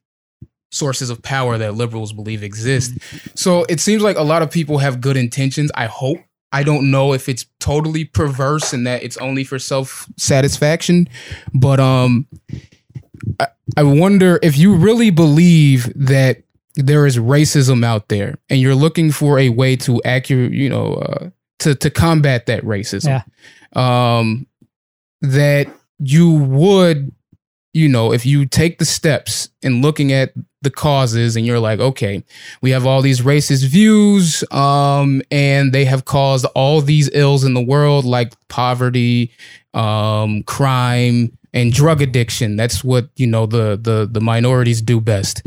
sources 0.72 1.10
of 1.10 1.22
power 1.22 1.58
that 1.58 1.74
liberals 1.74 2.12
believe 2.12 2.42
exist. 2.42 2.94
So 3.34 3.64
it 3.68 3.78
seems 3.78 4.02
like 4.02 4.16
a 4.16 4.22
lot 4.22 4.42
of 4.42 4.50
people 4.50 4.78
have 4.78 5.00
good 5.00 5.16
intentions 5.16 5.70
i 5.74 5.86
hope. 5.86 6.18
I 6.54 6.64
don't 6.64 6.90
know 6.90 7.14
if 7.14 7.28
it's 7.28 7.46
totally 7.60 8.04
perverse 8.04 8.72
and 8.74 8.86
that 8.86 9.02
it's 9.02 9.16
only 9.18 9.44
for 9.44 9.58
self 9.58 10.08
satisfaction 10.16 11.08
but 11.54 11.78
um 11.78 12.26
I, 13.38 13.48
I 13.76 13.82
wonder 13.84 14.38
if 14.42 14.58
you 14.58 14.74
really 14.74 15.10
believe 15.10 15.92
that 15.94 16.42
there 16.74 17.06
is 17.06 17.18
racism 17.18 17.84
out 17.84 18.08
there 18.08 18.38
and 18.48 18.60
you're 18.60 18.74
looking 18.74 19.12
for 19.12 19.38
a 19.38 19.50
way 19.50 19.76
to 19.76 20.02
accurate 20.04 20.52
you 20.52 20.68
know 20.68 20.94
uh, 20.94 21.30
to 21.62 21.74
to 21.74 21.90
combat 21.90 22.46
that 22.46 22.62
racism. 22.64 23.08
Um 23.78 24.46
that 25.20 25.68
you 25.98 26.30
would 26.30 27.12
you 27.72 27.88
know 27.88 28.12
if 28.12 28.26
you 28.26 28.44
take 28.46 28.78
the 28.78 28.84
steps 28.84 29.48
in 29.62 29.80
looking 29.82 30.12
at 30.12 30.32
the 30.62 30.70
causes 30.70 31.36
and 31.36 31.46
you're 31.46 31.58
like 31.60 31.80
okay 31.80 32.22
we 32.60 32.70
have 32.70 32.86
all 32.86 33.02
these 33.02 33.20
racist 33.22 33.64
views 33.66 34.44
um 34.50 35.22
and 35.30 35.72
they 35.72 35.84
have 35.84 36.04
caused 36.04 36.44
all 36.54 36.80
these 36.80 37.08
ills 37.14 37.44
in 37.44 37.54
the 37.54 37.62
world 37.62 38.04
like 38.04 38.32
poverty 38.48 39.32
um 39.74 40.42
crime 40.44 41.36
and 41.54 41.72
drug 41.72 42.00
addiction. 42.00 42.56
That's 42.56 42.82
what 42.82 43.08
you 43.16 43.26
know 43.26 43.46
the 43.46 43.78
the 43.80 44.08
the 44.10 44.20
minorities 44.20 44.80
do 44.82 45.00
best. 45.00 45.42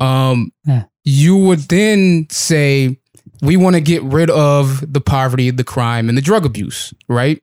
Um 0.00 0.52
Yeah. 0.66 0.84
you 1.04 1.36
would 1.36 1.60
then 1.68 2.26
say 2.30 2.98
we 3.42 3.56
want 3.56 3.74
to 3.74 3.80
get 3.80 4.02
rid 4.02 4.30
of 4.30 4.92
the 4.92 5.00
poverty 5.00 5.50
the 5.50 5.64
crime 5.64 6.08
and 6.08 6.16
the 6.16 6.22
drug 6.22 6.44
abuse 6.46 6.92
right? 7.08 7.42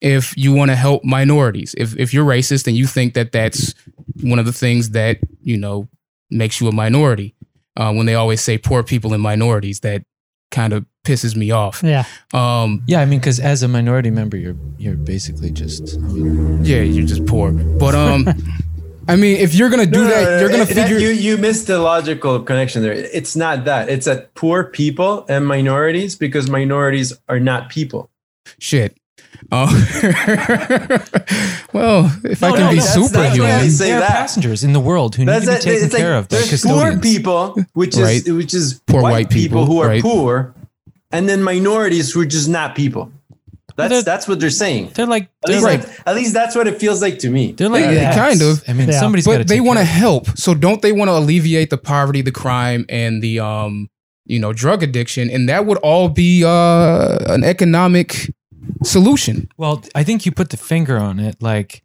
If 0.00 0.34
you 0.36 0.52
want 0.54 0.70
to 0.70 0.76
help 0.76 1.04
minorities 1.04 1.74
if 1.76 1.96
if 1.96 2.14
you're 2.14 2.24
racist 2.24 2.66
and 2.66 2.76
you 2.76 2.86
think 2.86 3.14
that 3.14 3.32
that's 3.32 3.74
one 4.22 4.38
of 4.38 4.46
the 4.46 4.52
things 4.52 4.90
that 4.90 5.18
you 5.42 5.56
know 5.56 5.88
makes 6.30 6.60
you 6.60 6.68
a 6.68 6.72
minority 6.72 7.34
uh, 7.76 7.92
when 7.92 8.06
they 8.06 8.14
always 8.14 8.40
say 8.40 8.58
poor 8.58 8.82
people 8.82 9.12
and 9.12 9.22
minorities 9.22 9.80
that 9.80 10.02
kind 10.50 10.72
of 10.72 10.84
pisses 11.04 11.36
me 11.36 11.50
off. 11.50 11.82
Yeah. 11.82 12.04
Um 12.34 12.82
Yeah, 12.86 13.00
I 13.00 13.04
mean, 13.06 13.20
because 13.20 13.40
as 13.40 13.62
a 13.62 13.68
minority 13.68 14.10
member, 14.10 14.36
you're 14.36 14.56
you're 14.78 14.96
basically 14.96 15.50
just. 15.50 15.96
I 15.96 16.00
mean, 16.00 16.64
yeah 16.64 16.80
you're 16.82 17.06
just 17.06 17.24
poor. 17.26 17.52
But 17.52 17.94
um 17.94 18.26
i 19.12 19.16
mean 19.16 19.36
if 19.36 19.54
you're 19.54 19.70
gonna 19.70 19.86
do 19.86 20.02
No, 20.02 20.08
no, 20.08 20.14
that 20.14 20.24
no, 20.30 20.38
you're 20.40 20.48
gonna 20.50 20.64
that- 20.64 20.74
figure 20.74 20.98
you 20.98 21.10
you 21.10 21.36
missed 21.38 21.66
the 21.66 21.78
logical 21.78 22.40
connection 22.48 22.82
there. 22.82 22.92
It's 22.92 23.34
not 23.36 23.64
that. 23.64 23.88
It's 23.88 24.06
that 24.06 24.34
poor 24.34 24.64
people 24.64 25.24
and 25.28 25.46
minorities 25.46 26.16
because 26.16 26.48
minorities 26.48 27.12
are 27.28 27.40
not 27.40 27.68
people. 27.70 28.10
shit 28.58 28.96
Oh. 29.52 29.66
well 31.72 32.10
if 32.24 32.42
i 32.42 32.50
can 32.50 32.60
no, 32.60 32.70
be 32.70 32.76
that's- 32.76 32.94
that's 32.94 32.94
superhuman 32.94 33.40
why 33.40 33.54
I 33.64 33.68
say 33.68 33.86
there 33.88 33.96
are 33.96 34.00
that. 34.00 34.10
passengers 34.10 34.64
in 34.64 34.72
the 34.72 34.80
world 34.80 35.14
who 35.16 35.22
need 35.24 35.32
That's 35.32 35.46
to 35.46 35.52
be 35.54 35.60
taken 35.60 35.84
It's 35.84 35.92
like 35.94 36.02
care 36.02 36.16
of 36.16 36.28
by 36.28 36.36
there's 36.36 36.62
poor 36.62 36.98
people, 36.98 37.56
which 37.72 37.96
is 37.96 38.02
Right. 38.02 38.28
which 38.40 38.54
is 38.54 38.80
Poor 38.86 39.02
white, 39.02 39.10
white 39.12 39.30
people, 39.30 39.62
people, 39.62 39.66
who 39.66 39.80
are 39.80 39.88
right. 39.88 40.02
poor, 40.02 40.54
and 41.10 41.28
then 41.28 41.42
minorities 41.42 42.12
who 42.12 42.20
are 42.20 42.26
just 42.38 42.48
not 42.48 42.74
people. 42.74 43.12
That's 43.80 43.92
they're- 43.92 44.02
that's 44.02 44.28
what 44.28 44.40
they're 44.40 44.50
saying. 44.50 44.90
They're 44.94 45.06
like 45.06 45.24
At 45.24 45.30
they're 45.46 45.56
least, 45.56 45.64
like 45.66 45.82
that- 45.82 46.08
at 46.08 46.14
least 46.14 46.32
that's 46.34 46.54
what 46.56 46.66
it 46.66 46.78
feels 46.80 47.00
like 47.02 47.18
to 47.20 47.30
me. 47.30 47.52
they're 47.52 47.68
like 47.68 47.84
Yeah, 47.84 48.14
kind 48.14 48.40
of. 48.42 48.62
I 48.68 48.72
mean, 48.72 48.88
Yeah. 48.88 49.00
somebody's 49.00 49.26
got 49.26 49.32
to. 49.32 49.38
but 49.38 49.48
they 49.48 49.60
want 49.60 49.78
to 49.78 49.84
help 49.84 50.36
so 50.38 50.54
don't 50.54 50.80
they 50.82 50.92
want 50.92 51.08
to 51.08 51.16
alleviate 51.16 51.70
the 51.70 51.78
poverty 51.78 52.22
the 52.22 52.32
crime 52.32 52.84
and 52.88 53.22
the 53.22 53.40
um 53.40 53.88
you 54.26 54.38
know 54.38 54.52
drug 54.52 54.82
addiction 54.82 55.28
and 55.30 55.48
that 55.48 55.66
would 55.66 55.78
all 55.78 56.08
be 56.08 56.44
uh 56.44 57.18
an 57.34 57.42
economic 57.44 58.30
solution 58.84 59.48
Well, 59.56 59.82
I 59.94 60.04
think 60.04 60.24
you 60.26 60.32
put 60.32 60.50
the 60.50 60.56
finger 60.56 60.96
on 60.98 61.18
it. 61.20 61.36
Like 61.42 61.82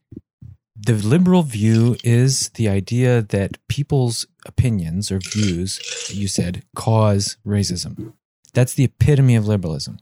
the 0.78 0.94
liberal 0.94 1.42
view 1.44 1.96
is 2.04 2.50
the 2.56 2.68
idea 2.70 3.22
that 3.22 3.58
people's 3.68 4.28
opinions 4.46 5.12
or 5.12 5.20
views, 5.20 5.80
you 6.14 6.28
said, 6.28 6.64
cause 6.76 7.38
racism. 7.46 8.14
That's 8.54 8.74
the 8.74 8.84
epitome 8.84 9.36
of 9.36 9.48
liberalism. 9.48 9.98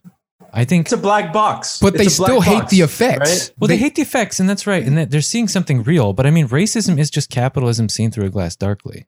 I 0.55 0.65
think. 0.65 0.85
It's 0.85 0.93
a 0.93 0.97
black 0.97 1.33
box. 1.33 1.79
But 1.79 1.97
they 1.97 2.05
It's 2.05 2.17
black 2.17 2.29
still 2.29 2.41
hate 2.41 2.59
box, 2.59 2.71
the 2.71 2.81
effects. 2.81 3.19
right? 3.19 3.51
Well, 3.59 3.67
they, 3.67 3.77
hate 3.77 3.95
the 3.95 4.03
effects, 4.03 4.39
and 4.39 4.47
that's 4.47 4.67
right, 4.67 4.83
and 4.85 4.95
that 4.97 5.09
they're 5.09 5.21
seeing 5.21 5.47
something 5.47 5.81
real. 5.83 6.13
But 6.13 6.27
I 6.27 6.29
mean, 6.31 6.47
racism 6.47 6.99
is 6.99 7.09
just 7.09 7.29
capitalism 7.31 7.89
seen 7.89 8.11
through 8.11 8.25
a 8.25 8.29
glass 8.29 8.55
darkly. 8.55 9.07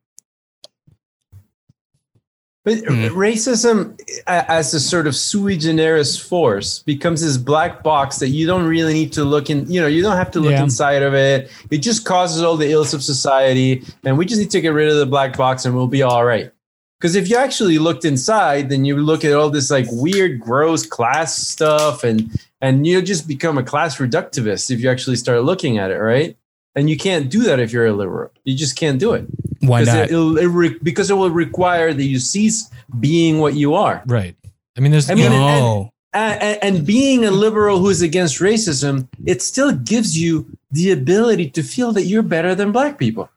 But 2.63 2.79
Hmm. 2.79 3.05
racism, 3.15 3.99
as 4.25 4.73
a 4.73 4.79
sort 4.79 5.05
of 5.05 5.15
sui 5.15 5.55
generis 5.55 6.17
force, 6.17 6.79
becomes 6.79 7.21
this 7.21 7.37
black 7.37 7.83
box 7.83 8.17
that 8.17 8.29
you 8.29 8.47
don't 8.47 8.65
really 8.65 8.93
need 8.93 9.13
to 9.13 9.23
look 9.23 9.51
in. 9.51 9.71
You 9.71 9.81
know, 9.81 9.87
you 9.87 10.01
don't 10.01 10.17
have 10.17 10.31
to 10.31 10.39
look 10.39 10.53
Yeah. 10.53 10.63
inside 10.63 11.03
of 11.03 11.13
it. 11.13 11.51
It 11.69 11.79
just 11.79 12.05
causes 12.05 12.41
all 12.41 12.57
the 12.57 12.71
ills 12.71 12.95
of 12.95 13.03
society, 13.03 13.83
and 14.03 14.17
we 14.17 14.25
just 14.25 14.39
need 14.41 14.49
to 14.49 14.61
get 14.61 14.69
rid 14.69 14.89
of 14.89 14.97
the 14.97 15.05
black 15.05 15.37
box, 15.37 15.65
and 15.65 15.75
we'll 15.75 15.85
be 15.85 16.01
all 16.01 16.25
right. 16.25 16.51
Because 16.99 17.15
if 17.15 17.29
you 17.29 17.35
actually 17.35 17.77
looked 17.77 18.05
inside, 18.05 18.69
then 18.69 18.85
you 18.85 18.97
look 18.97 19.25
at 19.25 19.33
all 19.33 19.49
this 19.49 19.69
like 19.69 19.85
weird, 19.91 20.39
gross 20.39 20.85
class 20.85 21.35
stuff, 21.37 22.03
and 22.03 22.31
and 22.61 22.87
you 22.87 23.01
just 23.01 23.27
become 23.27 23.57
a 23.57 23.63
class 23.63 23.97
reductivist 23.97 24.71
if 24.71 24.79
you 24.79 24.89
actually 24.89 25.17
start 25.17 25.43
looking 25.43 25.77
at 25.77 25.91
it, 25.91 25.97
right? 25.97 26.37
And 26.75 26.89
you 26.89 26.97
can't 26.97 27.29
do 27.29 27.43
that 27.43 27.59
if 27.59 27.71
you're 27.71 27.85
a 27.85 27.93
liberal. 27.93 28.31
You 28.43 28.55
just 28.55 28.75
can't 28.75 28.99
do 28.99 29.13
it. 29.13 29.25
Why 29.61 29.83
not? 29.83 30.09
It, 30.09 30.13
it 30.13 30.47
re- 30.47 30.77
because 30.83 31.09
it 31.09 31.13
will 31.13 31.29
require 31.29 31.93
that 31.93 32.03
you 32.03 32.19
cease 32.19 32.69
being 32.99 33.39
what 33.39 33.55
you 33.55 33.75
are. 33.75 34.03
Right. 34.05 34.35
I 34.77 34.81
mean, 34.81 34.91
there's. 34.91 35.09
I 35.09 35.15
mean, 35.15 35.31
no. 35.31 35.91
And, 36.13 36.41
and, 36.41 36.63
and 36.63 36.85
being 36.85 37.25
a 37.25 37.31
liberal 37.31 37.79
who 37.79 37.89
is 37.89 38.01
against 38.01 38.39
racism, 38.39 39.07
it 39.25 39.41
still 39.41 39.73
gives 39.73 40.17
you 40.17 40.45
the 40.71 40.91
ability 40.91 41.49
to 41.51 41.63
feel 41.63 41.91
that 41.91 42.03
you're 42.03 42.23
better 42.23 42.55
than 42.55 42.71
black 42.71 42.97
people 42.97 43.29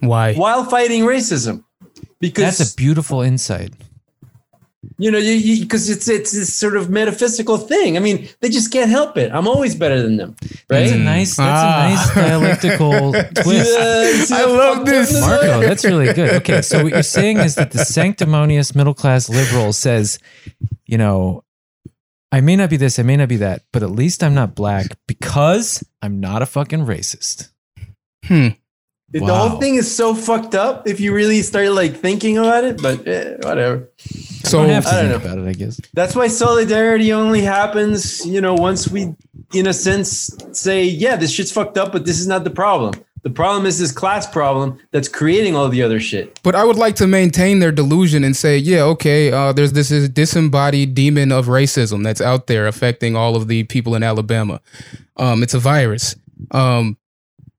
Why? 0.00 0.34
while 0.34 0.64
fighting 0.64 1.02
racism. 1.02 1.64
Because 2.20 2.58
that's 2.58 2.72
a 2.72 2.76
beautiful 2.76 3.20
insight. 3.22 3.72
you 4.98 5.10
know, 5.10 5.18
you 5.18 5.62
because 5.62 5.90
it's 5.90 6.08
it's 6.08 6.32
this 6.32 6.54
sort 6.54 6.76
of 6.76 6.88
metaphysical 6.90 7.58
thing. 7.58 7.96
I 7.96 8.00
mean, 8.00 8.28
they 8.40 8.48
just 8.48 8.72
can't 8.72 8.90
help 8.90 9.16
it. 9.18 9.32
I'm 9.32 9.48
always 9.48 9.74
better 9.74 10.00
than 10.00 10.16
them, 10.16 10.36
That's 10.68 10.92
a 10.92 10.94
right? 10.94 11.00
nice. 11.00 11.36
That's 11.36 11.62
Ah. 11.62 11.86
a 11.86 11.90
nice 11.90 12.14
dialectical 12.14 13.12
twist. 13.42 14.30
Yeah, 14.30 14.36
I 14.38 14.44
love 14.44 14.86
this. 14.86 15.20
Marco, 15.20 15.60
that's 15.60 15.84
really 15.84 16.12
good. 16.14 16.34
Okay, 16.34 16.62
so 16.62 16.84
what 16.84 16.92
you're 16.92 17.02
saying 17.02 17.38
is 17.38 17.56
that 17.56 17.72
the 17.72 17.84
sanctimonious 17.84 18.74
middle 18.74 18.94
class 18.94 19.28
liberal 19.28 19.72
says, 19.72 20.18
you 20.86 20.98
know, 20.98 21.42
I 22.32 22.40
may 22.40 22.56
not 22.56 22.70
be 22.70 22.76
this, 22.76 22.98
I 22.98 23.02
may 23.02 23.16
not 23.16 23.28
be 23.28 23.36
that, 23.38 23.62
but 23.72 23.82
at 23.82 23.90
least 23.90 24.22
I'm 24.22 24.34
not 24.34 24.54
black 24.54 24.86
because 25.06 25.82
I'm 26.02 26.20
not 26.20 26.42
a 26.42 26.46
fucking 26.46 26.80
racist. 26.86 27.50
Hmm. 28.24 28.48
The 29.12 29.20
Wow. 29.20 29.48
whole 29.48 29.60
thing 29.60 29.76
is 29.76 29.92
so 29.94 30.14
fucked 30.14 30.54
up 30.54 30.88
if 30.88 30.98
you 31.00 31.14
really 31.14 31.40
start 31.42 31.70
like 31.70 31.96
thinking 31.96 32.38
about 32.38 32.64
it. 32.64 32.82
But 32.82 33.06
eh, 33.06 33.36
whatever. 33.42 33.88
So 34.44 34.58
don't 34.62 34.70
have 34.70 34.84
to 34.84 34.90
I 34.90 35.02
don't 35.02 35.10
think 35.12 35.24
know. 35.24 35.30
about 35.32 35.46
it, 35.46 35.48
I 35.48 35.52
guess. 35.52 35.80
That's 35.94 36.14
why 36.16 36.28
solidarity 36.28 37.12
only 37.12 37.40
happens, 37.40 38.24
you 38.26 38.40
know, 38.40 38.54
once 38.54 38.88
we, 38.88 39.14
in 39.54 39.66
a 39.66 39.72
sense, 39.72 40.36
say, 40.52 40.84
yeah, 40.84 41.16
this 41.16 41.30
shit's 41.30 41.52
fucked 41.52 41.78
up, 41.78 41.92
but 41.92 42.04
this 42.04 42.18
is 42.20 42.26
not 42.26 42.44
the 42.44 42.50
problem. 42.50 42.94
The 43.22 43.30
problem 43.30 43.66
is 43.66 43.78
this 43.80 43.90
class 43.90 44.24
problem 44.30 44.78
that's 44.92 45.08
creating 45.08 45.56
all 45.56 45.68
the 45.68 45.82
other 45.82 45.98
shit. 45.98 46.38
But 46.44 46.54
I 46.54 46.62
would 46.64 46.76
like 46.76 46.94
to 46.96 47.08
maintain 47.08 47.58
their 47.58 47.72
delusion 47.72 48.22
and 48.22 48.36
say, 48.36 48.56
yeah, 48.58 48.82
okay, 48.84 49.32
uh, 49.32 49.52
there's 49.52 49.72
this 49.72 49.90
is 49.90 50.08
disembodied 50.08 50.94
demon 50.94 51.32
of 51.32 51.46
racism 51.46 52.04
that's 52.04 52.20
out 52.20 52.46
there 52.46 52.68
affecting 52.68 53.16
all 53.16 53.34
of 53.34 53.48
the 53.48 53.64
people 53.64 53.96
in 53.96 54.04
Alabama. 54.04 54.60
Um, 55.16 55.42
it's 55.42 55.54
a 55.54 55.58
virus. 55.58 56.14
Um, 56.52 56.96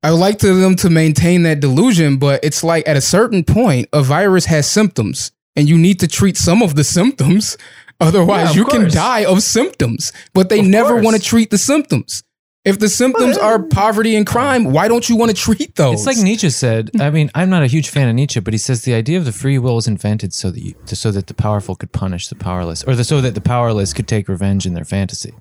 I 0.07 0.11
would 0.11 0.21
like 0.21 0.39
to 0.39 0.53
them 0.53 0.77
to 0.77 0.89
maintain 0.89 1.43
that 1.43 1.59
delusion, 1.59 2.15
but 2.15 2.39
it's 2.41 2.63
like 2.63 2.87
at 2.87 2.95
a 2.95 3.01
certain 3.01 3.43
point, 3.43 3.89
a 3.91 4.01
virus 4.01 4.45
has 4.45 4.65
symptoms, 4.71 5.33
and 5.57 5.67
you 5.67 5.77
need 5.77 5.99
to 5.99 6.07
treat 6.07 6.37
some 6.37 6.61
of 6.63 6.75
the 6.75 6.85
symptoms. 6.85 7.57
Otherwise, 7.99 8.45
Yeah, 8.45 8.49
of 8.51 8.55
you 8.55 8.65
can 8.65 8.89
die 8.89 9.25
of 9.25 9.43
symptoms. 9.43 10.13
But 10.33 10.47
they 10.47 10.59
Of 10.59 10.67
never 10.67 11.01
want 11.01 11.17
to 11.17 11.21
treat 11.21 11.49
the 11.49 11.57
symptoms. 11.57 12.23
If 12.63 12.79
the 12.79 12.87
symptoms 12.87 13.37
are 13.37 13.61
poverty 13.61 14.15
and 14.15 14.25
crime, 14.25 14.71
why 14.71 14.87
don't 14.87 15.09
you 15.09 15.17
want 15.17 15.31
to 15.31 15.35
treat 15.35 15.75
those? 15.75 15.95
It's 15.95 16.05
like 16.05 16.23
Nietzsche 16.23 16.51
said. 16.51 16.91
I 17.01 17.09
mean, 17.09 17.29
I'm 17.35 17.49
not 17.49 17.63
a 17.63 17.67
huge 17.67 17.89
fan 17.89 18.07
of 18.07 18.15
Nietzsche, 18.15 18.39
but 18.39 18.53
he 18.53 18.57
says 18.57 18.83
the 18.83 18.93
idea 18.93 19.17
of 19.17 19.25
the 19.25 19.33
free 19.33 19.59
will 19.59 19.75
was 19.75 19.87
invented 19.89 20.33
so 20.33 20.51
that 20.51 20.61
you, 20.61 20.75
so 20.85 21.11
that 21.11 21.27
the 21.27 21.33
powerful 21.33 21.75
could 21.75 21.91
punish 21.91 22.29
the 22.29 22.35
powerless, 22.35 22.81
or 22.85 22.95
the, 22.95 23.03
so 23.03 23.19
that 23.19 23.35
the 23.35 23.41
powerless 23.41 23.91
could 23.93 24.07
take 24.07 24.29
revenge 24.29 24.65
in 24.65 24.73
their 24.73 24.85
fantasy. 24.85 25.33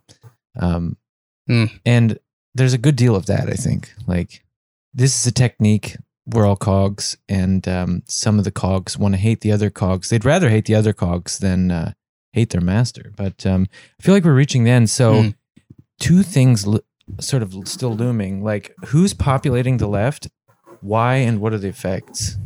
Um, 0.59 0.97
Hmm. 1.47 1.67
And 1.85 2.19
there's 2.57 2.73
a 2.73 2.79
good 2.79 2.97
deal 2.97 3.15
of 3.15 3.27
that. 3.27 3.49
I 3.49 3.55
think. 3.55 3.93
Like 4.07 4.43
this 4.97 5.21
is 5.21 5.27
a 5.27 5.33
technique. 5.33 5.97
We're 6.27 6.47
all 6.47 6.57
cogs, 6.57 7.17
and 7.29 7.67
um, 7.69 8.03
some 8.09 8.39
of 8.39 8.45
the 8.45 8.51
cogs 8.51 8.99
want 8.99 9.15
to 9.15 9.21
hate 9.21 9.43
the 9.43 9.53
other 9.53 9.71
cogs. 9.71 10.09
They'd 10.09 10.25
rather 10.25 10.49
hate 10.51 10.65
the 10.65 10.75
other 10.75 10.93
cogs 10.93 11.39
than 11.39 11.71
uh, 11.71 11.93
hate 12.33 12.51
their 12.51 12.61
master. 12.61 13.13
But 13.17 13.47
um, 13.47 13.69
I 14.01 14.03
feel 14.03 14.15
like 14.15 14.25
we're 14.25 14.35
reaching 14.35 14.65
the 14.65 14.71
end. 14.71 14.91
So 14.91 15.23
Hmm. 15.23 15.29
two 16.01 16.23
things 16.25 16.67
lo- 16.67 16.81
sort 17.21 17.43
of 17.45 17.55
still 17.69 17.95
looming 17.95 18.43
like 18.43 18.75
who's 18.87 19.15
populating 19.15 19.77
the 19.77 19.87
left 19.87 20.27
why 20.81 21.15
and 21.17 21.41
what 21.41 21.53
are 21.55 21.59
the 21.59 21.69
effects 21.69 22.37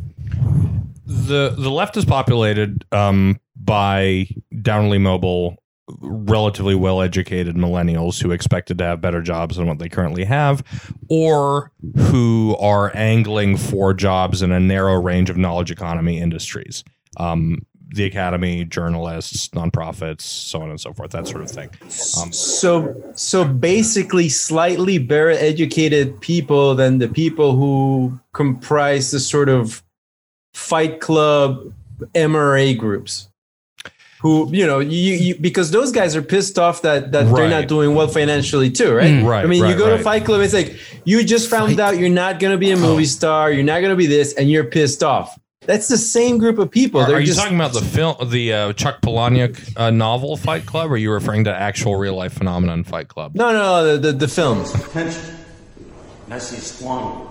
the 1.05 1.49
the 1.57 1.69
left 1.71 1.97
is 1.97 2.05
populated 2.05 2.85
um, 2.91 3.39
by 3.55 4.27
downly 4.53 5.01
mobile, 5.01 5.57
relatively 5.99 6.75
well 6.75 7.01
educated 7.01 7.55
millennials 7.55 8.21
who 8.21 8.31
expected 8.31 8.77
to 8.77 8.83
have 8.83 9.01
better 9.01 9.21
jobs 9.21 9.57
than 9.57 9.67
what 9.67 9.79
they 9.79 9.89
currently 9.89 10.23
have, 10.25 10.63
or 11.09 11.71
who 11.97 12.55
are 12.59 12.95
angling 12.95 13.57
for 13.57 13.93
jobs 13.93 14.41
in 14.41 14.51
a 14.51 14.59
narrow 14.59 15.01
range 15.01 15.29
of 15.29 15.37
knowledge 15.37 15.71
economy 15.71 16.19
industries. 16.19 16.83
Um, 17.17 17.65
the 17.93 18.05
academy, 18.05 18.63
journalists, 18.63 19.49
nonprofits, 19.49 20.21
so 20.21 20.61
on 20.61 20.69
and 20.69 20.79
so 20.79 20.93
forth, 20.93 21.11
that 21.11 21.27
sort 21.27 21.43
of 21.43 21.51
thing. 21.51 21.69
Um, 22.17 22.31
So, 22.31 22.95
so 23.15 23.45
basically, 23.45 24.29
slightly 24.29 24.97
better 24.97 25.31
educated 25.31 26.19
people 26.21 26.73
than 26.73 26.99
the 26.99 27.09
people 27.09 27.55
who 27.55 28.19
comprise 28.33 29.11
the 29.11 29.19
sort 29.19 29.49
of 29.49 29.83
Fight 30.53 31.01
Club 31.01 31.73
MRA 32.15 32.77
groups. 32.77 33.27
Who 34.21 34.53
you 34.53 34.67
know 34.67 34.79
you, 34.79 35.13
you 35.15 35.35
because 35.35 35.71
those 35.71 35.91
guys 35.91 36.15
are 36.15 36.21
pissed 36.21 36.59
off 36.59 36.83
that 36.83 37.11
that 37.11 37.33
they're 37.33 37.49
not 37.49 37.67
doing 37.67 37.95
well 37.95 38.07
financially 38.07 38.69
too, 38.69 38.93
right? 38.93 39.09
Mm. 39.09 39.25
Right, 39.25 39.43
I 39.43 39.47
mean, 39.47 39.59
you 39.59 39.65
right, 39.65 39.77
go 39.77 39.97
to. 39.97 40.03
Fight 40.03 40.25
Club, 40.25 40.41
it's 40.41 40.53
like 40.53 40.77
you 41.05 41.23
just 41.23 41.49
found 41.49 41.79
out 41.79 41.97
you're 41.97 42.09
not 42.09 42.39
going 42.39 42.51
to 42.51 42.57
be 42.57 42.69
a 42.69 42.77
movie 42.77 43.05
star, 43.05 43.51
you're 43.51 43.63
not 43.63 43.79
going 43.79 43.89
to 43.89 43.95
be 43.95 44.05
this, 44.05 44.33
and 44.33 44.49
you're 44.49 44.63
pissed 44.63 45.03
off. 45.03 45.39
That's 45.61 45.87
the 45.87 45.97
same 45.97 46.37
group 46.37 46.59
of 46.59 46.69
people. 46.69 47.01
Are, 47.01 47.07
They're 47.07 47.17
are 47.17 47.19
you 47.19 47.27
just 47.27 47.39
talking 47.39 47.55
about 47.55 47.73
the 47.73 47.81
film, 47.81 48.15
the 48.29 48.53
uh, 48.53 48.73
Chuck 48.73 49.01
Palahniuk 49.01 49.73
uh, 49.75 49.89
novel 49.89 50.35
Fight 50.37 50.65
Club, 50.65 50.89
or 50.89 50.95
are 50.95 50.97
you 50.97 51.11
referring 51.11 51.43
to 51.45 51.53
actual 51.53 51.95
real 51.95 52.15
life 52.15 52.33
phenomenon 52.33 52.83
Fight 52.83 53.07
Club? 53.07 53.35
no, 53.35 53.51
no, 53.51 53.97
the 53.97 54.11
the, 54.11 54.11
the 54.11 54.27
films. 54.27 54.71
potential. 54.71 55.21
And 56.25 56.33
I 56.33 56.37
see 56.37 56.57
it 56.57 56.61
squandered. 56.61 57.27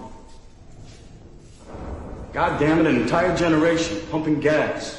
God 2.33 2.61
damn 2.61 2.79
it, 2.79 2.87
an 2.87 3.01
entire 3.01 3.37
generation 3.37 4.01
pumping 4.11 4.39
gas, 4.39 4.99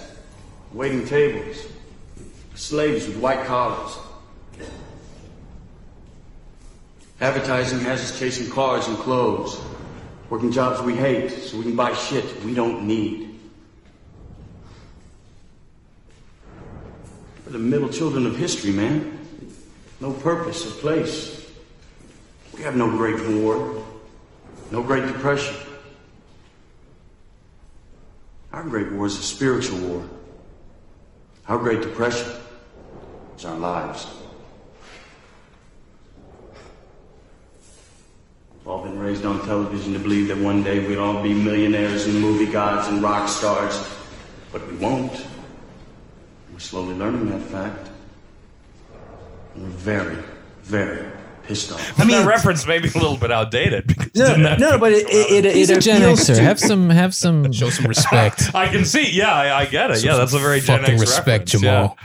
waiting 0.73 1.05
tables, 1.05 1.65
slaves 2.61 3.07
with 3.07 3.17
white 3.17 3.43
collars. 3.47 3.97
Advertising 7.19 7.79
has 7.79 8.01
us 8.01 8.19
chasing 8.19 8.51
cars 8.51 8.87
and 8.87 8.97
clothes, 8.99 9.59
working 10.29 10.51
jobs 10.51 10.79
we 10.81 10.95
hate 10.95 11.31
so 11.31 11.57
we 11.57 11.63
can 11.63 11.75
buy 11.75 11.91
shit 11.93 12.23
we 12.43 12.53
don't 12.53 12.85
need. 12.85 13.39
We're 17.45 17.53
the 17.53 17.59
middle 17.59 17.89
children 17.89 18.27
of 18.27 18.37
history, 18.37 18.71
man. 18.71 19.19
No 19.99 20.13
purpose 20.13 20.65
or 20.65 20.69
place. 20.81 21.49
We 22.55 22.61
have 22.61 22.75
no 22.75 22.89
great 22.91 23.19
war, 23.41 23.83
no 24.69 24.83
great 24.83 25.07
depression. 25.07 25.55
Our 28.53 28.63
great 28.63 28.91
war 28.91 29.07
is 29.07 29.17
a 29.17 29.23
spiritual 29.23 29.79
war. 29.79 30.09
Our 31.47 31.57
great 31.57 31.81
depression 31.81 32.31
is 33.41 33.45
our 33.45 33.57
lives. 33.57 34.05
We've 38.53 38.67
all 38.67 38.83
been 38.83 38.99
raised 38.99 39.25
on 39.25 39.43
television 39.45 39.93
to 39.93 39.99
believe 39.99 40.27
that 40.27 40.37
one 40.37 40.61
day 40.61 40.85
we'd 40.87 40.99
all 40.99 41.23
be 41.23 41.33
millionaires 41.33 42.05
and 42.05 42.21
movie 42.21 42.51
gods 42.51 42.87
and 42.87 43.01
rock 43.01 43.27
stars, 43.27 43.83
but 44.51 44.67
we 44.69 44.77
won't. 44.77 45.25
We're 46.53 46.59
slowly 46.59 46.93
learning 46.93 47.29
that 47.29 47.41
fact. 47.41 47.89
And 49.55 49.63
we're 49.63 49.69
very, 49.69 50.17
very 50.61 51.11
pissed 51.41 51.71
off. 51.71 51.99
I 51.99 52.03
mean, 52.03 52.17
that 52.17 52.27
reference 52.27 52.67
may 52.67 52.77
be 52.77 52.89
a 52.89 52.93
little 52.93 53.17
bit 53.17 53.31
outdated. 53.31 53.87
Because 53.87 54.11
No, 54.13 54.55
no, 54.55 54.77
but 54.77 54.91
it 54.91 55.09
it, 55.09 55.45
it, 55.45 55.57
it 55.57 55.77
a 55.77 55.81
gen 55.81 56.03
appeals 56.03 56.29
xer 56.29 56.35
to 56.35 56.43
have 56.43 56.59
some 56.59 56.91
have 56.91 57.15
some 57.15 57.51
Show 57.51 57.71
some 57.71 57.87
respect. 57.87 58.51
I 58.53 58.67
can 58.67 58.85
see. 58.85 59.09
Yeah, 59.11 59.33
I, 59.33 59.61
I 59.61 59.65
get 59.65 59.89
it. 59.89 60.03
yeah, 60.03 60.15
that's 60.15 60.33
a 60.33 60.39
very 60.39 60.59
Gen 60.59 60.81
fucking 60.81 60.93
X 60.93 61.01
respect, 61.01 61.51
reference, 61.51 61.51
Jamal. 61.51 61.97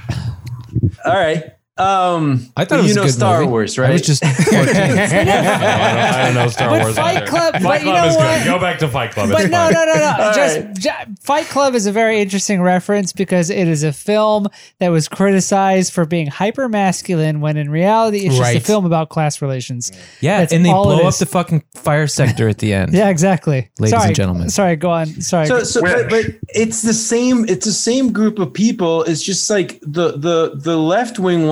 All 1.06 1.14
right. 1.14 1.55
Um, 1.78 2.46
I 2.56 2.64
thought 2.64 2.78
it 2.78 2.82
you 2.84 2.88
was 2.88 2.92
a 2.92 3.00
know 3.00 3.02
good 3.04 3.12
Star 3.12 3.38
movie. 3.40 3.50
Wars, 3.50 3.78
I 3.78 3.82
right? 3.82 3.92
was 3.92 4.00
just 4.02 4.24
14. 4.24 4.54
I, 4.54 4.64
don't, 4.64 4.98
I 4.98 6.24
don't 6.24 6.34
know 6.34 6.48
Star 6.48 6.70
But 6.70 6.82
Wars. 6.82 6.96
Fight 6.96 7.16
either. 7.18 7.26
Club- 7.26 7.52
Fight 7.54 7.62
but 7.62 7.78
you 7.80 7.84
Club 7.90 7.96
know 7.96 8.08
is 8.08 8.16
what? 8.16 8.38
good. 8.38 8.44
Go 8.46 8.58
back 8.58 8.78
to 8.78 8.88
Fight 8.88 9.10
Club. 9.10 9.30
It's 9.32 9.50
no, 9.50 9.68
no, 9.68 9.84
no, 9.84 9.94
no. 9.94 10.32
Just 10.34 10.56
right. 10.58 10.78
ju- 10.78 11.14
Fight 11.20 11.46
Club 11.46 11.74
is 11.74 11.86
a 11.86 11.92
very 11.92 12.20
interesting 12.20 12.62
reference 12.62 13.12
because 13.12 13.50
it 13.50 13.68
is 13.68 13.82
a 13.82 13.92
film 13.92 14.46
that 14.78 14.88
was 14.88 15.06
criticized 15.08 15.92
for 15.92 16.06
being 16.06 16.28
hyper 16.28 16.68
masculine 16.68 17.40
when 17.42 17.58
in 17.58 17.68
reality 17.70 18.20
it's 18.20 18.36
just 18.36 18.40
Right. 18.40 18.56
a 18.56 18.60
film 18.60 18.86
about 18.86 19.10
class 19.10 19.42
relations. 19.42 19.92
Yeah, 20.20 20.38
That's 20.40 20.52
and 20.54 20.64
they 20.64 20.70
all 20.70 20.90
it 20.92 20.96
blow 20.96 21.08
up 21.08 21.16
the 21.16 21.26
fucking 21.26 21.62
fire 21.74 22.06
sector 22.06 22.48
at 22.48 22.58
the 22.58 22.72
end. 22.72 22.94
Yeah, 22.94 23.10
exactly. 23.10 23.70
Ladies 23.78 23.90
sorry, 23.90 24.06
and 24.08 24.16
gentlemen. 24.16 24.48
Sorry, 24.50 24.76
go 24.76 24.90
on. 24.90 25.06
Sorry. 25.20 25.46
So, 25.46 25.62
so 25.64 25.82
but, 25.82 26.08
but 26.08 26.24
it's 26.48 26.80
the 26.82 26.94
same. 26.94 27.44
It's 27.48 27.66
the 27.66 27.72
same 27.72 28.12
group 28.12 28.38
of 28.38 28.52
people. 28.54 29.02
It's 29.02 29.22
just 29.22 29.50
like 29.50 29.78
the 29.82 30.12
the 30.12 30.52
the 30.54 30.76
left 30.78 31.18
wing 31.18 31.46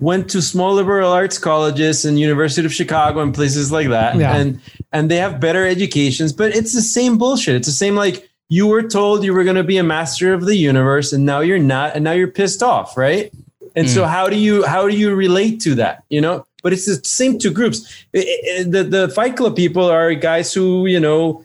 went 0.00 0.28
to 0.30 0.42
small 0.42 0.72
liberal 0.74 1.12
arts 1.12 1.38
colleges 1.38 2.04
and 2.04 2.18
University 2.18 2.64
of 2.66 2.72
Chicago 2.74 3.20
and 3.20 3.32
places 3.34 3.70
like 3.70 3.88
that, 3.88 4.16
Yeah. 4.16 4.36
and 4.36 4.60
and 4.92 5.10
they 5.10 5.16
have 5.18 5.40
better 5.40 5.64
educations. 5.66 6.32
But 6.32 6.54
it's 6.58 6.72
the 6.74 6.82
same 6.82 7.18
bullshit. 7.18 7.54
It's 7.56 7.68
the 7.68 7.80
same 7.84 7.94
like 8.04 8.28
you 8.48 8.66
were 8.66 8.82
told 8.82 9.24
you 9.24 9.32
were 9.34 9.44
going 9.44 9.56
to 9.64 9.64
be 9.74 9.78
a 9.78 9.82
master 9.96 10.34
of 10.34 10.44
the 10.46 10.56
universe, 10.56 11.12
and 11.14 11.24
now 11.24 11.40
you're 11.40 11.58
not, 11.74 11.94
and 11.94 12.04
now 12.04 12.12
you're 12.12 12.28
pissed 12.40 12.62
off, 12.62 12.96
right? 12.96 13.32
And 13.76 13.88
so 13.90 14.02
mm. 14.02 14.08
how 14.08 14.28
do 14.28 14.36
you 14.36 14.64
how 14.66 14.88
do 14.88 14.94
you 14.96 15.14
relate 15.14 15.60
to 15.62 15.74
that? 15.76 16.04
You 16.08 16.20
know. 16.20 16.46
But 16.62 16.72
it's 16.72 16.86
the 16.86 16.98
same 17.04 17.38
two 17.38 17.50
groups. 17.50 17.84
I- 18.16 18.38
I- 18.60 18.62
the 18.74 18.84
the 18.84 19.08
Fight 19.08 19.36
Club 19.36 19.54
people 19.56 19.84
are 19.84 20.14
guys 20.14 20.54
who 20.54 20.86
you 20.86 21.00
know 21.00 21.44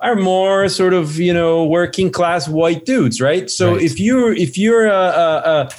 are 0.00 0.14
more 0.14 0.68
sort 0.68 0.92
of 0.94 1.18
you 1.18 1.32
know 1.32 1.64
working 1.64 2.10
class 2.10 2.48
white 2.48 2.84
dudes, 2.84 3.20
right? 3.20 3.48
So 3.50 3.72
Right. 3.72 3.82
if 3.82 3.98
you're 3.98 4.32
if 4.34 4.58
you're 4.58 4.86
a, 4.86 4.92
a 5.54 5.70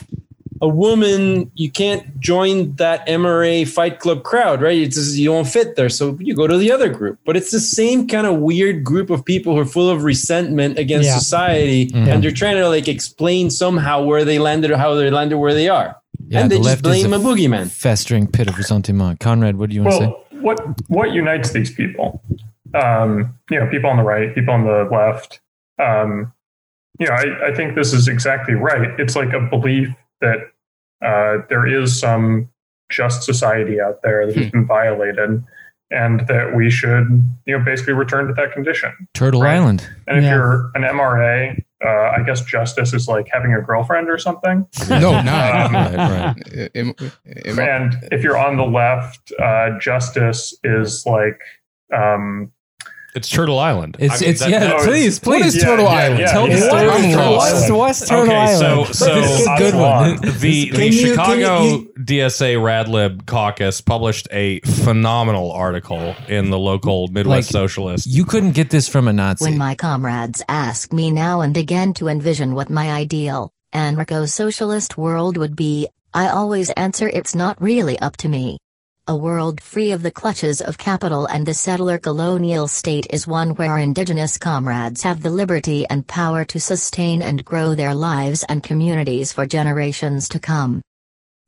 a 0.61 0.65
a 0.65 0.67
woman, 0.67 1.49
you 1.55 1.69
can't 1.71 2.19
join 2.19 2.73
that 2.75 3.05
MRA 3.07 3.67
Fight 3.67 3.99
Club 3.99 4.23
crowd, 4.23 4.61
right? 4.61 4.77
It's 4.77 4.95
just, 4.95 5.15
you 5.17 5.29
don't 5.29 5.47
fit 5.47 5.75
there, 5.75 5.89
so 5.89 6.17
you 6.19 6.35
go 6.35 6.47
to 6.47 6.57
the 6.57 6.71
other 6.71 6.89
group. 6.89 7.17
But 7.25 7.37
it's 7.37 7.51
the 7.51 7.59
same 7.59 8.07
kind 8.07 8.27
of 8.27 8.39
weird 8.39 8.83
group 8.83 9.09
of 9.09 9.23
people 9.23 9.53
who 9.55 9.61
are 9.61 9.65
full 9.65 9.89
of 9.89 10.03
resentment 10.03 10.77
against 10.77 11.07
Yeah. 11.07 11.17
society, 11.17 11.91
and 11.93 12.23
they're 12.23 12.31
trying 12.31 12.57
to 12.57 12.67
like 12.67 12.87
explain 12.87 13.49
somehow 13.49 14.03
where 14.03 14.23
they 14.25 14.37
landed 14.39 14.71
or 14.71 14.77
how 14.77 14.95
they 14.95 15.09
landed 15.09 15.37
where 15.37 15.53
they 15.53 15.69
are, 15.69 15.95
Yeah, 16.27 16.41
and 16.41 16.51
they 16.51 16.55
the 16.57 16.63
just 16.63 16.83
left 16.83 16.95
is 16.95 17.03
blame 17.03 17.13
a, 17.13 17.19
boogeyman. 17.19 17.71
Festering 17.71 18.27
pit 18.27 18.47
of 18.49 18.57
resentment. 18.57 19.19
Conrad, 19.19 19.55
what 19.57 19.69
do 19.69 19.75
you 19.75 19.83
want 19.83 19.93
to 20.01 20.07
Well, 20.07 20.25
what 20.41 20.89
what 20.89 21.11
unites 21.11 21.51
these 21.51 21.71
people? 21.71 22.21
Um, 22.73 23.33
you 23.49 23.59
know, 23.59 23.67
people 23.67 23.89
on 23.89 23.97
the 23.97 24.03
right, 24.03 24.33
people 24.35 24.53
on 24.53 24.63
the 24.65 24.87
left. 24.91 25.39
Um, 25.81 26.31
you 26.99 27.07
know, 27.07 27.13
I, 27.13 27.47
I 27.49 27.55
think 27.55 27.75
this 27.75 27.93
is 27.93 28.07
exactly 28.07 28.53
right. 28.55 28.99
It's 28.99 29.15
like 29.15 29.33
a 29.33 29.39
belief 29.39 29.89
that 30.21 30.37
uh, 31.01 31.45
there 31.49 31.65
is 31.67 31.99
some 31.99 32.49
just 32.91 33.23
society 33.23 33.79
out 33.79 34.01
there 34.03 34.25
that 34.27 34.35
has 34.35 34.51
been 34.51 34.65
violated, 34.65 35.43
and 35.91 36.27
that 36.27 36.55
we 36.55 36.69
should, 36.69 37.23
you 37.45 37.57
know, 37.57 37.63
basically 37.63 37.93
return 37.93 38.27
to 38.27 38.33
that 38.33 38.51
condition. 38.51 38.91
Turtle 39.13 39.41
Right. 39.41 39.55
Island. 39.57 39.87
And 40.07 40.17
if 40.19 40.23
Yeah. 40.23 40.35
you're 40.35 40.71
an 40.75 40.83
MRA, 40.83 41.63
uh, 41.83 41.87
I 42.17 42.23
guess 42.25 42.41
justice 42.41 42.93
is 42.93 43.07
like 43.07 43.27
having 43.31 43.53
a 43.53 43.61
girlfriend 43.61 44.09
or 44.09 44.17
something. 44.17 44.67
No, 44.89 45.21
not. 45.21 45.65
Um, 45.65 45.73
Right, 45.73 45.95
right. 46.55 46.69
Am- 46.75 46.93
am 47.45 47.59
And 47.59 47.95
if 48.11 48.21
you're 48.23 48.37
on 48.37 48.57
the 48.57 48.65
left, 48.65 49.31
uh, 49.39 49.77
justice 49.79 50.53
is 50.63 51.05
like, 51.05 51.39
um, 51.93 52.51
It's 53.15 53.27
Turtle 53.27 53.57
Island. 53.57 53.97
It's, 53.99 54.15
I 54.15 54.19
mean, 54.21 54.29
it's 54.29 54.39
that- 54.41 54.49
yeah, 54.51 54.59
that 54.59 54.75
was- 54.75 54.85
please, 54.85 55.19
What 55.23 55.41
please. 55.41 55.55
is 55.55 55.63
Turtle 55.63 55.85
yeah, 55.85 55.91
Island? 55.91 56.19
yeah, 56.19 56.31
Tell 56.31 56.45
the 56.47 56.51
yeah. 56.53 56.59
story. 56.67 56.89
I'm 56.89 57.01
Turtle 57.11 57.31
lost. 57.33 57.53
what's, 57.53 57.63
Island. 57.63 57.77
what's 57.77 58.07
Turtle 58.07 58.23
okay, 58.35 58.55
so 58.55 58.65
Island? 58.65 58.95
so 58.95 59.15
This 59.15 59.39
is 59.41 59.47
a 59.47 59.55
good 59.57 59.73
one. 59.75 60.15
the 60.21 60.29
the 60.31 60.65
Can 60.67 60.81
you- 60.81 60.91
can 60.91 60.91
Chicago 60.91 61.63
you- 61.63 61.93
DSA 62.05 62.55
Radlib 62.55 63.25
caucus 63.25 63.81
published 63.81 64.27
a 64.31 64.59
phenomenal 64.61 65.51
article 65.51 66.15
in 66.27 66.49
the 66.51 66.59
local 66.59 67.07
Midwest 67.07 67.51
Like, 67.53 67.61
Socialist. 67.61 68.05
You 68.07 68.25
couldn't 68.25 68.51
get 68.51 68.69
this 68.69 68.87
from 68.87 69.07
a 69.07 69.13
Nazi. 69.13 69.43
When 69.45 69.57
my 69.57 69.73
comrades 69.75 70.43
ask 70.47 70.93
me 70.93 71.09
now 71.11 71.41
and 71.41 71.57
again 71.57 71.93
to 71.95 72.07
envision 72.09 72.53
what 72.53 72.69
my 72.69 72.91
ideal, 72.91 73.51
anarcho-socialist 73.73 74.97
world 74.97 75.37
would 75.37 75.55
be, 75.55 75.87
I 76.13 76.27
always 76.29 76.69
answer 76.71 77.07
it's 77.09 77.35
not 77.35 77.61
really 77.61 77.97
up 77.99 78.17
to 78.17 78.29
me. 78.29 78.57
A 79.09 79.15
world 79.15 79.59
free 79.59 79.91
of 79.91 80.03
the 80.03 80.11
clutches 80.11 80.61
of 80.61 80.77
capital 80.77 81.25
and 81.25 81.43
the 81.43 81.55
settler 81.55 81.97
colonial 81.97 82.67
state 82.67 83.07
is 83.09 83.25
one 83.25 83.55
where 83.55 83.79
indigenous 83.79 84.37
comrades 84.37 85.01
have 85.01 85.23
the 85.23 85.31
liberty 85.31 85.83
and 85.89 86.05
power 86.05 86.45
to 86.45 86.59
sustain 86.59 87.23
and 87.23 87.43
grow 87.43 87.73
their 87.73 87.95
lives 87.95 88.43
and 88.49 88.61
communities 88.61 89.33
for 89.33 89.47
generations 89.47 90.29
to 90.29 90.37
come. 90.37 90.83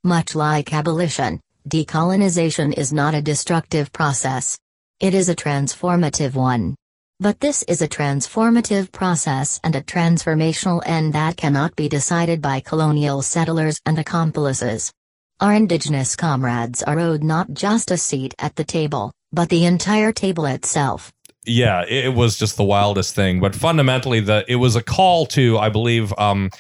Much 0.03 0.33
like 0.33 0.73
abolition, 0.73 1.39
decolonization 1.69 2.75
is 2.75 2.91
not 2.91 3.13
a 3.13 3.21
destructive 3.21 3.93
process. 3.93 4.57
It 4.99 5.13
is 5.13 5.29
a 5.29 5.35
transformative 5.35 6.33
one. 6.33 6.75
But 7.19 7.39
this 7.39 7.61
is 7.67 7.83
a 7.83 7.87
transformative 7.87 8.91
process 8.91 9.59
and 9.63 9.75
a 9.75 9.83
transformational 9.83 10.81
end 10.83 11.13
that 11.13 11.37
cannot 11.37 11.75
be 11.75 11.87
decided 11.87 12.41
by 12.41 12.61
colonial 12.61 13.21
settlers 13.21 13.79
and 13.85 13.99
accomplices. 13.99 14.91
Our 15.41 15.53
indigenous 15.53 16.15
comrades 16.15 16.83
are 16.83 16.99
owed 16.99 17.23
not 17.23 17.51
just 17.53 17.89
a 17.89 17.97
seat 17.97 18.35
at 18.37 18.55
the 18.55 18.63
table, 18.63 19.11
but 19.33 19.49
the 19.49 19.65
entire 19.65 20.11
table 20.11 20.45
itself. 20.45 21.11
yeah, 21.47 21.81
it, 21.81 22.05
it 22.05 22.13
was 22.13 22.37
just 22.37 22.57
the 22.57 22.63
wildest 22.63 23.15
thing. 23.15 23.39
But 23.39 23.55
fundamentally, 23.55 24.19
the 24.19 24.45
it 24.47 24.57
was 24.57 24.75
a 24.75 24.83
call 24.83 25.25
to, 25.27 25.57
I 25.57 25.69
believe, 25.69 26.13
um, 26.19 26.51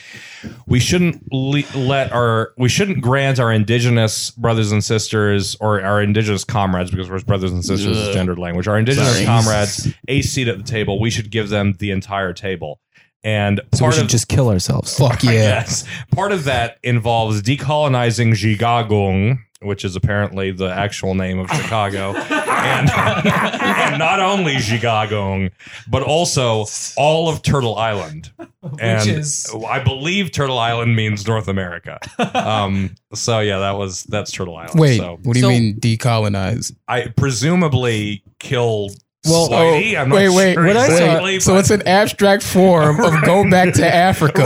we 0.65 0.79
shouldn't 0.79 1.31
le- 1.31 1.61
let 1.75 2.11
our 2.11 2.53
we 2.57 2.69
shouldn't 2.69 3.01
grant 3.01 3.39
our 3.39 3.51
indigenous 3.51 4.31
brothers 4.31 4.71
and 4.71 4.83
sisters 4.83 5.55
or 5.61 5.79
our 5.83 6.01
indigenous 6.01 6.43
comrades 6.43 6.89
because 6.89 7.07
we're 7.07 7.19
brothers 7.19 7.51
and 7.51 7.63
sisters 7.63 7.95
is 7.95 8.15
gendered 8.15 8.39
language. 8.39 8.67
Our 8.67 8.79
indigenous 8.79 9.13
Sorry. 9.13 9.25
comrades 9.25 9.93
a 10.07 10.23
seat 10.23 10.47
at 10.47 10.57
the 10.57 10.63
table. 10.63 10.99
We 10.99 11.11
should 11.11 11.29
give 11.29 11.49
them 11.49 11.73
the 11.77 11.91
entire 11.91 12.33
table. 12.33 12.79
And 13.23 13.61
so 13.73 13.85
we 13.85 13.91
should 13.91 14.03
of 14.03 14.07
just 14.09 14.27
kill 14.27 14.49
ourselves. 14.49 14.97
Fuck 14.97 15.23
yeah. 15.23 15.31
Yes. 15.31 15.85
Part 16.11 16.31
of 16.31 16.45
that 16.45 16.77
involves 16.83 17.41
decolonizing 17.43 18.35
Chicago, 18.35 19.37
which 19.61 19.85
is 19.85 19.95
apparently 19.95 20.51
the 20.51 20.71
actual 20.73 21.13
name 21.13 21.37
of 21.37 21.47
Chicago. 21.51 22.15
and, 22.15 22.89
and 23.25 23.99
not 23.99 24.19
only 24.19 24.57
Chicago, 24.57 25.49
but 25.87 26.01
also 26.01 26.65
all 26.97 27.29
of 27.29 27.43
Turtle 27.43 27.75
Island. 27.75 28.31
And 28.79 29.07
is- 29.07 29.53
I 29.69 29.83
believe 29.83 30.31
Turtle 30.31 30.57
Island 30.57 30.95
means 30.95 31.27
North 31.27 31.47
America. 31.47 31.99
Um, 32.33 32.95
so 33.13 33.39
yeah, 33.39 33.59
that 33.59 33.77
was 33.77 34.01
that's 34.03 34.31
Turtle 34.31 34.55
Island. 34.55 34.79
Wait, 34.79 34.97
so 34.97 35.19
what 35.23 35.33
do 35.33 35.39
you 35.39 35.45
So- 35.45 35.49
mean 35.49 35.79
decolonize? 35.79 36.73
I 36.87 37.09
presumably 37.15 38.23
kill 38.39 38.89
Well, 39.25 39.49
Whitey. 39.49 39.95
Oh, 39.95 40.01
I'm 40.01 40.09
wait, 40.09 40.29
wait, 40.29 40.53
sure 40.55 40.65
what 40.65 40.77
I 40.77 40.85
exactly, 40.85 41.39
So 41.41 41.57
it's 41.57 41.69
an 41.69 41.87
abstract 41.87 42.41
form 42.41 42.99
of 42.99 43.21
go 43.23 43.47
back 43.49 43.73
to 43.75 43.85
Africa, 43.95 44.41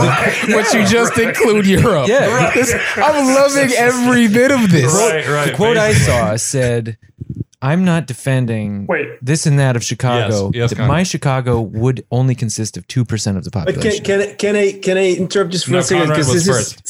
but 0.48 0.72
you 0.74 0.84
just 0.86 1.16
include 1.18 1.66
Europe. 1.66 2.08
Yeah. 2.08 2.50
This- 2.54 2.74
I'm 2.96 3.34
loving 3.34 3.70
every 3.76 4.28
bit 4.28 4.50
of 4.50 4.70
this. 4.70 4.92
right, 4.92 5.26
right. 5.28 5.50
the 5.50 5.56
quote 5.56 5.78
I 5.78 5.94
saw 5.94 6.36
said, 6.36 6.98
"I'm 7.62 7.86
not 7.86 8.06
defending 8.06 8.86
Wait. 8.86 9.08
this 9.22 9.46
and 9.46 9.58
that 9.58 9.76
of 9.76 9.82
Chicago. 9.82 10.50
Yes, 10.52 10.72
yes, 10.76 10.86
my 10.86 11.04
Chicago 11.04 11.58
would 11.62 12.04
only 12.10 12.34
consist 12.34 12.76
of 12.76 12.86
two 12.86 13.06
percent 13.06 13.38
of 13.38 13.44
the 13.44 13.50
But 13.50 13.66
population." 13.74 14.04
can, 14.04 14.20
can, 14.20 14.20
I- 14.28 14.34
can 14.34 14.56
I 14.56 14.72
can 14.78 14.96
I 14.98 15.12
interrupt 15.14 15.52
just 15.52 15.64
for 15.64 15.70
No, 15.72 15.78
a 15.78 15.82
second 15.84 16.02
Conrad 16.08 16.18
was 16.18 16.44
this 16.44 16.46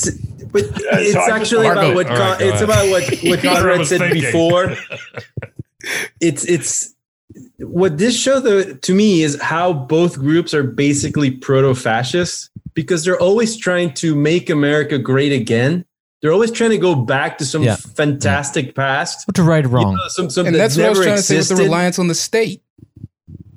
is 0.07 0.21
but 0.51 0.63
it's 0.75 1.13
so 1.13 1.33
actually 1.33 1.69
about 1.69 1.95
what 1.95 2.07
all 2.11 2.19
right, 2.19 2.31
Con, 2.31 2.39
go 2.41 2.45
it's 2.47 2.55
ahead. 2.61 2.65
about 2.65 2.91
what 2.91 3.05
what 3.31 3.41
Conrad 3.43 3.57
Conrad 3.77 3.87
said 3.87 4.01
thinking. 4.01 4.23
before. 4.23 4.75
It's 6.21 6.45
it's 6.45 6.95
what 7.59 7.99
this 7.99 8.19
show 8.19 8.41
though 8.41 8.63
to 8.75 8.95
me 8.95 9.23
is 9.23 9.41
how 9.41 9.73
both 9.73 10.19
groups 10.19 10.53
are 10.55 10.63
basically 10.63 11.31
proto-fascist 11.31 12.51
because 12.75 13.05
they're 13.05 13.21
always 13.21 13.57
trying 13.57 13.93
to 13.95 14.15
make 14.15 14.51
America 14.51 14.99
great 14.99 15.33
again. 15.33 15.85
They're 16.23 16.33
always 16.33 16.51
trying 16.51 16.71
to 16.71 16.79
go 16.79 16.95
back 16.95 17.39
to 17.39 17.45
some 17.45 17.63
Yeah. 17.63 17.77
fantastic 17.77 18.75
past. 18.75 19.27
What 19.29 19.35
to 19.37 19.43
right 19.43 19.65
or 19.65 19.69
You 19.69 19.75
wrong? 19.75 19.95
know, 19.97 20.09
some, 20.09 20.31
some 20.31 20.47
And 20.47 20.55
that 20.55 20.59
that's 20.59 20.77
what 20.77 20.87
I 20.87 20.89
was 20.91 20.99
never 20.99 21.07
trying 21.09 21.17
to 21.19 21.23
say 21.23 21.37
with 21.39 21.49
the 21.49 21.57
reliance 21.57 21.99
on 21.99 22.09
the 22.09 22.15
state. 22.15 22.63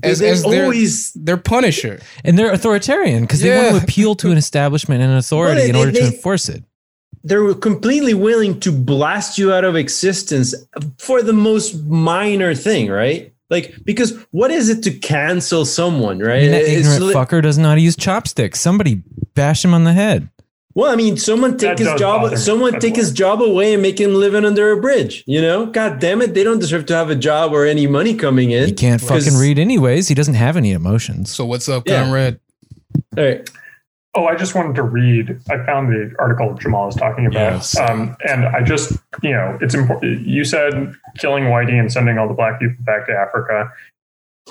They- 0.01 0.09
As, 0.11 0.19
they 0.19 0.29
as 0.29 0.43
their, 0.43 0.63
always 0.63 1.11
their 1.13 1.37
punisher. 1.37 1.99
and 2.23 2.37
they're 2.39 2.51
authoritarian 2.53 3.23
because 3.23 3.41
they 3.41 3.49
want 3.55 3.75
to 3.77 3.83
appeal 3.83 4.15
to 4.15 4.31
an 4.31 4.37
establishment 4.37 5.01
and 5.01 5.11
an 5.11 5.17
authority 5.17 5.55
Well, 5.59 5.65
in 5.67 5.73
they- 5.73 5.79
order 5.79 5.91
to 5.93 6.05
enforce 6.05 6.47
it. 6.47 6.63
they're 7.23 7.53
completely 7.53 8.13
willing 8.13 8.59
to 8.61 8.71
blast 8.71 9.37
you 9.37 9.51
out 9.51 9.65
of 9.65 9.75
existence 9.75 10.55
for 10.99 11.21
the 11.21 11.33
most 11.33 11.83
minor 11.83 12.55
thing, 12.55 12.87
right? 12.89 13.33
Like, 13.49 13.75
because 13.83 14.15
what 14.31 14.51
is 14.51 14.69
it 14.69 14.83
to 14.83 14.91
cancel 14.91 15.65
someone, 15.65 16.21
I 16.23 16.25
right? 16.27 16.41
mean, 16.43 16.51
that 16.51 16.61
It's 16.61 16.71
ignorant 16.87 17.03
li- 17.03 17.13
fucker 17.13 17.41
doesn't 17.41 17.61
know 17.63 17.69
how 17.69 17.75
to 17.75 17.81
use 17.81 17.95
chopsticks. 17.95 18.59
Somebody 18.61 19.01
bash 19.33 19.65
him 19.65 19.73
on 19.73 19.85
the 19.85 19.93
head. 19.93 20.29
well, 20.75 20.91
I 20.91 20.95
mean, 20.95 21.17
someone 21.17 21.57
take 21.57 21.77
That 21.77 21.79
his 21.79 21.99
job, 21.99 22.37
someone 22.37 22.73
That's 22.73 22.85
take 22.85 22.95
his 22.95 23.11
job 23.11 23.41
away 23.41 23.73
and 23.73 23.81
make 23.81 23.99
him 23.99 24.13
living 24.13 24.45
under 24.45 24.71
a 24.71 24.79
bridge. 24.79 25.23
You 25.25 25.41
know, 25.41 25.65
God 25.65 25.99
damn 25.99 26.21
it, 26.21 26.33
they 26.35 26.43
don't 26.43 26.59
deserve 26.59 26.85
to 26.87 26.95
have 26.95 27.09
a 27.09 27.15
job 27.15 27.51
or 27.51 27.65
any 27.65 27.87
money 27.87 28.13
coming 28.13 28.51
in. 28.51 28.67
He 28.67 28.73
can't 28.73 29.01
fucking 29.01 29.35
read 29.35 29.57
anyways. 29.57 30.07
He 30.07 30.13
doesn't 30.15 30.35
have 30.35 30.55
any 30.55 30.71
emotions. 30.71 31.31
So 31.33 31.43
what's 31.45 31.67
up, 31.67 31.87
Yeah. 31.87 32.03
comrade? 32.03 32.39
All 33.17 33.23
right. 33.23 33.49
Oh, 34.15 34.25
I 34.25 34.35
just 34.35 34.55
wanted 34.55 34.75
to 34.75 34.83
read. 34.83 35.39
I 35.51 35.63
found 35.65 35.89
the 35.89 36.13
article 36.17 36.53
Jamal 36.55 36.87
is 36.87 36.95
talking 36.95 37.27
about, 37.27 37.53
Yes. 37.53 37.77
um, 37.77 38.15
and 38.27 38.45
I 38.45 38.63
just, 38.63 38.93
you 39.21 39.31
know, 39.31 39.57
it's 39.61 39.75
important. 39.75 40.25
You 40.25 40.43
said 40.43 40.93
killing 41.19 41.43
Whitey 41.45 41.79
and 41.79 41.91
sending 41.91 42.17
all 42.17 42.27
the 42.27 42.33
black 42.33 42.59
people 42.59 42.83
back 42.85 43.05
to 43.05 43.13
Africa. 43.13 43.71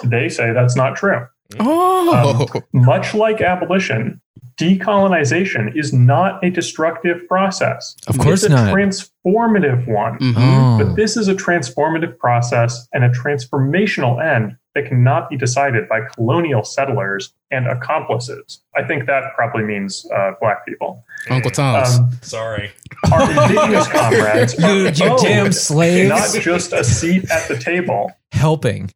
They 0.04 0.28
say 0.28 0.52
that's 0.52 0.76
not 0.76 0.94
true. 0.96 1.26
Oh, 1.58 2.46
Much 2.72 3.14
like 3.14 3.40
abolition, 3.40 4.20
decolonization 4.60 5.74
is 5.76 5.92
not 5.92 6.44
a 6.44 6.50
destructive 6.50 7.26
process. 7.26 7.96
Of 8.06 8.18
course 8.18 8.44
it's 8.44 8.52
a 8.52 8.56
not. 8.56 8.74
transformative 8.74 9.88
one. 9.88 10.18
Mhm. 10.18 10.34
Oh. 10.36 10.78
But 10.84 10.94
this 10.94 11.16
is 11.16 11.26
a 11.26 11.34
transformative 11.34 12.16
process 12.18 12.86
and 12.92 13.02
a 13.02 13.10
transformational 13.10 14.22
end 14.22 14.56
that 14.74 14.86
cannot 14.86 15.28
be 15.30 15.36
decided 15.36 15.88
by 15.88 16.00
colonial 16.14 16.62
settlers 16.64 17.32
and 17.50 17.66
accomplices. 17.66 18.60
I 18.76 18.84
think 18.84 19.06
that 19.06 19.34
probably 19.34 19.64
means 19.64 20.06
uh, 20.14 20.32
black 20.40 20.64
people. 20.66 21.04
Uncle 21.30 21.50
Tom's. 21.50 21.98
Um, 21.98 22.10
Sorry. 22.22 22.70
our 23.10 23.30
indigenous 23.30 23.88
comrades 23.92 24.62
are 24.62 24.74
You- 24.76 24.84
you 24.86 25.18
damn 25.18 25.52
slaves. 25.52 26.08
not 26.08 26.42
just 26.42 26.72
a 26.72 26.84
seat 26.84 27.30
at 27.30 27.48
the 27.48 27.56
table, 27.58 28.12
Helping. 28.32 28.90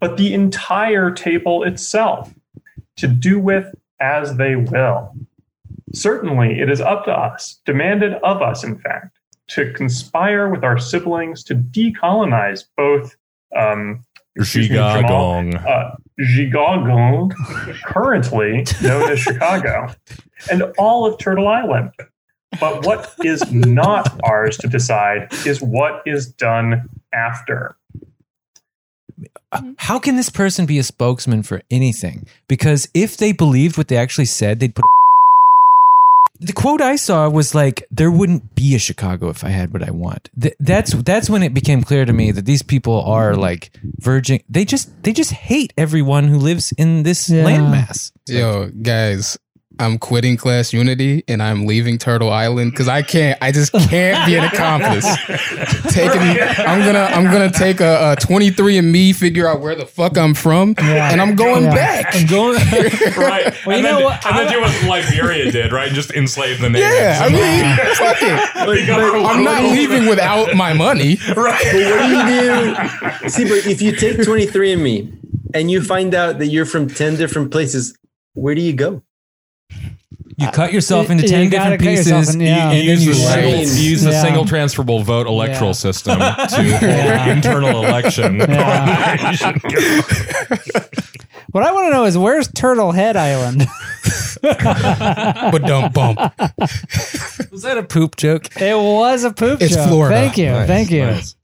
but 0.00 0.16
the 0.16 0.32
entire 0.34 1.10
table 1.10 1.62
itself 1.64 2.32
to 2.96 3.06
do 3.06 3.38
with 3.38 3.74
as 4.00 4.36
they 4.36 4.56
will. 4.56 5.14
Certainly, 5.92 6.60
it 6.60 6.70
is 6.70 6.80
up 6.80 7.04
to 7.04 7.12
us, 7.12 7.60
demanded 7.66 8.14
of 8.22 8.40
us, 8.42 8.62
in 8.64 8.78
fact, 8.78 9.18
to 9.48 9.72
conspire 9.72 10.48
with 10.48 10.62
our 10.64 10.78
siblings 10.78 11.42
to 11.44 11.54
decolonize 11.54 12.64
both 12.76 13.16
um, 13.56 14.04
excuse 14.36 14.70
me, 14.70 14.76
Shigagong. 14.76 15.66
uh, 15.66 15.96
Zhigagon, 16.20 17.32
currently 17.84 18.66
known 18.82 19.10
as 19.10 19.18
Chicago, 19.18 19.94
and 20.50 20.62
all 20.78 21.06
of 21.06 21.18
Turtle 21.18 21.48
Island. 21.48 21.90
But 22.58 22.84
what 22.84 23.14
is 23.24 23.52
not 23.52 24.18
ours 24.24 24.56
to 24.58 24.68
decide 24.68 25.28
is 25.46 25.62
what 25.62 26.02
is 26.04 26.26
done 26.26 26.88
after. 27.12 27.76
How 29.78 29.98
can 29.98 30.16
this 30.16 30.30
person 30.30 30.66
be 30.66 30.78
a 30.78 30.82
spokesman 30.82 31.42
for 31.42 31.62
anything? 31.70 32.26
Because 32.48 32.88
if 32.94 33.16
they 33.16 33.32
believed 33.32 33.76
what 33.76 33.88
they 33.88 33.96
actually 33.96 34.24
said, 34.26 34.60
they'd 34.60 34.74
put. 34.74 34.84
The 36.40 36.52
quote 36.54 36.80
I 36.80 36.96
saw 36.96 37.28
was 37.28 37.54
like, 37.54 37.86
"There 37.90 38.10
wouldn't 38.10 38.54
be 38.54 38.74
a 38.74 38.78
Chicago 38.78 39.28
if 39.28 39.44
I 39.44 39.50
had 39.50 39.72
what 39.72 39.82
I 39.86 39.90
want." 39.90 40.30
Th- 40.40 40.54
that's 40.58 40.92
that's 41.04 41.28
when 41.28 41.42
it 41.42 41.52
became 41.52 41.82
clear 41.82 42.04
to 42.06 42.12
me 42.12 42.32
that 42.32 42.46
these 42.46 42.62
people 42.62 43.02
are 43.02 43.36
like 43.36 43.70
verging. 43.98 44.42
They 44.48 44.64
just 44.64 44.88
they 45.02 45.12
just 45.12 45.32
hate 45.32 45.72
everyone 45.76 46.28
who 46.28 46.38
lives 46.38 46.72
in 46.78 47.02
this 47.02 47.28
Yeah. 47.28 47.44
landmass. 47.44 48.10
Yo, 48.26 48.70
guys, 48.82 49.36
I'm 49.80 49.98
quitting 49.98 50.36
class 50.36 50.72
unity 50.74 51.24
and 51.26 51.42
I'm 51.42 51.64
leaving 51.64 51.96
Turtle 51.96 52.30
Island 52.30 52.70
because 52.72 52.86
I 52.86 53.00
can't. 53.00 53.38
I 53.40 53.50
just 53.50 53.72
can't 53.72 54.26
be 54.26 54.36
an 54.36 54.44
accomplice. 54.44 55.06
Taking, 55.92 56.20
I'm 56.20 56.80
gonna, 56.84 57.08
I'm 57.10 57.24
gonna 57.24 57.50
take 57.50 57.80
a, 57.80 58.12
a 58.12 58.16
23 58.20 58.76
and 58.78 58.92
Me, 58.92 59.12
figure 59.14 59.48
out 59.48 59.60
where 59.60 59.74
the 59.74 59.86
fuck 59.86 60.18
I'm 60.18 60.34
from, 60.34 60.74
Yeah. 60.78 61.10
and 61.10 61.20
I'm 61.20 61.34
going 61.34 61.64
Yeah. 61.64 61.74
back. 61.74 62.14
I'm 62.14 62.26
going. 62.26 62.54
right. 63.16 63.54
Well, 63.66 63.78
you 63.78 63.86
and 63.86 63.98
know 63.98 64.04
what? 64.04 64.24
And 64.26 64.36
then 64.38 64.52
do 64.52 64.60
what 64.60 64.82
Liberia 64.84 65.50
did, 65.50 65.72
right? 65.72 65.90
Just 65.90 66.10
enslave 66.12 66.60
the 66.60 66.68
natives. 66.68 66.94
Yeah, 66.94 67.18
I 67.22 67.28
mean, 67.30 67.94
fuck 67.96 68.16
it. 68.20 69.24
I'm 69.26 69.42
not 69.44 69.62
leaving 69.62 70.06
without 70.06 70.54
my 70.54 70.74
money. 70.74 71.16
right. 71.34 71.64
But 71.72 71.90
what 71.90 72.02
do 72.02 72.16
you 72.16 73.20
do? 73.22 73.28
See, 73.30 73.44
but 73.44 73.66
if 73.66 73.80
you 73.80 73.96
take 73.96 74.22
23 74.22 74.72
and 74.74 74.82
Me 74.82 75.12
and 75.54 75.70
you 75.70 75.82
find 75.82 76.14
out 76.14 76.38
that 76.38 76.48
you're 76.48 76.66
from 76.66 76.88
10 76.88 77.16
different 77.16 77.50
places, 77.50 77.96
where 78.34 78.54
do 78.54 78.60
you 78.60 78.74
go? 78.74 79.02
You 80.36 80.46
uh, 80.48 80.52
cut 80.52 80.72
yourself 80.72 81.10
into 81.10 81.24
You 81.24 81.28
ten 81.28 81.50
gotta 81.50 81.76
different 81.76 81.82
cut 81.82 81.90
yourself 81.96 82.20
pieces, 82.22 82.34
in- 82.36 82.40
yeah. 82.40 82.70
and 82.70 82.78
You 82.78 82.86
then 82.96 83.00
use 83.00 83.04
you 83.06 83.12
the 83.12 83.18
single, 83.20 83.50
you 83.82 83.90
use 83.90 84.02
the 84.02 84.10
Yeah. 84.12 84.22
single 84.22 84.44
transferable 84.46 85.02
vote 85.02 85.26
electoral 85.26 85.70
Yeah. 85.70 85.72
system 85.72 86.18
to 86.20 86.24
hold 86.24 86.82
Yeah. 86.82 87.32
internal 87.32 87.84
election. 87.84 88.36
Yeah. 88.38 89.30
You 89.30 89.36
should 89.36 89.60
go. 89.62 90.80
What 91.52 91.64
I 91.64 91.72
want 91.72 91.86
to 91.88 91.90
know 91.90 92.04
is 92.04 92.16
where's 92.16 92.48
Turtle 92.52 92.92
Head 92.92 93.16
Island? 93.16 93.66
But 94.42 95.58
don't 95.66 95.92
bump. 95.92 96.18
Was 97.50 97.62
that 97.62 97.76
a 97.76 97.82
poop 97.82 98.16
joke? 98.16 98.46
It 98.58 98.74
was 98.76 99.24
a 99.24 99.32
poop 99.32 99.60
It's 99.60 99.74
joke. 99.74 99.88
Florida. 99.88 100.14
Thank 100.14 100.38
you. 100.38 100.46
Nice, 100.46 100.66
Thank 100.66 100.90
you. 100.90 101.02
nice. 101.06 101.36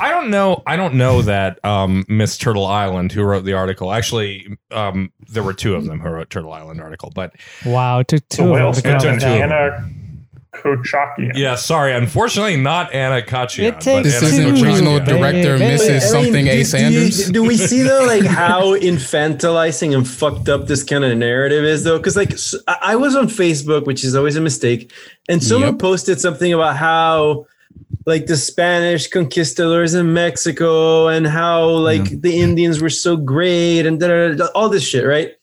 I 0.00 0.10
don't 0.10 0.30
know. 0.30 0.62
I 0.66 0.76
don't 0.76 0.94
know 0.94 1.22
that 1.22 1.64
um, 1.64 2.04
Miss 2.08 2.38
Turtle 2.38 2.66
Island, 2.66 3.10
who 3.12 3.22
wrote 3.22 3.44
the 3.44 3.54
article, 3.54 3.92
actually, 3.92 4.46
um, 4.70 5.10
there 5.28 5.42
were 5.42 5.52
two 5.54 5.74
of 5.74 5.86
them 5.86 5.98
who 6.00 6.08
wrote 6.08 6.30
Turtle 6.30 6.52
Island 6.52 6.80
article. 6.80 7.10
But 7.14 7.34
Wow. 7.66 8.00
It 8.00 8.08
took 8.08 8.28
The 8.28 8.36
two 8.36 8.42
of 8.44 8.50
whale 8.50 8.72
them 8.72 8.82
to 8.82 8.88
come 8.88 9.00
smith 9.00 9.14
up 9.22 9.22
and 9.28 9.40
with 9.40 9.50
that. 9.50 9.74
Anna 9.80 9.94
Kochakian. 10.54 11.32
yeah, 11.36 11.54
sorry, 11.56 11.92
unfortunately, 11.94 12.56
not 12.56 12.92
Anna 12.92 13.22
Kachian. 13.24 13.64
It 13.64 13.80
takes 13.80 14.04
This 14.08 14.20
but 14.20 14.26
isn't 14.28 14.44
Anna 14.46 14.56
two, 14.58 14.64
regional 14.64 14.98
Kochakian. 15.00 15.04
director 15.06 15.58
baby. 15.58 15.74
Mrs. 15.82 15.88
I 15.88 15.92
mean, 15.92 16.00
something 16.00 16.44
do- 16.46 16.50
A 16.50 16.64
Sanders. 16.64 17.30
Do, 17.30 17.42
we 17.44 17.56
see 17.56 17.82
though, 17.82 18.04
like 18.06 18.24
how 18.26 18.74
infantilizing 18.76 19.94
and 19.96 20.08
fucked 20.08 20.48
up 20.48 20.66
this 20.66 20.82
kind 20.82 21.04
of 21.04 21.16
narrative 21.16 21.64
is, 21.64 21.84
though? 21.84 21.98
Because 21.98 22.16
like 22.16 22.32
I 22.82 22.96
was 22.96 23.14
on 23.14 23.26
Facebook, 23.28 23.84
which 23.86 24.02
is 24.04 24.14
always 24.16 24.36
a 24.36 24.40
mistake, 24.40 24.92
and 25.28 25.42
someone 25.42 25.72
Yep. 25.72 25.78
posted 25.80 26.20
something 26.20 26.52
about 26.52 26.76
how 26.76 27.46
like 28.08 28.24
the 28.24 28.38
Spanish 28.38 29.06
conquistadors 29.06 29.92
in 29.92 30.14
Mexico 30.14 31.08
and 31.08 31.26
how 31.26 31.68
like 31.68 32.22
the 32.22 32.40
Indians 32.40 32.80
were 32.80 32.88
so 32.88 33.18
great 33.18 33.84
and 33.84 34.00
da, 34.00 34.08
da, 34.08 34.28
da, 34.28 34.34
da, 34.34 34.46
all 34.54 34.70
this 34.70 34.82
shit, 34.82 35.04
right? 35.04 35.34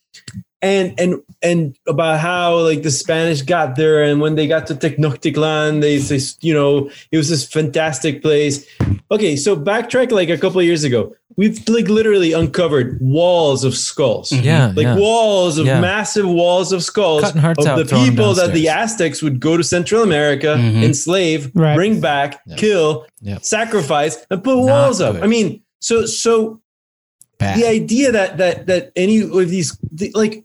And 0.61 0.99
and 0.99 1.21
and 1.43 1.77
about 1.87 2.19
how 2.21 2.57
like 2.59 2.81
the 2.81 2.89
Spanish 2.89 3.41
got 3.43 3.75
there 3.75 4.01
and 4.03 4.19
when 4.19 4.35
they 4.35 4.47
got 4.47 4.65
to 4.67 4.73
Tenochtitlan, 4.73 5.81
they, 5.81 5.97
they 5.97 6.19
you 6.41 6.53
know 6.53 6.89
it 7.11 7.17
was 7.17 7.29
this 7.29 7.45
fantastic 7.47 8.21
place. 8.21 8.65
Okay, 9.11 9.35
so 9.35 9.55
backtrack 9.55 10.11
like 10.11 10.29
a 10.29 10.37
couple 10.37 10.59
of 10.59 10.65
years 10.65 10.83
ago, 10.83 11.13
we've 11.35 11.61
like 11.69 11.87
literally 11.89 12.31
uncovered 12.33 12.97
walls 13.01 13.63
of 13.63 13.75
skulls 13.75 14.31
Yeah, 14.31 14.71
like 14.75 14.85
yeah. 14.85 14.95
walls 14.97 15.59
of 15.59 15.67
Yeah. 15.67 15.79
massive 15.81 16.27
walls 16.27 16.71
of 16.71 16.81
skulls 16.83 17.23
of 17.25 17.33
the 17.33 17.85
throwing 17.85 17.87
them 17.87 17.87
people 18.15 18.33
that 18.33 18.53
the. 18.53 18.69
Aztecs 18.69 19.21
would 19.21 19.39
go 19.39 19.57
to 19.57 19.63
Central 19.63 20.01
America, 20.01 20.55
Mhm. 20.57 20.83
enslave, 20.83 21.51
Right. 21.53 21.75
bring 21.75 21.99
back, 21.99 22.39
Yep. 22.47 22.57
kill, 22.57 23.05
Yep. 23.21 23.43
sacrifice, 23.43 24.17
and 24.31 24.43
put 24.43 24.55
Not 24.57 24.65
walls 24.65 25.01
up. 25.01 25.15
good. 25.15 25.23
I 25.23 25.27
mean, 25.27 25.61
so 25.79 26.05
so 26.07 26.61
Bad. 27.37 27.59
the 27.59 27.67
idea 27.67 28.11
that 28.13 28.37
that 28.37 28.65
that 28.67 28.91
any 28.95 29.19
of 29.19 29.49
these 29.49 29.77
the, 29.91 30.09
like 30.15 30.44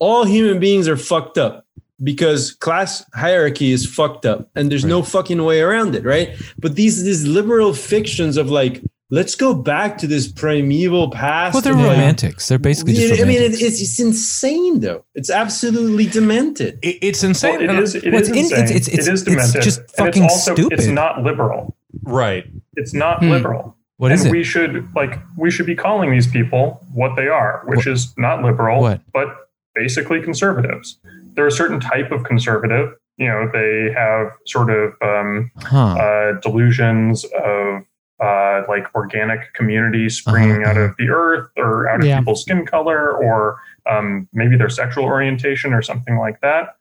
all 0.00 0.24
human 0.24 0.58
beings 0.60 0.88
are 0.88 0.96
fucked 0.96 1.38
up 1.38 1.64
because 2.02 2.52
class 2.52 3.04
hierarchy 3.14 3.72
is 3.72 3.84
fucked 3.86 4.24
up 4.24 4.48
and 4.54 4.70
there's 4.70 4.84
no 4.84 5.02
fucking 5.02 5.42
way 5.44 5.60
around 5.60 5.94
it 5.96 6.04
right 6.04 6.36
but 6.58 6.76
these 6.76 7.02
these 7.02 7.26
liberal 7.26 7.74
fictions 7.74 8.36
of 8.36 8.48
like 8.50 8.82
let's 9.10 9.34
go 9.34 9.52
back 9.54 9.98
to 9.98 10.06
this 10.06 10.30
primeval 10.30 11.10
past 11.10 11.54
Well, 11.54 11.62
they're 11.62 11.72
of, 11.72 11.78
like, 11.80 11.90
romantics. 11.92 12.46
They're 12.46 12.58
basically 12.58 12.92
just 12.92 13.16
yeah, 13.16 13.24
I 13.24 13.26
mean, 13.26 13.40
it, 13.40 13.52
it's, 13.54 13.80
it's 13.80 13.98
insane, 13.98 14.80
though. 14.80 15.02
It's 15.14 15.30
absolutely 15.30 16.04
demented. 16.08 16.78
It- 16.82 16.98
it's 17.00 17.24
insane. 17.24 17.52
Well, 17.54 17.62
it 17.62 17.70
And- 17.70 17.78
is. 17.78 17.94
It 17.94 18.12
Well, 18.12 18.20
is 18.20 18.28
it's 18.28 18.36
insane. 18.38 18.64
it's- 18.64 18.70
it's- 18.70 18.88
it 18.88 18.98
is 19.00 19.08
it's 19.08 19.22
demented. 19.22 19.62
just 19.62 19.80
fucking 19.96 20.24
it's 20.24 20.46
also, 20.48 20.68
It's 20.70 20.86
not 20.88 21.22
liberal. 21.22 21.74
right. 22.04 22.44
It's 22.76 22.92
not 22.92 23.20
Hmm. 23.20 23.30
liberal. 23.30 23.74
What 23.96 24.12
is 24.12 24.20
and 24.20 24.28
it? 24.28 24.32
we 24.38 24.44
should 24.44 24.86
like 24.94 25.18
we 25.38 25.50
should 25.50 25.64
be 25.66 25.74
calling 25.74 26.10
these 26.10 26.26
people 26.26 26.78
what 26.92 27.16
they 27.16 27.28
are, 27.28 27.62
which 27.64 27.86
What? 27.86 27.94
is 27.94 28.12
not 28.18 28.42
liberal, 28.44 28.82
What? 28.82 29.00
but 29.14 29.28
basically 29.82 30.20
conservatives. 30.20 30.98
They're 31.34 31.46
a 31.46 31.52
certain 31.52 31.78
type 31.80 32.10
of 32.10 32.24
conservative. 32.24 32.94
You 33.16 33.28
know, 33.28 33.50
they 33.52 33.92
have 33.96 34.32
sort 34.46 34.70
of 34.70 34.92
um, 35.02 35.50
Huh. 35.62 35.94
uh, 36.04 36.40
delusions 36.40 37.24
of 37.44 37.82
uh, 38.20 38.62
like 38.68 38.92
organic 38.96 39.40
communities 39.54 40.16
springing 40.16 40.62
Uh-huh, 40.62 40.70
out 40.70 40.76
of 40.76 40.96
the 40.98 41.08
earth 41.08 41.48
or 41.56 41.88
out 41.88 42.00
of 42.00 42.06
Yeah. 42.06 42.18
people's 42.18 42.42
skin 42.42 42.66
color 42.66 43.12
or 43.12 43.60
um, 43.88 44.28
maybe 44.32 44.56
their 44.56 44.68
sexual 44.68 45.04
orientation 45.04 45.72
or 45.72 45.82
something 45.82 46.16
like 46.18 46.40
that. 46.40 46.74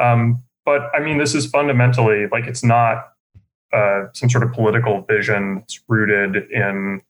Um, 0.00 0.42
but 0.64 0.82
I 0.94 1.00
mean, 1.00 1.18
this 1.18 1.34
is 1.34 1.46
fundamentally 1.50 2.26
like 2.30 2.46
it's 2.46 2.62
not 2.64 2.96
uh, 3.72 4.04
some 4.12 4.30
sort 4.30 4.44
of 4.44 4.52
political 4.52 5.02
vision 5.02 5.56
that's 5.56 5.80
rooted 5.88 6.48
in 6.52 7.02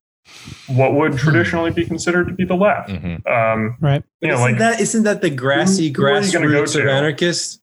what 0.68 0.94
would 0.94 1.16
traditionally 1.18 1.70
be 1.70 1.84
considered 1.84 2.28
to 2.28 2.34
be 2.34 2.44
the 2.44 2.54
left. 2.54 2.88
Mhm. 2.90 3.26
Um, 3.26 3.76
Right. 3.80 4.02
you 4.20 4.28
know, 4.28 4.34
isn't 4.34 4.44
like 4.50 4.58
that 4.58 4.80
isn't 4.80 5.02
that 5.04 5.20
the 5.22 5.30
grassy 5.30 5.88
Who- 5.88 6.02
who 6.02 6.08
are 6.08 6.20
you 6.20 6.32
gonna 6.32 6.46
go 6.48 6.62
grassroots 6.62 6.80
of 6.80 6.88
anarchists? 6.88 7.60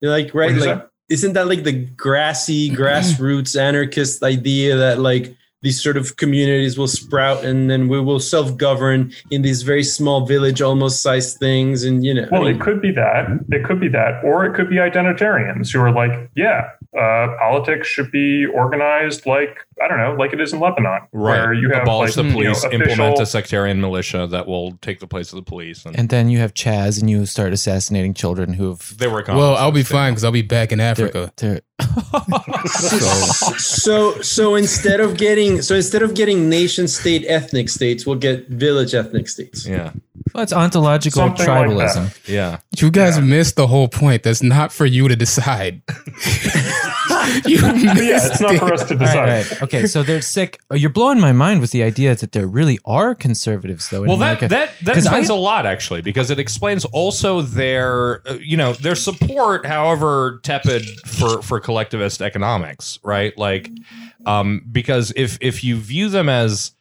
You're 0.00 0.10
like 0.12 0.34
right, 0.34 0.52
What'd 0.52 0.66
like 0.66 0.86
isn't 1.08 1.34
that 1.34 1.46
like 1.48 1.64
the 1.64 1.72
grassy 1.96 2.70
grassroots 2.80 3.58
anarchist 3.58 4.22
idea 4.22 4.76
that 4.76 4.98
like 5.00 5.34
these 5.62 5.82
sort 5.82 5.96
of 5.96 6.16
communities 6.16 6.78
will 6.78 6.86
sprout 6.86 7.44
and 7.44 7.68
then 7.70 7.88
we 7.88 7.98
will 8.00 8.20
self-govern 8.20 9.10
in 9.30 9.42
these 9.42 9.62
very 9.62 9.82
small 9.82 10.24
village 10.26 10.60
almost 10.62 11.02
sized 11.02 11.38
things 11.38 11.82
and 11.82 12.04
you 12.04 12.14
know 12.14 12.22
I 12.24 12.28
Well, 12.30 12.42
mean, 12.42 12.56
it 12.56 12.60
could 12.60 12.80
be 12.80 12.92
that. 12.92 13.26
It 13.50 13.64
could 13.64 13.80
be 13.80 13.88
that, 13.88 14.22
or 14.22 14.44
it 14.44 14.54
could 14.54 14.68
be 14.68 14.76
identitarians 14.76 15.72
who 15.72 15.80
are 15.80 15.90
like, 15.90 16.30
yeah, 16.36 16.68
uh, 16.94 17.28
politics 17.38 17.88
should 17.88 18.10
be 18.10 18.46
organized 18.46 19.26
like 19.26 19.58
I 19.82 19.88
don't 19.88 19.98
know, 19.98 20.14
like 20.18 20.32
it 20.32 20.40
is 20.40 20.52
in 20.52 20.60
Lebanon, 20.60 21.02
where 21.10 21.52
you 21.52 21.70
have 21.70 21.82
abolish 21.82 22.16
like, 22.16 22.26
the 22.26 22.38
you 22.38 22.44
know, 22.44 22.52
police, 22.52 22.64
implement 22.64 22.90
official- 22.92 23.20
a 23.20 23.26
sectarian 23.26 23.80
militia 23.80 24.26
that 24.28 24.46
will 24.46 24.72
take 24.80 25.00
the 25.00 25.06
place 25.06 25.32
of 25.32 25.36
the 25.36 25.42
police. 25.42 25.84
And, 25.84 25.98
And 25.98 26.08
then 26.08 26.30
you 26.30 26.38
have 26.38 26.54
Chaz, 26.54 26.98
and 27.00 27.10
you 27.10 27.26
start 27.26 27.52
assassinating 27.52 28.14
children 28.14 28.54
who've. 28.54 28.96
they 28.98 29.06
were 29.06 29.22
Well, 29.26 29.56
I'll 29.56 29.72
be 29.72 29.82
fine 29.82 30.12
because 30.12 30.24
I'll 30.24 30.32
be 30.32 30.42
back 30.42 30.72
in 30.72 30.80
Africa. 30.80 31.32
They're, 31.36 31.60
So 33.58 34.20
so 34.22 34.54
instead 34.54 35.00
of 35.00 35.16
getting 35.16 35.62
so 35.62 35.74
instead 35.74 36.02
of 36.02 36.14
getting 36.14 36.48
nation 36.48 36.88
state 36.88 37.24
ethnic 37.26 37.68
states, 37.68 38.06
we'll 38.06 38.16
get 38.18 38.48
village 38.48 38.94
ethnic 38.94 39.28
states. 39.28 39.66
yeah, 39.66 39.92
well, 40.34 40.42
it's 40.42 40.52
ontological 40.52 41.18
Something 41.22 41.46
like 41.46 41.68
tribalism. 41.68 42.28
yeah. 42.28 42.58
You 42.78 42.90
guys 42.90 43.20
missed 43.20 43.56
the 43.56 43.66
whole 43.66 43.88
point. 43.88 44.22
That's 44.22 44.42
not 44.42 44.72
for 44.72 44.86
you 44.86 45.08
to 45.08 45.16
decide. 45.16 45.82
you 47.46 47.56
yeah, 47.58 48.18
it's 48.26 48.40
not 48.40 48.56
for 48.56 48.72
us 48.72 48.86
to 48.88 48.94
decide. 48.96 49.28
right, 49.28 49.50
right. 49.50 49.62
Okay, 49.62 49.86
so 49.86 50.02
they're 50.02 50.20
sick. 50.20 50.60
Oh, 50.70 50.74
You're 50.74 50.90
blowing 50.90 51.20
my 51.20 51.32
mind 51.32 51.60
with 51.60 51.70
the 51.72 51.82
idea 51.82 52.14
that 52.14 52.32
there 52.32 52.46
really 52.46 52.78
are 52.84 53.14
conservatives, 53.14 53.88
though. 53.90 54.02
Well, 54.02 54.16
that 54.18 54.42
America. 54.42 54.48
that 54.48 54.70
that 54.84 54.94
I- 54.96 54.98
explains 54.98 55.28
a 55.28 55.34
lot 55.34 55.66
actually, 55.66 56.02
because 56.02 56.30
it 56.30 56.38
explains 56.38 56.84
also 56.86 57.42
their 57.42 58.22
uh, 58.28 58.34
you 58.40 58.56
know 58.56 58.72
their 58.74 58.94
support, 58.94 59.66
however 59.66 60.40
tepid, 60.42 60.86
for 61.06 61.42
for 61.42 61.60
collectivist 61.60 62.22
economics, 62.22 62.98
right? 63.02 63.36
Like, 63.36 63.70
um, 64.24 64.62
because 64.70 65.12
if 65.16 65.38
if 65.40 65.64
you 65.64 65.76
view 65.76 66.08
them 66.08 66.28
as 66.28 66.72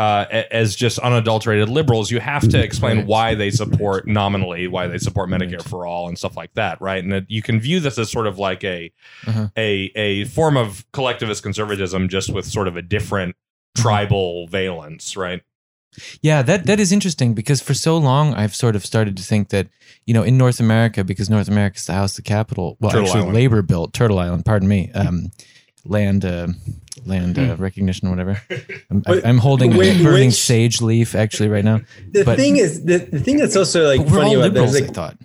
uh, 0.00 0.24
as 0.50 0.74
just 0.74 0.98
unadulterated 1.00 1.68
liberals, 1.68 2.10
you 2.10 2.20
have 2.20 2.48
to 2.48 2.58
explain 2.58 3.06
why 3.06 3.34
they 3.34 3.50
support 3.50 4.06
nominally, 4.06 4.66
why 4.66 4.86
they 4.86 4.98
support 4.98 5.28
Medicare 5.28 5.62
for 5.62 5.84
all 5.86 6.08
and 6.08 6.16
stuff 6.16 6.36
like 6.36 6.52
that, 6.54 6.80
right? 6.80 7.04
And 7.04 7.26
you 7.28 7.42
can 7.42 7.60
view 7.60 7.80
this 7.80 7.98
as 7.98 8.10
sort 8.10 8.26
of 8.26 8.38
like 8.38 8.64
a 8.64 8.90
Uh-huh. 9.26 9.48
a 9.56 9.92
a 9.94 10.24
form 10.24 10.56
of 10.56 10.84
collectivist 10.92 11.42
conservatism, 11.42 12.08
just 12.08 12.32
with 12.32 12.46
sort 12.46 12.66
of 12.68 12.76
a 12.76 12.82
different 12.82 13.34
Mm-hmm. 13.76 13.82
tribal 13.82 14.46
valence, 14.48 15.16
right? 15.16 15.42
Yeah, 16.22 16.42
that 16.42 16.66
that 16.66 16.80
is 16.80 16.90
interesting 16.92 17.34
because 17.34 17.60
for 17.60 17.74
so 17.74 17.96
long 17.98 18.34
I've 18.34 18.54
sort 18.54 18.74
of 18.76 18.84
started 18.84 19.16
to 19.16 19.22
think 19.22 19.48
that 19.50 19.68
you 20.06 20.14
know 20.14 20.22
in 20.24 20.36
North 20.38 20.60
America 20.60 21.04
because 21.04 21.28
North 21.30 21.48
America 21.48 21.76
is 21.76 21.86
the 21.86 21.92
house, 21.92 22.14
the 22.16 22.22
capital. 22.22 22.76
Well, 22.80 22.90
Turtle 22.90 23.06
actually, 23.06 23.20
Island. 23.20 23.34
labor 23.36 23.62
built 23.62 23.92
Turtle 23.92 24.18
Island. 24.18 24.44
Pardon 24.44 24.68
me. 24.68 24.90
Um, 24.92 25.30
land, 25.84 26.24
uh, 26.24 26.48
land 27.06 27.38
uh, 27.38 27.54
Hmm. 27.56 27.62
recognition, 27.62 28.08
or 28.08 28.10
whatever. 28.10 28.40
I'm, 28.90 29.00
But 29.00 29.24
I'm 29.26 29.38
holding 29.38 29.72
whi- 29.72 29.84
a 30.00 30.02
burning 30.02 30.28
which- 30.28 30.34
sage 30.36 30.80
leaf 30.82 31.14
actually 31.14 31.48
right 31.48 31.64
now. 31.64 31.80
The 32.12 32.24
But- 32.24 32.38
thing 32.38 32.56
is 32.56 32.84
the, 32.84 32.98
the 32.98 33.20
thing 33.20 33.36
that's 33.38 33.56
also 33.56 33.86
like 33.86 34.06
funny 34.08 34.34
about 34.34 34.52
that 34.54 34.60
liberals, 34.60 34.74
is 34.74 34.82
I 34.82 34.84
like 34.86 34.94
thought. 34.94 35.16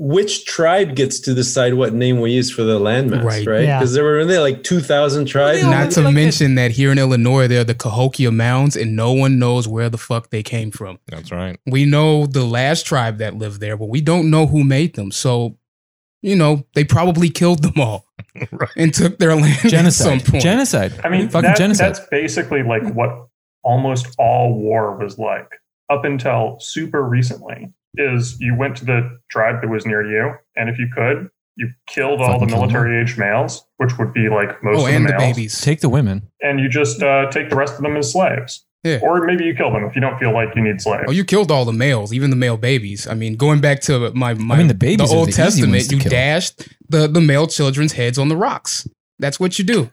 which 0.00 0.44
tribe 0.44 0.94
gets 0.94 1.18
to 1.20 1.34
decide 1.34 1.74
what 1.74 1.92
name 1.92 2.20
we 2.20 2.30
use 2.30 2.50
for 2.50 2.62
the 2.62 2.78
landmass, 2.78 3.24
Right. 3.24 3.46
right? 3.46 3.64
Yeah. 3.64 3.78
Because 3.80 3.94
there 3.94 4.04
were 4.04 4.24
there 4.24 4.40
like 4.40 4.62
two 4.62 4.80
thousand 4.80 5.26
tribes. 5.26 5.62
Not 5.62 5.90
to 5.92 6.10
mention 6.10 6.54
that 6.54 6.70
here 6.70 6.90
in 6.92 6.98
Illinois, 6.98 7.48
there 7.48 7.60
are 7.60 7.64
the 7.64 7.74
Cahokia 7.74 8.30
Mounds, 8.30 8.76
and 8.76 8.94
no 8.96 9.12
one 9.12 9.38
knows 9.38 9.66
where 9.68 9.90
the 9.90 9.98
fuck 9.98 10.30
they 10.30 10.42
came 10.42 10.70
from. 10.70 10.98
That's 11.08 11.30
right. 11.32 11.58
We 11.66 11.84
know 11.84 12.26
the 12.26 12.44
last 12.44 12.86
tribe 12.86 13.18
that 13.18 13.34
lived 13.36 13.60
there, 13.60 13.76
but 13.76 13.86
we 13.88 14.00
don't 14.00 14.30
know 14.30 14.46
who 14.46 14.62
made 14.64 14.94
them. 14.94 15.10
So, 15.10 15.58
you 16.22 16.36
know, 16.36 16.64
they 16.74 16.84
probably 16.84 17.28
killed 17.28 17.62
them 17.62 17.74
all 17.78 18.06
Right. 18.52 18.70
and 18.76 18.92
took 18.94 19.18
their 19.18 19.34
land 19.34 19.52
at 19.54 19.60
some 19.60 19.70
Genocide. 19.70 20.24
point. 20.24 20.42
Genocide. 20.42 21.00
I 21.04 21.08
mean, 21.08 21.28
fucking 21.28 21.48
that, 21.50 21.56
genocide. 21.56 21.94
that's 21.96 22.06
basically 22.10 22.62
like 22.62 22.82
what 22.94 23.26
almost 23.62 24.14
all 24.18 24.54
war 24.54 24.96
was 24.96 25.18
like 25.18 25.50
up 25.90 26.04
until 26.04 26.58
super 26.60 27.02
recently. 27.02 27.72
Is 27.94 28.38
you 28.40 28.54
went 28.54 28.76
to 28.76 28.84
the 28.84 29.18
tribe 29.30 29.60
that 29.62 29.68
was 29.68 29.84
near 29.86 30.04
you, 30.04 30.34
and 30.56 30.68
if 30.68 30.78
you 30.78 30.88
could, 30.94 31.30
you 31.56 31.68
killed 31.88 32.20
all 32.20 32.34
the 32.38 32.46
Fucking 32.46 32.48
kill 32.48 32.60
them. 32.60 32.68
military 32.72 33.00
age 33.00 33.18
males, 33.18 33.64
which 33.78 33.98
would 33.98 34.12
be 34.12 34.28
like 34.28 34.62
most 34.62 34.80
oh, 34.82 34.86
of 34.86 34.92
and 34.94 35.04
the 35.06 35.12
the 35.12 35.18
babies. 35.18 35.60
Take 35.60 35.80
the 35.80 35.88
women. 35.88 36.22
and 36.42 36.60
you 36.60 36.68
just 36.68 37.02
uh, 37.02 37.28
take 37.30 37.50
the 37.50 37.56
rest 37.56 37.74
of 37.74 37.82
them 37.82 37.96
as 37.96 38.12
slaves. 38.12 38.64
Yeah. 38.84 39.00
Or 39.02 39.24
maybe 39.26 39.44
you 39.44 39.54
kill 39.54 39.72
them 39.72 39.84
if 39.84 39.94
you 39.96 40.00
don't 40.00 40.18
feel 40.18 40.32
like 40.32 40.54
you 40.54 40.62
need 40.62 40.80
slaves. 40.80 41.04
Oh, 41.08 41.10
you 41.10 41.24
killed 41.24 41.50
all 41.50 41.64
the 41.64 41.72
males, 41.72 42.12
even 42.12 42.30
the 42.30 42.36
male 42.36 42.56
babies. 42.56 43.06
I 43.08 43.14
mean, 43.14 43.34
going 43.36 43.60
back 43.60 43.80
to 43.82 44.12
my, 44.14 44.34
my 44.34 44.58
mean, 44.58 44.68
the 44.68 44.74
babies 44.74 45.10
the 45.10 45.16
Old 45.16 45.28
the 45.28 45.32
Testament, 45.32 45.90
you 45.90 45.98
kill. 45.98 46.10
dashed 46.10 46.68
the, 46.88 47.08
the 47.08 47.20
male 47.20 47.46
children's 47.48 47.92
heads 47.94 48.18
on 48.18 48.28
the 48.28 48.36
rocks. 48.36 48.88
That's 49.20 49.40
what 49.40 49.58
you 49.58 49.64
do. 49.64 49.90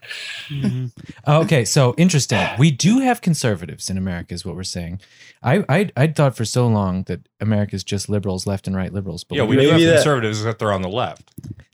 Oh, 1.25 1.41
okay, 1.41 1.65
so 1.65 1.95
interesting. 1.97 2.45
We 2.59 2.69
do 2.69 2.99
have 2.99 3.21
conservatives 3.21 3.89
in 3.89 3.97
America, 3.97 4.35
is 4.35 4.45
what 4.45 4.55
we're 4.55 4.63
saying. 4.63 5.01
I 5.41 5.63
I 5.67 5.89
I 5.97 6.07
thought 6.07 6.37
for 6.37 6.45
so 6.45 6.67
long 6.67 7.03
that 7.03 7.21
America's 7.41 7.83
just 7.83 8.07
liberals, 8.07 8.45
left 8.45 8.67
and 8.67 8.75
right 8.75 8.93
liberals. 8.93 9.23
But 9.23 9.37
Yeah, 9.39 9.45
we 9.45 9.55
do 9.55 9.63
Maybe 9.63 9.71
have 9.71 9.81
that- 9.81 9.95
conservatives 9.95 10.41
except 10.41 10.59
they're 10.59 10.71
on 10.71 10.83
the 10.83 10.89
left. 10.89 11.31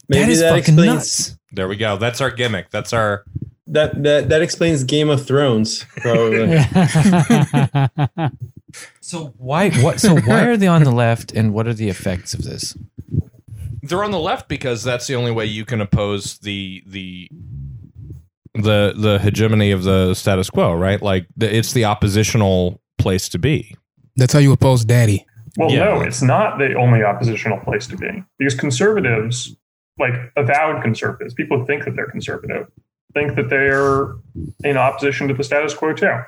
Maybe 0.07 0.23
that 0.23 0.29
is 0.31 0.39
that 0.39 0.49
fucking 0.51 0.75
explains 0.75 0.93
nuts. 1.29 1.38
There 1.51 1.67
we 1.67 1.75
go. 1.75 1.97
That's 1.97 2.21
our 2.21 2.31
gimmick. 2.31 2.69
That's 2.69 2.93
our 2.93 3.25
that 3.67 4.01
that 4.03 4.29
that 4.29 4.41
explains 4.41 4.83
Game 4.83 5.09
of 5.09 5.25
Thrones 5.25 5.85
probably. 5.97 6.57
So 9.01 9.33
why 9.38 9.69
what? 9.81 9.99
So 9.99 10.15
why 10.21 10.45
are 10.45 10.55
they 10.55 10.67
on 10.67 10.83
the 10.85 10.91
left, 10.91 11.33
and 11.33 11.53
what 11.53 11.67
are 11.67 11.73
the 11.73 11.89
effects 11.89 12.33
of 12.33 12.43
this? 12.43 12.75
they're 13.83 14.03
on 14.03 14.11
the 14.11 14.19
left 14.19 14.47
because 14.47 14.83
that's 14.83 15.07
the 15.07 15.15
only 15.15 15.31
way 15.31 15.43
you 15.45 15.65
can 15.65 15.81
oppose 15.81 16.38
the 16.39 16.81
the 16.85 17.27
the 18.53 18.93
the 18.95 19.19
hegemony 19.21 19.71
of 19.71 19.83
the 19.83 20.13
status 20.13 20.49
quo, 20.49 20.73
right? 20.73 21.01
Like 21.01 21.27
the, 21.35 21.53
it's 21.53 21.73
the 21.73 21.83
oppositional 21.85 22.79
place 22.97 23.27
to 23.29 23.39
be. 23.39 23.75
That's 24.15 24.31
how 24.33 24.39
you 24.39 24.53
oppose 24.53 24.85
daddy. 24.85 25.25
Well, 25.57 25.69
Yeah. 25.71 25.85
no, 25.85 26.01
it's 26.01 26.21
not 26.21 26.59
the 26.59 26.75
only 26.75 27.03
oppositional 27.03 27.57
place 27.59 27.88
to 27.88 27.97
be 27.97 28.23
because 28.38 28.55
conservatives, 28.55 29.53
like 29.99 30.13
avowed 30.38 30.81
conservatives, 30.83 31.33
people 31.33 31.59
who 31.59 31.65
think 31.65 31.83
that 31.85 31.95
they're 31.95 32.07
conservative, 32.07 32.67
think 33.13 33.35
that 33.35 33.49
they're 33.49 34.13
in 34.63 34.77
opposition 34.77 35.27
to 35.27 35.33
the 35.33 35.43
status 35.43 35.73
quo 35.73 35.93
too. 35.93 36.19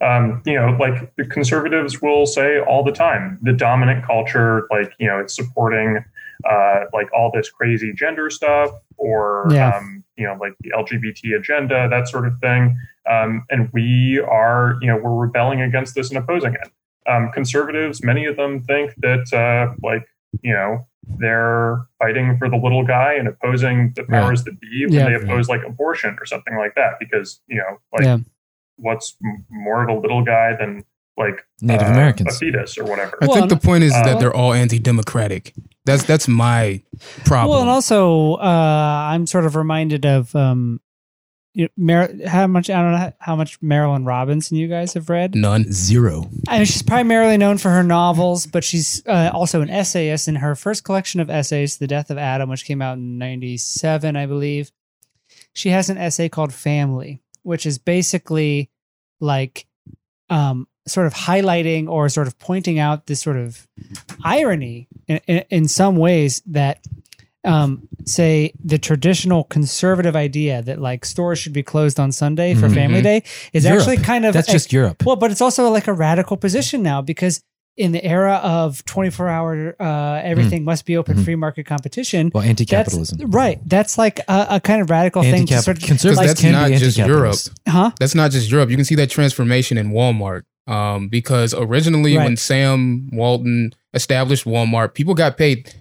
Um, 0.00 0.42
you 0.46 0.54
know, 0.54 0.76
like 0.78 1.14
the 1.16 1.26
conservatives 1.26 2.00
will 2.00 2.24
say 2.26 2.60
all 2.60 2.84
the 2.84 2.92
time, 2.92 3.38
the 3.42 3.52
dominant 3.52 4.04
culture, 4.04 4.66
like 4.70 4.92
you 4.98 5.08
know, 5.08 5.18
it's 5.18 5.34
supporting 5.34 6.04
uh, 6.48 6.84
like 6.92 7.12
all 7.12 7.32
this 7.34 7.50
crazy 7.50 7.92
gender 7.92 8.30
stuff, 8.30 8.70
or 8.96 9.48
Yeah. 9.50 9.76
um, 9.76 10.04
you 10.16 10.24
know, 10.24 10.36
like 10.40 10.54
the 10.60 10.70
LGBT 10.70 11.36
agenda, 11.36 11.88
that 11.88 12.08
sort 12.08 12.26
of 12.26 12.38
thing. 12.38 12.78
Um, 13.10 13.44
and 13.50 13.70
we 13.72 14.20
are, 14.20 14.76
you 14.80 14.86
know, 14.88 14.96
we're 14.96 15.14
rebelling 15.14 15.62
against 15.62 15.94
this 15.94 16.10
and 16.10 16.18
opposing 16.18 16.54
it 16.54 16.70
um, 17.08 17.30
conservatives, 17.32 18.04
many 18.04 18.26
of 18.26 18.36
them 18.36 18.60
think 18.62 18.94
that, 18.98 19.32
uh, 19.32 19.74
like, 19.82 20.06
you 20.42 20.52
know, 20.52 20.86
they're 21.18 21.78
fighting 21.98 22.36
for 22.38 22.48
the 22.50 22.56
little 22.56 22.84
guy 22.84 23.14
and 23.14 23.28
opposing 23.28 23.92
the 23.96 24.02
Right. 24.04 24.20
powers 24.22 24.44
that 24.44 24.60
be 24.60 24.84
when 24.86 24.94
Yeah. 24.94 25.08
they 25.08 25.14
oppose 25.14 25.48
like 25.48 25.62
abortion 25.66 26.16
or 26.20 26.26
something 26.26 26.56
like 26.56 26.74
that. 26.74 26.94
Because 27.00 27.40
you 27.48 27.56
know, 27.58 27.78
like, 27.92 28.04
Yeah. 28.04 28.18
what's 28.76 29.16
m- 29.24 29.44
more 29.50 29.82
of 29.82 29.88
a 29.88 29.98
little 29.98 30.22
guy 30.24 30.54
than 30.56 30.84
like 31.16 31.44
Native 31.60 31.88
uh, 31.88 31.92
Americans. 31.92 32.36
a 32.36 32.38
fetus 32.38 32.78
or 32.78 32.84
whatever? 32.84 33.18
I 33.22 33.26
Well, 33.26 33.36
think 33.38 33.48
the 33.48 33.56
point 33.56 33.84
is 33.84 33.92
uh, 33.94 34.02
that 34.04 34.20
they're 34.20 34.34
all 34.34 34.52
anti-democratic. 34.52 35.54
That's 35.84 36.04
that's 36.04 36.28
my 36.28 36.82
problem. 37.24 37.50
Well, 37.50 37.60
and 37.62 37.70
also, 37.70 38.34
uh, 38.34 39.08
I'm 39.12 39.26
sort 39.26 39.46
of 39.46 39.56
reminded 39.56 40.04
of 40.06 40.36
um, 40.36 40.80
you 41.58 41.68
Mar- 41.76 42.10
how 42.24 42.46
much 42.46 42.70
I 42.70 42.80
don't 42.80 42.92
know 42.92 43.12
how 43.18 43.34
much 43.34 43.60
Marilynne 43.60 44.06
Robinson 44.06 44.56
you 44.56 44.68
guys 44.68 44.94
have 44.94 45.10
read. 45.10 45.34
None. 45.34 45.72
Zero. 45.72 46.30
I 46.46 46.58
mean, 46.58 46.66
she's 46.66 46.82
primarily 46.82 47.36
known 47.36 47.58
for 47.58 47.70
her 47.70 47.82
novels, 47.82 48.46
but 48.46 48.62
she's 48.62 49.04
uh, 49.06 49.32
also 49.34 49.60
an 49.60 49.68
essayist. 49.68 50.28
In 50.28 50.36
her 50.36 50.54
first 50.54 50.84
collection 50.84 51.18
of 51.18 51.28
essays, 51.28 51.78
"The 51.78 51.88
Death 51.88 52.10
of 52.10 52.18
Adam," 52.18 52.48
which 52.48 52.64
came 52.64 52.80
out 52.80 52.96
in 52.96 53.18
'97, 53.18 54.14
I 54.14 54.26
believe, 54.26 54.70
she 55.52 55.70
has 55.70 55.90
an 55.90 55.98
essay 55.98 56.28
called 56.28 56.54
"Family," 56.54 57.20
which 57.42 57.66
is 57.66 57.78
basically 57.78 58.70
like 59.18 59.66
um, 60.30 60.68
sort 60.86 61.08
of 61.08 61.14
highlighting 61.14 61.88
or 61.88 62.08
sort 62.08 62.28
of 62.28 62.38
pointing 62.38 62.78
out 62.78 63.06
this 63.06 63.20
sort 63.20 63.36
of 63.36 63.66
irony 64.22 64.86
in, 65.08 65.20
in, 65.26 65.44
in 65.50 65.68
some 65.68 65.96
ways 65.96 66.40
that 66.46 66.86
um, 67.44 67.88
say 68.04 68.52
the 68.62 68.78
traditional 68.78 69.44
conservative 69.44 70.16
idea 70.16 70.60
that 70.62 70.80
like 70.80 71.04
stores 71.04 71.38
should 71.38 71.52
be 71.52 71.62
closed 71.62 71.98
on 72.00 72.10
Sunday 72.12 72.54
for 72.54 72.68
Mhm. 72.68 72.74
Family 72.74 73.02
Day 73.02 73.22
is 73.52 73.64
Europe. 73.64 73.80
actually 73.80 73.96
kind 73.98 74.24
of 74.26 74.34
That's 74.34 74.48
a- 74.48 74.52
just 74.52 74.72
Europe. 74.72 75.04
well, 75.04 75.16
but 75.16 75.30
it's 75.30 75.40
also 75.40 75.70
like 75.70 75.86
a 75.86 75.92
radical 75.92 76.36
position 76.36 76.82
now 76.82 77.00
because 77.00 77.40
in 77.76 77.92
the 77.92 78.04
era 78.04 78.40
of 78.42 78.84
24 78.86 79.28
hour, 79.28 79.76
uh, 79.78 80.20
everything 80.24 80.64
must 80.64 80.84
be 80.84 80.96
open, 80.96 81.16
Mhm. 81.16 81.24
free 81.24 81.36
market 81.36 81.64
competition. 81.64 82.32
Well, 82.34 82.42
anti-capitalism. 82.42 83.30
right. 83.30 83.60
That's 83.64 83.96
like 83.96 84.18
a, 84.26 84.46
a 84.50 84.60
kind 84.60 84.82
of 84.82 84.90
radical 84.90 85.22
thing 85.22 85.32
to 85.32 85.38
Anti-cap- 85.54 85.62
sort 85.62 85.76
of, 85.78 85.84
conservatives 85.84 86.18
Because 86.20 86.30
that's 86.32 86.40
can 86.40 86.52
not 86.52 86.68
be 86.70 86.76
just 86.76 86.98
anti-capitalist. 86.98 87.50
huh? 87.68 87.92
That's 88.00 88.16
not 88.16 88.32
just 88.32 88.50
Europe. 88.50 88.70
You 88.70 88.76
can 88.76 88.84
see 88.84 88.96
that 88.96 89.10
transformation 89.10 89.78
in 89.78 89.92
Walmart. 89.92 90.42
Um, 90.66 91.08
because 91.08 91.54
originally 91.54 92.16
Right. 92.16 92.24
when 92.24 92.36
Sam 92.36 93.08
Walton 93.12 93.72
established 93.94 94.44
Walmart, 94.44 94.92
people 94.94 95.14
got 95.14 95.38
paid. 95.38 95.72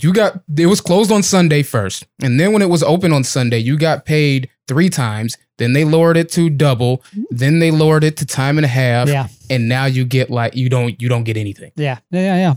You 0.00 0.12
got 0.12 0.40
it 0.56 0.66
was 0.66 0.80
closed 0.80 1.10
on 1.12 1.22
Sunday 1.22 1.62
first, 1.62 2.04
and 2.22 2.38
then 2.40 2.52
when 2.52 2.62
it 2.62 2.68
was 2.68 2.82
open 2.82 3.12
on 3.12 3.24
Sunday, 3.24 3.58
you 3.58 3.78
got 3.78 4.04
paid 4.04 4.48
three 4.68 4.88
times. 4.90 5.36
Then 5.58 5.72
they 5.72 5.84
lowered 5.84 6.18
it 6.18 6.28
to 6.32 6.50
double. 6.50 7.02
Then 7.30 7.60
they 7.60 7.70
lowered 7.70 8.04
it 8.04 8.18
to 8.18 8.26
time 8.26 8.58
and 8.58 8.64
a 8.64 8.68
half. 8.68 9.08
Yeah. 9.08 9.28
and 9.48 9.68
now 9.68 9.86
you 9.86 10.04
get 10.04 10.28
like 10.28 10.54
you 10.54 10.68
don't 10.68 11.00
you 11.00 11.08
don't 11.08 11.24
get 11.24 11.36
anything. 11.36 11.72
Yeah, 11.76 11.98
yeah, 12.10 12.20
yeah, 12.20 12.36
yeah. 12.36 12.54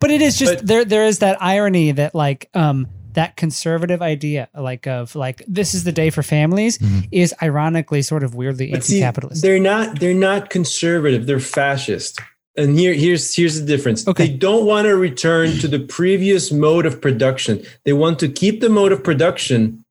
But 0.00 0.10
it 0.10 0.22
is 0.22 0.38
just 0.38 0.56
But- 0.58 0.66
there. 0.66 0.84
There 0.84 1.04
is 1.04 1.18
that 1.18 1.36
irony 1.42 1.92
that 1.92 2.14
like 2.14 2.48
um 2.54 2.86
that 3.14 3.36
conservative 3.36 4.00
idea, 4.00 4.48
like 4.56 4.86
of 4.86 5.14
like 5.16 5.42
this 5.48 5.74
is 5.74 5.82
the 5.84 5.92
day 5.92 6.08
for 6.10 6.22
families, 6.22 6.78
Mhm. 6.78 7.08
is 7.10 7.34
ironically 7.42 8.00
sort 8.02 8.22
of 8.22 8.34
weirdly 8.34 8.70
But 8.70 8.76
anti-capitalist. 8.76 9.42
they're 9.42 9.58
not 9.58 9.98
they're 10.00 10.14
not 10.14 10.48
conservative. 10.50 11.26
They're 11.26 11.40
fascist. 11.40 12.20
And 12.58 12.78
here 12.78 12.92
here's 12.92 13.34
here's 13.34 13.60
the 13.60 13.66
difference. 13.66 14.06
Okay. 14.08 14.26
They 14.28 14.34
don't 14.34 14.66
want 14.66 14.86
to 14.86 14.96
return 14.96 15.52
to 15.62 15.68
the 15.68 15.78
previous 15.78 16.50
mode 16.52 16.84
of 16.86 17.00
production. 17.00 17.62
They 17.84 17.92
want 17.94 18.18
to 18.18 18.28
keep 18.28 18.60
the 18.60 18.68
mode 18.68 18.92
of 18.92 19.00
production, 19.04 19.84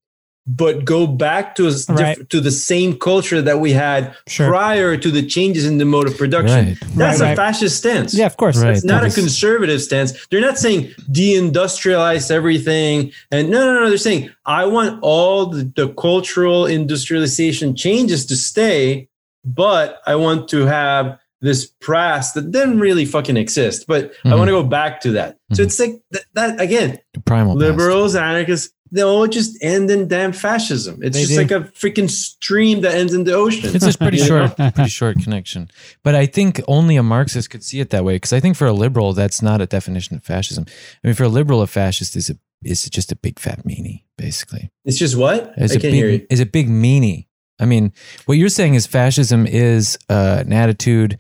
but 0.46 0.84
go 0.86 1.08
back 1.08 1.56
to 1.56 1.66
a 1.68 1.72
s- 1.72 1.86
diff- 1.86 2.00
Right. 2.00 2.30
to 2.30 2.40
the 2.42 2.52
same 2.52 2.92
culture 3.10 3.42
that 3.42 3.60
we 3.60 3.72
had 3.72 4.14
Sure. 4.28 4.48
prior 4.50 4.98
to 4.98 5.10
the 5.18 5.24
changes 5.36 5.66
in 5.66 5.78
the 5.78 5.86
mode 5.86 6.08
of 6.08 6.18
production. 6.18 6.66
Right. 6.68 6.78
That's 6.96 7.20
Right, 7.22 7.26
a 7.26 7.30
right. 7.30 7.38
fascist 7.38 7.78
stance. 7.78 8.14
yeah, 8.14 8.26
of 8.26 8.36
course. 8.38 8.58
Right. 8.58 8.76
It's 8.76 8.84
not 8.86 9.02
that 9.02 9.06
a 9.06 9.08
is- 9.08 9.16
conservative 9.16 9.82
stance. 9.82 10.14
They're 10.30 10.42
not 10.50 10.58
saying 10.58 10.94
deindustrialize 11.12 12.30
everything. 12.32 13.12
And 13.32 13.50
no, 13.50 13.60
no, 13.66 13.82
no. 13.82 13.90
They're 13.90 13.98
saying, 13.98 14.30
I 14.46 14.66
want 14.66 15.00
all 15.02 15.48
the, 15.48 15.64
the 15.76 15.88
cultural 15.90 16.66
industrialization 16.66 17.76
changes 17.76 18.26
to 18.28 18.36
stay, 18.36 19.08
but 19.46 20.02
I 20.06 20.16
want 20.16 20.50
to 20.50 20.66
have 20.66 21.18
this 21.42 21.68
press 21.82 22.32
that 22.34 22.52
didn't 22.52 22.80
really 22.80 23.06
fucking 23.06 23.38
exist. 23.38 23.86
But 23.88 24.12
I 24.26 24.30
Mhm. 24.30 24.38
want 24.38 24.48
to 24.48 24.54
go 24.54 24.64
back 24.64 25.02
to 25.02 25.12
that. 25.14 25.38
So 25.54 25.62
Mhm. 25.64 25.66
it's 25.68 25.80
like 25.80 26.02
that, 26.12 26.24
that 26.34 26.62
again, 26.62 27.00
Primal 27.26 27.54
past. 27.56 27.60
liberals, 27.60 28.16
anarchists, 28.16 28.72
they 28.92 29.02
all 29.04 29.28
just 29.28 29.58
end 29.62 29.92
in 29.92 30.08
damn 30.08 30.32
fascism. 30.32 31.00
It's 31.04 31.16
They 31.18 31.24
just 31.24 31.34
do. 31.34 31.38
like 31.40 31.52
a 31.52 31.70
freaking 31.78 32.10
stream 32.10 32.82
that 32.82 32.96
ends 32.96 33.14
in 33.14 33.26
the 33.26 33.34
ocean. 33.34 33.70
It's 33.76 33.86
a 33.86 33.98
pretty 33.98 34.18
short, 34.18 34.56
pretty 34.56 34.90
short 34.90 35.22
connection. 35.22 35.70
But 36.04 36.16
I 36.16 36.26
think 36.26 36.62
only 36.68 36.96
a 36.96 37.04
Marxist 37.04 37.50
could 37.50 37.64
see 37.64 37.82
it 37.82 37.90
that 37.90 38.04
way 38.06 38.16
because 38.16 38.32
I 38.34 38.40
think 38.40 38.56
for 38.56 38.66
a 38.66 38.74
liberal, 38.74 39.14
that's 39.14 39.42
not 39.42 39.62
a 39.62 39.66
definition 39.66 40.16
of 40.16 40.24
fascism. 40.24 40.66
I 41.04 41.08
mean, 41.08 41.16
for 41.16 41.26
a 41.26 41.30
liberal, 41.30 41.62
a 41.62 41.68
fascist 41.68 42.16
is 42.16 42.30
a 42.30 42.38
is 42.64 42.90
just 42.90 43.12
a 43.12 43.16
big 43.16 43.38
fat 43.38 43.64
meanie, 43.68 44.02
basically. 44.18 44.72
It's 44.84 44.98
just 44.98 45.16
what? 45.16 45.54
Is 45.58 45.74
I 45.74 45.76
a 45.76 45.80
can't 45.80 45.82
big, 45.84 45.94
hear 45.94 46.10
you. 46.10 46.26
Is 46.32 46.40
a 46.40 46.46
big 46.46 46.68
meanie. 46.70 47.28
I 47.60 47.66
mean, 47.66 47.92
what 48.26 48.38
you're 48.40 48.50
saying 48.50 48.74
is 48.74 48.88
fascism 48.88 49.46
is 49.46 49.98
uh, 50.10 50.44
an 50.46 50.54
attitude. 50.54 51.20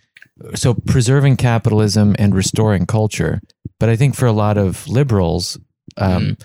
So 0.55 0.73
preserving 0.73 1.37
capitalism 1.37 2.15
and 2.19 2.35
restoring 2.35 2.85
culture. 2.85 3.41
But 3.79 3.89
I 3.89 3.95
think 3.95 4.15
for 4.15 4.25
a 4.25 4.31
lot 4.31 4.57
of 4.57 4.87
liberals, 4.87 5.57
um, 5.97 6.37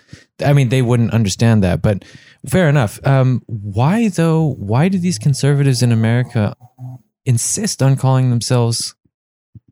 I 0.45 0.53
mean, 0.53 0.69
they 0.69 0.83
wouldn't 0.83 1.13
understand 1.13 1.63
that. 1.63 1.83
But 1.83 2.05
fair 2.47 2.69
enough. 2.69 3.05
Um, 3.07 3.43
why 3.47 4.09
though? 4.09 4.55
Why 4.59 4.89
do 4.89 4.99
these 4.99 5.19
conservatives 5.19 5.83
in 5.83 5.93
America 5.93 6.55
insist 7.25 7.83
on 7.83 7.97
calling 7.97 8.31
themselves 8.31 8.95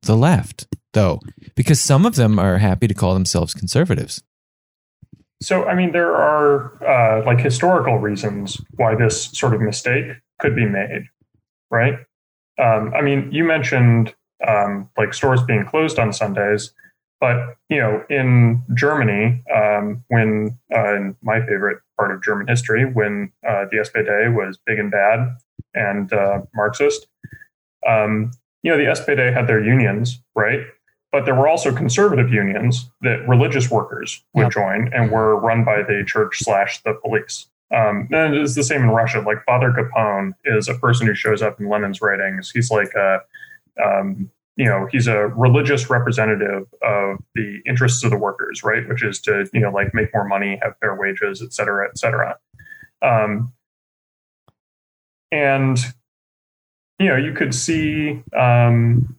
the 0.03 0.17
left? 0.17 0.67
Though, 0.93 1.21
because 1.55 1.81
some 1.81 2.05
of 2.05 2.17
them 2.17 2.39
are 2.39 2.59
happy 2.59 2.89
to 2.89 2.95
call 2.95 3.15
themselves 3.15 3.55
conservatives. 3.55 4.23
So, 5.43 5.65
I 5.65 5.75
mean, 5.75 5.93
there 5.93 6.15
are 6.15 6.85
uh, 6.85 7.25
like 7.25 7.39
historical 7.39 7.99
reasons 7.99 8.61
why 8.75 8.95
this 8.95 9.27
sort 9.27 9.55
of 9.55 9.61
mistake 9.61 10.07
could 10.41 10.55
be 10.55 10.67
made, 10.67 11.05
right? 11.71 11.95
Um, 12.61 12.93
I 12.95 13.01
mean, 13.01 13.31
you 13.33 13.45
mentioned 13.45 14.15
um, 14.47 14.89
like 14.97 15.15
stores 15.15 15.43
being 15.43 15.65
closed 15.65 15.99
on 15.99 16.13
Sundays, 16.13 16.73
but 17.21 17.57
you 17.69 17.79
know, 17.79 18.05
in 18.09 18.63
Germany, 18.75 19.43
um, 19.55 20.05
when 20.09 20.59
uh, 20.75 20.95
in 20.97 21.17
my 21.23 21.41
favorite 21.41 21.79
part 21.97 22.13
of 22.13 22.23
German 22.23 22.49
history, 22.49 22.85
when 22.85 23.33
uh, 23.49 23.65
the 23.71 23.79
SPD 23.79 24.35
was 24.35 24.59
big 24.67 24.79
and 24.79 24.91
bad 24.91 25.37
and 25.75 26.13
uh, 26.13 26.41
Marxist, 26.55 27.07
um, 27.87 28.33
you 28.63 28.71
know, 28.71 28.77
the 28.77 28.85
SPD 28.85 29.33
had 29.33 29.47
their 29.47 29.63
unions, 29.63 30.21
right? 30.35 30.61
But 31.13 31.25
there 31.25 31.35
were 31.35 31.49
also 31.49 31.75
conservative 31.75 32.33
unions 32.33 32.89
that 33.01 33.27
religious 33.29 33.71
workers 33.71 34.23
would 34.35 34.45
Yep. 34.45 34.53
join 34.53 34.93
and 34.93 35.11
were 35.11 35.37
run 35.37 35.65
by 35.65 35.83
the 35.83 36.05
church 36.07 36.39
slash 36.39 36.83
the 36.83 36.95
police. 36.95 37.49
Um, 37.75 38.09
and 38.11 38.35
it's 38.35 38.57
the 38.57 38.65
same 38.65 38.83
in 38.83 38.91
Russia. 38.91 39.21
Like 39.21 39.45
Father 39.45 39.71
Gapon 39.71 40.35
is 40.45 40.69
a 40.69 40.75
person 40.75 41.07
who 41.07 41.15
shows 41.15 41.41
up 41.41 41.61
in 41.61 41.69
Lenin's 41.69 42.01
writings. 42.01 42.51
He's 42.51 42.71
like 42.71 42.93
a, 42.95 43.21
um, 43.83 44.29
you 44.57 44.65
know, 44.65 44.89
he's 44.91 45.07
a 45.07 45.29
religious 45.29 45.89
representative 45.89 46.67
of 46.83 47.19
the 47.35 47.61
interests 47.67 48.03
of 48.03 48.11
the 48.11 48.19
workers, 48.19 48.65
right? 48.65 48.87
Which 48.89 49.05
is 49.05 49.21
to, 49.23 49.49
you 49.53 49.61
know, 49.61 49.71
like 49.71 49.95
make 49.95 50.13
more 50.13 50.27
money, 50.27 50.59
have 50.63 50.75
fair 50.81 50.97
wages, 50.97 51.43
et 51.43 51.53
cetera, 51.53 51.89
et 51.89 51.97
cetera. 51.97 52.37
Um, 53.03 53.53
and, 55.31 55.79
you 56.99 57.07
know, 57.07 57.17
you 57.17 57.33
could 57.33 57.55
see, 57.55 58.23
um, 58.37 59.17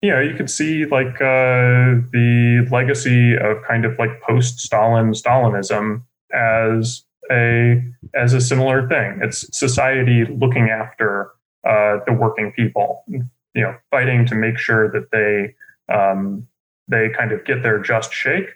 you 0.00 0.10
know, 0.10 0.20
you 0.20 0.34
could 0.34 0.48
see 0.48 0.86
like 0.86 1.20
uh, 1.20 2.00
the 2.10 2.66
legacy 2.72 3.36
of 3.36 3.62
kind 3.68 3.84
of 3.84 3.98
like 3.98 4.22
post-Stalin 4.22 5.12
Stalinism 5.12 6.02
as 6.32 7.04
a 7.30 7.82
as 8.14 8.32
a 8.32 8.40
similar 8.40 8.88
thing. 8.88 9.20
It's 9.22 9.46
society 9.56 10.24
looking 10.24 10.68
after 10.70 11.30
uh, 11.66 11.98
the 12.06 12.12
working 12.12 12.52
people, 12.52 13.04
you 13.08 13.22
know, 13.54 13.74
fighting 13.90 14.26
to 14.26 14.34
make 14.34 14.58
sure 14.58 14.90
that 14.90 15.10
they 15.12 15.54
um, 15.94 16.46
they 16.88 17.10
kind 17.10 17.32
of 17.32 17.44
get 17.44 17.62
their 17.62 17.78
just 17.78 18.12
shake 18.12 18.48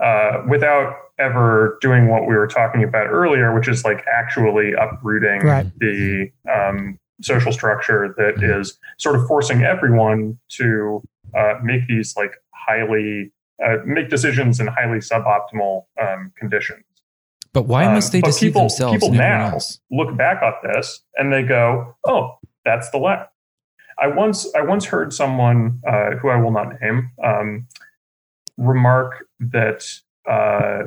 uh, 0.00 0.42
without 0.48 0.94
ever 1.18 1.78
doing 1.80 2.08
what 2.08 2.26
we 2.26 2.34
were 2.34 2.46
talking 2.46 2.82
about 2.82 3.06
earlier, 3.06 3.54
which 3.54 3.68
is 3.68 3.84
like 3.84 4.04
actually 4.06 4.72
uprooting 4.72 5.40
Right. 5.42 5.66
the 5.78 6.30
um, 6.50 6.98
social 7.20 7.52
structure 7.52 8.14
that 8.16 8.42
is 8.42 8.78
sort 8.98 9.16
of 9.16 9.26
forcing 9.26 9.62
everyone 9.62 10.38
to 10.48 11.02
uh, 11.36 11.54
make 11.62 11.86
these 11.86 12.16
like 12.16 12.32
highly 12.54 13.32
uh, 13.64 13.76
make 13.84 14.08
decisions 14.08 14.58
in 14.58 14.66
highly 14.66 14.98
suboptimal 14.98 15.84
um, 16.00 16.32
conditions. 16.38 16.82
But 17.52 17.66
why 17.66 17.84
Um, 17.84 17.94
must 17.94 18.12
they 18.12 18.20
deceive 18.20 18.50
people, 18.50 18.62
themselves 18.62 18.94
People 18.94 19.12
now 19.12 19.50
else? 19.52 19.80
look 19.90 20.16
back 20.16 20.42
at 20.42 20.54
this 20.62 21.02
and 21.16 21.32
they 21.32 21.42
go, 21.42 21.96
"Oh, 22.06 22.38
that's 22.64 22.90
the 22.90 22.98
left." 22.98 23.32
I 23.98 24.06
once 24.06 24.46
I 24.54 24.62
once 24.62 24.84
heard 24.86 25.12
someone 25.12 25.80
uh, 25.86 26.12
who 26.16 26.28
I 26.30 26.36
will 26.36 26.52
not 26.52 26.80
name 26.80 27.10
um, 27.22 27.66
remark 28.56 29.26
that 29.40 29.84
uh, 30.28 30.84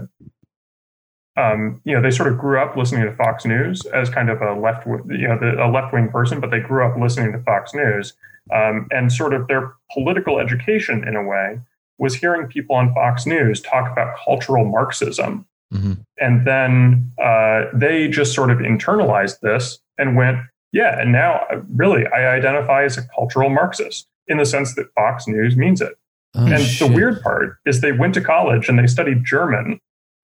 um, 1.35 1.81
you 1.83 1.95
know 1.95 2.01
they 2.01 2.11
sort 2.11 2.31
of 2.31 2.37
grew 2.37 2.59
up 2.59 2.75
listening 2.77 3.03
to 3.03 3.11
Fox 3.15 3.45
News 3.45 3.85
as 3.87 4.09
kind 4.09 4.29
of 4.29 4.41
a 4.41 4.53
left 4.53 4.85
you 4.87 5.27
know 5.27 5.37
the, 5.39 5.63
a 5.63 5.67
left 5.69 5.93
wing 5.93 6.09
person, 6.09 6.39
but 6.39 6.51
they 6.51 6.59
grew 6.59 6.85
up 6.85 6.97
listening 6.97 7.31
to 7.33 7.39
Fox 7.43 7.73
News 7.73 8.13
um, 8.53 8.87
and 8.91 9.11
sort 9.11 9.33
of 9.33 9.47
their 9.47 9.73
political 9.91 10.39
education 10.39 11.07
in 11.07 11.15
a 11.15 11.23
way 11.23 11.59
was 11.97 12.15
hearing 12.15 12.47
people 12.47 12.75
on 12.75 12.93
Fox 12.93 13.25
News 13.25 13.61
talk 13.61 13.91
about 13.91 14.15
cultural 14.23 14.65
Marxism 14.65 15.45
Mhm. 15.73 15.97
and 16.19 16.45
then 16.47 17.11
uh, 17.21 17.65
they 17.73 18.07
just 18.07 18.33
sort 18.33 18.51
of 18.51 18.59
internalized 18.59 19.39
this 19.41 19.79
and 19.97 20.15
went, 20.15 20.37
yeah, 20.71 20.99
and 20.99 21.11
now 21.11 21.45
uh, 21.51 21.61
really 21.75 22.05
I 22.07 22.27
identify 22.35 22.83
as 22.83 22.97
a 22.97 23.01
cultural 23.15 23.49
Marxist 23.49 24.07
in 24.27 24.37
the 24.37 24.45
sense 24.45 24.75
that 24.75 24.87
Fox 24.95 25.27
News 25.27 25.55
means 25.57 25.81
it. 25.81 25.93
Oh, 26.35 26.45
and 26.47 26.61
shit. 26.61 26.87
the 26.89 26.93
weird 26.95 27.21
part 27.21 27.57
is 27.65 27.81
they 27.81 27.91
went 27.91 28.13
to 28.15 28.21
college 28.21 28.69
and 28.69 28.79
they 28.79 28.87
studied 28.87 29.23
German 29.25 29.79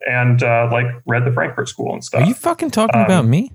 and 0.08 0.42
uh, 0.42 0.70
like 0.72 0.88
read 1.06 1.26
the 1.26 1.32
Frankfurt 1.32 1.68
School 1.70 1.94
and 1.94 2.04
stuff. 2.04 2.22
Are 2.22 2.28
you 2.28 2.34
fucking 2.34 2.72
talking 2.72 3.00
Um, 3.00 3.06
about 3.06 3.26
me? 3.26 3.52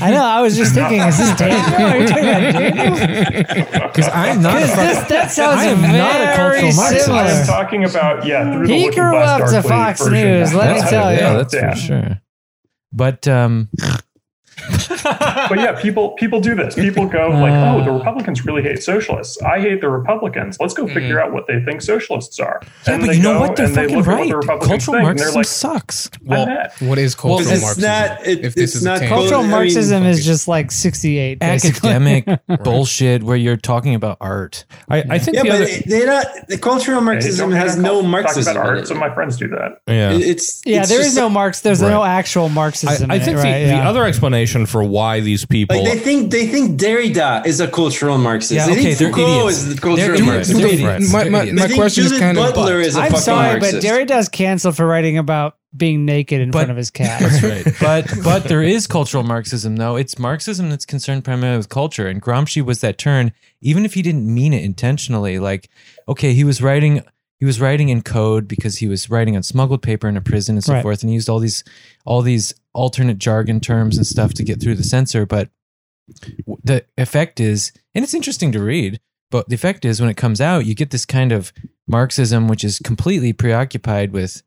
I 0.00 0.10
know. 0.10 0.22
I 0.24 0.40
was 0.40 0.56
just 0.56 0.74
thinking, 0.74 1.00
is 1.02 1.18
this 1.18 1.36
Daniel? 1.36 1.86
Are 1.86 1.98
you 1.98 2.06
talking 2.08 2.24
about 2.24 2.52
Daniel? 2.52 3.88
Because 3.88 4.08
I'm 4.08 4.40
not. 4.40 4.56
a 4.56 4.60
Because 4.60 4.70
fucking- 4.70 4.86
this, 5.00 5.08
that 5.08 5.30
sounds 5.30 5.60
I 5.60 5.64
am 5.66 5.78
very 5.80 5.98
not 5.98 6.20
a 6.20 6.36
cultural 6.36 6.72
Marxist. 6.74 7.08
I 7.10 7.20
am 7.22 7.28
similar. 7.28 7.44
talking 7.46 7.84
about 7.84 8.24
yeah. 8.26 8.52
Through 8.54 8.66
He 8.68 8.84
Looking 8.86 8.98
grew 9.02 9.10
Glass 9.10 9.40
up 9.54 9.62
to 9.62 9.68
Fox 9.68 10.00
version. 10.00 10.14
News, 10.38 10.54
let 10.54 10.72
me 10.74 10.78
That's 10.80 10.90
tell 10.90 11.08
it. 11.08 11.12
you. 11.14 11.18
Yeah, 11.20 11.32
that's 11.34 11.54
Yeah. 11.54 11.70
for 11.74 11.76
sure. 11.80 12.20
But 12.92 13.28
um, 13.28 13.68
but 15.02 15.58
yeah, 15.58 15.80
people 15.80 16.10
people 16.12 16.40
do 16.40 16.54
this. 16.54 16.74
People 16.74 17.06
go 17.06 17.28
like, 17.28 17.52
"Oh, 17.52 17.84
the 17.84 17.90
ah. 17.90 17.98
Republicans 17.98 18.44
really 18.44 18.62
hate 18.62 18.82
socialists. 18.82 19.40
I 19.42 19.60
hate 19.60 19.80
the 19.80 19.88
Republicans. 19.88 20.58
Let's 20.60 20.74
go 20.74 20.86
figure 20.86 21.16
mm-hmm. 21.16 21.26
out 21.28 21.32
what 21.32 21.46
they 21.46 21.60
think 21.64 21.82
socialists 21.82 22.38
are." 22.40 22.60
yeah, 22.86 22.94
And 22.94 23.02
but 23.02 23.08
they 23.08 23.16
you 23.16 23.22
know 23.22 23.40
what? 23.40 23.56
They're 23.56 23.66
and 23.66 23.74
they 23.74 23.82
fucking 23.82 23.96
look 23.96 24.06
at 24.06 24.10
what 24.10 24.18
right. 24.18 24.28
the 24.28 24.36
Republicans 24.36 24.68
Cultural 24.68 24.94
think, 24.94 25.04
Marxism 25.04 25.34
like, 25.34 25.46
sucks. 25.46 26.10
Well, 26.22 26.68
what 26.80 26.98
is 26.98 27.14
cultural 27.14 27.38
Because 27.38 27.52
it's 27.52 27.62
Marxism? 27.62 27.90
not. 27.90 28.26
It, 28.26 28.44
if 28.44 28.54
this 28.54 28.70
it's 28.70 28.76
is 28.76 28.84
not 28.84 28.98
tangent? 28.98 29.18
Cultural 29.18 29.40
I 29.40 29.42
mean, 29.42 29.50
Marxism 29.50 30.02
is 30.04 30.24
just 30.24 30.48
like 30.48 30.70
68. 30.70 31.38
Academic 31.42 32.26
bullshit 32.64 33.22
where 33.22 33.36
you're 33.36 33.56
talking 33.56 33.94
about 33.94 34.16
art. 34.20 34.64
I, 34.88 35.04
I 35.10 35.18
think 35.18 35.36
Yeah, 35.36 35.42
the 35.42 35.48
but 35.48 35.62
other, 35.62 35.82
they're 35.86 36.06
not. 36.06 36.26
The 36.48 36.58
cultural 36.58 37.00
Marxism 37.00 37.50
don't- 37.50 37.58
has 37.58 37.76
no 37.76 38.02
talk 38.02 38.10
Marxism. 38.10 38.56
about 38.56 38.66
art. 38.66 38.78
it. 38.78 38.86
Some 38.86 38.96
of 38.96 39.00
my 39.00 39.14
friends 39.14 39.36
do 39.36 39.48
that. 39.48 39.80
yeah. 39.86 40.12
It's 40.12 40.62
Yeah, 40.64 40.84
there 40.84 41.00
is 41.00 41.16
no 41.16 41.28
Marx. 41.28 41.60
There's 41.60 41.82
no 41.82 42.02
actual 42.04 42.46
I, 42.46 42.48
Marxism. 42.48 43.10
I 43.10 43.18
think 43.18 43.36
the, 43.36 43.42
right? 43.42 43.64
the 43.64 43.68
yeah. 43.68 43.88
other 43.88 44.04
explanation 44.04 44.66
for 44.66 44.82
why 44.82 45.01
these 45.20 45.44
people 45.46 45.76
Like 45.82 45.92
they 45.92 45.98
think 45.98 46.30
they 46.30 46.46
think 46.46 46.80
Derrida 46.80 47.44
is 47.46 47.60
a 47.60 47.68
cultural 47.68 48.18
Marxist. 48.18 48.52
Yeah, 48.52 48.66
they 48.66 48.72
okay, 48.72 48.82
think 48.94 48.98
they're 48.98 49.08
Foucault 49.10 49.38
idiots. 49.40 49.56
is 49.58 49.68
the 49.68 49.74
They're 49.74 49.80
cultural 49.80 50.14
idiots. 50.14 50.26
Marxist. 50.26 50.52
They're 50.58 50.66
Well, 50.66 50.74
idiots. 50.74 51.12
my- 51.12 51.22
They're 51.22 51.32
my- 51.32 51.40
idiots. 51.42 51.56
my 51.58 51.62
They 51.62 51.68
think 51.68 51.80
question 51.80 52.04
is 52.04 52.10
Judith 52.10 52.20
kind 52.22 52.38
of- 52.38 52.54
Butler 52.54 52.80
is 52.80 52.96
a 52.96 53.00
I'm 53.00 53.06
fucking 53.10 53.20
sorry, 53.22 53.48
Marxist. 53.60 53.72
but 53.74 53.82
Derrida's 53.82 54.28
canceled 54.28 54.76
for 54.76 54.86
writing 54.86 55.18
about 55.18 55.56
being 55.76 56.04
naked 56.04 56.40
in 56.40 56.50
But- 56.50 56.58
front 56.58 56.70
of 56.70 56.76
his 56.76 56.90
cat. 57.00 57.20
That's 57.20 57.42
right. 57.42 57.74
But 57.80 58.22
but 58.24 58.44
there 58.44 58.62
is 58.62 58.86
cultural 58.86 59.22
Marxism 59.22 59.76
though. 59.76 59.96
It's 59.96 60.18
Marxism 60.18 60.70
that's 60.70 60.84
concerned 60.84 61.24
primarily 61.24 61.56
with 61.58 61.68
culture. 61.68 62.08
And 62.08 62.20
Gramsci 62.20 62.62
was 62.64 62.80
that 62.80 62.98
turn, 62.98 63.32
even 63.60 63.84
if 63.84 63.94
he 63.94 64.02
didn't 64.02 64.26
mean 64.32 64.52
it 64.52 64.62
intentionally. 64.64 65.38
Like, 65.38 65.68
okay, 66.08 66.32
he 66.34 66.44
was 66.44 66.60
writing 66.62 67.02
he 67.38 67.44
was 67.46 67.60
writing 67.60 67.88
in 67.88 68.02
code 68.02 68.46
because 68.46 68.76
he 68.78 68.86
was 68.86 69.10
writing 69.10 69.34
on 69.34 69.42
smuggled 69.42 69.82
paper 69.82 70.08
in 70.08 70.16
a 70.16 70.20
prison 70.20 70.54
and 70.54 70.62
so 70.62 70.74
Right. 70.74 70.82
forth, 70.82 71.02
and 71.02 71.10
he 71.10 71.14
used 71.14 71.28
all 71.28 71.40
these 71.40 71.64
all 72.04 72.22
these 72.22 72.54
alternate 72.74 73.18
jargon 73.18 73.60
terms 73.60 73.96
and 73.96 74.06
stuff 74.06 74.34
to 74.34 74.44
get 74.44 74.60
through 74.60 74.74
the 74.74 74.82
censor. 74.82 75.26
But 75.26 75.50
the 76.64 76.84
effect 76.96 77.40
is, 77.40 77.72
and 77.94 78.02
it's 78.02 78.14
interesting 78.14 78.52
to 78.52 78.62
read, 78.62 79.00
but 79.30 79.48
the 79.48 79.54
effect 79.54 79.84
is 79.84 80.00
when 80.00 80.10
it 80.10 80.16
comes 80.16 80.40
out, 80.40 80.66
you 80.66 80.74
get 80.74 80.90
this 80.90 81.06
kind 81.06 81.32
of 81.32 81.52
Marxism, 81.86 82.48
which 82.48 82.64
is 82.64 82.78
completely 82.78 83.32
preoccupied 83.32 84.12
with 84.12 84.42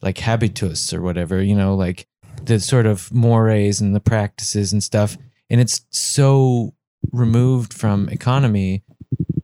like 0.00 0.18
habitus 0.18 0.92
or 0.92 1.00
whatever, 1.02 1.42
you 1.42 1.54
know, 1.54 1.74
like 1.74 2.06
the 2.42 2.58
sort 2.60 2.86
of 2.86 3.12
mores 3.12 3.80
and 3.80 3.94
the 3.94 4.00
practices 4.00 4.72
and 4.72 4.82
stuff. 4.82 5.16
And 5.50 5.60
it's 5.60 5.82
so 5.90 6.74
removed 7.12 7.74
from 7.74 8.08
economy 8.08 8.84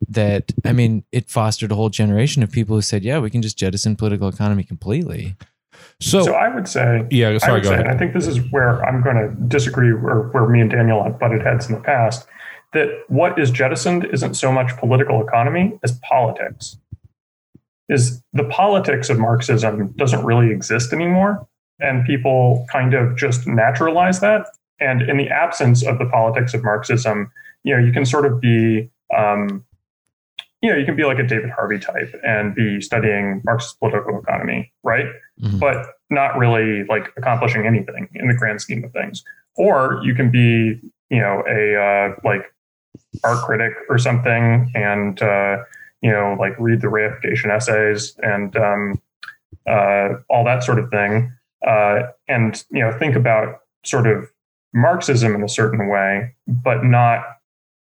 that, 0.08 0.52
I 0.64 0.72
mean, 0.72 1.04
it 1.12 1.28
fostered 1.28 1.70
a 1.70 1.74
whole 1.74 1.90
generation 1.90 2.42
of 2.42 2.50
people 2.50 2.76
who 2.76 2.82
said, 2.82 3.04
yeah, 3.04 3.18
we 3.18 3.30
can 3.30 3.42
just 3.42 3.58
jettison 3.58 3.94
political 3.94 4.28
economy 4.28 4.62
completely. 4.62 5.36
So, 6.00 6.22
So 6.22 6.34
I 6.34 6.48
would 6.55 6.68
say, 6.68 7.06
yeah, 7.10 7.30
I 7.30 7.38
sorry, 7.38 7.52
would 7.55 7.62
go 7.64 7.68
say, 7.70 7.74
ahead. 7.74 7.86
and 7.86 7.94
I 7.94 7.98
think 7.98 8.14
this 8.14 8.26
is 8.26 8.38
where 8.50 8.84
I'm 8.84 9.02
going 9.02 9.16
to 9.16 9.34
disagree, 9.48 9.90
or 9.90 10.28
where 10.32 10.46
me 10.48 10.60
and 10.60 10.70
Daniel 10.70 11.02
have 11.02 11.18
butted 11.18 11.42
heads 11.42 11.68
in 11.68 11.74
the 11.74 11.80
past. 11.80 12.26
That 12.72 12.88
what 13.09 13.38
is 13.38 13.50
jettisoned 13.50 14.05
isn't 14.12 14.34
so 14.34 14.52
much 14.52 14.76
political 14.76 15.26
economy 15.26 15.78
as 15.82 15.98
politics. 16.00 16.76
Is 17.88 18.22
the 18.34 18.44
politics 18.44 19.09
of 19.09 19.18
Marxism 19.18 19.88
doesn't 19.96 20.24
really 20.24 20.50
exist 20.50 20.92
anymore, 20.92 21.48
and 21.80 22.05
people 22.05 22.66
kind 22.70 22.92
of 22.92 23.16
just 23.16 23.46
naturalize 23.46 24.20
that. 24.20 24.46
And 24.78 25.02
in 25.02 25.16
the 25.16 25.28
absence 25.30 25.82
of 25.84 25.98
the 25.98 26.05
politics 26.06 26.52
of 26.55 26.62
Marxism, 26.62 27.32
you 27.64 27.74
know, 27.74 27.84
you 27.84 27.90
can 27.92 28.05
sort 28.05 28.26
of 28.26 28.40
be, 28.40 28.90
um, 29.16 29.64
you 30.60 30.70
know, 30.70 30.76
you 30.76 30.84
can 30.84 30.94
be 30.96 31.05
like 31.05 31.18
a 31.18 31.22
David 31.26 31.50
Harvey 31.50 31.78
type 31.78 32.14
and 32.22 32.55
be 32.55 32.80
studying 32.80 33.40
Marxist 33.44 33.78
political 33.80 34.20
economy, 34.20 34.70
right? 34.84 35.06
Mhm. 35.40 35.60
but 35.60 35.86
not 36.10 36.36
really 36.36 36.85
like 36.85 37.12
accomplishing 37.16 37.66
anything 37.66 38.09
in 38.15 38.28
the 38.28 38.35
grand 38.35 38.60
scheme 38.60 38.82
of 38.85 38.93
things. 38.93 39.23
Or 39.56 40.01
you 40.02 40.15
can 40.15 40.31
be, 40.31 40.81
you 41.10 41.20
know, 41.20 41.43
a 41.48 41.77
uh, 41.77 42.15
like 42.24 42.43
art 43.24 43.44
critic 43.44 43.73
or 43.89 43.98
something, 43.98 44.70
and 44.74 45.20
uh, 45.23 45.59
you 46.01 46.10
know, 46.10 46.36
like 46.39 46.59
read 46.59 46.81
the 46.81 46.89
reification 46.89 47.55
essays 47.55 48.16
and 48.23 48.56
um, 48.56 49.01
uh, 49.66 50.15
all 50.31 50.44
that 50.44 50.65
sort 50.65 50.78
of 50.78 50.90
thing, 50.90 51.32
uh, 51.66 52.02
and 52.28 52.65
you 52.70 52.81
know, 52.81 52.93
think 52.98 53.16
about 53.16 53.60
sort 53.85 54.06
of 54.06 54.28
Marxism 54.74 55.35
in 55.35 55.43
a 55.43 55.48
certain 55.48 55.89
way, 55.89 56.35
but 56.47 56.85
not 56.85 57.24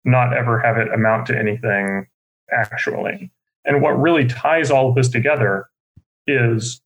not 0.05 0.37
ever 0.37 0.59
have 0.61 0.79
it 0.79 0.93
amount 0.93 1.27
to 1.27 1.39
anything 1.39 2.07
actually. 2.51 3.31
And 3.65 3.83
what 3.83 4.01
really 4.01 4.27
ties 4.27 4.71
all 4.71 4.89
of 4.89 4.95
this 4.95 5.09
together 5.09 5.69
is 6.27 6.81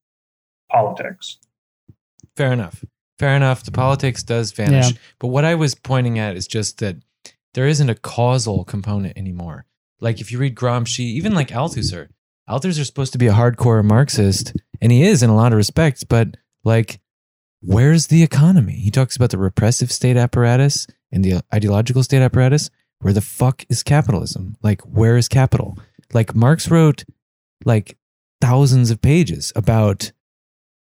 politics. 0.73 1.39
Fair 2.37 2.53
enough. 2.53 2.85
Fair 3.19 3.37
enough. 3.37 3.63
The 3.63 3.71
politics 3.71 4.23
does 4.23 4.53
vanish. 4.53 4.93
Yeah. 4.93 4.99
But 5.19 5.29
what 5.29 5.45
I 5.45 5.55
was 5.55 5.75
pointing 5.75 6.19
at 6.19 6.37
is 6.37 6.47
just 6.47 6.79
that 6.79 6.97
there 7.55 7.67
isn't 7.67 7.91
a 7.91 7.95
causal 7.95 8.65
component 8.65 9.17
anymore. 9.17 9.67
Like 10.01 10.21
if 10.21 10.33
you 10.33 10.39
read 10.39 10.57
Gramsci, 10.57 11.01
even 11.01 11.35
like 11.35 11.49
Althusser, 11.49 12.09
Althusser 12.49 12.81
is 12.81 12.87
supposed 12.87 13.13
to 13.13 13.19
be 13.19 13.29
a 13.29 13.33
hardcore 13.33 13.85
Marxist, 13.85 14.57
and 14.81 14.91
he 14.91 15.05
is 15.05 15.23
in 15.23 15.31
a 15.31 15.37
lot 15.37 15.53
of 15.53 15.57
respects, 15.57 16.03
but 16.03 16.37
like, 16.65 17.01
where's 17.61 18.09
the 18.09 18.23
economy? 18.23 18.73
He 18.73 18.91
talks 18.91 19.15
about 19.15 19.31
the 19.31 19.39
repressive 19.39 19.93
state 19.93 20.17
apparatus 20.17 20.87
and 21.13 21.25
the 21.25 21.43
ideological 21.55 22.03
state 22.03 22.23
apparatus. 22.23 22.71
Where 23.01 23.13
the 23.13 23.21
fuck 23.21 23.65
is 23.69 23.83
capitalism? 23.83 24.57
Like, 24.63 24.81
where 24.83 25.17
is 25.17 25.29
capital? 25.29 25.79
Like, 26.13 26.35
Marx 26.35 26.71
wrote 26.71 27.05
like 27.65 27.97
thousands 28.41 28.91
of 28.91 29.01
pages 29.01 29.53
about 29.55 30.13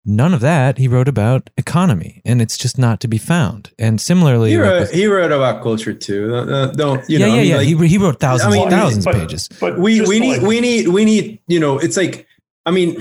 none 0.05 0.35
of 0.35 0.41
that 0.41 0.79
he 0.79 0.89
wrote 0.89 1.07
about 1.09 1.49
economy 1.57 2.20
and 2.24 2.43
it's 2.43 2.57
just 2.59 2.77
not 2.77 2.99
to 3.01 3.07
be 3.09 3.19
found 3.19 3.70
and 3.79 4.01
similarly 4.01 4.51
He 4.51 4.57
wrote, 4.57 4.81
with- 4.81 4.91
he 4.93 5.07
wrote 5.07 5.31
about 5.33 5.62
culture 5.62 5.93
too. 5.95 6.35
Uh, 6.35 6.45
uh, 6.47 6.66
don't 6.73 7.09
you 7.09 7.19
yeah 7.19 7.27
know? 7.27 7.33
I 7.33 7.37
yeah 7.37 7.41
mean, 7.43 7.51
yeah 7.51 7.57
like, 7.59 7.66
he, 7.66 7.89
he 7.89 7.99
wrote 7.99 8.19
thousands 8.19 8.55
I 8.55 8.59
mean, 8.59 8.70
thousands 8.70 9.05
but- 9.05 9.15
of 9.15 9.20
pages 9.20 9.49
But 9.61 9.79
we 9.79 10.01
we 10.03 10.19
need 10.19 10.39
like- 10.39 10.47
we 10.49 10.61
need 10.61 10.89
we 10.89 11.05
need 11.05 11.39
you 11.47 11.61
know 11.61 11.79
it's 11.79 11.97
like 11.97 12.27
i 12.66 12.70
mean 12.70 13.01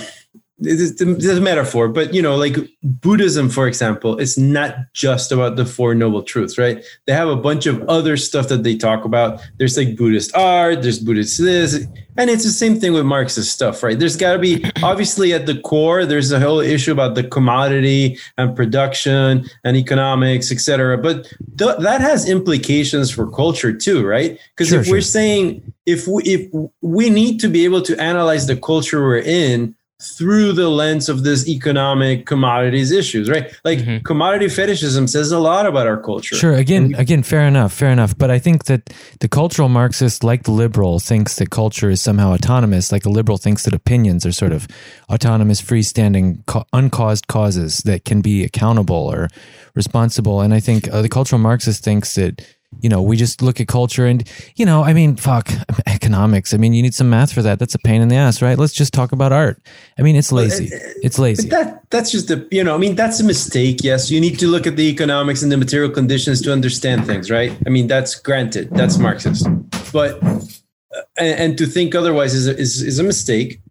it's, 0.61 1.01
it's 1.01 1.25
a 1.25 1.41
metaphor 1.41 1.87
but 1.87 2.13
you 2.13 2.21
know 2.21 2.35
like 2.35 2.55
buddhism 2.83 3.49
for 3.49 3.67
example 3.67 4.17
is 4.17 4.37
not 4.37 4.75
just 4.93 5.31
about 5.31 5.55
the 5.55 5.65
four 5.65 5.95
noble 5.95 6.21
truths 6.21 6.57
right? 6.57 6.83
They 7.07 7.13
have 7.13 7.29
a 7.29 7.35
bunch 7.35 7.65
of 7.65 7.81
other 7.89 8.17
stuff 8.17 8.47
that 8.49 8.63
they 8.63 8.75
talk 8.75 9.05
about. 9.05 9.41
There's 9.57 9.77
like 9.77 9.95
buddhist 9.97 10.35
art 10.35 10.81
there's 10.81 10.99
buddhist 10.99 11.39
this 11.39 11.85
and 12.17 12.29
it's 12.29 12.43
the 12.43 12.51
same 12.51 12.79
thing 12.79 12.93
with 12.93 13.05
marxist 13.05 13.51
stuff 13.51 13.81
right? 13.81 13.97
There's 13.97 14.15
got 14.15 14.33
to 14.33 14.39
be 14.39 14.63
obviously 14.83 15.33
at 15.33 15.45
the 15.45 15.59
core 15.61 16.05
there's 16.05 16.31
a 16.31 16.39
whole 16.39 16.59
issue 16.59 16.91
about 16.91 17.15
the 17.15 17.23
commodity 17.23 18.17
and 18.37 18.55
production 18.55 19.45
and 19.63 19.77
economics 19.77 20.51
etc 20.51 20.97
but 20.97 21.23
th- 21.57 21.77
that 21.79 22.01
has 22.01 22.29
implications 22.29 23.09
for 23.09 23.29
culture 23.31 23.73
too 23.73 24.05
right? 24.05 24.39
Because 24.55 24.69
Sure, 24.69 24.81
if 24.81 24.87
we're 24.89 25.01
saying 25.01 25.73
if 25.87 26.07
we, 26.07 26.23
if 26.23 26.71
we 26.81 27.09
need 27.09 27.39
to 27.39 27.47
be 27.47 27.65
able 27.65 27.81
to 27.81 27.99
analyze 27.99 28.45
the 28.45 28.55
culture 28.55 29.01
we're 29.01 29.17
in 29.17 29.75
through 30.01 30.53
the 30.53 30.69
lens 30.69 31.09
of 31.09 31.23
this 31.23 31.47
economic 31.47 32.25
commodities 32.25 32.91
issues, 32.91 33.29
right? 33.29 33.51
Like 33.63 33.79
Mhm. 33.79 34.03
commodity 34.03 34.47
fetishism 34.49 35.07
says 35.07 35.31
a 35.31 35.39
lot 35.39 35.65
about 35.65 35.85
our 35.87 36.01
culture. 36.01 36.35
sure 36.35 36.53
again 36.55 36.95
again 36.97 37.23
fair 37.23 37.41
enough 37.47 37.71
fair 37.73 37.89
enough 37.91 38.17
but 38.17 38.29
i 38.31 38.39
think 38.39 38.65
that 38.65 38.89
the 39.19 39.27
cultural 39.27 39.69
marxist 39.69 40.23
like 40.23 40.43
the 40.43 40.51
liberal 40.51 40.99
thinks 40.99 41.35
that 41.35 41.49
culture 41.51 41.89
is 41.89 42.01
somehow 42.01 42.33
autonomous 42.33 42.91
like 42.91 43.05
a 43.05 43.09
liberal 43.09 43.37
thinks 43.37 43.63
that 43.63 43.73
opinions 43.73 44.25
are 44.25 44.31
sort 44.31 44.51
of 44.51 44.67
autonomous 45.09 45.61
freestanding 45.61 46.43
ca- 46.47 46.63
uncaused 46.73 47.27
causes 47.27 47.79
that 47.85 48.03
can 48.05 48.21
be 48.21 48.43
accountable 48.43 49.03
or 49.13 49.27
responsible 49.75 50.41
and 50.41 50.53
i 50.53 50.59
think 50.59 50.87
uh, 50.91 51.01
the 51.01 51.09
cultural 51.09 51.39
marxist 51.39 51.83
thinks 51.83 52.15
that 52.15 52.41
you 52.79 52.89
know 52.89 53.01
we 53.01 53.17
just 53.17 53.41
look 53.41 53.59
at 53.59 53.67
culture 53.67 54.05
and 54.05 54.29
you 54.55 54.65
know 54.65 54.83
i 54.83 54.93
mean 54.93 55.15
fuck 55.15 55.49
economics 55.87 56.53
i 56.53 56.57
mean 56.57 56.73
you 56.73 56.81
need 56.81 56.93
some 56.93 57.09
math 57.09 57.31
for 57.33 57.41
that 57.41 57.59
that's 57.59 57.75
a 57.75 57.79
pain 57.79 58.01
in 58.01 58.07
the 58.07 58.15
ass 58.15 58.41
right 58.41 58.57
let's 58.57 58.73
just 58.73 58.93
talk 58.93 59.11
about 59.11 59.31
art 59.31 59.61
i 59.99 60.01
mean 60.01 60.15
it's 60.15 60.31
lazy 60.31 60.69
it's 61.03 61.19
lazy 61.19 61.49
But 61.49 61.57
that 61.57 61.81
that's 61.91 62.11
just 62.11 62.31
a 62.31 62.47
you 62.49 62.63
know 62.63 62.73
I 62.73 62.77
mean 62.77 62.95
that's 62.95 63.19
a 63.19 63.23
mistake. 63.23 63.83
Yes, 63.83 64.09
you 64.09 64.19
need 64.19 64.39
to 64.39 64.47
look 64.47 64.65
at 64.65 64.75
the 64.77 64.87
economics 64.89 65.43
and 65.43 65.51
the 65.51 65.57
material 65.57 65.91
conditions 65.91 66.41
to 66.41 66.51
understand 66.51 67.05
things, 67.05 67.29
right? 67.29 67.55
I 67.67 67.69
mean 67.69 67.87
that's 67.87 68.15
granted. 68.15 68.69
That's 68.71 68.97
Marxist, 68.97 69.45
but 69.91 70.21
uh, 70.23 71.01
and, 71.17 71.39
and 71.39 71.57
to 71.57 71.67
think 71.67 71.93
otherwise 71.93 72.33
is 72.33 72.47
a, 72.47 72.57
is 72.57 72.81
is 72.81 72.97
a 72.97 73.03
mistake. 73.03 73.61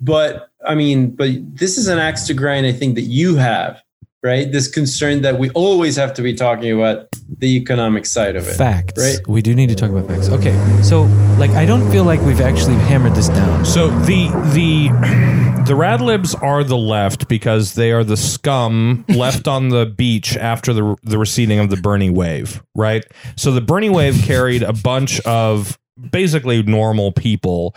But 0.00 0.48
I 0.66 0.74
mean, 0.74 1.10
but 1.10 1.30
this 1.54 1.78
is 1.78 1.88
an 1.88 1.98
axe 1.98 2.26
to 2.26 2.34
grind. 2.34 2.66
I 2.66 2.72
think 2.72 2.94
that 2.96 3.02
you 3.02 3.36
have 3.36 3.80
right 4.22 4.50
this 4.50 4.68
concern 4.68 5.22
that 5.22 5.38
we 5.38 5.48
always 5.50 5.94
have 5.96 6.12
to 6.12 6.22
be 6.22 6.34
talking 6.34 6.72
about 6.72 7.06
the 7.38 7.56
economic 7.56 8.04
side 8.04 8.34
of 8.34 8.46
it. 8.48 8.54
facts 8.54 9.00
right? 9.00 9.28
we 9.28 9.40
do 9.40 9.54
need 9.54 9.68
to 9.68 9.74
talk 9.76 9.90
about 9.90 10.06
facts 10.08 10.28
okay 10.28 10.52
so 10.82 11.02
like 11.38 11.50
i 11.52 11.64
don't 11.64 11.88
feel 11.90 12.04
like 12.04 12.20
we've 12.22 12.40
actually 12.40 12.74
hammered 12.74 13.14
this 13.14 13.28
down 13.28 13.64
So 13.64 13.88
the 14.00 14.28
the 14.52 14.88
the 15.68 15.74
Radlibs 15.74 16.40
are 16.42 16.64
the 16.64 16.76
left 16.76 17.28
because 17.28 17.74
they 17.74 17.92
are 17.92 18.02
the 18.02 18.16
scum 18.16 19.04
left 19.08 19.46
on 19.46 19.68
the 19.68 19.86
beach 19.86 20.36
after 20.36 20.72
the 20.72 20.96
the 21.02 21.18
receding 21.18 21.58
of 21.58 21.68
the 21.68 21.76
Bernie 21.76 22.10
wave, 22.10 22.62
right? 22.74 23.04
So 23.36 23.52
the 23.52 23.60
Bernie 23.60 23.90
wave 23.90 24.22
carried 24.24 24.62
a 24.62 24.72
bunch 24.72 25.20
of 25.20 25.78
basically 26.10 26.62
normal 26.62 27.12
people 27.12 27.76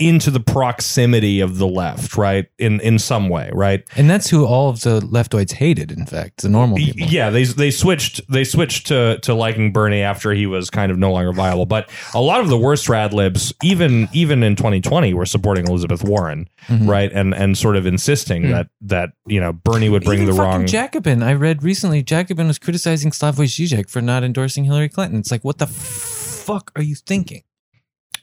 into 0.00 0.28
the 0.30 0.40
proximity 0.40 1.38
of 1.38 1.58
the 1.58 1.66
left, 1.68 2.16
right? 2.16 2.46
In 2.58 2.80
in 2.80 2.98
some 2.98 3.28
way, 3.28 3.48
right? 3.52 3.84
And 3.96 4.10
that's 4.10 4.28
who 4.28 4.44
all 4.44 4.68
of 4.68 4.80
the 4.80 5.00
leftoids 5.00 5.52
hated, 5.52 5.92
in 5.92 6.04
fact, 6.04 6.42
the 6.42 6.48
normal 6.48 6.78
people. 6.78 7.06
Yeah, 7.06 7.30
they 7.30 7.44
they 7.44 7.70
switched 7.70 8.20
they 8.28 8.42
switched 8.42 8.88
to 8.88 9.18
to 9.22 9.34
liking 9.34 9.72
Bernie 9.72 10.00
after 10.02 10.32
he 10.32 10.46
was 10.46 10.68
kind 10.68 10.90
of 10.90 10.98
no 10.98 11.12
longer 11.12 11.32
viable. 11.32 11.64
But 11.66 11.88
a 12.12 12.20
lot 12.20 12.40
of 12.40 12.48
the 12.48 12.58
worst 12.58 12.88
radlibs, 12.88 13.52
even 13.62 14.08
even 14.12 14.42
in 14.42 14.56
2020, 14.56 15.14
were 15.14 15.26
supporting 15.26 15.68
Elizabeth 15.68 16.02
Warren, 16.02 16.48
Mhm. 16.68 16.88
right? 16.88 17.12
And 17.12 17.32
and 17.32 17.56
sort 17.56 17.76
of 17.76 17.86
insisting 17.86 18.50
that 18.50 18.66
that 18.80 19.10
you 19.26 19.38
know 19.40 19.52
Bernie 19.52 19.88
would 19.88 20.02
bring 20.04 20.22
Even 20.22 20.34
the 20.34 20.42
wrong. 20.42 20.66
Jacobin. 20.66 21.22
I 21.22 21.34
read 21.34 21.62
recently 21.62 22.02
Jacobin 22.02 22.48
was 22.48 22.58
criticizing 22.58 23.12
Slavoj 23.12 23.46
Žižek 23.46 23.88
for 23.88 24.00
not 24.02 24.24
endorsing 24.24 24.64
Hillary 24.64 24.88
Clinton. 24.88 25.20
It's 25.20 25.30
like, 25.30 25.44
what 25.44 25.58
the 25.58 25.66
fuck 25.68 26.72
are 26.74 26.82
you 26.82 26.96
thinking? 26.96 27.42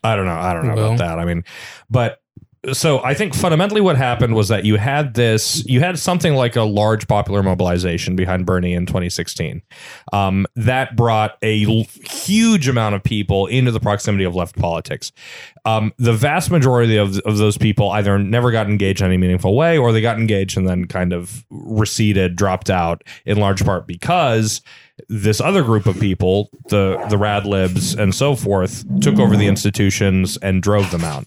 I 0.03 0.15
don't 0.15 0.26
know. 0.26 0.32
I 0.34 0.53
don't 0.53 0.68
know 0.68 0.76
Well. 0.76 0.86
about 0.94 0.98
that. 0.99 1.19
I 1.19 1.26
mean, 1.26 1.44
but 1.90 2.18
so 2.73 3.03
I 3.03 3.15
think 3.15 3.34
fundamentally 3.34 3.82
what 3.82 3.98
happened 3.98 4.36
was 4.36 4.48
that 4.49 4.65
you 4.65 4.76
had 4.76 5.15
this, 5.15 5.65
you 5.65 5.80
had 5.80 5.98
something 5.98 6.36
like 6.36 6.56
a 6.56 6.61
large 6.61 7.07
popular 7.07 7.41
mobilization 7.41 8.15
behind 8.15 8.45
Bernie 8.45 8.73
in 8.73 8.86
2016. 8.86 9.64
Um, 10.14 10.45
that 10.56 10.95
brought 10.95 11.40
a 11.41 11.65
l- 11.65 11.86
huge 12.07 12.68
amount 12.68 12.94
of 12.94 13.02
people 13.03 13.48
into 13.48 13.72
the 13.72 13.80
proximity 13.80 14.26
of 14.26 14.36
left 14.36 14.56
politics. 14.60 15.11
Um, 15.65 15.91
the 15.98 16.14
vast 16.14 16.52
majority 16.52 16.98
of, 16.98 17.18
of 17.22 17.38
those 17.40 17.57
people 17.57 17.90
either 17.91 18.19
never 18.19 18.52
got 18.52 18.68
engaged 18.68 19.02
in 19.02 19.07
any 19.07 19.18
meaningful 19.18 19.56
way 19.56 19.80
or 19.80 19.91
they 19.91 20.02
got 20.02 20.19
engaged 20.19 20.56
and 20.56 20.68
then 20.69 20.86
kind 20.86 21.14
of 21.14 21.44
receded, 21.49 22.36
dropped 22.36 22.69
out 22.69 23.03
in 23.26 23.38
large 23.40 23.65
part 23.65 23.88
because 23.88 24.61
this 25.10 25.41
other 25.41 25.64
group 25.64 25.86
of 25.86 25.99
people, 25.99 26.49
the 26.69 27.03
the 27.10 27.18
rad 27.18 27.45
libs 27.45 27.95
and 27.95 28.14
so 28.14 28.36
forth, 28.36 28.84
took 29.02 29.19
over 29.19 29.36
the 29.36 29.48
institutions 29.48 30.38
and 30.38 30.61
drove 30.61 30.91
them 30.91 31.03
out. 31.03 31.26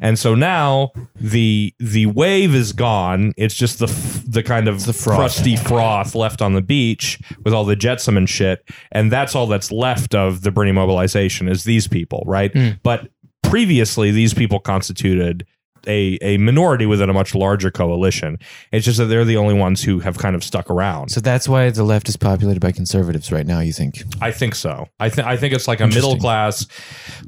And 0.00 0.18
so 0.18 0.34
now 0.34 0.92
the 1.14 1.74
the 1.78 2.06
wave 2.06 2.54
is 2.54 2.72
gone. 2.72 3.32
It's 3.36 3.54
just 3.54 3.78
the 3.78 3.86
f- 3.88 4.22
the 4.26 4.42
kind 4.42 4.68
of 4.68 4.84
crusty 5.02 5.56
froth 5.56 6.14
left 6.14 6.42
on 6.42 6.54
the 6.54 6.62
beach 6.62 7.20
with 7.44 7.54
all 7.54 7.64
the 7.64 7.76
jetsam 7.76 8.16
and 8.16 8.28
shit. 8.28 8.68
And 8.92 9.10
that's 9.10 9.34
all 9.34 9.46
that's 9.46 9.70
left 9.72 10.14
of 10.14 10.42
the 10.42 10.50
Bernie 10.50 10.72
mobilization 10.72 11.48
is 11.48 11.64
these 11.64 11.88
people, 11.88 12.22
right? 12.26 12.52
Hmm. 12.52 12.70
But 12.82 13.08
previously, 13.42 14.10
these 14.10 14.34
people 14.34 14.58
constituted 14.60 15.46
a, 15.86 16.18
a 16.22 16.38
minority 16.38 16.86
within 16.86 17.10
a 17.10 17.12
much 17.12 17.34
larger 17.34 17.70
coalition. 17.70 18.38
It's 18.72 18.84
just 18.84 18.98
that 18.98 19.06
they're 19.06 19.24
the 19.24 19.36
only 19.36 19.54
ones 19.54 19.82
who 19.82 20.00
have 20.00 20.18
kind 20.18 20.36
of 20.36 20.44
stuck 20.44 20.70
around. 20.70 21.10
So 21.10 21.20
that's 21.20 21.48
why 21.48 21.70
the 21.70 21.84
left 21.84 22.08
is 22.08 22.16
populated 22.16 22.60
by 22.60 22.72
conservatives 22.72 23.32
right 23.32 23.46
now. 23.46 23.60
You 23.60 23.72
think? 23.72 24.02
I 24.20 24.30
think 24.30 24.54
so. 24.54 24.88
I 25.00 25.08
think 25.08 25.26
I 25.26 25.36
think 25.36 25.54
it's 25.54 25.68
like 25.68 25.80
a 25.80 25.86
middle 25.86 26.16
class 26.16 26.66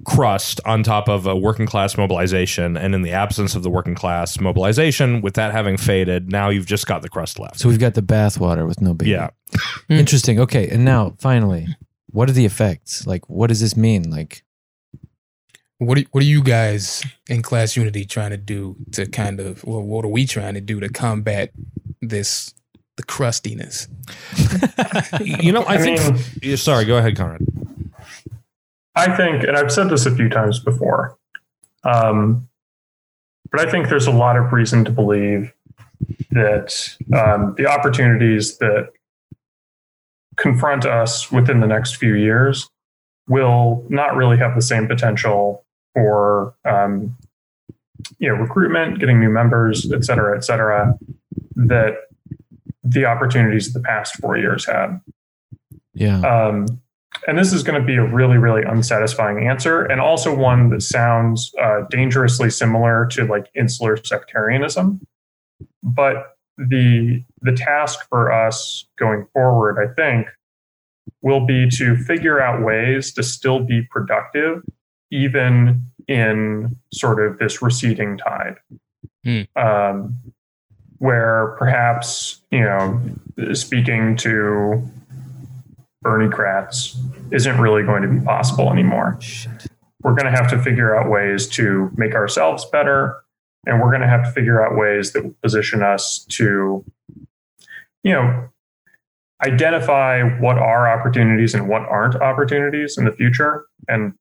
crust 0.05 0.61
on 0.65 0.83
top 0.83 1.09
of 1.09 1.27
a 1.27 1.37
working 1.37 1.67
class 1.67 1.97
mobilization, 1.97 2.77
and 2.77 2.95
in 2.95 3.03
the 3.03 3.13
absence 3.13 3.55
of 3.55 3.63
the 3.63 3.71
working 3.71 3.95
class 3.95 4.41
mobilization, 4.41 5.21
with 5.21 5.35
that 5.35 5.53
having 5.53 5.77
faded, 5.77 6.31
now 6.31 6.49
you've 6.49 6.67
just 6.67 6.87
got 6.87 7.03
the 7.03 7.09
crust 7.09 7.39
left. 7.39 7.59
So 7.59 7.69
we've 7.69 7.79
got 7.79 7.95
the 7.95 8.03
bathwater 8.03 8.67
with 8.67 8.81
no 8.81 8.95
baby. 8.95 9.13
Yeah. 9.13 9.31
Interesting. 9.89 10.39
Okay, 10.41 10.69
and 10.69 10.85
now 10.85 11.15
finally, 11.19 11.67
what 12.11 12.29
are 12.29 12.33
the 12.33 12.45
effects? 12.45 13.07
Like, 13.07 13.29
what 13.29 13.49
does 13.49 13.61
this 13.61 13.77
mean? 13.77 14.11
Like, 14.11 14.43
What 15.79 15.99
are, 15.99 16.03
what 16.11 16.23
are 16.23 16.27
you 16.27 16.43
guys 16.43 17.05
in 17.29 17.43
class 17.43 17.77
unity 17.77 18.05
trying 18.05 18.31
to 18.31 18.37
do 18.37 18.77
to 18.93 19.07
kind 19.07 19.39
of 19.39 19.65
well, 19.65 19.81
what 19.83 20.05
are 20.05 20.09
we 20.09 20.27
trying 20.27 20.55
to 20.55 20.61
do 20.61 20.81
to 20.81 20.89
combat 20.89 21.51
this 22.03 22.53
the 22.97 23.05
crustiness? 23.05 23.87
you 25.21 25.53
know, 25.53 25.63
I, 25.63 25.75
I 25.75 25.79
think. 25.79 26.43
mean- 26.43 26.57
sorry, 26.57 26.85
go 26.85 26.99
ahead, 26.99 27.17
Conrad. 27.17 27.47
I 28.97 29.17
think, 29.17 29.45
and 29.45 29.57
I've 29.57 29.71
said 29.71 29.89
this 29.91 30.07
a 30.07 30.15
few 30.15 30.29
times 30.29 30.59
before, 30.59 31.17
um, 31.85 32.49
but 33.53 33.61
I 33.61 33.71
think 33.71 33.89
there's 33.89 34.09
a 34.09 34.13
lot 34.13 34.37
of 34.37 34.53
reason 34.53 34.85
to 34.87 34.91
believe 34.91 35.53
that 36.33 36.97
um, 37.15 37.55
the 37.57 37.67
opportunities 37.67 38.59
that 38.59 38.91
confront 40.37 40.85
us 40.85 41.31
within 41.31 41.61
the 41.61 41.67
next 41.67 41.97
few 41.97 42.15
years 42.15 42.69
will 43.29 43.85
not 43.89 44.17
really 44.17 44.37
have 44.39 44.55
the 44.55 44.63
same 44.63 44.89
potential 44.89 45.65
for 45.99 46.55
um, 46.65 47.17
you 48.19 48.29
know 48.29 48.35
recruitment, 48.35 49.01
getting 49.01 49.19
new 49.19 49.31
members, 49.31 49.91
et 49.93 50.05
cetera, 50.05 50.37
et 50.37 50.45
cetera, 50.45 50.97
that 51.57 51.95
the 52.85 53.05
opportunities 53.05 53.73
the 53.73 53.81
past 53.81 54.17
four 54.21 54.37
years 54.39 54.65
had. 54.65 55.01
yeah, 55.95 56.21
Um, 56.21 56.67
and 57.27 57.37
this 57.37 57.53
is 57.53 57.63
going 57.63 57.81
to 57.81 57.87
be 57.87 57.97
a 57.97 58.05
really, 58.05 58.39
really 58.39 58.63
unsatisfying 58.63 59.47
answer, 59.47 59.85
and 59.85 60.01
also 60.01 60.35
one 60.35 60.71
that 60.71 60.83
sounds 60.83 61.53
uh, 61.61 61.83
dangerously 61.91 62.51
similar 62.51 63.07
to 63.07 63.25
like 63.25 63.47
insular 63.55 63.97
sectarianism. 63.97 65.01
But 65.83 66.37
the 66.57 67.25
the 67.43 67.53
task 67.53 68.07
for 68.09 68.33
us 68.33 68.87
going 68.99 69.27
forward, 69.33 69.77
I 69.83 69.93
think, 69.95 70.29
will 71.23 71.45
be 71.45 71.69
to 71.71 71.97
figure 71.97 72.41
out 72.41 72.65
ways 72.65 73.13
to 73.15 73.23
still 73.23 73.61
be 73.61 73.83
productive, 73.91 74.63
even 75.11 75.83
in 76.07 76.77
sort 76.93 77.25
of 77.25 77.39
this 77.39 77.63
receding 77.63 78.19
tide. 78.19 78.57
Hmm. 79.25 79.43
Um, 79.57 80.19
where 80.99 81.55
perhaps 81.59 82.41
you 82.51 82.61
know, 82.61 83.01
speaking 83.55 84.17
to 84.17 84.83
Bernicrats 86.05 86.97
isn't 87.33 87.61
really 87.61 87.83
going 87.83 88.03
to 88.03 88.09
be 88.09 88.21
possible 88.21 88.73
anymore. 88.73 89.19
We're 90.03 90.15
going 90.15 90.33
to 90.33 90.37
have 90.37 90.49
to 90.51 90.63
figure 90.63 90.97
out 90.97 91.11
ways 91.11 91.47
to 91.49 91.91
make 91.97 92.15
ourselves 92.15 92.65
better, 92.67 93.17
and 93.67 93.81
we're 93.81 93.91
going 93.91 94.01
to 94.01 94.09
have 94.09 94.25
to 94.25 94.31
figure 94.31 94.65
out 94.65 94.77
ways 94.77 95.13
that 95.13 95.25
will 95.25 95.35
position 95.43 95.83
us 95.83 96.25
to, 96.31 96.85
you 98.03 98.13
know, 98.13 98.49
identify 99.45 100.23
what 100.23 100.59
are 100.59 100.89
opportunities 100.89 101.55
and 101.55 101.69
what 101.69 101.83
aren't 101.83 102.17
opportunities 102.17 102.97
in 102.97 103.05
the 103.05 103.13
future, 103.13 103.67
and 103.89 104.15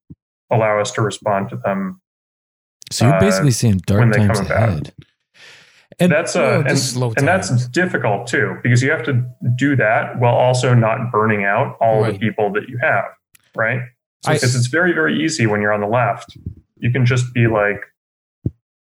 allow 0.51 0.79
us 0.79 0.91
to 0.93 1.01
respond 1.01 1.49
to 1.49 1.57
them. 1.57 2.01
so 2.91 3.05
you're 3.05 3.15
uh, 3.15 3.19
basically 3.19 3.51
saying 3.51 3.81
when 3.87 4.09
dark 4.09 4.13
they 4.13 4.25
times 4.27 4.39
about. 4.39 4.51
ahead. 4.69 4.93
And 5.99 6.11
that's 6.11 6.35
uh, 6.35 6.39
Well, 6.39 6.59
and, 7.07 7.17
and 7.17 7.27
that's 7.27 7.67
difficult 7.69 8.27
too 8.27 8.57
because 8.61 8.83
you 8.83 8.91
have 8.91 9.03
to 9.05 9.25
do 9.55 9.75
that 9.77 10.19
while 10.19 10.35
also 10.35 10.73
not 10.75 11.11
burning 11.11 11.43
out 11.43 11.75
all 11.81 12.01
Right. 12.01 12.13
the 12.13 12.19
people 12.19 12.51
that 12.53 12.69
you 12.69 12.77
have, 12.81 13.05
right? 13.55 13.81
So, 14.23 14.31
I- 14.31 14.33
because 14.35 14.55
it's 14.55 14.67
very 14.67 14.93
very 14.93 15.23
easy 15.23 15.47
when 15.47 15.61
you're 15.61 15.73
on 15.73 15.81
the 15.81 15.87
left, 15.87 16.37
you 16.77 16.91
can 16.91 17.05
just 17.05 17.33
be 17.33 17.47
like, 17.47 17.81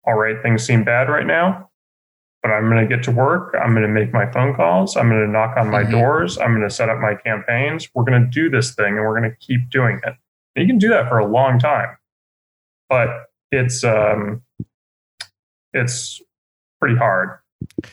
"All 0.05 0.15
right, 0.15 0.41
things 0.43 0.65
seem 0.65 0.83
bad 0.85 1.09
right 1.09 1.27
now, 1.27 1.71
but 2.43 2.51
I'm 2.51 2.69
going 2.69 2.87
to 2.89 2.97
get 2.97 3.05
to 3.05 3.13
work. 3.13 3.55
I'm 3.61 3.71
going 3.71 3.83
to 3.87 3.89
make 3.89 4.13
my 4.13 4.31
phone 4.33 4.55
calls. 4.57 4.97
I'm 4.97 5.09
going 5.09 5.25
to 5.25 5.31
knock 5.31 5.57
on 5.57 5.71
my 5.71 5.85
Mhm. 5.85 5.93
doors. 5.93 6.39
I'm 6.39 6.51
going 6.57 6.69
to 6.69 6.75
set 6.75 6.89
up 6.89 6.99
my 6.99 7.15
campaigns. 7.15 7.89
We're 7.95 8.05
going 8.05 8.21
to 8.25 8.29
do 8.31 8.51
this 8.51 8.75
thing, 8.75 8.97
and 8.97 9.01
we're 9.07 9.19
going 9.19 9.31
to 9.31 9.37
keep 9.39 9.71
doing 9.71 10.01
it. 10.05 10.15
And 10.57 10.67
you 10.67 10.73
can 10.73 10.79
do 10.79 10.89
that 10.89 11.09
for 11.09 11.19
a 11.19 11.27
long 11.27 11.59
time, 11.59 11.97
but 12.89 13.09
it's 13.53 13.85
um, 13.85 14.43
it's 15.73 16.21
pretty 16.81 16.97
hard 16.97 17.39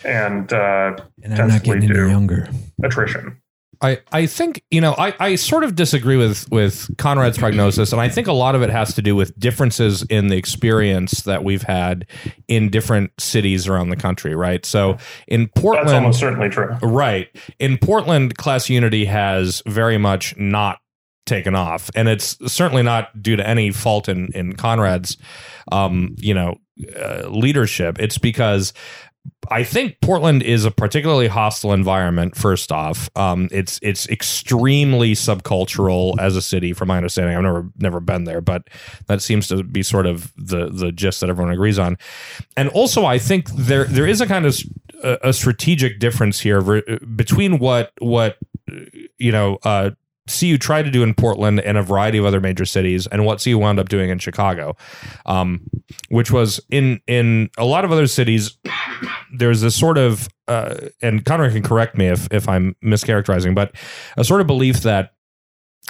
and 0.06 0.52
uh, 0.52 0.96
And 1.24 1.34
I'm 1.34 1.48
not 1.50 1.64
getting 1.64 1.84
any 1.84 1.94
do. 1.94 2.10
younger. 2.10 2.50
attrition. 2.84 3.40
I, 3.82 4.00
I 4.14 4.28
think 4.28 4.64
you 4.72 4.80
know 4.80 4.96
I, 4.98 5.14
I 5.20 5.36
sort 5.36 5.66
of 5.66 5.76
disagree 5.76 6.16
with 6.16 6.50
with 6.50 6.90
Conrad's 6.98 7.38
prognosis, 7.38 7.92
and 7.92 8.00
I 8.00 8.08
think 8.08 8.28
a 8.28 8.32
lot 8.34 8.56
of 8.56 8.62
it 8.62 8.70
has 8.70 8.94
to 8.96 9.02
do 9.02 9.14
with 9.14 9.38
differences 9.38 10.04
in 10.04 10.30
the 10.30 10.38
experience 10.38 11.24
that 11.24 11.44
we've 11.44 11.64
had 11.64 12.06
in 12.48 12.70
different 12.70 13.12
cities 13.20 13.68
around 13.68 13.90
the 13.90 13.98
country. 13.98 14.36
Right. 14.36 14.66
So 14.66 14.98
in 15.28 15.50
Portland, 15.50 15.90
That's 15.90 15.96
almost 15.96 16.20
certainly 16.20 16.48
true. 16.48 16.74
Right. 16.82 17.28
In 17.60 17.78
Portland, 17.78 18.38
class 18.38 18.70
unity 18.70 19.04
has 19.04 19.62
very 19.68 19.98
much 19.98 20.38
not 20.38 20.80
taken 21.26 21.56
off. 21.56 21.90
And 21.96 22.08
it's 22.08 22.38
certainly 22.52 22.84
not 22.84 23.22
due 23.22 23.36
to 23.36 23.48
any 23.48 23.72
fault 23.72 24.10
in, 24.10 24.30
in 24.34 24.54
Conrad's, 24.56 25.18
um, 25.72 26.16
you 26.18 26.34
know, 26.34 26.58
uh, 27.00 27.28
leadership. 27.30 27.98
It's 28.00 28.18
because 28.18 28.74
I 29.52 29.64
think 29.64 30.00
Portland 30.02 30.42
is 30.42 30.66
a 30.66 30.72
particularly 30.72 31.28
hostile 31.28 31.74
environment. 31.74 32.36
First 32.36 32.72
off, 32.72 33.10
um, 33.16 33.50
it's 33.52 33.80
it's 33.82 34.08
extremely 34.10 35.14
subcultural 35.14 36.18
as 36.20 36.36
a 36.36 36.42
city, 36.42 36.74
from 36.74 36.88
my 36.88 36.98
understanding. 36.98 37.36
I've 37.36 37.44
never 37.44 37.70
never 37.78 38.00
been 38.00 38.24
there, 38.24 38.42
but 38.42 38.70
that 39.08 39.22
seems 39.22 39.48
to 39.50 39.64
be 39.64 39.84
sort 39.84 40.06
of 40.06 40.34
the 40.38 40.70
the 40.70 40.92
gist 40.92 41.22
that 41.22 41.30
everyone 41.30 41.54
agrees 41.54 41.78
on. 41.78 41.98
And 42.58 42.70
also, 42.70 43.06
I 43.06 43.20
think 43.20 43.50
there 43.52 43.86
there 43.86 44.08
is 44.08 44.22
a 44.22 44.28
kind 44.28 44.46
of 44.46 44.58
a, 45.04 45.34
strategic 45.34 46.00
difference 46.00 46.40
here 46.40 46.82
between 47.16 47.60
what 47.60 47.92
what 48.00 48.38
you 49.18 49.32
know 49.32 49.58
uh, 49.64 49.92
CU 50.28 50.58
tried 50.58 50.84
to 50.84 50.92
do 50.92 51.04
in 51.04 51.14
Portland 51.14 51.60
and 51.60 51.78
a 51.78 51.84
variety 51.84 52.18
of 52.18 52.26
other 52.26 52.40
major 52.40 52.66
cities, 52.66 53.08
and 53.08 53.26
what 53.26 53.44
CU 53.44 53.58
wound 53.58 53.80
up 53.80 53.90
doing 53.90 54.10
in 54.10 54.20
Chicago, 54.20 54.76
um, 55.26 55.62
which 56.10 56.32
was 56.32 56.62
in 56.70 57.02
in 57.08 57.50
a 57.58 57.66
lot 57.66 57.86
of 57.86 57.92
other 57.92 58.08
cities. 58.08 58.58
There's 59.36 59.62
this 59.62 59.76
sort 59.76 59.98
of, 59.98 60.30
uh, 60.48 60.76
and 61.02 61.26
Conrad 61.26 61.54
can 61.54 61.64
correct 61.64 61.98
me 61.98 62.06
if 62.08 62.28
if 62.32 62.48
I'm 62.48 62.76
mischaracterizing, 62.84 63.56
but 63.56 63.76
a 64.16 64.24
sort 64.24 64.42
of 64.42 64.48
belief 64.48 64.82
that 64.82 65.13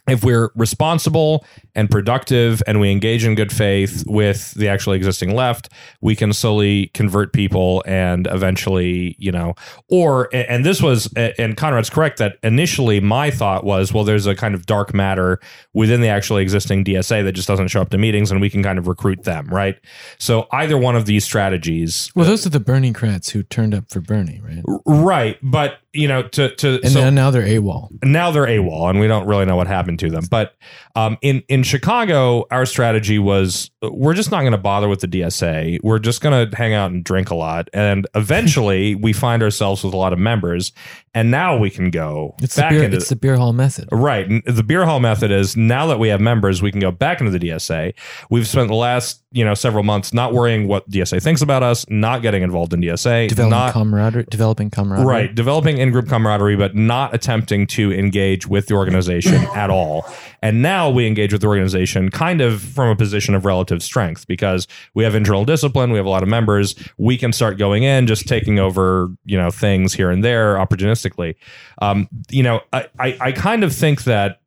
if 0.08 0.24
we're 0.24 0.52
responsible 0.56 1.46
and 1.76 1.90
productive 1.90 2.62
and 2.68 2.82
we 2.82 2.92
engage 2.92 3.24
in 3.26 3.36
good 3.36 3.54
faith 3.54 4.04
with 4.06 4.54
the 4.56 4.68
actually 4.68 4.98
existing 4.98 5.34
left, 5.34 5.70
we 6.02 6.16
can 6.16 6.34
slowly 6.34 6.88
convert 6.88 7.32
people 7.32 7.84
and 7.88 8.28
eventually, 8.30 9.16
you 9.18 9.32
know, 9.32 9.54
or, 9.88 10.30
and 10.34 10.66
this 10.66 10.82
was, 10.82 11.12
and 11.14 11.56
Conrad's 11.56 11.90
correct 11.90 12.18
that 12.18 12.38
initially 12.44 13.00
my 13.00 13.32
thought 13.32 13.64
was, 13.64 13.94
well, 13.94 14.04
there's 14.04 14.28
a 14.28 14.36
kind 14.36 14.54
of 14.54 14.66
dark 14.66 14.94
matter 14.94 15.40
within 15.74 16.02
the 16.02 16.10
actually 16.10 16.44
existing 16.44 16.84
DSA 16.84 17.24
that 17.24 17.32
just 17.32 17.48
doesn't 17.48 17.70
show 17.70 17.82
up 17.82 17.90
to 17.90 17.98
meetings 17.98 18.30
and 18.30 18.42
we 18.42 18.50
can 18.50 18.62
kind 18.62 18.78
of 18.78 18.88
recruit 18.88 19.24
them, 19.24 19.48
right? 19.48 19.80
So 20.18 20.48
either 20.52 20.78
one 20.78 20.98
of 20.98 21.06
these 21.06 21.24
strategies. 21.24 22.12
Well, 22.14 22.26
those 22.26 22.46
are 22.46 22.50
the 22.50 22.60
Bernicrats 22.60 23.32
who 23.32 23.42
turned 23.42 23.74
up 23.74 23.90
for 23.90 24.02
Bernie, 24.02 24.42
right? 24.44 24.64
Right. 24.86 25.38
But, 25.42 25.78
you 25.94 26.08
know, 26.08 26.24
to, 26.24 26.56
to, 26.56 26.80
And 26.84 26.92
so, 26.92 27.02
then 27.02 27.16
now 27.16 27.30
they're 27.30 27.46
AWOL. 27.46 28.04
now 28.04 28.32
they're 28.32 28.48
AWOL, 28.48 28.90
and 28.90 29.00
we 29.00 29.08
don't 29.08 29.28
really 29.28 29.46
know 29.46 29.56
what 29.56 29.68
happened 29.68 30.00
to 30.00 30.10
them. 30.10 30.26
But 30.30 30.56
um, 30.96 31.18
in 31.22 31.44
in 31.48 31.64
Chicago, 31.64 32.46
our 32.50 32.66
strategy 32.66 33.20
was 33.20 33.70
we're 33.82 34.16
just 34.16 34.32
not 34.32 34.42
going 34.42 34.54
to 34.54 34.58
bother 34.58 34.90
with 34.90 35.02
the 35.02 35.08
DSA. 35.08 35.80
We're 35.84 36.00
just 36.00 36.22
going 36.22 36.50
to 36.50 36.58
hang 36.58 36.74
out 36.74 36.92
and 36.92 37.04
drink 37.04 37.30
a 37.30 37.36
lot, 37.36 37.70
and 37.74 38.08
eventually 38.16 38.96
we 38.96 39.14
find 39.14 39.44
ourselves 39.44 39.84
with 39.84 39.94
a 39.94 39.98
lot 39.98 40.14
of 40.14 40.20
members, 40.20 40.72
and 41.14 41.30
now 41.32 41.58
we 41.58 41.70
can 41.70 41.90
go 41.92 42.36
It's 42.42 42.56
the 42.56 42.62
back 42.62 42.72
beer. 42.72 42.84
into 42.84 42.98
It's 42.98 43.10
the 43.10 43.16
beer 43.16 43.36
hall 43.36 43.54
method. 43.54 43.88
Right. 43.92 44.28
The 44.46 44.64
beer 44.64 44.86
hall 44.86 45.00
method 45.00 45.32
is 45.32 45.56
now 45.56 45.86
that 45.88 46.00
we 46.00 46.08
have 46.10 46.22
members, 46.22 46.62
we 46.62 46.72
can 46.72 46.80
go 46.80 46.92
back 46.92 47.20
into 47.22 47.32
the 47.38 47.40
DSA. 47.40 47.94
We've 48.30 48.48
spent 48.48 48.68
the 48.68 48.76
last 48.76 49.22
you 49.34 49.44
know 49.44 49.56
several 49.56 49.84
months 49.84 50.14
not 50.14 50.32
worrying 50.34 50.68
what 50.68 50.88
DSA 50.90 51.22
thinks 51.22 51.42
about 51.42 51.64
us, 51.64 51.86
not 51.90 52.22
getting 52.22 52.44
involved 52.44 52.72
in 52.74 52.82
DSA, 52.82 53.30
Developing 53.30 53.50
not 53.50 53.74
camaraderie, 53.74 54.26
developing 54.30 54.70
camaraderie. 54.70 55.06
Right, 55.08 55.36
developing 55.36 55.80
in-group 55.80 56.08
camaraderie, 56.08 56.56
but 56.56 56.76
not 56.76 57.14
attempting 57.16 57.66
to 57.68 57.92
engage 57.92 58.48
with 58.48 58.68
the 58.68 58.76
organization 58.76 59.36
at 59.56 59.70
all. 59.70 60.06
And 60.44 60.62
now 60.62 60.90
we 60.90 61.08
engage 61.08 61.32
with 61.32 61.42
the 61.42 61.48
organization 61.48 62.10
kind 62.10 62.42
of 62.42 62.62
from 62.62 62.90
a 62.90 62.96
position 62.96 63.34
of 63.34 63.44
relative 63.46 63.82
strength 63.82 64.28
because 64.28 64.68
we 64.94 65.04
have 65.04 65.16
internal 65.16 65.46
discipline, 65.46 65.92
we 65.92 65.98
have 65.98 66.06
a 66.06 66.10
lot 66.10 66.22
of 66.22 66.30
members. 66.30 66.76
We 66.98 67.18
can 67.18 67.34
start 67.34 67.58
going 67.58 67.84
in, 67.84 68.06
just 68.08 68.28
taking 68.28 68.60
over, 68.60 69.10
you 69.26 69.38
know, 69.38 69.50
things 69.50 69.94
here 69.94 70.12
and 70.12 70.24
there 70.24 70.60
opportunistically. 71.04 71.36
Um, 71.82 72.08
you 72.30 72.44
know, 72.44 72.62
I, 72.72 72.88
I, 73.00 73.18
I 73.20 73.32
kind 73.32 73.64
of 73.64 73.74
think 73.74 74.04
that, 74.04 74.42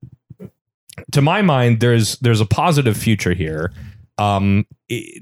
to 1.12 1.20
my 1.22 1.42
mind, 1.42 1.80
there's 1.80 2.16
there's 2.18 2.40
a 2.40 2.46
positive 2.46 2.96
future 2.96 3.34
here 3.34 3.72
um, 4.18 4.64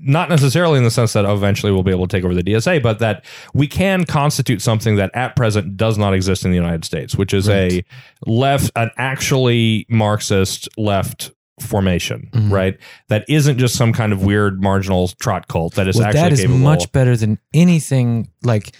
not 0.03 0.29
necessarily 0.29 0.79
in 0.79 0.85
the 0.85 0.91
sense 0.91 1.15
that 1.15 1.25
eventually 1.25 1.73
we'll 1.73 1.83
be 1.83 1.91
able 1.91 2.07
to 2.07 2.17
take 2.17 2.25
over 2.25 2.33
the 2.33 2.45
DSA, 2.45 2.81
but 2.81 3.01
that 3.01 3.25
we 3.53 3.67
can 3.67 4.05
constitute 4.05 4.63
something 4.63 4.95
that 4.97 5.11
at 5.15 5.35
present 5.35 5.77
does 5.77 5.99
not 5.99 6.15
exist 6.15 6.45
in 6.45 6.53
the 6.53 6.57
United 6.57 6.85
States, 6.85 7.17
which 7.17 7.35
is 7.35 7.49
a 7.49 7.83
left, 8.25 8.71
an 8.77 8.91
actually 8.97 9.85
Marxist 9.89 10.69
left 10.79 11.33
formation, 11.61 12.29
Mhm. 12.33 12.53
right? 12.53 12.79
That 13.09 13.25
isn't 13.29 13.59
just 13.59 13.75
some 13.75 13.93
kind 13.93 14.13
of 14.13 14.23
weird 14.23 14.63
marginal 14.63 15.09
trot 15.09 15.49
cult 15.49 15.75
that 15.75 15.89
is 15.89 15.97
well, 15.97 16.07
actually 16.07 16.21
that 16.21 16.33
is 16.33 16.41
capable. 16.43 16.59
much 16.61 16.93
better 16.93 17.17
than 17.17 17.41
anything. 17.53 18.29
Like, 18.45 18.77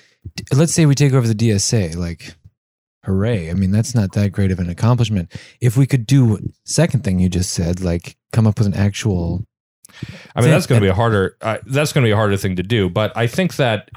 let's 0.53 0.73
say 0.73 0.87
we 0.87 0.95
take 0.95 1.13
over 1.13 1.27
the 1.27 1.35
DSA. 1.35 1.97
Like, 1.97 2.37
hooray! 3.05 3.51
I 3.51 3.55
mean, 3.55 3.71
that's 3.71 3.95
not 3.95 4.13
that 4.13 4.33
great 4.33 4.51
of 4.51 4.59
an 4.59 4.69
accomplishment. 4.69 5.33
If 5.61 5.77
we 5.77 5.87
could 5.87 6.07
do 6.07 6.39
second 6.65 7.05
thing 7.05 7.19
you 7.19 7.29
just 7.29 7.53
said, 7.53 7.81
like 7.81 8.17
come 8.33 8.47
up 8.47 8.59
with 8.59 8.67
an 8.67 8.75
actual. 8.75 9.47
I 10.35 10.41
mean, 10.41 10.51
that's 10.51 10.67
going 10.67 10.81
to 10.81 10.85
be 10.85 10.91
a 10.91 10.95
harder. 10.95 11.37
Uh, 11.41 11.59
that's 11.67 11.93
going 11.93 12.03
to 12.05 12.09
be 12.09 12.13
a 12.13 12.17
harder 12.17 12.37
thing 12.37 12.57
to 12.57 12.63
do. 12.65 12.91
But 12.91 13.17
I 13.17 13.27
think 13.29 13.57
that 13.57 13.91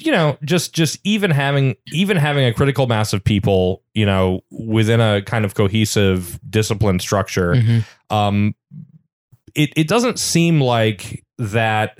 you 0.00 0.10
know, 0.10 0.36
just 0.42 0.74
just 0.74 0.98
even 1.04 1.30
having 1.30 1.76
even 1.92 2.16
having 2.16 2.44
a 2.46 2.52
critical 2.54 2.86
mass 2.86 3.12
of 3.12 3.22
people, 3.22 3.82
you 3.94 4.06
know, 4.06 4.40
within 4.50 5.00
a 5.00 5.22
kind 5.22 5.44
of 5.44 5.54
cohesive 5.54 6.40
discipline 6.48 6.98
structure, 6.98 7.54
Mhm. 7.54 7.84
um, 8.10 8.54
it 9.54 9.70
it 9.76 9.86
doesn't 9.86 10.18
seem 10.18 10.60
like 10.60 11.24
that. 11.38 11.98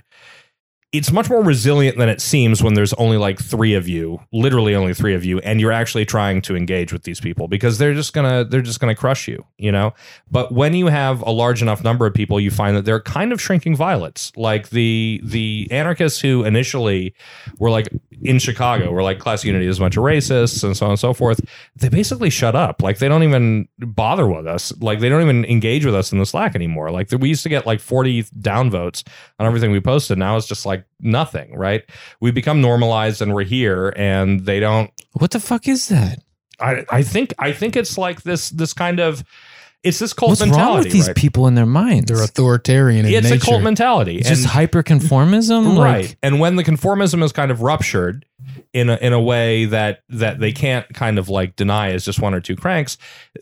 It's 0.94 1.10
much 1.10 1.28
more 1.28 1.42
resilient 1.42 1.98
than 1.98 2.08
it 2.08 2.20
seems 2.20 2.62
when 2.62 2.74
there's 2.74 2.92
only 2.92 3.16
like 3.16 3.40
three 3.40 3.74
of 3.74 3.88
you, 3.88 4.20
literally 4.32 4.76
only 4.76 4.94
three 4.94 5.12
of 5.12 5.24
you, 5.24 5.40
and 5.40 5.60
you're 5.60 5.72
actually 5.72 6.04
trying 6.04 6.40
to 6.42 6.54
engage 6.54 6.92
with 6.92 7.02
these 7.02 7.20
people 7.20 7.48
because 7.48 7.78
they're 7.78 7.94
just 7.94 8.12
gonna 8.12 8.44
they're 8.44 8.62
just 8.62 8.78
gonna 8.78 8.94
crush 8.94 9.26
you, 9.26 9.44
you 9.58 9.72
know. 9.72 9.92
But 10.30 10.52
when 10.52 10.72
you 10.72 10.86
have 10.86 11.20
a 11.22 11.32
large 11.32 11.62
enough 11.62 11.82
number 11.82 12.06
of 12.06 12.14
people, 12.14 12.38
you 12.38 12.52
find 12.52 12.76
that 12.76 12.84
they're 12.84 13.00
kind 13.00 13.32
of 13.32 13.40
shrinking 13.40 13.74
violets. 13.74 14.30
Like 14.36 14.68
the 14.68 15.20
the 15.24 15.66
anarchists 15.72 16.20
who 16.20 16.44
initially 16.44 17.12
were 17.58 17.70
like 17.70 17.88
in 18.22 18.38
Chicago, 18.38 18.92
were 18.92 19.02
like 19.02 19.18
class 19.18 19.44
unity 19.44 19.66
is 19.66 19.78
a 19.78 19.80
bunch 19.80 19.96
of 19.96 20.04
racists 20.04 20.62
and 20.62 20.76
so 20.76 20.86
on 20.86 20.92
and 20.92 21.00
so 21.00 21.12
forth. 21.12 21.40
They 21.74 21.88
basically 21.88 22.30
shut 22.30 22.54
up. 22.54 22.82
Like 22.82 22.98
they 22.98 23.08
don't 23.08 23.24
even 23.24 23.68
bother 23.78 24.28
with 24.28 24.46
us. 24.46 24.72
Like 24.80 25.00
they 25.00 25.08
don't 25.08 25.22
even 25.22 25.44
engage 25.46 25.84
with 25.84 25.94
us 25.94 26.12
in 26.12 26.18
the 26.18 26.26
Slack 26.26 26.54
anymore. 26.54 26.90
Like 26.90 27.10
we 27.10 27.28
used 27.28 27.42
to 27.42 27.48
get 27.48 27.66
like 27.66 27.80
40 27.80 28.22
downvotes 28.40 29.06
on 29.38 29.46
everything 29.46 29.72
we 29.72 29.80
posted. 29.80 30.18
Now 30.18 30.36
it's 30.36 30.46
just 30.46 30.64
like 30.64 30.83
nothing, 31.00 31.56
right? 31.56 31.82
We 32.20 32.30
become 32.30 32.60
normalized 32.60 33.20
and 33.22 33.34
we're 33.34 33.44
here 33.44 33.92
and 33.96 34.40
they 34.46 34.60
don't 34.60 34.90
What 35.12 35.30
the 35.32 35.40
fuck 35.40 35.68
is 35.68 35.88
that? 35.88 36.18
I, 36.60 36.84
I 36.90 37.02
think 37.02 37.34
I 37.38 37.52
think 37.52 37.76
it's 37.76 37.98
like 37.98 38.22
this 38.22 38.50
this 38.50 38.72
kind 38.72 39.00
of 39.00 39.24
it's 39.82 39.98
this 39.98 40.14
cult 40.14 40.30
What's 40.30 40.40
mentality. 40.40 40.66
wrong 40.66 40.78
with 40.78 40.92
these 40.92 41.08
right? 41.08 41.16
people 41.16 41.46
in 41.46 41.54
their 41.56 41.66
minds? 41.66 42.06
They're 42.10 42.22
authoritarian 42.22 43.04
in 43.04 43.12
It's 43.12 43.28
nature. 43.28 43.42
a 43.42 43.44
cult 43.44 43.62
mentality. 43.62 44.16
It's 44.16 44.28
just 44.28 44.42
and- 44.42 44.50
hyper 44.52 44.82
conformism, 44.82 45.78
right. 45.78 46.14
and 46.22 46.40
when 46.40 46.56
the 46.56 46.64
conformism 46.64 47.22
is 47.22 47.32
kind 47.32 47.50
of 47.50 47.60
ruptured 47.60 48.24
in 48.72 48.88
a, 48.88 48.96
in 48.96 49.12
a 49.12 49.20
way 49.20 49.66
that 49.66 50.00
that 50.08 50.38
they 50.38 50.52
can't 50.52 50.88
kind 50.94 51.18
of 51.18 51.28
like 51.28 51.56
deny 51.56 51.90
as 51.90 52.04
just 52.04 52.20
one 52.20 52.32
or 52.34 52.40
two 52.40 52.56
cranks, 52.56 52.96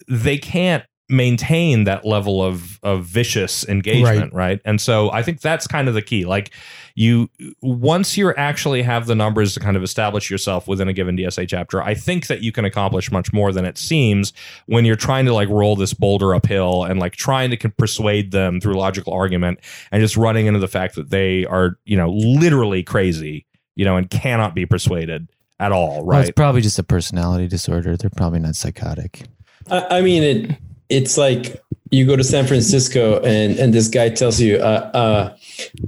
they 0.09 0.37
can't 0.39 0.85
maintain 1.09 1.85
that 1.85 2.05
level 2.05 2.43
of 2.43 2.81
of 2.83 3.05
vicious 3.05 3.69
engagement, 3.69 4.33
right. 4.33 4.61
And 4.65 4.81
so 4.81 5.13
I 5.13 5.23
think 5.23 5.43
that's 5.43 5.67
kind 5.67 5.87
of 5.87 5.95
the 5.95 6.03
key. 6.03 6.25
Like 6.25 6.53
you 6.95 7.29
once 7.61 8.17
you 8.17 8.33
actually 8.35 8.83
have 8.83 9.07
the 9.07 9.15
numbers 9.15 9.55
to 9.55 9.61
kind 9.61 9.77
of 9.77 9.83
establish 9.83 10.31
yourself 10.31 10.69
within 10.69 10.89
a 10.89 10.93
given 10.93 11.17
DSA 11.17 11.49
chapter, 11.49 11.83
I 11.83 11.95
think 11.95 12.27
that 12.27 12.43
you 12.43 12.53
can 12.53 12.65
accomplish 12.65 13.11
much 13.11 13.33
more 13.33 13.53
than 13.53 13.65
it 13.65 13.79
seems 13.79 14.33
when 14.67 14.85
you're 14.85 14.97
trying 14.97 15.25
to 15.27 15.35
like 15.35 15.49
roll 15.49 15.77
this 15.77 15.95
boulder 15.95 16.35
uphill 16.35 16.85
and 16.85 17.01
like 17.01 17.17
trying 17.17 17.51
to 17.51 17.69
persuade 17.71 18.31
them 18.31 18.61
through 18.61 18.75
logical 18.75 19.13
argument 19.13 19.61
and 19.91 20.01
just 20.01 20.17
running 20.17 20.47
into 20.47 20.61
the 20.61 20.69
fact 20.69 20.95
that 20.95 21.11
they 21.11 21.47
are, 21.47 21.79
you 21.85 21.97
know, 21.97 22.11
literally 22.11 22.83
crazy, 22.83 23.47
you 23.75 23.85
know, 23.85 23.97
and 23.97 24.11
cannot 24.11 24.55
be 24.55 24.67
persuaded 24.67 25.29
at 25.61 25.73
all, 25.73 26.05
right? 26.05 26.17
Well, 26.17 26.21
it's 26.23 26.31
probably 26.33 26.61
just 26.61 26.79
a 26.79 26.83
personality 26.83 27.49
disorder. 27.49 27.97
They're 27.97 28.11
probably 28.11 28.41
not 28.41 28.57
psychotic. 28.57 29.23
I, 29.71 29.99
I 29.99 30.01
mean, 30.03 30.23
it. 30.23 30.57
It's 30.89 31.17
like 31.17 31.63
you 31.93 32.07
go 32.07 32.17
to 32.17 32.25
San 32.25 32.47
Francisco 32.47 33.21
and 33.21 33.59
and 33.59 33.73
this 33.73 33.87
guy 33.89 34.09
tells 34.09 34.41
you, 34.41 34.57
uh, 34.57 34.91
uh, 34.95 35.37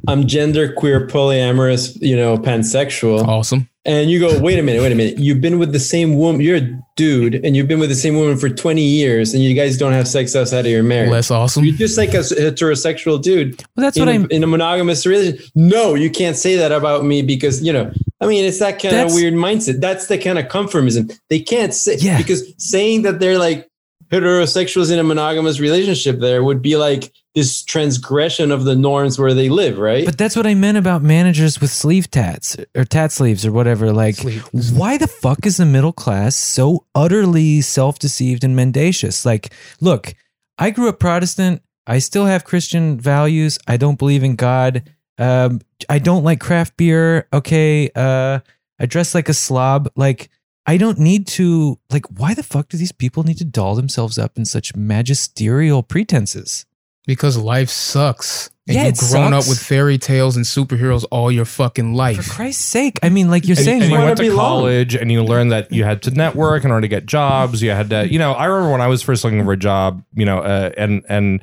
"I'm 0.07 0.27
gender 0.27 0.73
queer, 0.73 1.07
polyamorous, 1.07 1.97
you 2.01 2.15
know, 2.17 2.37
pansexual," 2.39 3.27
Awesome. 3.27 3.69
and 3.87 4.11
you 4.11 4.21
go, 4.21 4.39
"Wait 4.39 4.59
a 4.59 4.63
minute, 4.63 4.83
wait 4.83 4.93
a 4.93 4.95
minute. 4.95 5.19
You've 5.19 5.41
been 5.41 5.59
with 5.59 5.73
the 5.73 5.81
same 5.81 6.17
woman. 6.17 6.41
You're 6.43 6.59
a 6.59 6.69
dude, 6.97 7.37
and 7.45 7.57
you've 7.57 7.67
been 7.69 7.81
with 7.81 7.89
the 7.89 7.95
same 7.97 8.17
woman 8.17 8.37
for 8.37 8.49
20 8.49 8.83
years, 8.83 9.35
and 9.35 9.43
you 9.43 9.55
guys 9.55 9.79
don't 9.79 9.93
have 9.93 10.07
sex 10.07 10.37
outside 10.37 10.67
of 10.67 10.71
your 10.73 10.83
marriage. 10.83 11.11
Less 11.11 11.31
awesome. 11.31 11.65
You're 11.65 11.75
just 11.77 11.97
like 11.99 12.13
a 12.15 12.19
heterosexual 12.19 13.21
dude 13.21 13.57
Well, 13.77 13.85
that's 13.85 13.97
in, 13.97 14.03
what 14.05 14.09
a, 14.13 14.15
I'm. 14.15 14.27
in 14.31 14.45
a 14.45 14.47
monogamous 14.47 15.07
relationship. 15.07 15.47
No, 15.55 15.95
you 15.95 16.11
can't 16.11 16.37
say 16.37 16.57
that 16.57 16.71
about 16.73 17.05
me 17.05 17.23
because 17.23 17.63
you 17.63 17.73
know. 17.73 17.91
I 18.21 18.27
mean, 18.27 18.45
it's 18.45 18.59
that 18.61 18.81
kind 18.81 18.97
of 18.97 19.13
weird 19.13 19.35
mindset. 19.35 19.81
That's 19.81 20.07
the 20.07 20.17
kind 20.17 20.39
of 20.39 20.47
conformism. 20.47 21.13
They 21.29 21.41
can't 21.41 21.75
say 21.75 21.97
Yeah. 21.99 22.17
because 22.17 22.43
saying 22.59 23.03
that 23.03 23.19
they're 23.21 23.39
like 23.39 23.69
heterosexuals 24.11 24.93
in 24.93 24.99
a 24.99 25.05
monogamous 25.05 25.61
relationship 25.61 26.21
there 26.21 26.43
would 26.45 26.63
be 26.63 26.77
like 26.77 27.13
this 27.35 27.63
transgression 27.65 28.53
of 28.53 28.65
the 28.65 28.77
norms 28.77 29.19
where 29.19 29.35
they 29.35 29.49
live, 29.49 29.79
right? 29.79 30.05
But 30.05 30.17
that's 30.17 30.37
what 30.37 30.47
I 30.47 30.55
meant 30.55 30.79
about 30.79 31.03
managers 31.03 31.61
with 31.61 31.71
sleeve 31.71 32.09
tats 32.11 32.57
or 32.77 32.85
tat 32.85 33.11
sleeves 33.11 33.45
or 33.45 33.51
whatever. 33.51 33.93
Like, 33.93 34.17
Sleeve. 34.17 34.49
why 34.73 34.99
the 34.99 35.09
fuck 35.09 35.45
is 35.45 35.57
the 35.57 35.67
middle 35.67 35.93
class 35.93 36.37
so 36.37 36.87
utterly 36.95 37.61
self 37.61 37.99
deceived 37.99 38.45
and 38.45 38.55
mendacious? 38.55 39.27
Like, 39.27 39.53
look, 39.81 40.15
I 40.59 40.71
grew 40.71 40.89
up 40.89 41.01
Protestant. 41.01 41.63
I 41.87 41.99
still 41.99 42.27
have 42.27 42.45
Christian 42.45 43.01
values. 43.01 43.59
I 43.67 43.77
don't 43.77 43.99
believe 43.99 44.23
in 44.23 44.37
God. 44.37 44.91
Um, 45.19 45.61
I 45.89 45.99
don't 45.99 46.25
like 46.25 46.41
craft 46.41 46.77
beer. 46.77 47.29
Okay. 47.33 47.91
Uh, 47.95 48.41
I 48.79 48.87
dress 48.87 49.15
like 49.15 49.29
a 49.29 49.35
slob. 49.35 49.91
Like, 49.97 50.31
I 50.67 50.77
don't 50.79 50.99
need 50.99 51.27
to, 51.29 51.79
like, 51.91 52.07
why 52.07 52.33
the 52.35 52.43
fuck 52.43 52.69
do 52.71 52.77
these 52.79 52.93
people 52.93 53.23
need 53.23 53.39
to 53.39 53.45
doll 53.45 53.75
themselves 53.75 54.19
up 54.19 54.39
in 54.39 54.45
such 54.45 54.75
magisterial 54.75 55.83
pretenses? 55.83 56.65
because 57.07 57.37
life 57.37 57.69
sucks. 57.69 58.49
And 58.67 58.77
Yeah, 58.77 58.85
you've 58.87 58.95
it 58.95 58.99
grown 59.01 59.33
sucks. 59.33 59.45
up 59.47 59.51
with 59.51 59.59
fairy 59.59 59.99
tales 59.99 60.37
and 60.37 60.45
superheroes 60.47 61.05
all 61.11 61.31
your 61.31 61.45
fucking 61.45 61.93
life. 61.93 62.25
For. 62.25 62.33
Christ's 62.33 62.65
sake. 62.65 62.99
I 63.03 63.11
mean, 63.11 63.31
like 63.31 63.47
you're 63.47 63.59
and, 63.59 63.65
saying, 63.65 63.83
and 63.83 63.93
you 63.93 63.99
went 63.99 64.17
to 64.17 64.23
belong. 64.23 64.39
college 64.39 64.95
and 64.95 65.13
you 65.13 65.23
learned 65.23 65.53
that 65.53 65.71
you 65.71 65.85
had 65.85 66.01
to 66.05 66.11
network 66.13 66.65
in 66.65 66.71
order 66.71 66.81
to 66.81 66.89
get 66.89 67.05
jobs. 67.05 67.61
You 67.63 67.73
had 67.73 67.91
to, 67.91 68.11
you 68.11 68.19
know, 68.19 68.33
I 68.33 68.47
remember 68.47 68.73
when 68.73 68.81
I 68.81 68.87
was 68.87 69.03
first 69.03 69.23
looking 69.23 69.45
for 69.45 69.53
a 69.53 69.57
job, 69.59 70.03
you 70.15 70.25
know, 70.25 70.39
uh, 70.39 70.71
and 70.79 71.05
and 71.11 71.43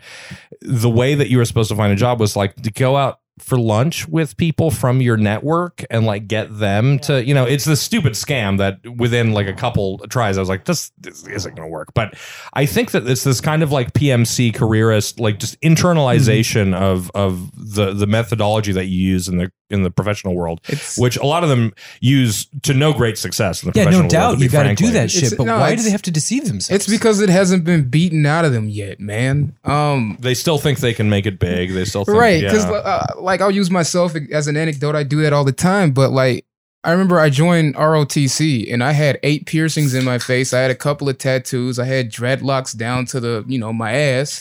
the 0.61 0.89
way 0.89 1.13
that 1.13 1.29
you 1.29 1.37
were 1.37 1.45
supposed 1.45 1.69
to 1.69 1.75
find 1.75 1.93
a 1.93 1.95
job 1.95 2.19
was 2.19 2.35
like 2.35 2.55
to 2.63 2.71
go 2.71 2.97
out 2.97 3.19
for 3.39 3.57
lunch 3.57 4.07
with 4.07 4.37
people 4.37 4.71
from 4.71 5.01
your 5.01 5.17
network 5.17 5.83
and 5.89 6.05
like 6.05 6.27
get 6.27 6.59
them 6.59 6.99
to, 6.99 7.25
you 7.25 7.33
know, 7.33 7.45
it's 7.45 7.65
the 7.65 7.75
stupid 7.75 8.13
scam 8.13 8.57
that 8.57 8.79
within 8.97 9.33
like 9.33 9.47
a 9.47 9.53
couple 9.53 9.97
tries, 10.09 10.37
I 10.37 10.41
was 10.41 10.49
like, 10.49 10.65
this, 10.65 10.91
this 10.99 11.25
isn't 11.27 11.55
going 11.55 11.67
to 11.67 11.71
work. 11.71 11.93
But 11.93 12.15
I 12.53 12.65
think 12.65 12.91
that 12.91 13.07
it's 13.07 13.23
this 13.23 13.41
kind 13.41 13.63
of 13.63 13.71
like 13.71 13.93
PMC 13.93 14.53
careerist, 14.53 15.19
like 15.19 15.39
just 15.39 15.59
mm-hmm. 15.61 15.73
internalization 15.73 16.75
of 16.75 17.11
of 17.15 17.51
the 17.55 17.93
the 17.93 18.07
methodology 18.07 18.71
that 18.73 18.85
you 18.85 18.99
use 18.99 19.27
in 19.27 19.37
the 19.37 19.51
in 19.71 19.83
the 19.83 19.89
professional 19.91 20.35
world 20.35 20.61
It's 20.67 20.97
which 20.97 21.17
a 21.17 21.25
lot 21.25 21.43
of 21.43 21.49
them 21.49 21.73
use 21.99 22.47
to 22.63 22.73
no 22.73 22.93
great 22.93 23.17
success 23.17 23.63
in 23.63 23.71
the 23.71 23.77
Yeah, 23.79 23.83
professional 23.85 24.03
no 24.03 24.09
doubt. 24.09 24.27
world, 24.29 24.37
to 24.39 24.43
You 24.43 24.49
be 24.49 24.53
got 24.53 24.63
to 24.63 24.75
do 24.75 24.83
with. 24.85 24.93
that 24.93 25.05
It's- 25.05 25.29
shit. 25.29 25.37
But 25.37 25.45
no, 25.45 25.57
why 25.59 25.75
do 25.75 25.81
they 25.83 25.89
have 25.91 26.01
to 26.03 26.11
deceive 26.11 26.45
themselves? 26.45 26.83
it's 26.85 26.91
because 26.91 27.19
it 27.21 27.29
hasn't 27.29 27.63
been 27.63 27.89
beaten 27.89 28.25
out 28.25 28.45
of 28.45 28.51
them 28.53 28.69
yet, 28.69 28.99
man. 28.99 29.53
Um, 29.65 30.17
They 30.19 30.33
still 30.33 30.57
think 30.57 30.79
they 30.79 30.93
can 30.93 31.09
make 31.09 31.25
it 31.25 31.39
big. 31.39 31.73
They 31.73 31.85
still 31.85 32.05
think, 32.05 32.17
right? 32.17 32.41
Yeah. 32.41 32.49
Because 32.51 32.65
uh, 32.65 33.05
like 33.19 33.41
I'll 33.41 33.51
use 33.51 33.71
myself 33.71 34.13
as 34.31 34.47
an 34.47 34.57
anecdote. 34.57 34.95
I 34.95 35.03
do 35.03 35.21
that 35.21 35.33
all 35.33 35.43
the 35.45 35.51
time. 35.51 35.91
But 35.91 36.11
like 36.11 36.45
I 36.83 36.91
remember 36.91 37.19
I 37.19 37.29
joined 37.29 37.75
ROTC 37.75 38.73
and 38.73 38.83
I 38.83 38.91
had 38.93 39.19
eight 39.23 39.45
piercings 39.45 39.93
in 39.93 40.03
my 40.03 40.17
face. 40.17 40.51
I 40.53 40.61
had 40.61 40.71
a 40.71 40.75
couple 40.75 41.07
of 41.09 41.17
tattoos. 41.17 41.77
I 41.77 41.85
had 41.85 42.11
dreadlocks 42.11 42.75
down 42.75 43.05
to 43.07 43.19
the 43.19 43.43
you 43.47 43.59
know 43.59 43.71
my 43.71 43.93
ass. 43.93 44.39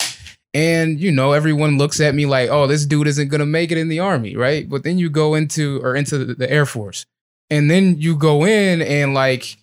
And 0.52 0.98
you 1.00 1.12
know 1.12 1.32
everyone 1.32 1.78
looks 1.78 2.00
at 2.00 2.14
me 2.14 2.26
like, 2.26 2.50
oh, 2.50 2.66
this 2.66 2.84
dude 2.84 3.06
isn't 3.06 3.28
gonna 3.28 3.46
make 3.46 3.70
it 3.70 3.78
in 3.78 3.88
the 3.88 4.00
army, 4.00 4.36
right? 4.36 4.68
But 4.68 4.82
then 4.82 4.98
you 4.98 5.08
go 5.10 5.34
into 5.34 5.80
or 5.82 5.94
into 5.94 6.18
the, 6.18 6.34
the 6.34 6.50
Air 6.50 6.66
Force, 6.66 7.06
and 7.50 7.70
then 7.70 8.00
you 8.00 8.16
go 8.16 8.44
in 8.44 8.82
and 8.82 9.14
like 9.14 9.56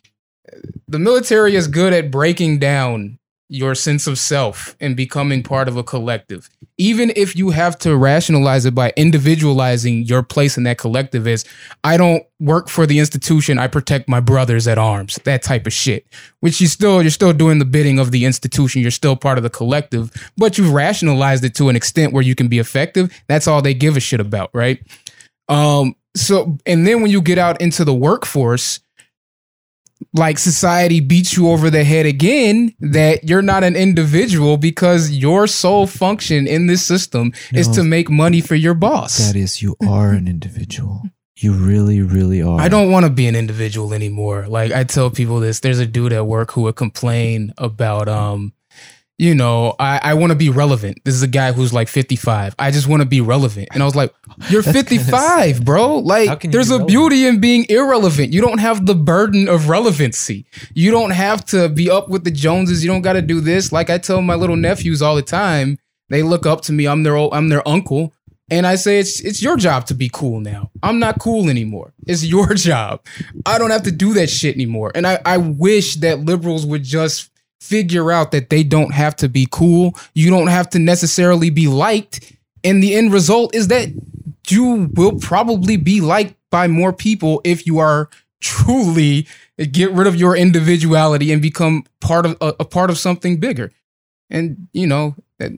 the 0.88 1.00
military 1.00 1.56
is 1.56 1.68
good 1.68 1.94
at 1.94 2.12
breaking 2.12 2.60
down 2.60 3.20
your 3.50 3.76
sense 3.76 4.08
of 4.08 4.20
self 4.20 4.76
and 4.82 4.98
becoming 4.98 5.42
part 5.42 5.68
of 5.68 5.78
a 5.78 5.84
collective. 5.84 6.50
Even 6.78 7.14
if 7.16 7.36
you 7.36 7.52
have 7.52 7.78
to 7.80 7.96
rationalize 7.96 8.66
it 8.66 8.76
by 8.76 8.92
individualizing 8.98 10.04
your 10.04 10.22
place 10.22 10.58
in 10.58 10.64
that 10.64 10.78
collective 10.78 11.26
is 11.26 11.46
I 11.84 11.96
don't 11.96 12.24
work 12.40 12.68
for 12.68 12.86
the 12.86 13.00
institution, 13.00 13.58
I 13.58 13.68
protect 13.68 14.10
my 14.10 14.20
brothers 14.20 14.68
at 14.68 14.78
arms. 14.78 15.18
That 15.24 15.44
type 15.44 15.66
of 15.66 15.74
shit. 15.74 16.06
Which 16.42 16.60
you 16.60 16.68
still 16.68 17.02
you're 17.02 17.10
still 17.10 17.34
doing 17.34 17.60
the 17.60 17.66
bidding 17.66 18.00
of 18.00 18.12
the 18.12 18.26
institution, 18.26 18.82
you're 18.82 18.92
still 18.92 19.16
part 19.16 19.38
of 19.38 19.44
the 19.44 19.50
collective, 19.50 20.12
but 20.36 20.58
you've 20.58 20.74
rationalized 20.74 21.46
it 21.46 21.56
to 21.56 21.70
an 21.70 21.76
extent 21.76 22.14
where 22.14 22.24
you 22.24 22.36
can 22.36 22.50
be 22.50 22.60
effective. 22.60 23.14
That's 23.28 23.48
all 23.48 23.62
they 23.62 23.74
give 23.74 23.96
a 23.96 24.02
shit 24.02 24.20
about, 24.20 24.50
right? 24.54 24.82
Um 25.48 25.96
so 26.18 26.58
and 26.66 26.86
then 26.86 27.02
when 27.02 27.12
you 27.12 27.22
get 27.22 27.38
out 27.38 27.62
into 27.62 27.86
the 27.86 27.94
workforce, 27.94 28.82
like 30.14 30.38
society 30.38 31.00
beats 31.00 31.36
you 31.36 31.50
over 31.50 31.70
the 31.70 31.84
head 31.84 32.06
again 32.06 32.74
that 32.80 33.28
you're 33.28 33.42
not 33.42 33.64
an 33.64 33.76
individual 33.76 34.58
because 34.58 35.12
your 35.12 35.48
sole 35.48 35.88
function 35.88 36.48
in 36.48 36.68
this 36.68 36.86
system 36.86 37.34
is 37.54 37.68
to 37.70 37.84
make 37.84 38.10
money 38.10 38.42
for 38.42 38.56
your 38.56 38.74
boss. 38.74 39.18
That 39.18 39.36
is, 39.36 39.62
you 39.62 39.76
are 39.88 40.12
an 40.12 40.28
individual. 40.28 41.04
You 41.40 41.54
really, 41.54 42.02
really 42.02 42.42
are. 42.42 42.60
I 42.60 42.68
don't 42.68 42.92
want 42.92 43.06
to 43.06 43.12
be 43.12 43.28
an 43.28 43.36
individual 43.36 43.94
anymore. 43.94 44.48
Like 44.48 44.72
I 44.72 44.84
tell 44.84 45.12
people 45.12 45.40
this, 45.40 45.60
there's 45.60 45.78
a 45.80 45.86
dude 45.86 46.14
at 46.14 46.26
work 46.26 46.52
who 46.52 46.62
would 46.64 46.76
complain 46.76 47.54
about 47.60 48.10
um 48.10 48.54
you 49.18 49.34
know, 49.34 49.76
I, 49.80 50.00
I 50.04 50.14
want 50.14 50.32
to 50.32 50.36
be 50.36 50.50
relevant. 50.50 51.00
This 51.04 51.16
is 51.16 51.24
a 51.24 51.28
guy 51.28 51.52
who's 51.52 51.74
like 51.74 51.88
55. 51.88 52.54
I 52.60 52.70
just 52.70 52.88
want 52.88 53.02
to 53.02 53.08
be 53.08 53.20
relevant. 53.20 53.70
And 53.72 53.82
I 53.82 53.86
was 53.86 53.96
like, 53.96 54.14
You're 54.50 54.62
55, 54.62 55.66
bro. 55.66 55.98
Like, 55.98 56.44
there's 56.44 56.70
be 56.70 56.76
a 56.76 56.78
relevant? 56.78 56.88
beauty 56.88 57.26
in 57.26 57.40
being 57.40 57.66
irrelevant. 57.70 58.32
You 58.32 58.42
don't 58.42 58.60
have 58.60 58.86
the 58.86 58.94
burden 58.94 59.50
of 59.50 59.70
relevancy. 59.70 60.46
You 60.76 60.92
don't 60.92 61.10
have 61.10 61.44
to 61.46 61.68
be 61.70 61.90
up 61.90 62.10
with 62.10 62.24
the 62.26 62.32
Joneses. 62.32 62.84
You 62.84 62.92
don't 62.92 63.02
got 63.02 63.14
to 63.14 63.24
do 63.24 63.42
this. 63.42 63.72
Like 63.72 63.90
I 63.90 63.98
tell 63.98 64.22
my 64.22 64.36
little 64.36 64.56
nephews 64.56 65.02
all 65.02 65.16
the 65.16 65.24
time, 65.24 65.80
they 66.10 66.22
look 66.22 66.46
up 66.46 66.62
to 66.62 66.72
me. 66.72 66.88
I'm 66.88 67.02
their 67.02 67.16
old, 67.16 67.34
I'm 67.34 67.50
their 67.50 67.68
uncle. 67.68 68.14
And 68.50 68.66
I 68.66 68.76
say 68.76 69.00
it's 69.00 69.20
it's 69.22 69.42
your 69.42 69.58
job 69.58 69.88
to 69.88 69.94
be 69.94 70.10
cool 70.14 70.40
now. 70.40 70.72
I'm 70.82 71.00
not 71.00 71.20
cool 71.20 71.50
anymore. 71.50 71.94
It's 72.06 72.24
your 72.24 72.54
job. 72.54 73.04
I 73.46 73.58
don't 73.58 73.72
have 73.72 73.84
to 73.84 73.92
do 73.92 74.14
that 74.14 74.30
shit 74.30 74.56
anymore. 74.56 74.92
And 74.96 75.06
I, 75.06 75.20
I 75.26 75.38
wish 75.38 75.96
that 75.96 76.20
liberals 76.20 76.66
would 76.66 76.84
just 76.84 77.30
figure 77.60 78.12
out 78.12 78.32
that 78.32 78.50
they 78.50 78.64
don't 78.64 78.94
have 78.94 79.16
to 79.18 79.30
be 79.30 79.48
cool. 79.52 79.94
You 80.14 80.30
don't 80.30 80.48
have 80.48 80.70
to 80.72 80.80
necessarily 80.80 81.50
be 81.50 81.68
liked. 81.68 82.34
And 82.64 82.82
the 82.82 82.96
end 82.96 83.14
result 83.14 83.56
is 83.56 83.68
that 83.70 83.90
you 84.50 84.90
will 84.94 85.20
probably 85.20 85.78
be 85.78 86.02
liked 86.02 86.36
by 86.50 86.68
more 86.68 86.94
people 86.94 87.42
if 87.44 87.66
you 87.66 87.80
are 87.80 88.10
truly 88.40 89.28
get 89.72 89.92
rid 89.92 90.08
of 90.08 90.16
your 90.16 90.36
individuality 90.36 91.32
and 91.32 91.42
become 91.42 91.84
part 92.00 92.26
of 92.26 92.38
a, 92.42 92.54
a 92.60 92.66
part 92.66 92.90
of 92.90 92.98
something 92.98 93.40
bigger. 93.40 93.72
And 94.30 94.68
you 94.74 94.88
know, 94.88 95.16
I, 95.40 95.58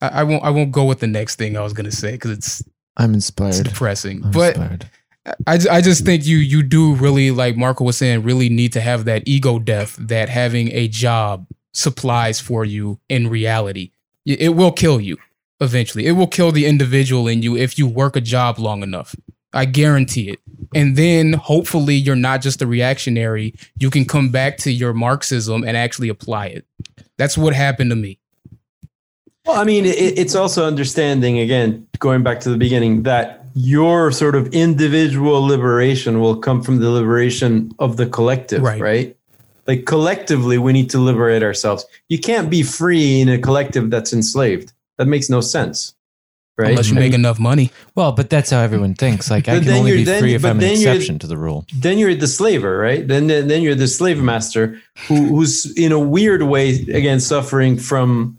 I 0.00 0.22
won't 0.24 0.44
I 0.44 0.50
won't 0.50 0.72
go 0.72 0.84
with 0.84 1.00
the 1.00 1.06
next 1.06 1.36
thing 1.36 1.56
I 1.56 1.62
was 1.62 1.72
gonna 1.72 1.92
say 1.92 2.12
because 2.12 2.32
it's 2.32 2.62
I'm 2.96 3.14
inspired. 3.14 3.50
it's 3.50 3.60
depressing. 3.60 4.24
I'm 4.24 4.30
but 4.30 4.56
inspired. 4.56 4.90
I, 5.46 5.58
I 5.70 5.80
just 5.80 6.04
think 6.04 6.26
you 6.26 6.36
you 6.36 6.62
do 6.62 6.94
really 6.94 7.30
like 7.30 7.56
Marco 7.56 7.84
was 7.84 7.96
saying 7.96 8.22
really 8.22 8.48
need 8.48 8.72
to 8.74 8.80
have 8.80 9.06
that 9.06 9.22
ego 9.26 9.58
death 9.58 9.96
that 9.98 10.28
having 10.28 10.70
a 10.72 10.88
job 10.88 11.46
supplies 11.72 12.40
for 12.40 12.64
you 12.64 13.00
in 13.08 13.28
reality. 13.28 13.90
It 14.26 14.54
will 14.54 14.72
kill 14.72 15.00
you 15.00 15.16
eventually. 15.60 16.06
It 16.06 16.12
will 16.12 16.26
kill 16.26 16.52
the 16.52 16.66
individual 16.66 17.26
in 17.28 17.42
you 17.42 17.56
if 17.56 17.78
you 17.78 17.86
work 17.86 18.16
a 18.16 18.20
job 18.20 18.58
long 18.58 18.82
enough. 18.82 19.14
I 19.52 19.64
guarantee 19.66 20.30
it. 20.30 20.40
And 20.74 20.96
then 20.96 21.34
hopefully 21.34 21.94
you're 21.94 22.16
not 22.16 22.42
just 22.42 22.60
a 22.60 22.66
reactionary. 22.66 23.54
You 23.78 23.88
can 23.88 24.04
come 24.04 24.30
back 24.30 24.58
to 24.58 24.72
your 24.72 24.92
Marxism 24.92 25.62
and 25.62 25.76
actually 25.76 26.08
apply 26.08 26.46
it. 26.46 26.66
That's 27.16 27.38
what 27.38 27.54
happened 27.54 27.90
to 27.90 27.96
me. 27.96 28.18
Well, 29.46 29.60
I 29.60 29.64
mean, 29.64 29.84
it, 29.84 30.18
it's 30.18 30.34
also 30.34 30.66
understanding, 30.66 31.38
again, 31.38 31.86
going 31.98 32.22
back 32.22 32.40
to 32.40 32.50
the 32.50 32.56
beginning, 32.56 33.04
that 33.04 33.43
your 33.54 34.10
sort 34.12 34.34
of 34.34 34.48
individual 34.52 35.40
liberation 35.46 36.20
will 36.20 36.36
come 36.36 36.62
from 36.62 36.80
the 36.80 36.90
liberation 36.90 37.70
of 37.78 37.96
the 37.96 38.06
collective, 38.06 38.62
Right. 38.62 38.80
right? 38.80 39.16
Like 39.66 39.84
collectively, 39.86 40.58
we 40.58 40.72
need 40.72 40.90
to 40.90 40.98
liberate 40.98 41.42
ourselves. 41.42 41.86
You 42.08 42.18
can't 42.18 42.50
be 42.50 42.62
free 42.62 43.20
in 43.20 43.28
a 43.28 43.38
collective 43.38 43.90
that's 43.90 44.12
enslaved. 44.12 44.72
That 44.98 45.06
makes 45.06 45.30
no 45.30 45.40
sense, 45.40 45.94
right? 46.58 46.70
Unless 46.70 46.90
you 46.90 46.96
I 46.96 47.00
make 47.00 47.12
mean, 47.12 47.20
enough 47.20 47.38
money. 47.38 47.70
Well, 47.94 48.12
but 48.12 48.28
that's 48.28 48.50
how 48.50 48.60
everyone 48.60 48.94
thinks. 48.94 49.30
Like 49.30 49.48
I 49.48 49.56
can 49.58 49.64
then 49.64 49.78
only 49.78 49.90
you're- 49.92 50.00
be 50.02 50.04
then- 50.04 50.20
free 50.20 50.34
if 50.34 50.44
I'm 50.44 50.58
an 50.58 50.64
exception 50.64 51.18
to 51.20 51.26
the 51.26 51.38
rule. 51.38 51.64
then 51.74 51.96
you're 51.98 52.14
the 52.14 52.26
slaver, 52.28 52.76
right? 52.76 53.06
Then 53.08 53.26
then 53.28 53.62
you're 53.62 53.74
the 53.74 53.88
slave 53.88 54.20
master 54.20 54.78
who, 55.08 55.14
who's 55.26 55.72
in 55.78 55.92
a 55.92 55.98
weird 55.98 56.42
way 56.42 56.70
again 56.92 57.20
suffering 57.20 57.78
from 57.78 58.36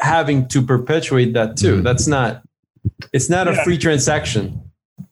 having 0.00 0.46
to 0.48 0.60
perpetuate 0.62 1.32
that 1.34 1.56
too. 1.56 1.76
Mhm. 1.80 1.82
That's 1.84 2.06
not. 2.06 2.42
It's 3.12 3.28
not 3.30 3.48
a 3.48 3.54
free 3.64 3.78
transaction. 3.78 4.60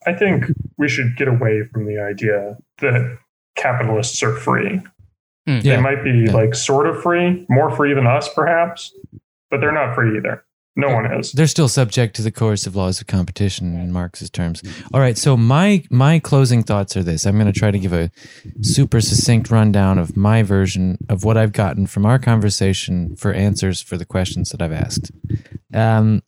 I 0.07 0.13
think 0.13 0.45
we 0.77 0.87
should 0.89 1.15
get 1.17 1.27
away 1.27 1.63
from 1.71 1.85
the 1.85 1.99
idea 1.99 2.57
that 2.81 3.17
capitalists 3.55 4.21
are 4.23 4.35
free. 4.35 4.81
They 5.45 5.59
Yeah. 5.59 5.79
might 5.79 6.03
be 6.03 6.25
Yeah. 6.25 6.31
like 6.33 6.55
sort 6.55 6.87
of 6.87 7.01
free, 7.01 7.45
more 7.49 7.69
free 7.75 7.93
than 7.93 8.07
us, 8.07 8.27
perhaps, 8.33 8.93
but 9.51 9.61
they're 9.61 9.71
not 9.71 9.95
free 9.95 10.17
either. 10.17 10.43
No 10.77 10.89
one 10.93 11.05
is. 11.05 11.31
They're 11.31 11.47
still 11.47 11.69
subject 11.69 12.17
to 12.17 12.21
the 12.21 12.31
coercive 12.31 12.75
laws 12.75 12.99
of 12.99 13.07
competition 13.07 13.79
in 13.79 13.93
Marx's 13.93 14.29
terms. 14.29 14.61
All 14.93 14.99
right, 14.99 15.17
so 15.17 15.37
my 15.37 15.83
my 15.89 16.19
closing 16.19 16.63
thoughts 16.63 16.97
are 16.97 17.03
this. 17.03 17.25
I'm 17.25 17.35
going 17.39 17.45
to 17.51 17.57
try 17.57 17.71
to 17.71 17.79
give 17.79 17.93
a 17.93 18.11
super 18.61 18.99
succinct 18.99 19.49
rundown 19.49 19.97
of 19.97 20.17
my 20.17 20.43
version 20.43 20.97
of 21.07 21.23
what 21.23 21.37
I've 21.37 21.53
gotten 21.53 21.87
from 21.87 22.05
our 22.05 22.19
conversation 22.19 23.15
for 23.15 23.31
answers 23.31 23.81
for 23.81 23.95
the 23.97 24.03
questions 24.05 24.49
that 24.49 24.61
I've 24.61 24.73
asked. 24.73 25.11
Um, 25.73 26.23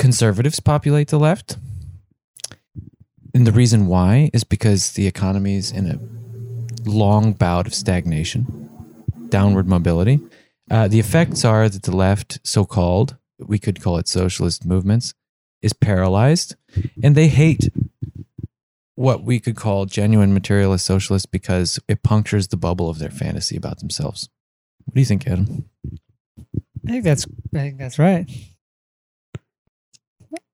conservatives 0.00 0.60
populate 0.60 1.08
the 1.08 1.18
left. 1.18 1.58
And 3.34 3.46
the 3.46 3.52
reason 3.52 3.86
why 3.86 4.30
is 4.32 4.44
because 4.44 4.92
the 4.92 5.06
economy 5.06 5.56
is 5.56 5.70
in 5.70 5.86
a 5.86 6.88
long 6.88 7.34
bout 7.34 7.66
of 7.66 7.74
stagnation, 7.74 8.68
downward 9.28 9.68
mobility. 9.68 10.18
Uh, 10.70 10.88
the 10.88 10.98
effects 10.98 11.44
are 11.44 11.68
that 11.68 11.82
the 11.82 11.94
left, 11.94 12.40
so 12.42 12.64
called, 12.64 13.16
we 13.38 13.58
could 13.58 13.82
call 13.82 13.98
it 13.98 14.08
socialist 14.08 14.64
movements, 14.64 15.12
is 15.60 15.74
paralyzed, 15.74 16.56
and 17.02 17.14
they 17.14 17.28
hate 17.28 17.70
what 18.94 19.22
we 19.22 19.38
could 19.38 19.56
call 19.56 19.84
genuine 19.84 20.32
materialist 20.32 20.86
socialists 20.86 21.26
because 21.26 21.78
it 21.88 22.02
punctures 22.02 22.48
the 22.48 22.56
bubble 22.56 22.88
of 22.88 22.98
their 22.98 23.10
fantasy 23.10 23.56
about 23.56 23.80
themselves. 23.80 24.30
What 24.84 24.94
do 24.94 25.00
you 25.00 25.06
think, 25.06 25.26
Adam? 25.26 25.68
I 26.86 26.90
think 26.90 27.04
that's 27.04 27.26
I 27.54 27.58
think 27.58 27.78
that's 27.78 27.98
right. 27.98 28.28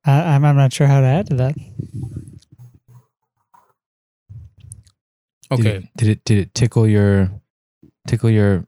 I, 0.06 0.34
I'm 0.34 0.44
I'm 0.44 0.56
not 0.56 0.72
sure 0.72 0.86
how 0.86 1.00
to 1.00 1.06
add 1.06 1.26
to 1.28 1.34
that. 1.36 1.54
Did 5.50 5.60
Okay. 5.60 5.70
it, 5.76 5.84
did 5.96 6.08
it 6.08 6.24
did 6.24 6.38
it 6.38 6.54
tickle 6.54 6.88
your 6.88 7.30
tickle 8.06 8.30
your 8.30 8.64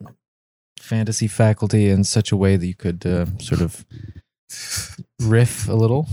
fantasy 0.79 1.27
faculty 1.27 1.89
in 1.89 2.05
such 2.05 2.31
a 2.33 2.37
way 2.37 2.57
that 2.57 2.67
you 2.67 2.75
could 2.75 3.05
uh, 3.05 3.27
sort 3.39 3.61
of 3.61 3.85
riff 5.21 5.69
a 5.69 5.75
little? 5.75 6.07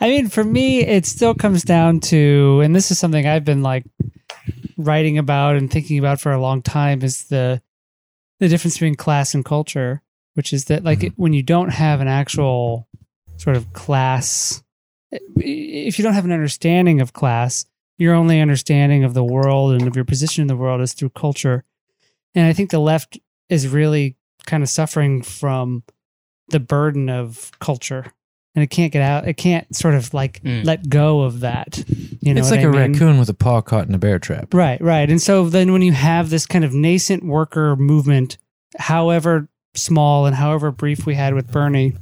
I 0.00 0.08
mean, 0.08 0.28
for 0.28 0.42
me, 0.42 0.80
it 0.80 1.06
still 1.06 1.34
comes 1.34 1.62
down 1.62 2.00
to, 2.00 2.60
and 2.64 2.74
this 2.74 2.90
is 2.90 2.98
something 2.98 3.26
I've 3.26 3.44
been 3.44 3.62
like 3.62 3.84
writing 4.76 5.18
about 5.18 5.56
and 5.56 5.70
thinking 5.70 5.98
about 5.98 6.20
for 6.20 6.32
a 6.32 6.40
long 6.40 6.62
time, 6.62 7.02
is 7.02 7.24
the 7.24 7.62
the 8.40 8.48
difference 8.48 8.74
between 8.74 8.96
class 8.96 9.34
and 9.34 9.44
culture, 9.44 10.02
which 10.34 10.52
is 10.52 10.64
that 10.64 10.82
like 10.82 11.00
Mhm. 11.00 11.04
it, 11.04 11.12
when 11.16 11.32
you 11.32 11.44
don't 11.44 11.68
have 11.70 12.00
an 12.00 12.08
actual 12.08 12.88
sort 13.42 13.56
of 13.56 13.72
class, 13.72 14.62
if 15.10 15.98
you 15.98 16.02
don't 16.02 16.14
have 16.14 16.24
an 16.24 16.32
understanding 16.32 17.00
of 17.00 17.12
class, 17.12 17.66
your 17.98 18.14
only 18.14 18.40
understanding 18.40 19.04
of 19.04 19.14
the 19.14 19.24
world 19.24 19.72
and 19.72 19.86
of 19.86 19.96
your 19.96 20.04
position 20.04 20.42
in 20.42 20.48
the 20.48 20.56
world 20.56 20.80
is 20.80 20.92
through 20.94 21.10
culture. 21.10 21.64
And 22.34 22.46
I 22.46 22.52
think 22.52 22.70
the 22.70 22.78
left 22.78 23.18
is 23.48 23.68
really 23.68 24.16
kind 24.46 24.62
of 24.62 24.68
suffering 24.68 25.22
from 25.22 25.82
the 26.48 26.60
burden 26.60 27.08
of 27.08 27.50
culture 27.60 28.12
and 28.54 28.62
it 28.62 28.68
can't 28.68 28.92
get 28.92 29.02
out. 29.02 29.26
It 29.26 29.36
can't 29.38 29.74
sort 29.74 29.94
of 29.94 30.12
like 30.12 30.42
Mm. 30.42 30.64
let 30.64 30.88
go 30.88 31.22
of 31.22 31.40
that. 31.40 31.82
You 32.20 32.34
know, 32.34 32.40
it's 32.40 32.50
like 32.50 32.60
I 32.60 32.64
a 32.64 32.70
mean? 32.70 32.92
raccoon 32.92 33.18
with 33.18 33.28
a 33.28 33.34
paw 33.34 33.60
caught 33.62 33.88
in 33.88 33.94
a 33.94 33.98
bear 33.98 34.18
trap. 34.18 34.52
Right, 34.52 34.80
right. 34.80 35.08
And 35.08 35.20
so 35.22 35.48
then 35.48 35.72
when 35.72 35.82
you 35.82 35.92
have 35.92 36.28
this 36.30 36.46
kind 36.46 36.64
of 36.64 36.74
nascent 36.74 37.24
worker 37.24 37.76
movement, 37.76 38.36
however 38.78 39.48
small 39.74 40.26
and 40.26 40.34
however 40.36 40.70
brief 40.70 41.06
we 41.06 41.14
had 41.14 41.34
with 41.34 41.50
Bernie, 41.50 41.94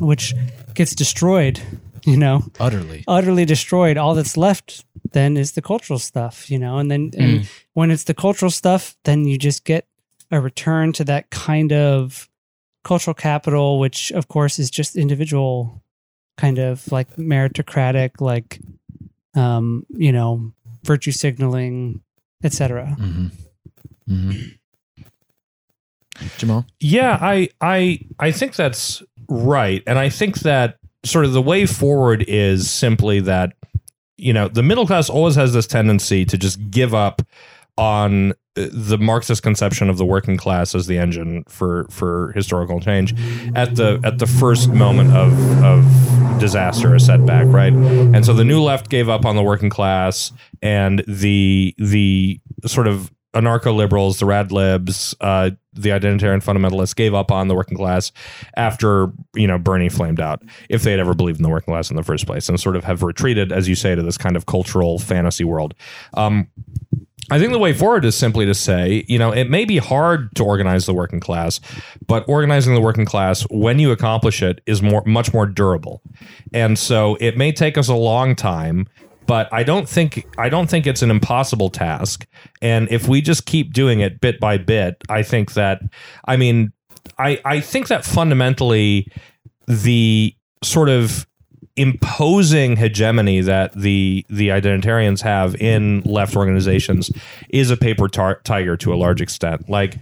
which 0.00 0.34
gets 0.74 0.94
destroyed, 0.94 1.60
you 2.04 2.16
know, 2.16 2.44
Utterly. 2.60 3.04
utterly 3.06 3.44
destroyed, 3.44 3.96
all 3.96 4.14
that's 4.14 4.36
left 4.36 4.84
then 5.12 5.36
is 5.36 5.52
the 5.52 5.62
cultural 5.62 5.98
stuff, 5.98 6.50
you 6.50 6.58
know, 6.58 6.78
and 6.78 6.90
then 6.90 7.10
and 7.18 7.48
when 7.72 7.90
it's 7.90 8.04
the 8.04 8.14
cultural 8.14 8.50
stuff, 8.50 8.96
then 9.04 9.24
you 9.24 9.38
just 9.38 9.64
get 9.64 9.86
a 10.30 10.40
return 10.40 10.92
to 10.92 11.04
that 11.04 11.30
kind 11.30 11.72
of 11.72 12.28
cultural 12.84 13.14
capital, 13.14 13.78
which 13.78 14.12
of 14.12 14.28
course 14.28 14.58
is 14.58 14.70
just 14.70 14.96
individual 14.96 15.82
kind 16.36 16.58
of 16.58 16.90
like 16.92 17.16
meritocratic, 17.16 18.20
like 18.20 18.60
um, 19.34 19.86
you 19.90 20.12
know, 20.12 20.52
virtue 20.84 21.12
signaling, 21.12 22.00
etc. 22.44 22.96
Mm-hmm. 22.98 23.26
Mm-hmm. 24.12 24.48
Jamal. 26.36 26.66
Yeah, 26.80 27.18
I 27.20 27.48
I 27.60 28.00
I 28.18 28.32
think 28.32 28.56
that's 28.56 29.02
right, 29.28 29.82
and 29.86 29.98
I 29.98 30.08
think 30.08 30.40
that 30.40 30.78
sort 31.04 31.24
of 31.24 31.32
the 31.32 31.42
way 31.42 31.66
forward 31.66 32.24
is 32.26 32.70
simply 32.70 33.20
that 33.20 33.52
you 34.16 34.32
know 34.32 34.48
the 34.48 34.62
middle 34.62 34.86
class 34.86 35.08
always 35.08 35.36
has 35.36 35.52
this 35.52 35.66
tendency 35.66 36.24
to 36.24 36.36
just 36.36 36.70
give 36.70 36.94
up 36.94 37.22
on 37.76 38.32
uh, 38.32 38.34
the 38.72 38.98
Marxist 38.98 39.42
conception 39.42 39.88
of 39.88 39.96
the 39.96 40.04
working 40.04 40.36
class 40.36 40.74
as 40.74 40.86
the 40.88 40.98
engine 40.98 41.44
for 41.48 41.86
for 41.90 42.32
historical 42.32 42.80
change 42.80 43.14
at 43.54 43.76
the 43.76 44.00
at 44.04 44.18
the 44.18 44.26
first 44.26 44.70
moment 44.70 45.12
of 45.12 45.32
of 45.64 46.40
disaster 46.40 46.94
or 46.94 46.98
setback, 46.98 47.46
right? 47.46 47.72
And 47.72 48.24
so 48.26 48.32
the 48.32 48.44
new 48.44 48.62
left 48.62 48.90
gave 48.90 49.08
up 49.08 49.24
on 49.24 49.36
the 49.36 49.42
working 49.42 49.70
class, 49.70 50.32
and 50.60 51.04
the 51.06 51.74
the 51.78 52.40
sort 52.66 52.88
of 52.88 53.12
anarcho 53.34 53.74
liberals, 53.74 54.18
the 54.18 54.26
rad 54.26 54.52
libs, 54.52 55.14
uh, 55.20 55.50
the 55.72 55.90
identitarian 55.90 56.42
fundamentalists 56.42 56.96
gave 56.96 57.14
up 57.14 57.30
on 57.30 57.48
the 57.48 57.54
working 57.54 57.76
class 57.76 58.10
after 58.56 59.12
you 59.34 59.46
know 59.46 59.58
Bernie 59.58 59.88
flamed 59.88 60.20
out, 60.20 60.42
if 60.68 60.82
they 60.82 60.90
had 60.90 61.00
ever 61.00 61.14
believed 61.14 61.38
in 61.38 61.42
the 61.42 61.48
working 61.48 61.72
class 61.72 61.90
in 61.90 61.96
the 61.96 62.02
first 62.02 62.26
place, 62.26 62.48
and 62.48 62.58
sort 62.58 62.76
of 62.76 62.84
have 62.84 63.02
retreated, 63.02 63.52
as 63.52 63.68
you 63.68 63.74
say, 63.74 63.94
to 63.94 64.02
this 64.02 64.18
kind 64.18 64.36
of 64.36 64.46
cultural 64.46 64.98
fantasy 64.98 65.44
world. 65.44 65.74
Um, 66.14 66.48
I 67.30 67.38
think 67.38 67.52
the 67.52 67.58
way 67.58 67.74
forward 67.74 68.06
is 68.06 68.16
simply 68.16 68.46
to 68.46 68.54
say, 68.54 69.04
you 69.06 69.18
know, 69.18 69.30
it 69.30 69.50
may 69.50 69.66
be 69.66 69.76
hard 69.76 70.34
to 70.36 70.44
organize 70.44 70.86
the 70.86 70.94
working 70.94 71.20
class, 71.20 71.60
but 72.06 72.26
organizing 72.26 72.74
the 72.74 72.80
working 72.80 73.04
class 73.04 73.42
when 73.50 73.78
you 73.78 73.90
accomplish 73.92 74.42
it 74.42 74.62
is 74.66 74.80
more 74.80 75.02
much 75.04 75.34
more 75.34 75.44
durable. 75.44 76.00
And 76.54 76.78
so 76.78 77.16
it 77.20 77.36
may 77.36 77.52
take 77.52 77.76
us 77.76 77.88
a 77.88 77.94
long 77.94 78.34
time, 78.34 78.86
but 79.28 79.46
I 79.52 79.62
don't 79.62 79.86
think 79.86 80.26
I 80.38 80.48
don't 80.48 80.68
think 80.68 80.86
it's 80.86 81.02
an 81.02 81.10
impossible 81.10 81.68
task. 81.68 82.26
And 82.62 82.90
if 82.90 83.06
we 83.06 83.20
just 83.20 83.44
keep 83.44 83.74
doing 83.74 84.00
it 84.00 84.20
bit 84.20 84.40
by 84.40 84.56
bit, 84.56 84.96
I 85.08 85.22
think 85.22 85.52
that 85.52 85.82
I 86.24 86.36
mean, 86.36 86.72
I 87.18 87.38
I 87.44 87.60
think 87.60 87.88
that 87.88 88.04
fundamentally 88.04 89.06
the 89.68 90.34
sort 90.64 90.88
of 90.88 91.26
imposing 91.76 92.76
hegemony 92.76 93.42
that 93.42 93.72
the 93.74 94.24
the 94.30 94.48
identitarians 94.48 95.20
have 95.20 95.54
in 95.56 96.00
left 96.06 96.34
organizations 96.34 97.10
is 97.50 97.70
a 97.70 97.76
paper 97.76 98.08
tar- 98.08 98.40
tiger 98.44 98.78
to 98.78 98.94
a 98.94 98.96
large 98.96 99.20
extent. 99.20 99.68
Like 99.68 99.98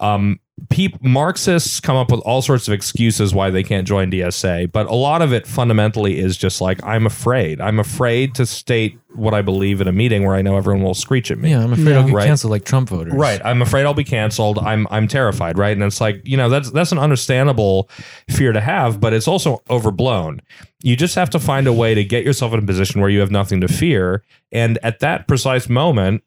um, 0.00 0.38
peop- 0.70 1.02
Marxists 1.02 1.80
come 1.80 1.96
up 1.96 2.10
with 2.10 2.20
all 2.20 2.40
sorts 2.42 2.66
of 2.68 2.74
excuses 2.74 3.34
why 3.34 3.50
they 3.50 3.62
can't 3.62 3.86
join 3.86 4.10
DSA, 4.10 4.72
but 4.72 4.86
a 4.86 4.94
lot 4.94 5.22
of 5.22 5.32
it 5.32 5.46
fundamentally 5.46 6.18
is 6.18 6.36
just 6.36 6.60
like 6.60 6.82
I'm 6.84 7.06
afraid. 7.06 7.60
I'm 7.60 7.78
afraid 7.78 8.34
to 8.36 8.46
state 8.46 8.98
what 9.14 9.32
I 9.34 9.40
believe 9.42 9.80
at 9.80 9.86
a 9.88 9.92
meeting 9.92 10.24
where 10.24 10.34
I 10.34 10.42
know 10.42 10.56
everyone 10.56 10.82
will 10.82 10.94
screech 10.94 11.30
at 11.30 11.38
me. 11.38 11.50
Yeah, 11.50 11.62
I'm 11.62 11.72
afraid 11.72 11.96
I'll 11.96 12.04
get 12.04 12.14
Right? 12.14 12.26
canceled 12.26 12.50
like 12.50 12.64
Trump 12.64 12.88
voters. 12.90 13.14
Right. 13.14 13.40
I'm 13.44 13.62
afraid 13.62 13.84
I'll 13.84 13.94
be 13.94 14.04
canceled. 14.04 14.58
I'm 14.58 14.86
I'm 14.90 15.08
terrified, 15.08 15.56
right? 15.58 15.72
And 15.76 15.82
it's 15.82 16.00
like, 16.00 16.20
you 16.24 16.36
know, 16.36 16.48
that's 16.48 16.70
that's 16.70 16.92
an 16.92 16.98
understandable 16.98 17.88
fear 18.30 18.52
to 18.52 18.60
have, 18.60 19.00
but 19.00 19.12
it's 19.12 19.28
also 19.28 19.62
overblown. 19.70 20.40
You 20.82 20.96
just 20.96 21.14
have 21.14 21.30
to 21.30 21.38
find 21.38 21.66
a 21.66 21.72
way 21.72 21.94
to 21.94 22.04
get 22.04 22.24
yourself 22.24 22.52
in 22.52 22.58
a 22.58 22.66
position 22.66 23.00
where 23.00 23.10
you 23.10 23.20
have 23.20 23.30
nothing 23.30 23.60
to 23.62 23.68
fear. 23.68 24.22
And 24.52 24.78
at 24.82 25.00
that 25.00 25.26
precise 25.26 25.68
moment, 25.68 26.22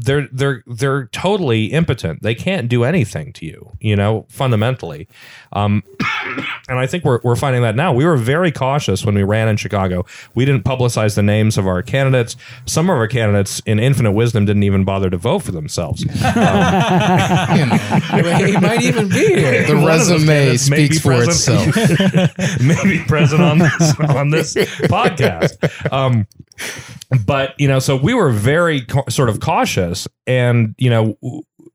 they're 0.00 0.28
they're 0.32 0.62
they're 0.66 1.06
totally 1.06 1.66
impotent. 1.66 2.22
They 2.22 2.34
can't 2.34 2.68
do 2.68 2.84
anything 2.84 3.32
to 3.34 3.44
you, 3.46 3.72
you 3.80 3.96
know, 3.96 4.26
fundamentally. 4.28 5.08
Um, 5.52 5.82
and 6.68 6.78
I 6.78 6.86
think 6.86 7.04
we're 7.04 7.20
we're 7.24 7.34
finding 7.36 7.62
that 7.62 7.74
now. 7.74 7.92
We 7.92 8.04
were 8.04 8.16
very 8.16 8.52
cautious 8.52 9.04
when 9.04 9.14
we 9.16 9.24
ran 9.24 9.48
in 9.48 9.56
Chicago. 9.56 10.06
We 10.34 10.44
didn't 10.44 10.64
publicize 10.64 11.16
the 11.16 11.22
names 11.22 11.58
of 11.58 11.66
our 11.66 11.82
candidates. 11.82 12.36
Some 12.66 12.88
of 12.88 12.96
our 12.96 13.08
candidates, 13.08 13.60
in 13.66 13.78
infinite 13.80 14.12
wisdom, 14.12 14.44
didn't 14.44 14.62
even 14.62 14.84
bother 14.84 15.10
to 15.10 15.16
vote 15.16 15.40
for 15.40 15.52
themselves. 15.52 16.04
You 18.18 18.22
know, 18.22 18.36
he 18.36 18.56
might 18.58 18.82
even 18.82 19.08
be 19.08 19.26
here. 19.26 19.66
the 19.66 19.74
One 19.76 19.84
resume 19.86 20.26
candidates 20.26 20.68
may 20.70 20.76
be 20.88 20.94
speaks 20.94 21.00
for 21.00 21.14
present- 21.24 21.76
itself. 21.76 22.60
maybe 22.60 23.04
present 23.04 23.42
on 23.42 23.58
this 23.58 24.00
on 24.00 24.30
this 24.30 24.54
podcast. 24.54 25.92
Um, 25.92 26.26
but 27.24 27.54
you 27.58 27.68
know, 27.68 27.78
so 27.78 27.96
we 27.96 28.14
were 28.14 28.30
very 28.30 28.82
ca- 28.82 29.08
sort 29.08 29.28
of 29.28 29.40
cautious, 29.40 29.87
and 30.26 30.74
you 30.78 30.90
know, 30.90 31.16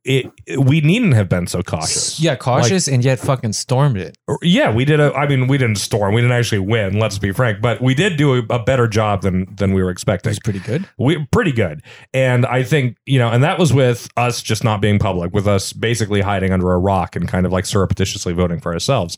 it, 0.06 0.32
we 0.58 0.82
needn't 0.82 1.14
have 1.14 1.30
been 1.30 1.48
so 1.48 1.62
cautious. 1.62 2.20
Yeah, 2.20 2.36
cautious 2.36 2.88
and 2.88 3.04
yet 3.04 3.20
fucking 3.20 3.54
stormed 3.54 3.98
it. 3.98 4.18
Yeah, 4.42 4.74
we 4.74 4.86
did. 4.86 5.00
A, 5.00 5.14
I 5.14 5.28
mean, 5.28 5.48
we 5.48 5.58
didn't 5.58 5.78
storm. 5.78 6.14
We 6.14 6.22
didn't 6.22 6.36
actually 6.36 6.60
win. 6.60 7.00
Let's 7.00 7.18
be 7.18 7.32
frank, 7.32 7.62
but 7.62 7.82
we 7.82 7.94
did 7.94 8.18
do 8.18 8.36
a, 8.36 8.44
a 8.50 8.60
better 8.60 8.88
job 8.88 9.22
than 9.22 9.54
than 9.56 9.74
we 9.74 9.82
were 9.82 9.90
expecting. 9.90 10.30
It 10.30 10.34
was 10.34 10.40
pretty 10.40 10.60
good. 10.60 10.88
We 10.98 11.26
pretty 11.32 11.52
good, 11.52 11.82
and 12.14 12.46
I 12.46 12.64
think 12.64 12.98
you 13.06 13.20
know, 13.20 13.30
and 13.30 13.44
that 13.44 13.60
was 13.60 13.74
with 13.74 14.10
us 14.18 14.42
just 14.42 14.64
not 14.64 14.82
being 14.82 15.00
public, 15.00 15.34
with 15.34 15.48
us 15.48 15.74
basically 15.74 16.22
hiding 16.22 16.52
under 16.52 16.72
a 16.72 16.78
rock 16.78 17.16
and 17.16 17.28
kind 17.28 17.46
of 17.46 17.52
like 17.52 17.66
surreptitiously 17.66 18.34
voting 18.34 18.60
for 18.60 18.74
ourselves. 18.74 19.18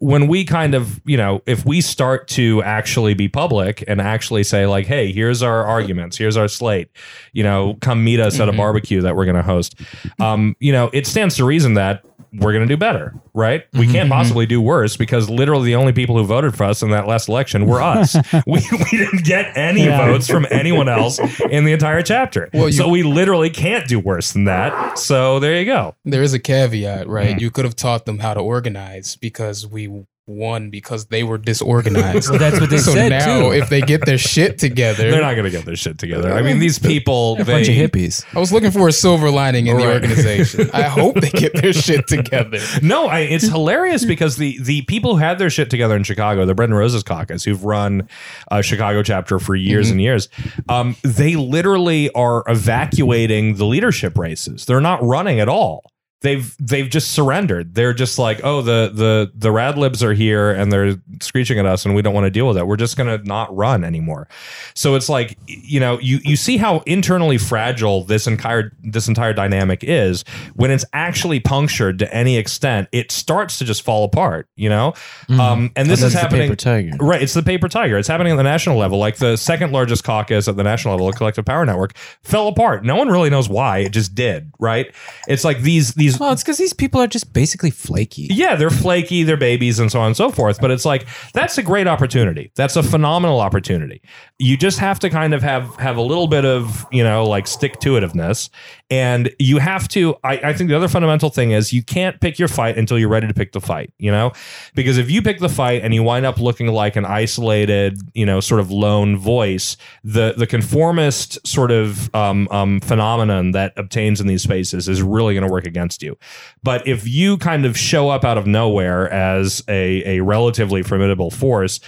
When 0.00 0.28
we 0.28 0.44
kind 0.44 0.74
of, 0.74 1.00
you 1.04 1.16
know, 1.16 1.42
if 1.46 1.64
we 1.64 1.80
start 1.80 2.28
to 2.28 2.62
actually 2.62 3.14
be 3.14 3.28
public 3.28 3.84
and 3.88 4.00
actually 4.00 4.44
say 4.44 4.66
like, 4.66 4.86
hey, 4.86 5.12
here's 5.12 5.42
our 5.42 5.64
arguments, 5.64 6.16
here's 6.16 6.36
our 6.36 6.48
slate, 6.48 6.88
you 7.32 7.42
know, 7.42 7.76
come 7.80 8.04
meet 8.04 8.20
us 8.20 8.38
at 8.38 8.48
a 8.48 8.52
mm-hmm. 8.52 8.58
barbecue 8.58 9.00
that 9.00 9.16
we're 9.16 9.24
going 9.24 9.36
to 9.36 9.42
host. 9.42 9.74
Um, 10.20 10.56
you 10.60 10.72
know, 10.72 10.90
it 10.92 11.06
stands 11.06 11.36
to 11.36 11.44
reason 11.44 11.74
that 11.74 12.04
we're 12.34 12.52
going 12.52 12.66
to 12.66 12.72
do 12.72 12.78
better, 12.78 13.14
right? 13.34 13.64
We 13.74 13.86
can't 13.86 14.08
possibly 14.08 14.46
do 14.46 14.60
worse 14.60 14.96
because 14.96 15.28
literally 15.28 15.66
the 15.66 15.74
only 15.74 15.92
people 15.92 16.16
who 16.16 16.24
voted 16.24 16.56
for 16.56 16.64
us 16.64 16.80
in 16.82 16.90
that 16.90 17.06
last 17.06 17.28
election 17.28 17.66
were 17.66 17.82
us. 17.82 18.14
we, 18.46 18.62
we 18.72 18.90
didn't 18.98 19.24
get 19.24 19.54
any 19.56 19.84
Yeah. 19.84 20.06
votes 20.06 20.28
from 20.28 20.46
anyone 20.50 20.88
else 20.88 21.18
in 21.50 21.64
the 21.64 21.72
entire 21.72 22.00
chapter. 22.02 22.48
Well, 22.54 22.66
you- 22.68 22.72
so 22.72 22.88
we 22.88 23.02
literally 23.02 23.50
can't 23.50 23.86
do 23.86 23.98
worse 23.98 24.32
than 24.32 24.44
that. 24.44 24.98
So 24.98 25.40
there 25.40 25.58
you 25.58 25.66
go. 25.66 25.94
There 26.06 26.22
is 26.22 26.32
a 26.32 26.38
caveat, 26.38 27.06
right? 27.08 27.36
Mm. 27.36 27.40
You 27.40 27.50
could 27.50 27.64
have 27.66 27.76
taught 27.76 28.06
them 28.06 28.18
how 28.20 28.32
to 28.32 28.40
organize 28.40 29.16
because 29.16 29.66
we 29.66 29.88
won 30.26 30.70
because 30.70 31.06
they 31.06 31.22
were 31.22 31.38
disorganized. 31.38 32.02
Well, 32.32 32.38
that's 32.38 32.60
what 32.60 32.70
they 32.70 32.78
so 32.78 32.92
said, 32.92 33.10
now, 33.10 33.40
too. 33.40 33.52
if 33.52 33.68
they 33.68 33.80
get 33.80 34.06
their 34.06 34.16
shit 34.16 34.58
together, 34.58 35.10
They're 35.10 35.20
not 35.20 35.34
going 35.34 35.44
to 35.44 35.50
get 35.50 35.66
their 35.66 35.76
shit 35.76 35.98
together. 35.98 36.32
I 36.32 36.40
mean, 36.40 36.60
these 36.60 36.78
people, 36.78 37.36
A 37.38 37.44
they, 37.44 37.52
bunch 37.52 37.68
of 37.68 37.74
hippies. 37.74 38.24
I 38.34 38.38
was 38.38 38.52
looking 38.52 38.70
for 38.70 38.88
a 38.88 38.92
silver 38.92 39.30
lining 39.30 39.66
in 39.66 39.76
the 39.76 39.86
organization. 39.86 40.70
I 40.72 40.82
hope 40.84 41.16
they 41.16 41.30
get 41.30 41.54
their 41.60 41.72
shit 41.72 42.06
together. 42.06 42.58
No, 42.80 43.06
I, 43.06 43.20
it's 43.20 43.46
hilarious 43.46 44.04
because 44.04 44.36
the 44.36 44.58
the 44.62 44.82
people 44.82 45.16
who 45.16 45.18
had 45.18 45.38
their 45.38 45.50
shit 45.50 45.68
together 45.68 45.96
in 45.96 46.04
Chicago, 46.04 46.46
the 46.46 46.54
Bread 46.54 46.68
and 46.70 46.78
Roses 46.78 47.02
Caucus, 47.02 47.44
who've 47.44 47.64
run 47.64 48.08
a 48.50 48.62
Chicago 48.62 49.02
chapter 49.02 49.38
for 49.38 49.54
years 49.54 49.90
and 49.90 50.00
years, 50.00 50.28
um, 50.68 50.96
they 51.02 51.36
literally 51.36 52.10
are 52.12 52.44
evacuating 52.46 53.56
the 53.56 53.66
leadership 53.66 54.16
races. 54.16 54.64
They're 54.64 54.80
not 54.80 55.02
running 55.02 55.40
at 55.40 55.48
all. 55.48 55.91
They've 56.22 56.56
they've 56.58 56.88
just 56.88 57.10
surrendered. 57.10 57.74
They're 57.74 57.92
just 57.92 58.18
like, 58.18 58.40
oh, 58.44 58.62
the 58.62 58.90
the 58.94 59.32
the 59.34 59.48
radlibs 59.50 60.02
are 60.02 60.14
here 60.14 60.50
and 60.50 60.72
they're 60.72 60.94
screeching 61.20 61.58
at 61.58 61.66
us, 61.66 61.84
and 61.84 61.94
we 61.94 62.02
don't 62.02 62.14
want 62.14 62.24
to 62.24 62.30
deal 62.30 62.48
with 62.48 62.56
it. 62.56 62.66
We're 62.66 62.76
just 62.76 62.96
gonna 62.96 63.18
not 63.18 63.54
run 63.54 63.84
anymore. 63.84 64.28
So 64.74 64.94
it's 64.94 65.08
like, 65.08 65.36
you 65.46 65.80
know, 65.80 65.98
you 65.98 66.20
you 66.24 66.36
see 66.36 66.56
how 66.56 66.78
internally 66.86 67.38
fragile 67.38 68.04
this 68.04 68.26
entire 68.26 68.72
this 68.82 69.08
entire 69.08 69.32
dynamic 69.32 69.82
is 69.82 70.24
when 70.54 70.70
it's 70.70 70.84
actually 70.92 71.40
punctured 71.40 71.98
to 71.98 72.14
any 72.14 72.36
extent. 72.36 72.88
It 72.92 73.10
starts 73.12 73.58
to 73.58 73.64
just 73.64 73.82
fall 73.82 74.04
apart. 74.04 74.48
You 74.56 74.68
know, 74.68 74.94
um, 75.28 75.70
and 75.76 75.88
this 75.88 76.00
That's 76.00 76.08
is 76.08 76.12
the 76.14 76.20
happening. 76.20 76.42
paper 76.42 76.56
tiger. 76.56 76.96
Right, 77.00 77.20
it's 77.20 77.34
the 77.34 77.42
paper 77.42 77.68
tiger. 77.68 77.98
It's 77.98 78.08
happening 78.08 78.32
at 78.32 78.36
the 78.36 78.42
national 78.42 78.76
level. 78.76 78.98
Like 78.98 79.16
the 79.16 79.36
second 79.36 79.72
largest 79.72 80.04
caucus 80.04 80.46
at 80.46 80.56
the 80.56 80.62
national 80.62 80.94
level, 80.94 81.08
the 81.10 81.16
Collective 81.16 81.44
Power 81.44 81.66
Network, 81.66 81.96
fell 82.22 82.48
apart. 82.48 82.84
No 82.84 82.96
one 82.96 83.08
really 83.08 83.30
knows 83.30 83.48
why. 83.48 83.78
It 83.78 83.90
just 83.92 84.14
did. 84.14 84.52
Right? 84.60 84.94
It's 85.26 85.44
like 85.44 85.62
these 85.62 85.94
these 85.94 86.11
Well, 86.18 86.32
it's 86.32 86.42
because 86.42 86.58
these 86.58 86.72
people 86.72 87.00
are 87.00 87.06
just 87.06 87.32
basically 87.32 87.70
flaky. 87.70 88.28
yeah, 88.30 88.56
they're 88.56 88.70
flaky, 88.70 89.22
they're 89.22 89.36
babies, 89.36 89.78
and 89.78 89.90
so 89.90 90.00
on 90.00 90.08
and 90.08 90.16
so 90.16 90.30
forth. 90.30 90.60
But 90.60 90.70
it's 90.70 90.84
like 90.84 91.06
that's 91.34 91.58
a 91.58 91.62
great 91.62 91.86
opportunity. 91.86 92.52
That's 92.56 92.76
a 92.76 92.82
phenomenal 92.82 93.40
opportunity. 93.40 94.02
You 94.38 94.56
just 94.56 94.78
have 94.78 94.98
to 95.00 95.10
kind 95.10 95.34
of 95.34 95.42
have 95.42 95.74
have 95.76 95.96
a 95.96 96.02
little 96.02 96.26
bit 96.26 96.44
of 96.44 96.86
you 96.92 97.04
know 97.04 97.24
like 97.24 97.46
stick 97.46 97.78
to 97.80 97.90
itiveness, 97.92 98.50
and 98.92 99.34
you 99.38 99.56
have 99.56 99.88
to. 99.88 100.16
I, 100.22 100.32
I 100.44 100.52
think 100.52 100.68
the 100.68 100.76
other 100.76 100.86
fundamental 100.86 101.30
thing 101.30 101.52
is 101.52 101.72
you 101.72 101.82
can't 101.82 102.20
pick 102.20 102.38
your 102.38 102.46
fight 102.46 102.76
until 102.76 102.98
you're 102.98 103.08
ready 103.08 103.26
to 103.26 103.32
pick 103.32 103.52
the 103.52 103.60
fight. 103.60 103.90
You 103.96 104.10
know, 104.10 104.32
because 104.74 104.98
if 104.98 105.10
you 105.10 105.22
pick 105.22 105.38
the 105.38 105.48
fight 105.48 105.80
and 105.82 105.94
you 105.94 106.02
wind 106.02 106.26
up 106.26 106.38
looking 106.38 106.66
like 106.66 106.94
an 106.96 107.06
isolated, 107.06 107.98
you 108.12 108.26
know, 108.26 108.38
sort 108.38 108.60
of 108.60 108.70
lone 108.70 109.16
voice, 109.16 109.78
the 110.04 110.34
the 110.36 110.46
conformist 110.46 111.38
sort 111.46 111.70
of 111.70 112.14
um, 112.14 112.46
um, 112.50 112.80
phenomenon 112.80 113.52
that 113.52 113.72
obtains 113.78 114.20
in 114.20 114.26
these 114.26 114.42
spaces 114.42 114.90
is 114.90 115.00
really 115.00 115.32
going 115.32 115.46
to 115.46 115.50
work 115.50 115.66
against 115.66 116.02
you. 116.02 116.18
But 116.62 116.86
if 116.86 117.08
you 117.08 117.38
kind 117.38 117.64
of 117.64 117.78
show 117.78 118.10
up 118.10 118.24
out 118.26 118.36
of 118.36 118.46
nowhere 118.46 119.10
as 119.10 119.64
a, 119.68 120.18
a 120.18 120.20
relatively 120.20 120.82
formidable 120.82 121.30
force, 121.30 121.80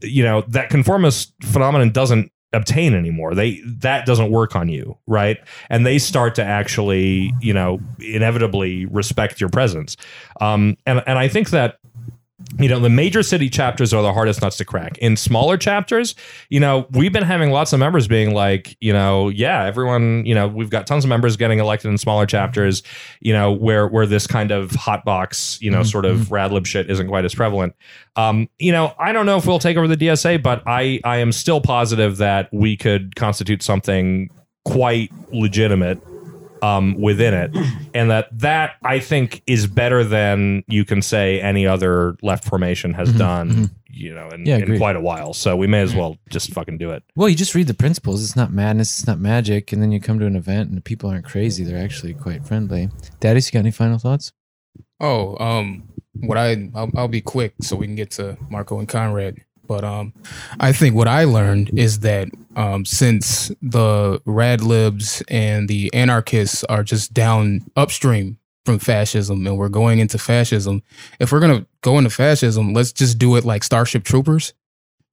you 0.00 0.22
know, 0.22 0.42
that 0.42 0.70
conformist 0.70 1.32
phenomenon 1.42 1.90
doesn't 1.90 2.30
obtain 2.52 2.94
anymore. 2.94 3.34
They 3.34 3.60
that 3.64 4.06
doesn't 4.06 4.30
work 4.30 4.54
on 4.54 4.68
you, 4.68 4.96
right? 5.06 5.38
And 5.70 5.86
they 5.86 5.98
start 5.98 6.34
to 6.36 6.44
actually, 6.44 7.32
you 7.40 7.54
know, 7.54 7.80
inevitably 7.98 8.86
respect 8.86 9.40
your 9.40 9.50
presence. 9.50 9.96
Um 10.40 10.76
and 10.86 11.02
and 11.06 11.18
I 11.18 11.28
think 11.28 11.50
that 11.50 11.78
you 12.58 12.68
know 12.68 12.78
the 12.78 12.90
major 12.90 13.22
city 13.22 13.48
chapters 13.48 13.92
are 13.94 14.02
the 14.02 14.12
hardest 14.12 14.42
nuts 14.42 14.56
to 14.58 14.64
crack. 14.64 14.98
In 14.98 15.16
smaller 15.16 15.56
chapters 15.56 16.14
you 16.48 16.60
know 16.60 16.86
we've 16.90 17.12
been 17.12 17.22
having 17.22 17.50
lots 17.50 17.72
of 17.72 17.80
members 17.80 18.06
being 18.08 18.34
like 18.34 18.76
you 18.80 18.92
know 18.92 19.28
yeah 19.28 19.64
everyone 19.64 20.24
you 20.26 20.34
know 20.34 20.48
we've 20.48 20.70
got 20.70 20.86
tons 20.86 21.04
of 21.04 21.08
members 21.08 21.36
getting 21.36 21.58
elected 21.58 21.90
in 21.90 21.98
smaller 21.98 22.26
chapters 22.26 22.82
you 23.20 23.32
know 23.32 23.52
where 23.52 23.88
where 23.88 24.06
this 24.06 24.26
kind 24.26 24.50
of 24.50 24.72
hot 24.72 25.04
box 25.04 25.58
you 25.60 25.70
know 25.70 25.82
sort 25.82 26.04
of 26.04 26.28
radlib 26.28 26.66
shit 26.66 26.90
isn't 26.90 27.08
quite 27.08 27.24
as 27.24 27.34
prevalent. 27.34 27.74
Um 28.16 28.48
you 28.58 28.72
know 28.72 28.94
i 28.98 29.12
don't 29.12 29.26
know 29.26 29.36
if 29.36 29.46
we'll 29.46 29.58
take 29.58 29.76
over 29.76 29.88
the 29.88 29.96
dsa 29.96 30.42
but 30.42 30.62
i 30.66 31.00
i 31.04 31.16
am 31.18 31.32
still 31.32 31.60
positive 31.60 32.18
that 32.18 32.48
we 32.52 32.76
could 32.76 33.16
constitute 33.16 33.62
something 33.62 34.28
quite 34.64 35.10
legitimate 35.32 35.98
um, 36.62 37.00
within 37.00 37.34
it, 37.34 37.50
and 37.94 38.10
that 38.10 38.28
that 38.38 38.76
I 38.84 39.00
think 39.00 39.42
is 39.46 39.66
better 39.66 40.04
than 40.04 40.64
you 40.68 40.84
can 40.84 41.02
say 41.02 41.40
any 41.40 41.66
other 41.66 42.16
left 42.22 42.44
formation 42.44 42.94
has 42.94 43.12
done. 43.12 43.70
You 43.94 44.14
know, 44.14 44.28
in, 44.30 44.46
Yeah, 44.46 44.56
in 44.56 44.78
quite 44.78 44.96
a 44.96 45.00
while. 45.00 45.34
So 45.34 45.54
we 45.54 45.66
may 45.66 45.82
as 45.82 45.94
well 45.94 46.16
just 46.30 46.50
fucking 46.54 46.78
do 46.78 46.90
it. 46.92 47.02
Well, 47.14 47.28
you 47.28 47.36
just 47.36 47.54
read 47.54 47.66
the 47.66 47.74
principles. 47.74 48.24
It's 48.24 48.34
not 48.34 48.50
madness. 48.50 48.98
It's 48.98 49.06
not 49.06 49.20
magic. 49.20 49.70
And 49.70 49.82
then 49.82 49.92
you 49.92 50.00
come 50.00 50.18
to 50.18 50.24
an 50.24 50.34
event 50.34 50.70
and 50.70 50.78
the 50.78 50.82
people 50.82 51.10
aren't 51.10 51.26
crazy. 51.26 51.62
They're 51.62 51.84
actually 51.84 52.14
quite 52.14 52.46
friendly. 52.46 52.88
Daddy's, 53.20 53.48
you 53.48 53.52
got 53.52 53.58
any 53.60 53.70
final 53.70 53.98
thoughts? 53.98 54.32
Oh, 54.98 55.36
um, 55.44 55.88
what 56.14 56.38
I 56.38 56.70
I'll, 56.74 56.90
I'll 56.96 57.08
be 57.08 57.20
quick 57.20 57.54
so 57.60 57.76
we 57.76 57.86
can 57.86 57.94
get 57.94 58.10
to 58.12 58.38
Marco 58.48 58.78
and 58.78 58.88
Conrad. 58.88 59.44
But 59.72 59.84
um, 59.84 60.12
I 60.60 60.70
think 60.70 60.94
what 60.94 61.08
I 61.08 61.24
learned 61.24 61.70
is 61.78 62.00
that 62.00 62.28
um, 62.56 62.84
since 62.84 63.50
the 63.62 64.20
rad 64.26 64.62
libs 64.62 65.22
and 65.28 65.66
the 65.66 65.90
anarchists 65.94 66.62
are 66.64 66.82
just 66.82 67.14
down 67.14 67.62
upstream 67.74 68.36
from 68.66 68.78
fascism, 68.78 69.46
and 69.46 69.56
we're 69.56 69.70
going 69.70 69.98
into 69.98 70.18
fascism. 70.18 70.82
If 71.18 71.32
we're 71.32 71.40
gonna 71.40 71.66
go 71.80 71.96
into 71.96 72.10
fascism, 72.10 72.74
let's 72.74 72.92
just 72.92 73.16
do 73.16 73.34
it 73.36 73.46
like 73.46 73.64
Starship 73.64 74.04
Troopers, 74.04 74.52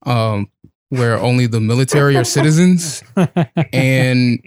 um, 0.04 0.50
where 0.90 1.16
only 1.18 1.46
the 1.46 1.60
military 1.60 2.16
are 2.16 2.24
citizens, 2.24 3.02
and 3.72 4.44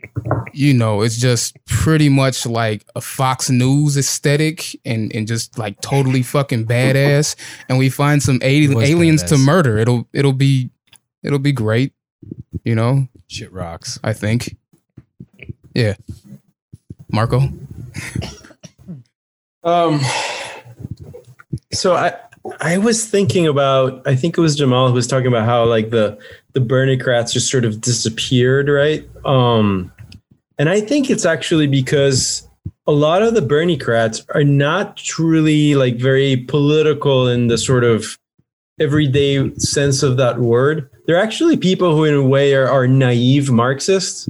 you 0.53 0.73
know 0.73 1.01
it's 1.01 1.17
just 1.17 1.57
pretty 1.65 2.09
much 2.09 2.45
like 2.45 2.85
a 2.95 3.01
Fox 3.01 3.49
News 3.49 3.97
aesthetic, 3.97 4.79
and 4.85 5.13
and 5.15 5.27
just 5.27 5.57
like 5.57 5.81
totally 5.81 6.21
fucking 6.21 6.65
badass. 6.67 7.35
And 7.67 7.77
we 7.77 7.89
find 7.89 8.21
some 8.21 8.39
ali- 8.43 8.67
was 8.73 8.89
aliens 8.89 9.23
to 9.23 9.37
murder. 9.37 9.77
It'll 9.77 10.07
it'll 10.13 10.33
be 10.33 10.69
it'll 11.23 11.39
be 11.39 11.53
great. 11.53 11.93
You 12.63 12.75
know, 12.75 13.07
Shit 13.27 13.51
rocks. 13.51 13.99
I 14.03 14.13
think. 14.13 14.55
Yeah, 15.73 15.95
Marco. 17.11 17.49
Um, 19.63 20.01
so 21.71 21.95
I 21.95 22.15
I 22.59 22.77
was 22.77 23.05
thinking 23.05 23.47
about 23.47 24.05
I 24.05 24.15
think 24.15 24.37
it 24.37 24.41
was 24.41 24.55
Jamal 24.55 24.87
who 24.89 24.93
was 24.93 25.07
talking 25.07 25.27
about 25.27 25.45
how 25.45 25.65
like 25.65 25.89
the 25.91 26.17
the 26.53 26.59
Bernicrats 26.59 27.33
just 27.33 27.49
sort 27.49 27.65
of 27.65 27.81
disappeared, 27.81 28.67
right? 28.67 29.07
Um, 29.25 29.91
and 30.57 30.69
I 30.69 30.81
think 30.81 31.09
it's 31.09 31.25
actually 31.25 31.67
because 31.67 32.47
a 32.85 32.91
lot 32.91 33.21
of 33.21 33.33
the 33.33 33.41
Bernicrats 33.41 34.25
are 34.35 34.43
not 34.43 34.97
truly 34.97 35.75
like 35.75 35.95
very 35.95 36.37
political 36.37 37.27
in 37.27 37.47
the 37.47 37.57
sort 37.57 37.83
of 37.83 38.17
everyday 38.79 39.53
sense 39.55 40.03
of 40.03 40.17
that 40.17 40.39
word. 40.39 40.89
They're 41.05 41.21
actually 41.21 41.57
people 41.57 41.95
who, 41.95 42.03
in 42.03 42.13
a 42.13 42.23
way, 42.23 42.53
are, 42.53 42.67
are 42.67 42.87
naive 42.87 43.51
Marxists. 43.51 44.27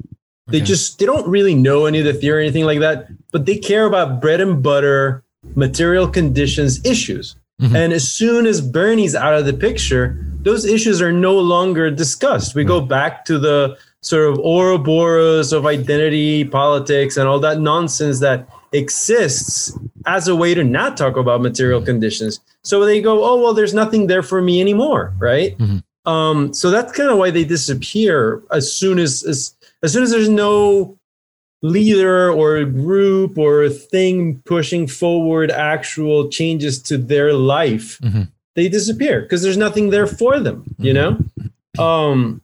They 0.47 0.57
Okay. 0.57 0.65
just 0.65 0.99
they 0.99 1.05
don't 1.05 1.27
really 1.27 1.55
know 1.55 1.85
any 1.85 1.99
of 1.99 2.05
the 2.05 2.13
theory 2.13 2.39
or 2.39 2.41
anything 2.41 2.65
like 2.65 2.79
that, 2.79 3.07
but 3.31 3.45
they 3.45 3.57
care 3.57 3.85
about 3.85 4.21
bread 4.21 4.41
and 4.41 4.61
butter, 4.61 5.23
material 5.55 6.07
conditions 6.07 6.83
issues. 6.85 7.35
Mhm. 7.61 7.75
And 7.75 7.93
as 7.93 8.09
soon 8.09 8.45
as 8.45 8.61
Bernie's 8.61 9.15
out 9.15 9.33
of 9.33 9.45
the 9.45 9.53
picture, 9.53 10.17
those 10.41 10.65
issues 10.65 11.01
are 11.01 11.11
no 11.11 11.37
longer 11.37 11.89
discussed. 11.91 12.55
We 12.55 12.63
go 12.63 12.81
back 12.81 13.25
to 13.25 13.37
the 13.39 13.77
sort 14.01 14.27
of 14.29 14.39
Ouroboros 14.39 15.53
of 15.53 15.65
identity 15.65 16.43
politics 16.43 17.15
and 17.15 17.27
all 17.27 17.39
that 17.39 17.59
nonsense 17.61 18.19
that 18.19 18.47
exists 18.73 19.77
as 20.05 20.27
a 20.27 20.35
way 20.35 20.53
to 20.53 20.63
not 20.63 20.97
talk 20.97 21.15
about 21.15 21.41
material 21.41 21.81
conditions. 21.81 22.39
So 22.63 22.83
they 22.85 23.01
go, 23.01 23.23
oh 23.23 23.41
well, 23.41 23.53
there's 23.53 23.73
nothing 23.73 24.07
there 24.07 24.23
for 24.23 24.41
me 24.41 24.59
anymore, 24.59 25.13
right? 25.19 25.57
Mhm. 25.57 25.83
Um, 26.05 26.53
so 26.53 26.69
that's 26.69 26.91
kind 26.91 27.09
of 27.09 27.17
why 27.17 27.29
they 27.31 27.45
disappear 27.45 28.41
as 28.51 28.71
soon 28.73 28.99
as 28.99 29.23
as 29.23 29.53
as 29.83 29.93
soon 29.93 30.03
as 30.03 30.11
there's 30.11 30.27
no 30.29 30.97
leader 31.63 32.29
or 32.29 32.63
group 32.65 33.37
or 33.37 33.69
thing 33.69 34.41
pushing 34.45 34.85
forward 34.85 35.49
actual 35.49 36.27
changes 36.29 36.81
to 36.81 36.97
their 36.97 37.33
life 37.33 37.97
Mhm. 38.03 38.27
they 38.55 38.67
disappear 38.69 39.21
because 39.21 39.41
there's 39.41 39.57
nothing 39.57 39.89
there 39.89 40.05
for 40.05 40.39
them 40.39 40.63
you 40.77 40.93
know? 40.93 41.17
Um 41.79 42.41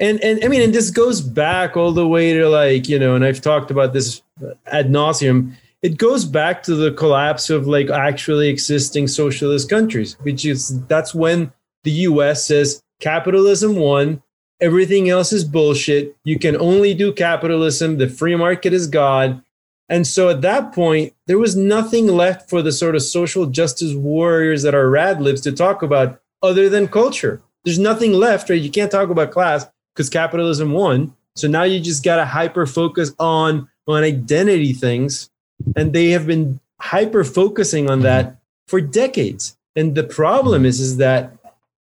and 0.00 0.22
and 0.24 0.44
i 0.44 0.48
mean 0.48 0.60
and 0.60 0.74
this 0.74 0.90
goes 0.90 1.20
back 1.20 1.76
all 1.76 1.92
the 1.92 2.06
way 2.08 2.32
to 2.34 2.48
like 2.48 2.88
you 2.88 2.98
know 2.98 3.14
and 3.14 3.24
i've 3.24 3.40
talked 3.40 3.70
about 3.70 3.92
this 3.92 4.20
ad 4.66 4.90
nauseum. 4.90 5.52
It 5.82 5.98
goes 5.98 6.24
back 6.24 6.62
to 6.64 6.74
the 6.74 6.90
collapse 6.92 7.50
of 7.50 7.66
like 7.68 7.88
actually 7.90 8.48
existing 8.48 9.06
socialist 9.06 9.70
countries 9.70 10.16
which 10.22 10.44
is 10.44 10.80
that's 10.88 11.14
when 11.14 11.52
the 11.84 11.92
us 11.92 12.44
says 12.44 12.82
capitalism 13.00 13.76
won 13.76 14.20
everything 14.60 15.08
else 15.08 15.32
is 15.32 15.44
bullshit 15.44 16.16
you 16.24 16.38
can 16.38 16.56
only 16.56 16.94
do 16.94 17.12
capitalism 17.12 17.98
the 17.98 18.08
free 18.08 18.36
market 18.36 18.72
is 18.72 18.86
god 18.86 19.42
and 19.88 20.06
so 20.06 20.30
at 20.30 20.40
that 20.42 20.72
point, 20.72 21.12
there 21.26 21.38
was 21.38 21.56
nothing 21.56 22.06
left 22.06 22.48
for 22.48 22.62
the 22.62 22.72
sort 22.72 22.94
of 22.96 23.02
social 23.02 23.46
justice 23.46 23.94
warriors 23.94 24.62
that 24.62 24.74
are 24.74 24.88
rad 24.88 25.20
libs 25.20 25.42
to 25.42 25.52
talk 25.52 25.82
about 25.82 26.20
other 26.42 26.68
than 26.68 26.88
culture. 26.88 27.42
There's 27.64 27.78
nothing 27.78 28.12
left, 28.12 28.48
right? 28.48 28.60
You 28.60 28.70
can't 28.70 28.90
talk 28.90 29.10
about 29.10 29.30
class 29.30 29.66
because 29.94 30.08
capitalism 30.08 30.72
won. 30.72 31.14
So 31.36 31.48
now 31.48 31.64
you 31.64 31.80
just 31.80 32.04
got 32.04 32.16
to 32.16 32.24
hyper 32.24 32.66
focus 32.66 33.12
on 33.18 33.68
on 33.86 34.02
identity 34.02 34.72
things, 34.72 35.28
and 35.76 35.92
they 35.92 36.10
have 36.10 36.26
been 36.26 36.58
hyper 36.80 37.22
focusing 37.22 37.90
on 37.90 38.00
that 38.00 38.38
for 38.66 38.80
decades. 38.80 39.56
And 39.76 39.94
the 39.94 40.04
problem 40.04 40.64
is, 40.64 40.80
is 40.80 40.96
that 40.96 41.36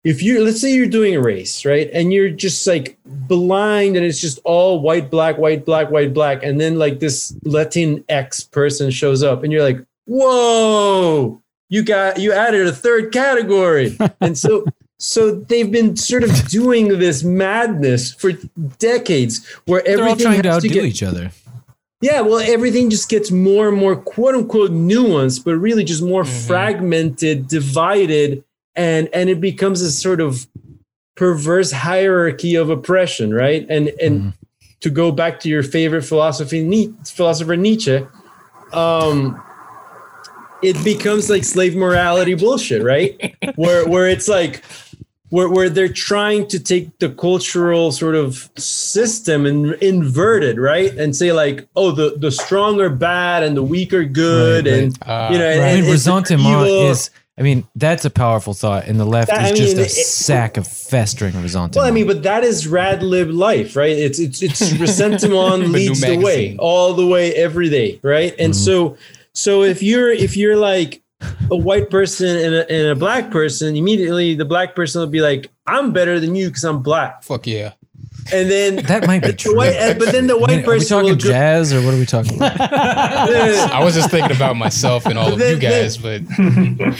if 0.07 0.23
you 0.23 0.41
let's 0.41 0.61
say 0.61 0.73
you're 0.73 0.85
doing 0.85 1.15
a 1.15 1.21
race, 1.21 1.65
right, 1.65 1.89
and 1.91 2.13
you're 2.13 2.29
just 2.29 2.65
like 2.65 2.97
blind, 3.05 3.97
and 3.97 4.05
it's 4.05 4.21
just 4.21 4.39
all 4.45 4.79
white, 4.79 5.11
black, 5.11 5.37
white, 5.37 5.65
black, 5.65 5.91
white, 5.91 6.13
black, 6.13 6.43
and 6.43 6.61
then 6.61 6.79
like 6.79 6.99
this 6.99 7.33
Latinx 7.45 8.49
person 8.51 8.89
shows 8.89 9.21
up, 9.21 9.43
and 9.43 9.51
you're 9.51 9.63
like, 9.63 9.85
whoa, 10.05 11.41
you 11.67 11.83
got 11.83 12.21
you 12.21 12.31
added 12.31 12.67
a 12.67 12.71
third 12.71 13.11
category, 13.11 13.97
and 14.21 14.37
so. 14.37 14.65
So 14.99 15.29
they've 15.29 15.71
been 15.71 15.95
sort 15.95 16.23
of 16.23 16.47
doing 16.49 16.87
this 16.87 17.23
madness 17.23 18.11
for 18.15 18.31
decades, 18.79 19.45
where 19.67 19.83
They're 19.83 19.99
all 19.99 20.09
everything 20.09 20.25
trying 20.25 20.41
to 20.41 20.49
outdo 20.49 20.69
get 20.69 20.85
each 20.85 21.03
other. 21.03 21.29
yeah, 22.01 22.21
well, 22.21 22.39
everything 22.39 22.89
just 22.89 23.07
gets 23.07 23.29
more 23.29 23.67
and 23.67 23.77
more 23.77 23.95
quote 23.95 24.33
unquote 24.33 24.71
nuanced, 24.71 25.45
but 25.45 25.55
really 25.57 25.83
just 25.83 26.01
more 26.01 26.23
mm-hmm. 26.23 26.47
fragmented, 26.47 27.47
divided, 27.47 28.43
and 28.77 29.09
and 29.11 29.29
it 29.29 29.41
becomes 29.41 29.81
a 29.81 29.91
sort 29.91 30.21
of 30.21 30.47
perverse 31.15 31.71
hierarchy 31.71 32.55
of 32.55 32.69
oppression, 32.69 33.33
right? 33.33 33.65
And 33.69 33.89
and 34.01 34.33
to 34.79 34.89
go 34.89 35.11
back 35.11 35.39
to 35.41 35.49
your 35.49 35.63
favorite 35.63 36.03
philosophy, 36.03 36.93
philosopher 37.03 37.57
Nietzsche, 37.57 38.05
um, 38.71 39.41
it 40.61 40.81
becomes 40.83 41.29
like 41.29 41.43
slave 41.43 41.75
morality 41.75 42.35
bullshit, 42.35 42.83
right? 42.83 43.35
where 43.55 43.87
where 43.89 44.07
it's 44.07 44.27
like 44.27 44.63
where, 45.29 45.49
where 45.49 45.69
they're 45.69 45.89
trying 45.91 46.47
to 46.47 46.59
take 46.59 46.99
the 46.99 47.09
cultural 47.09 47.91
sort 47.91 48.15
of 48.15 48.49
system 48.57 49.45
and 49.45 49.73
invert 49.81 50.41
it, 50.43 50.57
right? 50.57 50.93
And 50.97 51.13
say 51.15 51.33
like, 51.33 51.67
oh, 51.75 51.91
the 51.91 52.15
the 52.17 52.31
strong 52.31 52.79
are 52.79 52.89
bad 52.89 53.43
and 53.43 53.57
the 53.57 53.63
weak 53.63 53.91
are 53.93 54.05
good, 54.05 54.65
Right, 54.67 54.71
right. 54.71 54.83
and 54.83 54.97
Uh, 55.01 55.29
you 55.31 55.39
know, 55.39 55.47
I 55.47 55.51
and, 55.51 55.61
mean, 55.61 55.77
and 55.79 55.87
the 55.87 55.91
ressentiment 55.91 56.67
is. 56.67 57.09
I 57.37 57.43
mean, 57.43 57.67
that's 57.75 58.03
a 58.03 58.09
powerful 58.09 58.55
thought, 58.55 58.87
and 58.87 58.99
the 58.99 59.05
left 59.05 59.29
That- 59.29 59.41
I 59.41 59.49
is 59.51 59.59
just 59.59 59.75
mean, 59.75 59.83
a 59.83 59.85
it- 59.85 59.91
sack 59.91 60.57
of 60.57 60.67
festering 60.67 61.39
resentment. 61.41 61.75
Well, 61.75 61.85
I 61.85 61.91
mean, 61.91 62.07
but 62.07 62.23
that 62.23 62.43
is 62.43 62.67
rad 62.67 63.03
lib 63.03 63.29
life, 63.29 63.75
right? 63.75 63.95
It's 63.95 64.19
it's 64.19 64.41
it's 64.41 64.71
ressentiment 64.79 65.69
leads 65.69 66.01
the 66.01 66.17
way 66.17 66.55
all 66.57 66.93
the 66.93 67.05
way 67.05 67.33
every 67.35 67.69
day, 67.69 67.99
right? 68.01 68.33
And 68.39 68.53
mm-hmm. 68.53 68.63
so 68.63 68.97
so 69.33 69.61
if 69.61 69.83
you're 69.83 70.09
if 70.09 70.35
you're 70.35 70.57
like 70.57 71.03
a 71.51 71.55
white 71.55 71.89
person 71.89 72.35
and 72.37 72.55
a, 72.55 72.71
and 72.71 72.87
a 72.87 72.95
black 72.95 73.29
person, 73.29 73.75
immediately 73.75 74.33
the 74.33 74.45
black 74.45 74.75
person 74.75 75.01
will 75.01 75.07
be 75.07 75.21
like, 75.21 75.51
"I'm 75.67 75.93
better 75.93 76.19
than 76.19 76.33
you 76.33 76.47
because 76.47 76.63
I'm 76.63 76.81
black," 76.81 77.23
Fuck 77.23 77.45
yeah. 77.45 77.73
And 78.33 78.49
then 78.51 78.75
that 78.85 79.05
might 79.07 79.21
be 79.21 79.27
the 79.29 79.33
true. 79.33 79.55
white, 79.55 79.75
uh, 79.75 79.93
but 79.97 80.11
then 80.11 80.27
the 80.27 80.35
I 80.35 80.37
white 80.37 80.49
mean, 80.49 80.59
are 80.59 80.61
we 80.71 80.79
person 80.79 80.97
will 81.03 81.09
go, 81.09 81.15
jazz 81.15 81.73
or 81.73 81.81
what 81.83 81.93
are 81.93 81.97
we 81.97 82.05
talking 82.05 82.35
about? 82.35 82.59
I 82.61 83.83
was 83.83 83.95
just 83.95 84.09
thinking 84.11 84.35
about 84.35 84.55
myself 84.55 85.05
and 85.05 85.17
all 85.17 85.33
of 85.33 85.39
Then- 85.39 85.55
you 85.55 85.59
guys, 85.61 85.97
but 85.97 86.21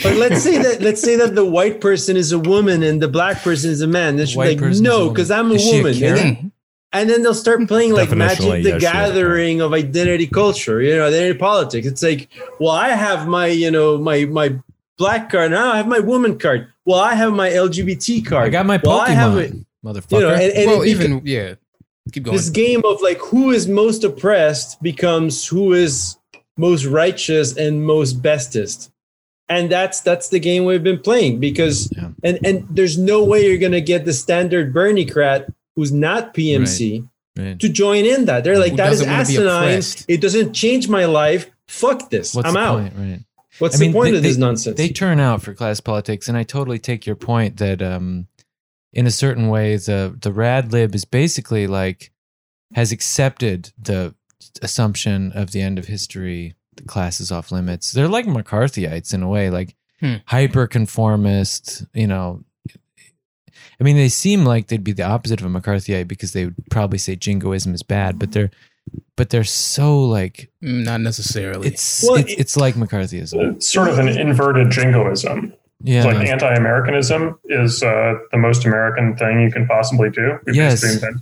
But 0.02 0.16
let's 0.16 0.42
say 0.42 0.58
that 0.58 0.78
let's 0.80 1.00
say 1.00 1.16
that 1.16 1.34
the 1.34 1.44
white 1.44 1.80
person 1.80 2.16
is 2.16 2.32
a 2.32 2.38
woman 2.38 2.82
and 2.82 3.00
the 3.02 3.08
black 3.08 3.42
person 3.42 3.70
is 3.70 3.80
a 3.80 3.86
man. 3.86 4.16
They 4.16 4.26
should 4.26 4.40
be 4.40 4.48
like, 4.48 4.58
person 4.58 4.72
is 4.72 4.80
a 4.80 4.84
no, 4.84 5.08
because 5.10 5.30
I'm 5.30 5.50
a 5.50 5.54
Is 5.54 5.62
she 5.62 5.76
a 5.80 5.82
woman. 5.82 5.90
and, 5.92 5.98
Karen? 6.00 6.16
then, 6.16 6.52
and 6.92 7.10
then 7.10 7.22
they'll 7.22 7.34
start 7.34 7.66
playing 7.68 7.92
like 7.92 8.10
Magic 8.12 8.38
the 8.40 8.46
yes, 8.60 8.62
she 8.64 8.70
is 8.76 8.82
Gathering 8.82 9.60
of 9.60 9.72
identity 9.74 10.26
culture, 10.26 10.80
you 10.80 10.96
know, 10.96 11.06
identity 11.06 11.38
politics. 11.38 11.86
It's 11.86 12.02
like, 12.02 12.28
well, 12.58 12.70
I 12.72 12.88
have 12.90 13.28
my, 13.28 13.46
you 13.46 13.70
know, 13.70 13.98
my 13.98 14.24
my 14.24 14.54
black 14.96 15.30
card. 15.30 15.50
Now 15.50 15.72
I 15.72 15.76
have 15.76 15.86
my 15.86 15.98
woman 16.00 16.38
card. 16.38 16.68
Well, 16.86 16.98
I 16.98 17.14
have 17.14 17.32
my 17.34 17.50
LGBT 17.50 18.24
card. 18.24 18.46
I 18.46 18.48
got 18.48 18.64
my 18.64 18.80
well, 18.82 19.00
I 19.00 19.10
have 19.10 19.32
Pokemon, 19.34 19.42
it. 19.60 19.66
Motherfucker. 19.84 20.12
You 20.12 20.20
know, 20.20 20.34
and, 20.34 20.52
and 20.52 20.70
well, 20.70 20.82
it 20.82 20.86
beca- 20.86 20.88
even 20.90 21.22
yeah, 21.24 21.54
keep 22.12 22.24
going. 22.24 22.36
this 22.36 22.50
game 22.50 22.82
of 22.84 23.00
like 23.02 23.18
who 23.18 23.50
is 23.50 23.68
most 23.68 24.04
oppressed 24.04 24.82
becomes 24.82 25.46
who 25.46 25.72
is 25.72 26.16
most 26.56 26.84
righteous 26.86 27.56
and 27.56 27.84
most 27.86 28.14
bestest 28.20 28.90
and 29.48 29.70
that's 29.70 30.00
that's 30.00 30.28
the 30.30 30.40
game 30.40 30.64
we've 30.64 30.82
been 30.82 30.98
playing 30.98 31.38
because 31.38 31.88
Yeah. 31.96 32.08
and 32.24 32.38
and 32.44 32.66
there's 32.68 32.98
no 32.98 33.22
way 33.22 33.46
you're 33.46 33.58
gonna 33.58 33.80
get 33.80 34.04
the 34.04 34.12
standard 34.12 34.74
Bernicrat 34.74 35.52
who's 35.76 35.92
not 35.92 36.34
pmc 36.34 37.08
Right. 37.38 37.60
to 37.60 37.68
join 37.68 38.04
in 38.04 38.24
that 38.24 38.42
they're 38.42 38.58
like 38.58 38.72
Who 38.72 38.76
that 38.78 38.92
is 38.92 38.98
doesn't 38.98 39.12
wanna 39.12 39.24
be 39.28 39.36
asinine 39.36 40.04
it 40.08 40.20
doesn't 40.20 40.52
change 40.54 40.88
my 40.88 41.04
life 41.04 41.48
fuck 41.68 42.10
this 42.10 42.34
What's 42.34 42.48
i'm 42.48 42.56
out 42.56 42.80
point? 42.80 42.94
Right. 42.98 43.20
what's 43.60 43.76
I 43.80 43.86
the 43.86 43.92
point 43.92 44.10
they- 44.12 44.16
of 44.16 44.22
this 44.24 44.34
they- 44.34 44.40
nonsense 44.40 44.76
They 44.76 44.88
turn 44.88 45.20
out 45.20 45.42
for 45.42 45.54
class 45.54 45.78
politics, 45.80 46.26
and 46.28 46.36
I 46.36 46.42
totally 46.42 46.80
take 46.80 47.06
your 47.06 47.14
point 47.14 47.58
that, 47.58 47.80
um, 47.80 48.26
in 48.92 49.06
a 49.06 49.10
certain 49.10 49.48
way, 49.48 49.76
the 49.76 50.16
the 50.20 50.32
rad 50.32 50.72
lib 50.72 50.94
is 50.94 51.04
basically 51.04 51.66
like 51.66 52.10
has 52.74 52.92
accepted 52.92 53.72
the 53.80 54.14
assumption 54.62 55.32
of 55.32 55.50
the 55.52 55.60
end 55.60 55.78
of 55.78 55.86
history. 55.86 56.54
The 56.76 56.84
class 56.84 57.20
is 57.20 57.32
off 57.32 57.50
limits. 57.50 57.92
They're 57.92 58.08
like 58.08 58.26
McCarthyites 58.26 59.12
in 59.12 59.22
a 59.22 59.28
way, 59.28 59.50
like 59.50 59.74
Hmm. 60.00 60.16
hyper 60.26 60.66
conformist. 60.68 61.84
You 61.92 62.06
know, 62.06 62.44
I 63.80 63.84
mean, 63.84 63.96
they 63.96 64.08
seem 64.08 64.44
like 64.44 64.68
they'd 64.68 64.84
be 64.84 64.92
the 64.92 65.02
opposite 65.02 65.40
of 65.40 65.46
a 65.46 65.60
McCarthyite 65.60 66.06
because 66.08 66.32
they 66.32 66.44
would 66.46 66.54
probably 66.70 66.98
say 66.98 67.16
jingoism 67.16 67.74
is 67.74 67.82
bad, 67.82 68.18
but 68.18 68.30
they're 68.32 68.50
but 69.16 69.30
they're 69.30 69.44
so 69.44 70.00
like 70.00 70.50
Mm, 70.62 70.84
Not 70.84 71.00
necessarily. 71.00 71.68
it's 71.68 72.02
Well, 72.04 72.16
it's, 72.16 72.32
it- 72.32 72.38
it's 72.38 72.56
like 72.56 72.74
McCarthyism. 72.76 73.62
Sort 73.62 73.88
of 73.88 73.98
an 73.98 74.08
inverted 74.08 74.70
jingoism. 74.70 75.52
Yeah, 75.80 76.04
Like 76.04 76.26
anti-Americanism 76.26 77.38
is 77.44 77.82
uh, 77.84 78.14
the 78.32 78.38
most 78.38 78.64
American 78.64 79.16
thing 79.16 79.40
you 79.40 79.50
can 79.52 79.66
possibly 79.66 80.10
do. 80.10 80.38
We 80.44 80.54
Yes. 80.54 80.82
it. 80.82 81.14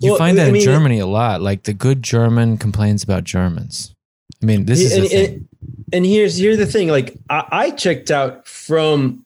You 0.00 0.10
Well, 0.10 0.18
find 0.18 0.36
that 0.36 0.44
I 0.44 0.46
in 0.48 0.52
mean- 0.52 0.62
Germany 0.62 0.98
a 0.98 1.06
lot. 1.06 1.40
Like 1.40 1.62
the 1.62 1.72
good 1.72 2.02
German 2.02 2.58
complains 2.58 3.02
about 3.02 3.24
Germans. 3.24 3.94
I 4.42 4.46
mean, 4.46 4.66
this 4.66 4.80
is 4.80 4.92
and, 4.92 5.08
thing. 5.08 5.24
and, 5.26 5.48
and 5.94 6.06
here's 6.06 6.36
here's 6.36 6.58
the 6.58 6.66
thing 6.66 6.88
like 6.88 7.16
I, 7.30 7.44
I 7.50 7.70
checked 7.70 8.10
out 8.10 8.46
from 8.46 9.24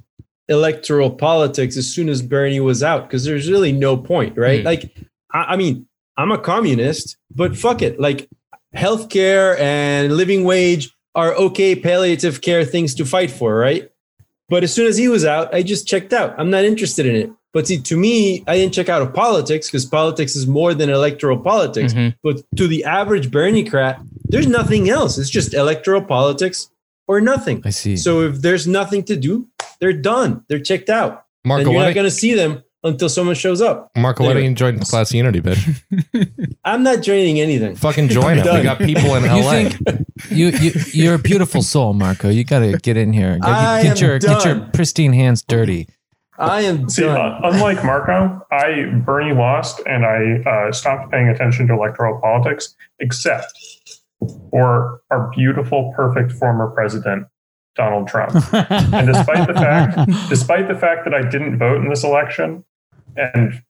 electoral 0.48 1.10
politics 1.10 1.76
as 1.76 1.92
soon 1.92 2.08
as 2.08 2.22
bernie 2.22 2.58
was 2.60 2.82
out 2.82 3.04
because 3.08 3.24
there's 3.24 3.48
really 3.50 3.70
no 3.72 3.96
point 3.96 4.36
right 4.36 4.60
Hmm. 4.60 4.66
like 4.66 4.96
I, 5.32 5.38
I 5.54 5.56
mean 5.56 5.86
i'm 6.16 6.32
a 6.32 6.38
communist 6.38 7.16
but 7.34 7.56
fuck 7.56 7.82
it 7.82 8.00
like 8.00 8.28
healthcare 8.74 9.58
and 9.60 10.16
living 10.16 10.44
wage 10.44 10.94
are 11.14 11.34
okay 11.34 11.74
palliative 11.76 12.40
care 12.40 12.64
things 12.64 12.94
to 12.96 13.04
fight 13.04 13.30
for 13.30 13.56
right 13.56 13.90
but 14.50 14.62
as 14.66 14.72
soon 14.76 14.86
as 14.92 14.96
he 15.02 15.08
was 15.08 15.24
out 15.24 15.46
i 15.54 15.62
just 15.62 15.86
checked 15.92 16.12
out. 16.12 16.34
I'm 16.38 16.50
not 16.56 16.64
interested 16.64 17.06
in 17.06 17.16
it. 17.22 17.30
But 17.54 17.66
see 17.68 17.78
to 17.90 17.96
me 17.96 18.14
i 18.46 18.54
didn't 18.58 18.74
check 18.78 18.88
out 18.94 19.02
of 19.02 19.08
politics 19.24 19.64
because 19.68 19.84
politics 19.86 20.32
is 20.40 20.46
more 20.58 20.72
than 20.74 20.88
electoral 20.90 21.38
politics. 21.52 21.92
Mhm. 21.94 22.14
but 22.26 22.36
to 22.58 22.64
the 22.74 22.84
average 22.84 23.26
Bernicrat 23.36 23.96
there's 24.32 24.46
nothing 24.58 24.82
else. 24.96 25.12
It's 25.20 25.30
just 25.38 25.54
electoral 25.54 26.02
politics 26.16 26.58
or 27.08 27.20
nothing. 27.32 27.58
I 27.70 27.72
see. 27.82 27.96
so 28.06 28.10
if 28.28 28.34
there's 28.44 28.66
nothing 28.66 29.02
to 29.10 29.16
do 29.28 29.34
they're 29.80 30.00
done. 30.12 30.30
They're 30.48 30.66
checked 30.70 30.90
out. 31.00 31.12
Marco, 31.44 31.62
and 31.62 31.72
you're 31.72 31.82
not 31.88 31.94
going 31.94 32.10
to 32.14 32.18
see 32.24 32.34
them 32.34 32.52
until 32.82 33.08
someone 33.08 33.34
shows 33.34 33.60
up 33.60 33.90
Marco, 33.96 34.22
why 34.24 34.30
don't 34.30 34.38
Anyway. 34.38 34.50
you 34.50 34.54
join 34.56 34.78
Class 34.80 35.12
Unity, 35.12 35.40
bitch? 35.40 36.56
i'm 36.64 36.82
not 36.82 37.02
joining 37.02 37.40
anything 37.40 37.76
Fucking 37.76 38.08
join 38.08 38.38
it. 38.38 38.44
We 38.44 38.62
got 38.62 38.78
people 38.78 39.14
in 39.16 39.24
LA. 39.24 39.34
you 39.36 39.42
LA. 39.42 39.52
think 39.52 40.06
you 40.30 40.46
you 40.48 40.72
you're 40.92 41.14
a 41.14 41.18
beautiful 41.18 41.62
soul, 41.62 41.92
Marco. 41.94 42.28
You 42.28 42.44
got 42.44 42.60
to 42.60 42.76
get 42.78 42.96
in 42.96 43.12
here. 43.12 43.34
Get, 43.38 43.48
I 43.48 43.82
get 43.82 44.02
am 44.02 44.08
your 44.08 44.18
get 44.18 44.44
your 44.44 44.54
done. 44.54 44.70
pristine 44.72 45.12
hands 45.12 45.42
dirty. 45.42 45.88
i 46.38 46.62
am 46.62 46.88
See, 46.88 47.02
done 47.02 47.16
uh, 47.16 47.40
unlike 47.44 47.84
Marco, 47.84 48.44
I 48.50 48.86
Bernie 49.04 49.34
lost 49.34 49.80
and 49.86 50.04
I 50.06 50.42
uh, 50.48 50.72
stopped 50.72 51.10
paying 51.10 51.28
attention 51.28 51.66
to 51.68 51.74
electoral 51.74 52.20
politics, 52.20 52.74
except 52.98 53.52
for 54.50 55.00
our 55.10 55.30
beautiful, 55.34 55.92
perfect 55.96 56.32
former 56.32 56.68
president, 56.70 57.26
Donald 57.76 58.08
Trump. 58.08 58.32
and 58.52 59.06
despite 59.06 59.46
the 59.48 59.54
fact, 59.54 60.10
despite 60.28 60.68
the 60.68 60.74
fact 60.74 61.04
that 61.04 61.14
I 61.14 61.22
didn't 61.28 61.58
vote 61.58 61.82
in 61.82 61.88
this 61.88 62.04
election, 62.04 62.64
and 63.34 63.62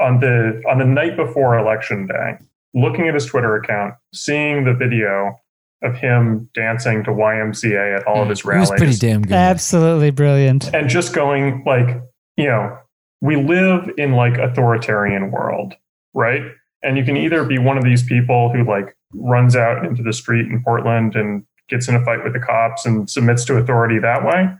on 0.00 0.20
the 0.20 0.62
on 0.68 0.78
the 0.78 0.84
night 0.84 1.16
before 1.16 1.58
election 1.58 2.06
day, 2.06 2.38
looking 2.74 3.08
at 3.08 3.14
his 3.14 3.26
Twitter 3.26 3.56
account, 3.56 3.94
seeing 4.14 4.64
the 4.64 4.74
video 4.74 5.40
of 5.82 5.94
him 5.96 6.48
dancing 6.54 7.04
to 7.04 7.10
YMCA 7.10 7.98
at 7.98 8.06
all 8.06 8.22
of 8.22 8.28
his 8.28 8.40
It 8.40 8.44
was 8.46 8.54
rallies, 8.54 8.70
pretty 8.70 8.96
damn 8.96 9.22
good. 9.22 9.32
Absolutely 9.32 10.10
brilliant. 10.10 10.72
and 10.74 10.88
just 10.88 11.14
going 11.14 11.62
like 11.66 12.02
you 12.36 12.46
know 12.46 12.78
we 13.20 13.36
live 13.36 13.90
in 13.98 14.12
like 14.12 14.38
authoritarian 14.38 15.30
world 15.30 15.74
right 16.14 16.42
and 16.82 16.96
you 16.98 17.04
can 17.04 17.16
either 17.16 17.44
be 17.44 17.58
one 17.58 17.76
of 17.78 17.84
these 17.84 18.02
people 18.02 18.50
who 18.52 18.62
like 18.64 18.96
runs 19.14 19.54
out 19.56 19.84
into 19.86 20.02
the 20.02 20.12
street 20.12 20.46
in 20.46 20.62
portland 20.62 21.14
and 21.14 21.44
gets 21.68 21.88
in 21.88 21.94
a 21.94 22.04
fight 22.04 22.22
with 22.24 22.32
the 22.34 22.38
cops 22.40 22.84
and 22.86 23.08
submits 23.08 23.44
to 23.44 23.56
authority 23.56 23.98
that 23.98 24.24
way 24.24 24.50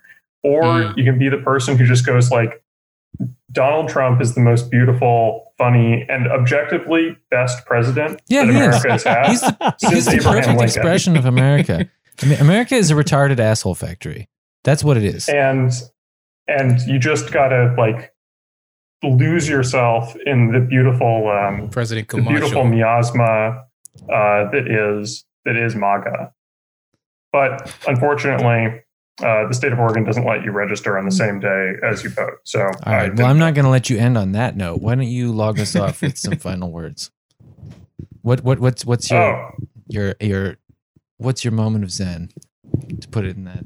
or 0.42 0.62
Mm. 0.64 0.96
you 0.96 1.04
can 1.04 1.18
be 1.18 1.28
the 1.28 1.38
person 1.38 1.76
who 1.76 1.86
just 1.86 2.04
goes 2.06 2.30
like 2.30 2.62
donald 3.56 3.88
trump 3.88 4.20
is 4.20 4.34
the 4.36 4.40
most 4.40 4.70
beautiful 4.70 5.52
funny 5.58 6.06
and 6.08 6.28
objectively 6.28 7.16
best 7.30 7.64
president 7.66 8.20
Yeah, 8.28 8.44
that 8.44 8.52
he 8.52 8.58
is. 8.60 8.66
america 8.66 8.90
has 8.92 9.02
had 9.04 9.26
He's 9.28 9.40
the, 9.40 9.74
since 9.78 9.92
he's 9.94 10.04
the 10.06 10.10
perfect 10.18 10.46
Lincoln. 10.48 10.64
expression 10.64 11.16
of 11.16 11.24
America. 11.26 11.88
I 12.22 12.26
mean, 12.26 12.38
America 12.40 12.74
is 12.74 12.90
a 12.90 12.94
retarded 12.94 13.40
asshole 13.40 13.74
factory. 13.74 14.28
That's 14.64 14.82
what 14.84 14.96
it 14.96 15.04
is. 15.04 15.28
and 15.28 15.72
and 16.48 16.80
you 16.82 16.98
just 16.98 17.32
gotta 17.32 17.74
like 17.76 18.12
lose 19.02 19.48
yourself 19.48 20.14
in 20.26 20.52
the 20.52 20.60
beautiful 20.60 21.28
um 21.28 21.68
President 21.70 22.08
the 22.08 22.22
beautiful 22.22 22.64
miasma 22.64 23.64
uh 24.10 24.50
that 24.50 24.66
is 24.68 25.24
that 25.44 25.56
is 25.56 25.74
maga 25.74 26.32
but 27.32 27.70
unfortunately 27.86 28.82
uh, 29.22 29.48
the 29.48 29.54
state 29.54 29.72
of 29.72 29.78
Oregon 29.78 30.04
doesn't 30.04 30.24
let 30.24 30.44
you 30.44 30.52
register 30.52 30.98
on 30.98 31.04
the 31.04 31.10
same 31.10 31.40
day 31.40 31.74
as 31.82 32.04
you 32.04 32.10
vote. 32.10 32.38
So, 32.44 32.60
All 32.60 32.72
I 32.84 33.08
well, 33.08 33.26
I'm 33.26 33.38
not 33.38 33.54
going 33.54 33.64
to 33.64 33.70
let 33.70 33.88
you 33.88 33.98
end 33.98 34.18
on 34.18 34.32
that 34.32 34.56
note. 34.56 34.82
Why 34.82 34.94
don't 34.94 35.06
you 35.06 35.32
log 35.32 35.58
us 35.58 35.74
off 35.76 36.02
with 36.02 36.18
some 36.18 36.36
final 36.36 36.70
words? 36.70 37.10
What 38.22 38.42
what 38.42 38.58
what's 38.58 38.84
what's 38.84 39.10
your 39.10 39.22
oh, 39.22 39.50
your 39.88 40.14
your 40.20 40.56
what's 41.18 41.44
your 41.44 41.52
moment 41.52 41.84
of 41.84 41.90
zen? 41.90 42.30
To 43.00 43.08
put 43.08 43.24
it 43.24 43.36
in 43.36 43.44
that 43.44 43.64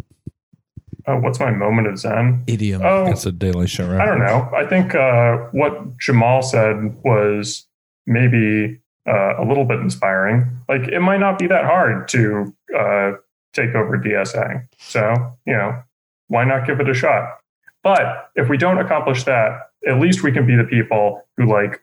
oh, 1.07 1.19
what's 1.19 1.41
my 1.41 1.51
moment 1.51 1.89
of 1.89 1.99
zen? 1.99 2.45
idiom. 2.47 2.83
Oh, 2.85 3.07
It's 3.07 3.27
a 3.27 3.33
Daily 3.33 3.67
Show, 3.67 3.89
right? 3.89 4.01
I 4.01 4.07
don't 4.07 4.21
know. 4.21 4.49
I 4.55 4.67
think 4.67 4.95
uh, 4.95 5.49
what 5.53 5.99
Jamal 5.99 6.43
said 6.43 6.97
was 7.03 7.67
maybe 8.07 8.81
uh, 9.09 9.35
a 9.39 9.45
little 9.45 9.65
bit 9.65 9.81
inspiring. 9.81 10.47
Like 10.69 10.83
it 10.89 11.01
might 11.01 11.21
not 11.21 11.39
be 11.39 11.47
that 11.49 11.65
hard 11.65 12.09
to 12.09 12.55
uh, 12.79 13.13
take 13.53 13.75
over 13.75 13.99
DSA. 13.99 14.67
So, 14.79 15.15
you 15.47 15.53
know, 15.53 15.83
why 16.29 16.45
not 16.45 16.67
give 16.67 16.81
it 16.81 16.89
a 16.89 16.95
shot? 16.95 17.39
But 17.83 18.31
if 18.37 18.49
we 18.49 18.57
don't 18.57 18.79
accomplish 18.79 19.25
that, 19.25 19.71
at 19.89 19.99
least 19.99 20.23
we 20.23 20.33
can 20.33 20.47
be 20.47 20.57
the 20.57 20.65
people 20.65 21.27
who 21.37 21.47
like 21.47 21.83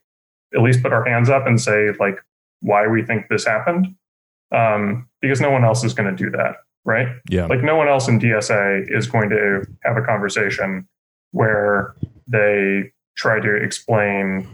at 0.56 0.62
least 0.62 0.82
put 0.82 0.94
our 0.94 1.04
hands 1.06 1.30
up 1.30 1.48
and 1.48 1.60
say 1.60 1.92
like 2.00 2.24
why 2.62 2.88
we 2.88 3.04
think 3.04 3.28
this 3.30 3.46
happened. 3.46 3.96
Um, 4.52 5.10
because 5.22 5.42
no 5.42 5.52
one 5.52 5.66
else 5.66 5.84
is 5.84 5.94
going 5.94 6.16
to 6.16 6.24
do 6.24 6.30
that, 6.32 6.58
right? 6.86 7.08
Yeah. 7.30 7.48
Like 7.48 7.64
no 7.64 7.76
one 7.76 7.90
else 7.90 8.08
in 8.08 8.20
DSA 8.20 8.86
is 8.90 9.08
going 9.08 9.30
to 9.30 9.66
have 9.84 9.98
a 9.98 10.02
conversation 10.02 10.88
where 11.32 11.96
they 12.28 12.92
try 13.18 13.40
to 13.42 13.56
explain 13.56 14.48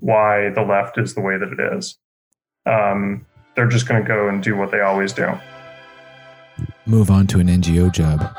why 0.00 0.50
the 0.50 0.62
left 0.62 0.98
is 0.98 1.14
the 1.14 1.20
way 1.20 1.38
that 1.38 1.52
it 1.52 1.60
is. 1.76 1.96
Um, 2.66 3.24
they're 3.54 3.68
just 3.68 3.86
going 3.86 4.02
to 4.02 4.08
go 4.08 4.28
and 4.28 4.42
do 4.42 4.56
what 4.56 4.70
they 4.70 4.80
always 4.80 5.12
do. 5.12 5.38
Move 6.86 7.10
on 7.10 7.26
to 7.28 7.40
an 7.40 7.48
NGO 7.48 7.92
job. 7.92 8.36